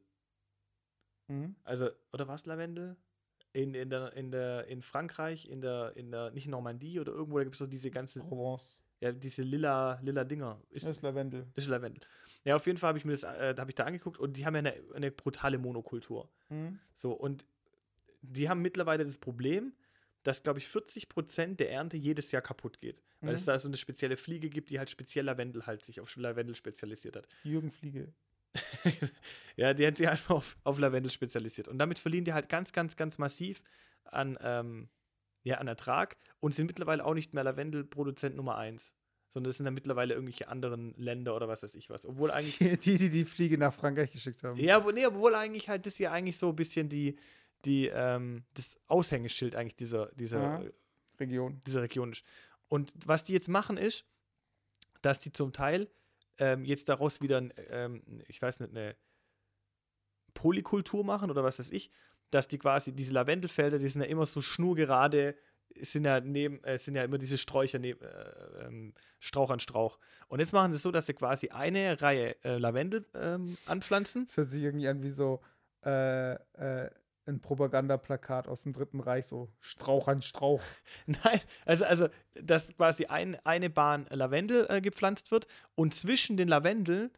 Mhm. 1.29 1.55
Also, 1.65 1.91
oder 2.13 2.29
was 2.29 2.45
Lavendel? 2.45 2.97
In, 3.53 3.73
in, 3.75 3.89
der, 3.89 4.13
in, 4.15 4.33
der, 4.33 4.67
in 4.67 4.83
Frankreich, 4.83 5.49
in 5.49 5.61
der, 5.61 5.93
in 5.97 6.11
der, 6.11 6.33
nicht 6.33 6.49
Normandie 6.49 6.99
oder 6.99 7.13
irgendwo, 7.13 7.39
da 7.39 7.45
gibt 7.45 7.55
es 7.55 7.61
so 7.61 7.67
diese 7.67 7.91
ganze, 7.91 8.19
Provence. 8.19 8.77
Ja, 9.05 9.13
diese 9.13 9.43
lila, 9.43 10.01
lila 10.03 10.25
Dinger. 10.25 10.59
Das 10.73 10.83
ist 10.85 11.03
Lavendel. 11.03 11.47
Das 11.55 11.65
ist 11.65 11.71
Lavendel. 11.71 12.03
Ja, 12.45 12.57
auf 12.57 12.65
jeden 12.67 12.79
Fall 12.79 12.89
habe 12.89 12.99
ich 12.99 13.05
mir 13.05 13.13
das, 13.13 13.25
äh, 13.25 13.55
habe 13.59 13.71
ich 13.71 13.75
da 13.75 13.85
angeguckt 13.85 14.19
und 14.19 14.37
die 14.39 14.47
haben 14.47 14.55
ja 14.55 14.61
eine, 14.61 14.75
eine 14.95 15.11
brutale 15.11 15.59
Monokultur. 15.59 16.31
Mhm. 16.49 16.79
So, 16.95 17.13
und 17.13 17.45
die 18.23 18.49
haben 18.49 18.63
mittlerweile 18.63 19.05
das 19.05 19.19
Problem, 19.19 19.75
dass, 20.23 20.43
glaube 20.43 20.59
ich, 20.59 20.67
40 20.69 21.11
Prozent 21.11 21.61
der 21.61 21.71
Ernte 21.71 21.99
jedes 21.99 22.33
Jahr 22.33 22.41
kaputt 22.41 22.81
geht. 22.81 23.03
Weil 23.21 23.31
Mhm. 23.31 23.35
es 23.35 23.45
da 23.45 23.59
so 23.59 23.69
eine 23.69 23.77
spezielle 23.77 24.17
Fliege 24.17 24.49
gibt, 24.49 24.71
die 24.71 24.79
halt 24.79 24.89
speziell 24.89 25.27
Lavendel 25.27 25.67
halt 25.67 25.85
sich 25.85 26.01
auf 26.01 26.17
Lavendel 26.17 26.55
spezialisiert 26.55 27.17
hat. 27.17 27.29
Jürgen 27.43 27.71
Fliege. 27.71 28.11
ja, 29.57 29.75
die 29.75 29.87
hat 29.87 29.99
sich 29.99 30.09
einfach 30.09 30.35
auf, 30.37 30.57
auf 30.65 30.79
Lavendel 30.79 31.11
spezialisiert. 31.11 31.69
Und 31.69 31.79
damit 31.79 31.99
verlieren 31.99 32.25
die 32.25 32.33
halt 32.33 32.49
ganz, 32.49 32.73
ganz, 32.73 32.97
ganz 32.97 33.19
massiv 33.19 33.63
an, 34.05 34.39
ähm, 34.41 34.89
ja, 35.45 35.59
an 35.59 35.69
Ertrag 35.69 36.17
und 36.41 36.55
sind 36.55 36.67
mittlerweile 36.67 37.05
auch 37.05 37.15
nicht 37.15 37.33
mehr 37.35 37.45
Lavendelproduzent 37.45 38.35
Nummer 38.35 38.57
eins. 38.57 38.95
Sondern 39.29 39.49
das 39.49 39.57
sind 39.57 39.65
dann 39.65 39.75
mittlerweile 39.75 40.15
irgendwelche 40.15 40.49
anderen 40.49 40.95
Länder 40.97 41.35
oder 41.35 41.49
was 41.49 41.63
weiß 41.63 41.75
ich 41.75 41.91
was. 41.91 42.07
Obwohl 42.07 42.31
eigentlich. 42.31 42.59
Die, 42.81 42.99
die 42.99 43.11
die 43.11 43.25
Fliege 43.25 43.59
nach 43.59 43.75
Frankreich 43.75 44.13
geschickt 44.13 44.43
haben. 44.45 44.59
Ja, 44.59 44.79
nee, 44.93 45.07
obwohl 45.07 45.35
eigentlich 45.35 45.69
halt 45.69 45.87
das 45.87 45.99
ja 45.99 46.13
eigentlich 46.13 46.39
so 46.39 46.51
ein 46.51 46.57
bisschen 46.57 46.89
die, 46.89 47.19
die, 47.65 47.89
ähm, 47.89 48.45
das 48.55 48.79
Aushängeschild 48.87 49.57
eigentlich 49.57 49.77
dieser, 49.77 50.07
dieser, 50.15 50.41
Ja. 50.41 50.63
Region. 51.19 51.61
dieser 51.67 51.83
Region 51.83 52.13
ist. 52.13 52.25
Und 52.69 52.93
was 53.07 53.25
die 53.25 53.33
jetzt 53.33 53.49
machen 53.49 53.77
ist, 53.77 54.05
dass 55.03 55.19
die 55.21 55.33
zum 55.33 55.53
Teil 55.53 55.89
ähm, 56.39 56.65
jetzt 56.65 56.89
daraus 56.89 57.21
wieder, 57.21 57.43
ähm, 57.71 58.03
ich 58.29 58.41
weiß 58.41 58.61
nicht, 58.61 58.71
eine 58.71 58.97
Polykultur 60.35 61.05
machen 61.05 61.31
oder 61.31 61.45
was 61.45 61.59
weiß 61.59 61.71
ich, 61.71 61.91
dass 62.31 62.49
die 62.49 62.59
quasi 62.59 62.93
diese 62.93 63.15
Lavendelfelder, 63.15 63.79
die 63.79 63.89
sind 63.89 64.03
ja 64.03 64.09
immer 64.09 64.27
so 64.27 64.41
schnurgerade, 64.41 65.37
sind 65.81 66.05
ja 66.05 66.21
neben, 66.21 66.63
äh, 66.65 66.79
sind 66.79 66.95
ja 66.95 67.05
immer 67.05 67.19
diese 67.19 67.39
Sträucher 67.39 67.79
neben, 67.79 68.01
äh, 68.01 68.67
ähm, 68.67 68.95
Strauch 69.19 69.51
an 69.51 69.61
Strauch. 69.61 69.99
Und 70.29 70.41
jetzt 70.41 70.53
machen 70.53 70.73
sie 70.73 70.77
es 70.77 70.83
so, 70.83 70.91
dass 70.91 71.07
sie 71.07 71.15
quasi 71.15 71.49
eine 71.49 72.01
Reihe 72.01 72.37
äh, 72.45 72.59
Lavendel 72.59 73.05
ähm, 73.15 73.57
anpflanzen. 73.67 74.27
Das 74.27 74.37
hört 74.37 74.51
sich 74.51 74.63
irgendwie 74.63 74.89
an 74.89 75.03
wie 75.03 75.11
so 75.11 75.41
äh, 75.85 76.35
äh, 76.35 76.91
ein 77.27 77.41
Propagandaplakat 77.41 78.49
aus 78.49 78.63
dem 78.63 78.73
Dritten 78.73 79.01
Reich, 79.01 79.27
so 79.27 79.51
Strauch 79.61 80.09
an 80.09 80.23
Strauch. 80.23 80.63
Nein, 81.07 81.41
also, 81.65 81.85
also 81.85 82.09
dass 82.35 82.75
quasi 82.77 83.07
ein, 83.07 83.37
eine 83.45 83.71
Bahn 83.71 84.07
Lavendel 84.11 84.67
äh, 84.69 84.81
gepflanzt 84.81 85.31
wird 85.31 85.47
und 85.75 85.95
zwischen 85.95 86.37
den 86.37 86.49
Lavendeln 86.49 87.11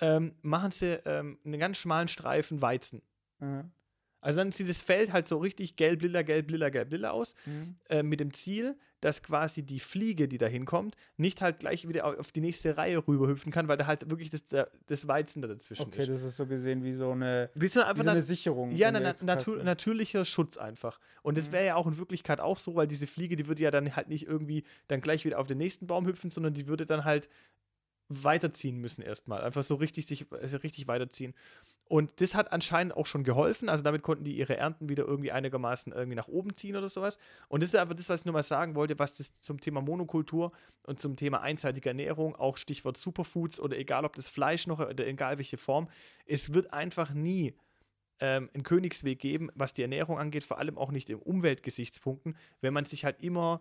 ähm, 0.00 0.34
machen 0.42 0.72
sie 0.72 1.00
ähm, 1.04 1.38
einen 1.44 1.60
ganz 1.60 1.78
schmalen 1.78 2.08
Streifen 2.08 2.60
Weizen. 2.60 3.02
Mhm. 3.38 3.70
Also 4.22 4.38
dann 4.38 4.50
sieht 4.52 4.68
das 4.68 4.80
Feld 4.80 5.12
halt 5.12 5.28
so 5.28 5.36
richtig 5.36 5.76
gelb, 5.76 6.00
lila, 6.00 6.22
gelb, 6.22 6.50
lila, 6.50 6.70
gelb, 6.70 6.90
lila 6.92 7.10
aus, 7.10 7.34
Mhm. 7.44 7.76
äh, 7.90 8.02
mit 8.02 8.20
dem 8.20 8.32
Ziel, 8.32 8.78
dass 9.00 9.22
quasi 9.22 9.64
die 9.64 9.80
Fliege, 9.80 10.28
die 10.28 10.38
da 10.38 10.46
hinkommt, 10.46 10.94
nicht 11.16 11.42
halt 11.42 11.58
gleich 11.58 11.88
wieder 11.88 12.06
au- 12.06 12.14
auf 12.16 12.30
die 12.30 12.40
nächste 12.40 12.76
Reihe 12.76 12.98
rüberhüpfen 13.06 13.50
kann, 13.52 13.66
weil 13.68 13.76
da 13.76 13.86
halt 13.86 14.08
wirklich 14.08 14.30
das, 14.30 14.44
das 14.86 15.08
Weizen 15.08 15.42
da 15.42 15.48
dazwischen 15.48 15.88
Okay, 15.88 16.02
ist. 16.02 16.08
das 16.08 16.22
ist 16.22 16.36
so 16.36 16.46
gesehen 16.46 16.84
wie 16.84 16.92
so 16.92 17.10
eine, 17.10 17.50
Wie 17.54 17.66
so 17.66 17.80
wie 17.80 17.84
einfach 17.84 18.04
so 18.04 18.10
eine 18.10 18.22
Sicherung. 18.22 18.70
ja, 18.76 18.92
na, 18.92 19.00
na, 19.00 19.16
natu 19.20 19.56
natürlicher 19.56 20.24
Schutz 20.24 20.56
einfach. 20.56 21.00
Und 21.22 21.36
das 21.36 21.48
Mhm. 21.48 21.52
wäre 21.52 21.66
ja 21.66 21.74
auch 21.74 21.88
in 21.88 21.96
Wirklichkeit 21.98 22.38
auch 22.38 22.58
so, 22.58 22.76
weil 22.76 22.86
diese 22.86 23.08
Fliege, 23.08 23.34
die 23.34 23.48
würde 23.48 23.62
ja 23.64 23.72
dann 23.72 23.96
halt 23.96 24.08
nicht 24.08 24.26
irgendwie 24.28 24.62
dann 24.86 25.00
gleich 25.00 25.24
wieder 25.24 25.40
auf 25.40 25.48
den 25.48 25.58
nächsten 25.58 25.88
Baum 25.88 26.06
hüpfen, 26.06 26.30
sondern 26.30 26.54
die 26.54 26.68
würde 26.68 26.86
dann 26.86 27.04
halt 27.04 27.28
weiterziehen 28.08 28.76
müssen 28.78 29.02
erstmal. 29.02 29.42
Einfach 29.42 29.62
so 29.62 29.74
richtig 29.76 30.06
sich 30.06 30.26
also 30.30 30.58
richtig 30.58 30.86
weiterziehen. 30.86 31.34
Und 31.92 32.22
das 32.22 32.34
hat 32.34 32.52
anscheinend 32.52 32.96
auch 32.96 33.04
schon 33.04 33.22
geholfen. 33.22 33.68
Also 33.68 33.84
damit 33.84 34.00
konnten 34.00 34.24
die 34.24 34.32
ihre 34.38 34.56
Ernten 34.56 34.88
wieder 34.88 35.04
irgendwie 35.04 35.30
einigermaßen 35.30 35.92
irgendwie 35.92 36.16
nach 36.16 36.26
oben 36.26 36.54
ziehen 36.54 36.74
oder 36.74 36.88
sowas. 36.88 37.18
Und 37.48 37.62
das 37.62 37.68
ist 37.68 37.74
aber 37.74 37.94
das, 37.94 38.08
was 38.08 38.22
ich 38.22 38.24
nur 38.24 38.32
mal 38.32 38.42
sagen 38.42 38.74
wollte, 38.74 38.98
was 38.98 39.18
das 39.18 39.34
zum 39.34 39.60
Thema 39.60 39.82
Monokultur 39.82 40.52
und 40.84 41.00
zum 41.00 41.16
Thema 41.16 41.42
einseitige 41.42 41.90
Ernährung, 41.90 42.34
auch 42.34 42.56
Stichwort 42.56 42.96
Superfoods 42.96 43.60
oder 43.60 43.76
egal 43.76 44.06
ob 44.06 44.16
das 44.16 44.30
Fleisch 44.30 44.66
noch 44.66 44.80
oder 44.80 45.06
egal 45.06 45.36
welche 45.36 45.58
Form, 45.58 45.90
es 46.24 46.54
wird 46.54 46.72
einfach 46.72 47.12
nie 47.12 47.52
ähm, 48.20 48.48
einen 48.54 48.62
Königsweg 48.62 49.18
geben, 49.18 49.50
was 49.54 49.74
die 49.74 49.82
Ernährung 49.82 50.18
angeht, 50.18 50.44
vor 50.44 50.56
allem 50.56 50.78
auch 50.78 50.92
nicht 50.92 51.10
im 51.10 51.18
Umweltgesichtspunkten, 51.18 52.38
wenn 52.62 52.72
man 52.72 52.86
sich 52.86 53.04
halt 53.04 53.22
immer 53.22 53.60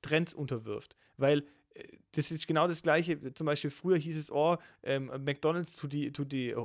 Trends 0.00 0.32
unterwirft. 0.32 0.96
Weil 1.18 1.44
das 2.12 2.30
ist 2.30 2.46
genau 2.46 2.66
das 2.66 2.82
Gleiche. 2.82 3.34
Zum 3.34 3.46
Beispiel 3.46 3.70
früher 3.70 3.96
hieß 3.98 4.16
es, 4.16 4.32
oh, 4.32 4.56
ähm, 4.82 5.10
McDonalds 5.24 5.76
tut 5.76 5.92
die, 5.92 6.12
tut 6.12 6.32
die 6.32 6.50
äh, 6.50 6.56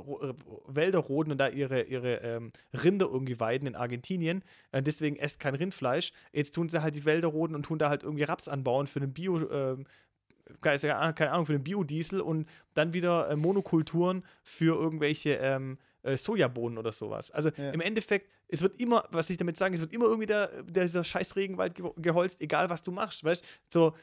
Wälder 0.66 0.98
roden 1.00 1.32
und 1.32 1.38
da 1.38 1.48
ihre, 1.48 1.82
ihre 1.82 2.16
ähm, 2.16 2.52
Rinder 2.72 3.06
irgendwie 3.06 3.38
weiden 3.38 3.66
in 3.68 3.74
Argentinien. 3.74 4.42
Äh, 4.70 4.82
deswegen 4.82 5.16
esst 5.16 5.40
kein 5.40 5.54
Rindfleisch. 5.54 6.12
Jetzt 6.32 6.54
tun 6.54 6.68
sie 6.68 6.82
halt 6.82 6.94
die 6.94 7.04
Wälder 7.04 7.28
roden 7.28 7.54
und 7.54 7.64
tun 7.64 7.78
da 7.78 7.88
halt 7.88 8.02
irgendwie 8.02 8.24
Raps 8.24 8.48
anbauen 8.48 8.86
für 8.86 9.00
den 9.00 9.12
Bio. 9.12 9.48
Ähm, 9.50 9.84
keine 10.60 11.30
Ahnung, 11.30 11.46
für 11.46 11.52
den 11.52 11.62
Biodiesel 11.64 12.20
und 12.20 12.48
dann 12.74 12.92
wieder 12.92 13.30
äh, 13.30 13.36
Monokulturen 13.36 14.24
für 14.42 14.74
irgendwelche 14.78 15.34
ähm, 15.34 15.78
äh, 16.02 16.16
Sojabohnen 16.16 16.78
oder 16.78 16.92
sowas. 16.92 17.30
Also 17.30 17.50
Ja. 17.56 17.70
im 17.70 17.80
Endeffekt, 17.80 18.28
es 18.48 18.60
wird 18.60 18.78
immer, 18.80 19.04
was 19.12 19.30
ich 19.30 19.36
damit 19.36 19.56
sagen, 19.56 19.74
es 19.74 19.80
wird 19.80 19.94
immer 19.94 20.06
irgendwie 20.06 20.26
der, 20.26 20.62
der, 20.64 20.84
dieser 20.84 21.04
scheiß 21.04 21.36
Regenwald 21.36 21.74
ge 21.74 21.88
geholzt, 21.96 22.40
egal 22.40 22.68
was 22.70 22.82
du 22.82 22.90
machst, 22.90 23.24
weißt 23.24 23.44
So, 23.68 23.94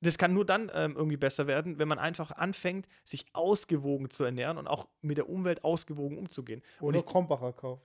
das 0.00 0.18
kann 0.18 0.32
nur 0.32 0.44
dann 0.44 0.70
ähm, 0.74 0.94
irgendwie 0.96 1.16
besser 1.16 1.46
werden, 1.46 1.78
wenn 1.78 1.88
man 1.88 1.98
einfach 1.98 2.30
anfängt, 2.30 2.86
sich 3.04 3.26
ausgewogen 3.32 4.10
zu 4.10 4.24
ernähren 4.24 4.58
und 4.58 4.66
auch 4.66 4.88
mit 5.00 5.16
der 5.16 5.28
Umwelt 5.28 5.64
ausgewogen 5.64 6.18
umzugehen. 6.18 6.62
Und 6.80 6.88
Oder 6.88 6.98
ich, 7.00 7.06
Krombacher 7.06 7.52
kauft. 7.52 7.82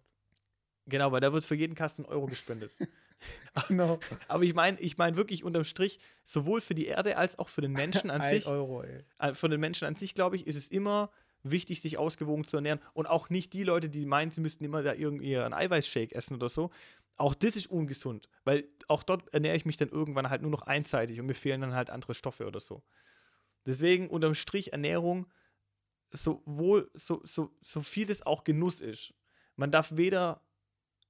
genau, 0.85 1.11
weil 1.11 1.21
da 1.21 1.33
wird 1.33 1.45
für 1.45 1.55
jeden 1.55 1.75
Kasten 1.75 2.05
Euro 2.05 2.25
gespendet. 2.27 2.71
Genau. 3.69 3.99
Aber 4.27 4.43
ich 4.43 4.53
meine, 4.53 4.77
ich 4.81 4.97
meine 4.97 5.15
wirklich 5.15 5.45
unterm 5.45 5.63
Strich, 5.63 5.99
sowohl 6.23 6.59
für 6.59 6.75
die 6.75 6.87
Erde 6.87 7.15
als 7.15 7.39
auch 7.39 7.47
für 7.47 7.61
den 7.61 7.71
Menschen 7.71 8.09
an 8.09 8.21
sich, 8.21 8.47
Euro, 8.47 8.83
ey. 8.83 9.05
äh, 9.17 9.33
von 9.33 9.49
den 9.49 9.61
Menschen 9.61 9.85
an 9.85 9.95
sich, 9.95 10.13
glaube 10.13 10.35
ich, 10.35 10.45
ist 10.45 10.57
es 10.57 10.71
immer 10.71 11.09
wichtig, 11.43 11.81
sich 11.81 11.97
ausgewogen 11.97 12.43
zu 12.43 12.57
ernähren. 12.57 12.79
Und 12.93 13.05
auch 13.05 13.29
nicht 13.29 13.53
die 13.53 13.63
Leute, 13.63 13.89
die 13.89 14.05
meinen, 14.05 14.31
sie 14.31 14.41
müssten 14.41 14.63
immer 14.63 14.81
da 14.81 14.93
irgendwie 14.93 15.37
einen 15.37 15.53
Eiweißshake 15.53 16.13
essen 16.13 16.35
oder 16.35 16.49
so. 16.49 16.71
Auch 17.15 17.35
das 17.35 17.55
ist 17.55 17.67
ungesund, 17.67 18.29
weil 18.43 18.67
auch 18.87 19.03
dort 19.03 19.31
ernähre 19.33 19.55
ich 19.55 19.65
mich 19.65 19.77
dann 19.77 19.89
irgendwann 19.89 20.29
halt 20.29 20.41
nur 20.41 20.51
noch 20.51 20.63
einseitig 20.63 21.19
und 21.19 21.27
mir 21.27 21.35
fehlen 21.35 21.61
dann 21.61 21.75
halt 21.75 21.89
andere 21.89 22.13
Stoffe 22.13 22.47
oder 22.47 22.59
so. 22.59 22.83
Deswegen 23.65 24.09
unterm 24.09 24.33
Strich 24.35 24.73
Ernährung, 24.73 25.31
sowohl, 26.11 26.89
so, 26.93 27.21
so, 27.23 27.55
so 27.61 27.81
viel 27.81 28.09
es 28.09 28.25
auch 28.25 28.43
Genuss 28.43 28.81
ist. 28.81 29.13
Man 29.55 29.71
darf 29.71 29.95
weder 29.95 30.41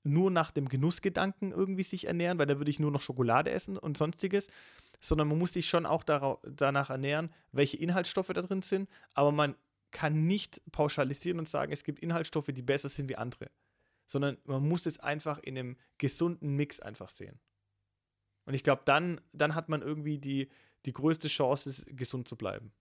nur 0.03 0.29
nach 0.29 0.51
dem 0.51 0.67
Genussgedanken 0.67 1.51
irgendwie 1.51 1.83
sich 1.83 2.07
ernähren, 2.07 2.37
weil 2.37 2.45
da 2.45 2.57
würde 2.57 2.69
ich 2.69 2.79
nur 2.79 2.91
noch 2.91 3.01
Schokolade 3.01 3.51
essen 3.51 3.77
und 3.77 3.97
sonstiges, 3.97 4.49
sondern 4.99 5.29
man 5.29 5.37
muss 5.37 5.53
sich 5.53 5.67
schon 5.67 5.85
auch 5.85 6.03
danach 6.03 6.89
ernähren, 6.89 7.33
welche 7.51 7.77
Inhaltsstoffe 7.77 8.27
da 8.27 8.41
drin 8.41 8.61
sind, 8.61 8.89
aber 9.13 9.31
man 9.31 9.55
kann 9.91 10.25
nicht 10.25 10.61
pauschalisieren 10.71 11.39
und 11.39 11.47
sagen, 11.47 11.71
es 11.71 11.83
gibt 11.83 11.99
Inhaltsstoffe, 11.99 12.47
die 12.47 12.61
besser 12.61 12.89
sind 12.89 13.09
wie 13.09 13.15
andere, 13.15 13.49
sondern 14.05 14.37
man 14.45 14.67
muss 14.67 14.85
es 14.85 14.99
einfach 14.99 15.39
in 15.39 15.57
einem 15.57 15.77
gesunden 15.97 16.55
Mix 16.55 16.79
einfach 16.79 17.09
sehen. 17.09 17.39
Und 18.45 18.53
ich 18.53 18.63
glaube, 18.63 18.81
dann, 18.85 19.21
dann 19.31 19.55
hat 19.55 19.69
man 19.69 19.81
irgendwie 19.81 20.19
die, 20.19 20.49
die 20.85 20.93
größte 20.93 21.27
Chance, 21.27 21.69
es- 21.69 21.85
gesund 21.87 22.27
zu 22.27 22.35
bleiben. 22.35 22.73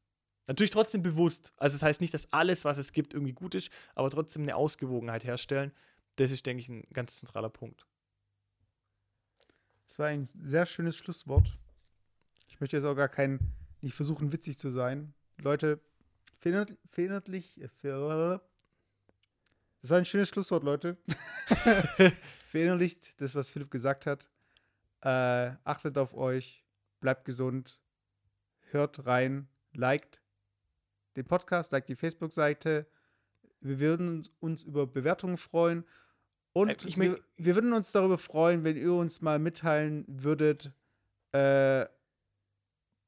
Natürlich 0.49 0.71
trotzdem 0.71 1.03
bewusst. 1.03 1.53
Also 1.57 1.77
das 1.77 1.83
heißt 1.85 2.01
nicht, 2.01 2.13
dass 2.13 2.33
alles, 2.33 2.65
was 2.65 2.79
es 2.79 2.93
gibt, 2.93 3.15
irgendwie 3.15 3.33
gut 3.33 3.55
ist, 3.55 3.71
aber 3.95 4.11
trotzdem 4.11 4.43
eine 4.43 4.57
Ausgewogenheit 4.57 5.23
herstellen. 5.25 5.73
Das 6.17 6.33
ist, 6.33 6.45
denke 6.47 6.63
ich, 6.63 6.69
ein 6.69 6.83
ganz 6.93 7.17
zentraler 7.21 7.49
Punkt. 7.49 7.87
Das 9.89 9.99
war 9.99 10.07
ein 10.07 10.29
sehr 10.35 10.67
schönes 10.67 10.97
Schlusswort. 10.97 11.59
Ich 12.49 12.61
möchte 12.61 12.77
jetzt 12.77 12.85
auch 12.85 12.97
gar 12.97 13.09
kein, 13.09 13.39
nicht 13.81 13.95
versuchen, 13.95 14.33
witzig 14.33 14.59
zu 14.59 14.71
sein. 14.71 15.15
Leute, 15.39 15.81
verinnerl- 16.43 16.77
verinnerlich, 16.91 17.61
ver- 17.81 18.43
das 19.83 19.91
war 19.91 19.99
ein 19.99 20.05
schönes 20.05 20.29
Schlusswort, 20.31 20.63
Leute. 20.65 20.97
Verinnerlicht 22.47 23.21
das, 23.21 23.35
was 23.35 23.51
Philipp 23.51 23.71
gesagt 23.71 24.07
hat. 24.07 24.29
Äh, 25.03 25.57
achtet 25.65 25.99
auf 25.99 26.15
euch, 26.15 26.65
bleibt 27.01 27.25
gesund, 27.25 27.81
hört 28.71 29.05
rein, 29.07 29.49
liked 29.73 30.23
den 31.17 31.25
Podcast, 31.27 31.73
liked 31.73 31.89
die 31.89 31.97
Facebook-Seite. 31.97 32.87
Wir 33.61 33.79
würden 33.81 34.09
uns, 34.19 34.33
uns 34.41 34.63
über 34.63 34.87
Bewertungen 34.87 35.37
freuen. 35.37 35.85
Und 36.53 36.69
Äh, 36.71 36.77
ich 36.89 36.97
wir, 36.99 37.11
möcht- 37.13 37.23
wir 37.37 37.55
würden 37.55 37.73
uns 37.73 37.93
darüber 37.93 38.19
freuen, 38.19 38.65
wenn 38.65 38.77
ihr 38.77 38.93
uns 38.93 39.21
mal 39.21 39.39
mitteilen 39.39 40.05
würdet, 40.09 40.73
äh, 41.33 41.87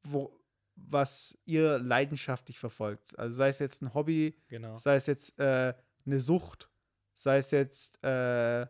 wo, 0.03 0.39
was 0.77 1.37
ihr 1.45 1.79
leidenschaftlich 1.79 2.59
verfolgt. 2.59 3.19
Also 3.19 3.37
sei 3.37 3.49
es 3.49 3.59
jetzt 3.59 3.83
ein 3.83 3.95
Hobby, 3.95 4.35
Genau. 4.49 4.77
sei 4.77 4.97
es 4.97 5.07
jetzt 5.07 5.39
äh, 5.39 5.75
eine 6.07 6.21
Sucht, 6.21 6.71
sei 7.15 7.39
es 7.39 7.51
jetzt 7.51 8.03
äh, 8.05 8.67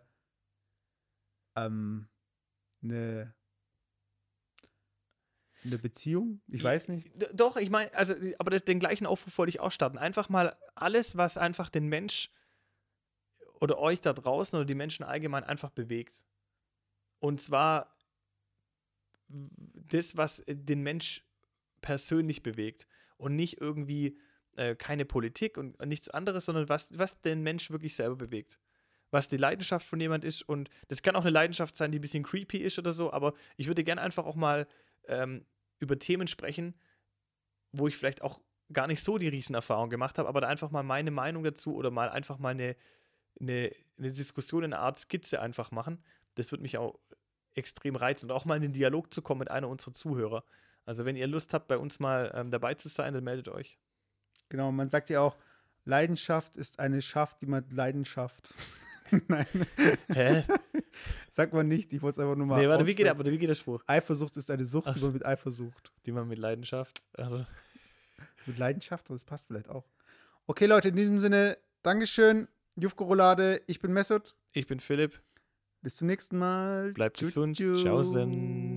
ähm, 1.57 2.09
eine, 2.83 3.35
eine 5.65 5.79
Beziehung? 5.79 6.41
Ich 6.49 6.63
weiß 6.63 6.89
nicht. 6.89 7.13
Doch, 7.33 7.57
ich 7.57 7.71
meine, 7.71 7.93
also, 7.95 8.15
aber 8.39 8.59
den 8.59 8.79
gleichen 8.79 9.07
Aufruf 9.07 9.37
wollte 9.39 9.51
ich 9.51 9.61
auch 9.61 9.73
starten. 9.73 9.99
Einfach 9.99 10.29
mal 10.29 10.57
alles, 10.75 11.17
was 11.17 11.39
einfach 11.39 11.71
den 11.71 11.89
Mensch 11.89 12.31
oder 13.61 13.79
euch 13.79 14.01
da 14.01 14.13
draußen 14.13 14.57
oder 14.57 14.67
die 14.67 14.75
Menschen 14.75 15.05
allgemein 15.05 15.45
einfach 15.45 15.71
bewegt. 15.71 16.25
Und 17.19 17.41
zwar 17.41 17.97
das, 19.29 20.17
was 20.17 20.43
den 20.47 20.83
Mensch 20.83 21.25
persönlich 21.81 22.43
bewegt. 22.43 22.87
Und 23.17 23.37
nicht 23.37 23.61
irgendwie 23.61 24.19
äh, 24.57 24.75
keine 24.75 25.05
Politik 25.05 25.57
und 25.59 25.79
nichts 25.87 26.09
anderes, 26.09 26.47
sondern 26.47 26.69
was, 26.69 26.99
was 26.99 27.21
den 27.21 27.43
Mensch 27.43 27.71
wirklich 27.71 27.95
selber 27.95 28.17
bewegt. 28.17 28.59
Was 29.11 29.29
die 29.29 29.37
Leidenschaft 29.37 29.87
von 29.87 30.01
jemand 30.01 30.25
ist. 30.25 30.43
Und 30.43 30.71
das 30.89 31.03
kann 31.03 31.17
auch 31.17 31.23
eine 31.23 31.31
Leidenschaft 31.31 31.77
sein, 31.77 31.93
die 31.93 31.99
ein 31.99 32.01
bisschen 32.03 32.25
creepy 32.25 32.59
ist 32.59 32.79
oder 32.79 32.93
so, 32.93 33.13
aber 33.13 33.35
ich 33.57 33.69
würde 33.69 33.85
gerne 33.85 34.01
einfach 34.01 34.25
auch 34.27 34.35
mal 34.35 34.67
ähm, 35.07 35.45
über 35.79 35.99
Themen 35.99 36.27
sprechen, 36.27 36.75
wo 37.73 37.89
ich 37.89 37.97
vielleicht 37.97 38.23
auch 38.23 38.41
gar 38.73 38.87
nicht 38.87 39.03
so 39.03 39.19
die 39.19 39.29
Riesenerfahrung 39.29 39.91
gemacht 39.91 40.19
habe, 40.19 40.29
aber 40.29 40.41
da 40.41 40.49
einfach 40.49 40.71
mal 40.71 40.83
meine 40.83 41.11
Meinung 41.11 41.45
dazu 41.45 41.75
oder 41.75 41.91
mal 41.91 42.09
einfach 42.09 42.39
mal 42.39 42.51
eine, 42.51 42.77
eine, 43.41 43.71
eine 43.99 44.11
Diskussion 44.11 44.65
in 44.65 44.73
einer 44.73 44.83
Art 44.83 44.99
Skizze 44.99 45.41
einfach 45.41 45.71
machen. 45.71 46.03
Das 46.35 46.51
würde 46.51 46.63
mich 46.63 46.79
auch 46.79 46.99
extrem 47.55 47.97
reizen 47.97 48.31
und 48.31 48.37
auch 48.37 48.45
mal 48.45 48.57
in 48.57 48.63
den 48.63 48.73
Dialog 48.73 49.13
zu 49.13 49.23
kommen 49.23 49.41
mit 49.41 49.51
einer 49.51 49.69
unserer 49.69 49.93
Zuhörer. 49.93 50.45
Also 50.87 51.05
wenn 51.05 51.17
ihr 51.17 51.27
Lust 51.27 51.55
habt, 51.55 51.69
bei 51.69 51.79
uns 51.79 52.01
mal 52.01 52.33
ähm, 52.35 52.51
dabei 52.51 52.75
zu 52.75 52.89
sein, 52.89 53.15
dann 53.15 53.25
meldet 53.25 53.49
euch. 53.49 53.79
Genau, 54.49 54.71
man 54.73 54.89
sagt 54.89 55.11
ja 55.11 55.21
auch, 55.21 55.37
Leidenschaft 55.85 56.57
ist 56.57 56.79
eine 56.79 57.03
Schaft, 57.03 57.43
die 57.43 57.47
man 57.47 57.65
Leidenschaft. 57.71 58.55
Nein, 59.29 59.47
Hä? 60.09 60.45
sagt 61.31 61.53
man 61.53 61.69
nicht. 61.69 61.93
Ich 61.93 62.01
wollte 62.03 62.21
es 62.21 62.25
einfach 62.25 62.37
nur 62.37 62.47
mal. 62.47 62.61
nee, 62.61 62.69
warte, 62.69 62.87
wie 62.87 62.95
geht, 62.95 63.07
aber 63.09 63.25
wie 63.27 63.37
geht 63.39 63.49
der 63.51 63.55
Spruch? 63.55 63.83
Eifersucht 63.87 64.37
ist 64.39 64.51
eine 64.51 64.65
Sucht, 64.65 64.89
Ach 64.89 64.95
die 64.95 65.01
man 65.03 65.13
mit 65.13 65.27
Eifer 65.27 65.51
sucht. 65.51 65.93
Die 66.07 66.13
man 66.13 66.27
mit 66.27 66.39
Leidenschaft. 66.39 67.03
Also, 67.13 67.45
Mit 68.47 68.59
Leidenschaft, 68.59 69.11
das 69.11 69.25
passt 69.25 69.47
vielleicht 69.47 69.69
auch. 69.69 69.85
Okay, 70.47 70.67
Leute, 70.67 70.89
in 70.89 70.97
diesem 70.97 71.21
Sinne, 71.21 71.59
Dankeschön. 71.83 72.49
Jufko 72.77 73.05
Roulade, 73.05 73.61
ich 73.67 73.81
bin 73.81 73.93
Messut. 73.93 74.35
ich 74.53 74.67
bin 74.67 74.81
Philipp. 74.81 75.21
Bis 75.83 75.97
zum 75.97 76.07
nächsten 76.07 76.39
Mal. 76.39 76.93
Bleibt 76.93 77.19
gesund. 77.19 77.57
tschüss. 77.59 77.83
Tschaußen. 77.83 78.74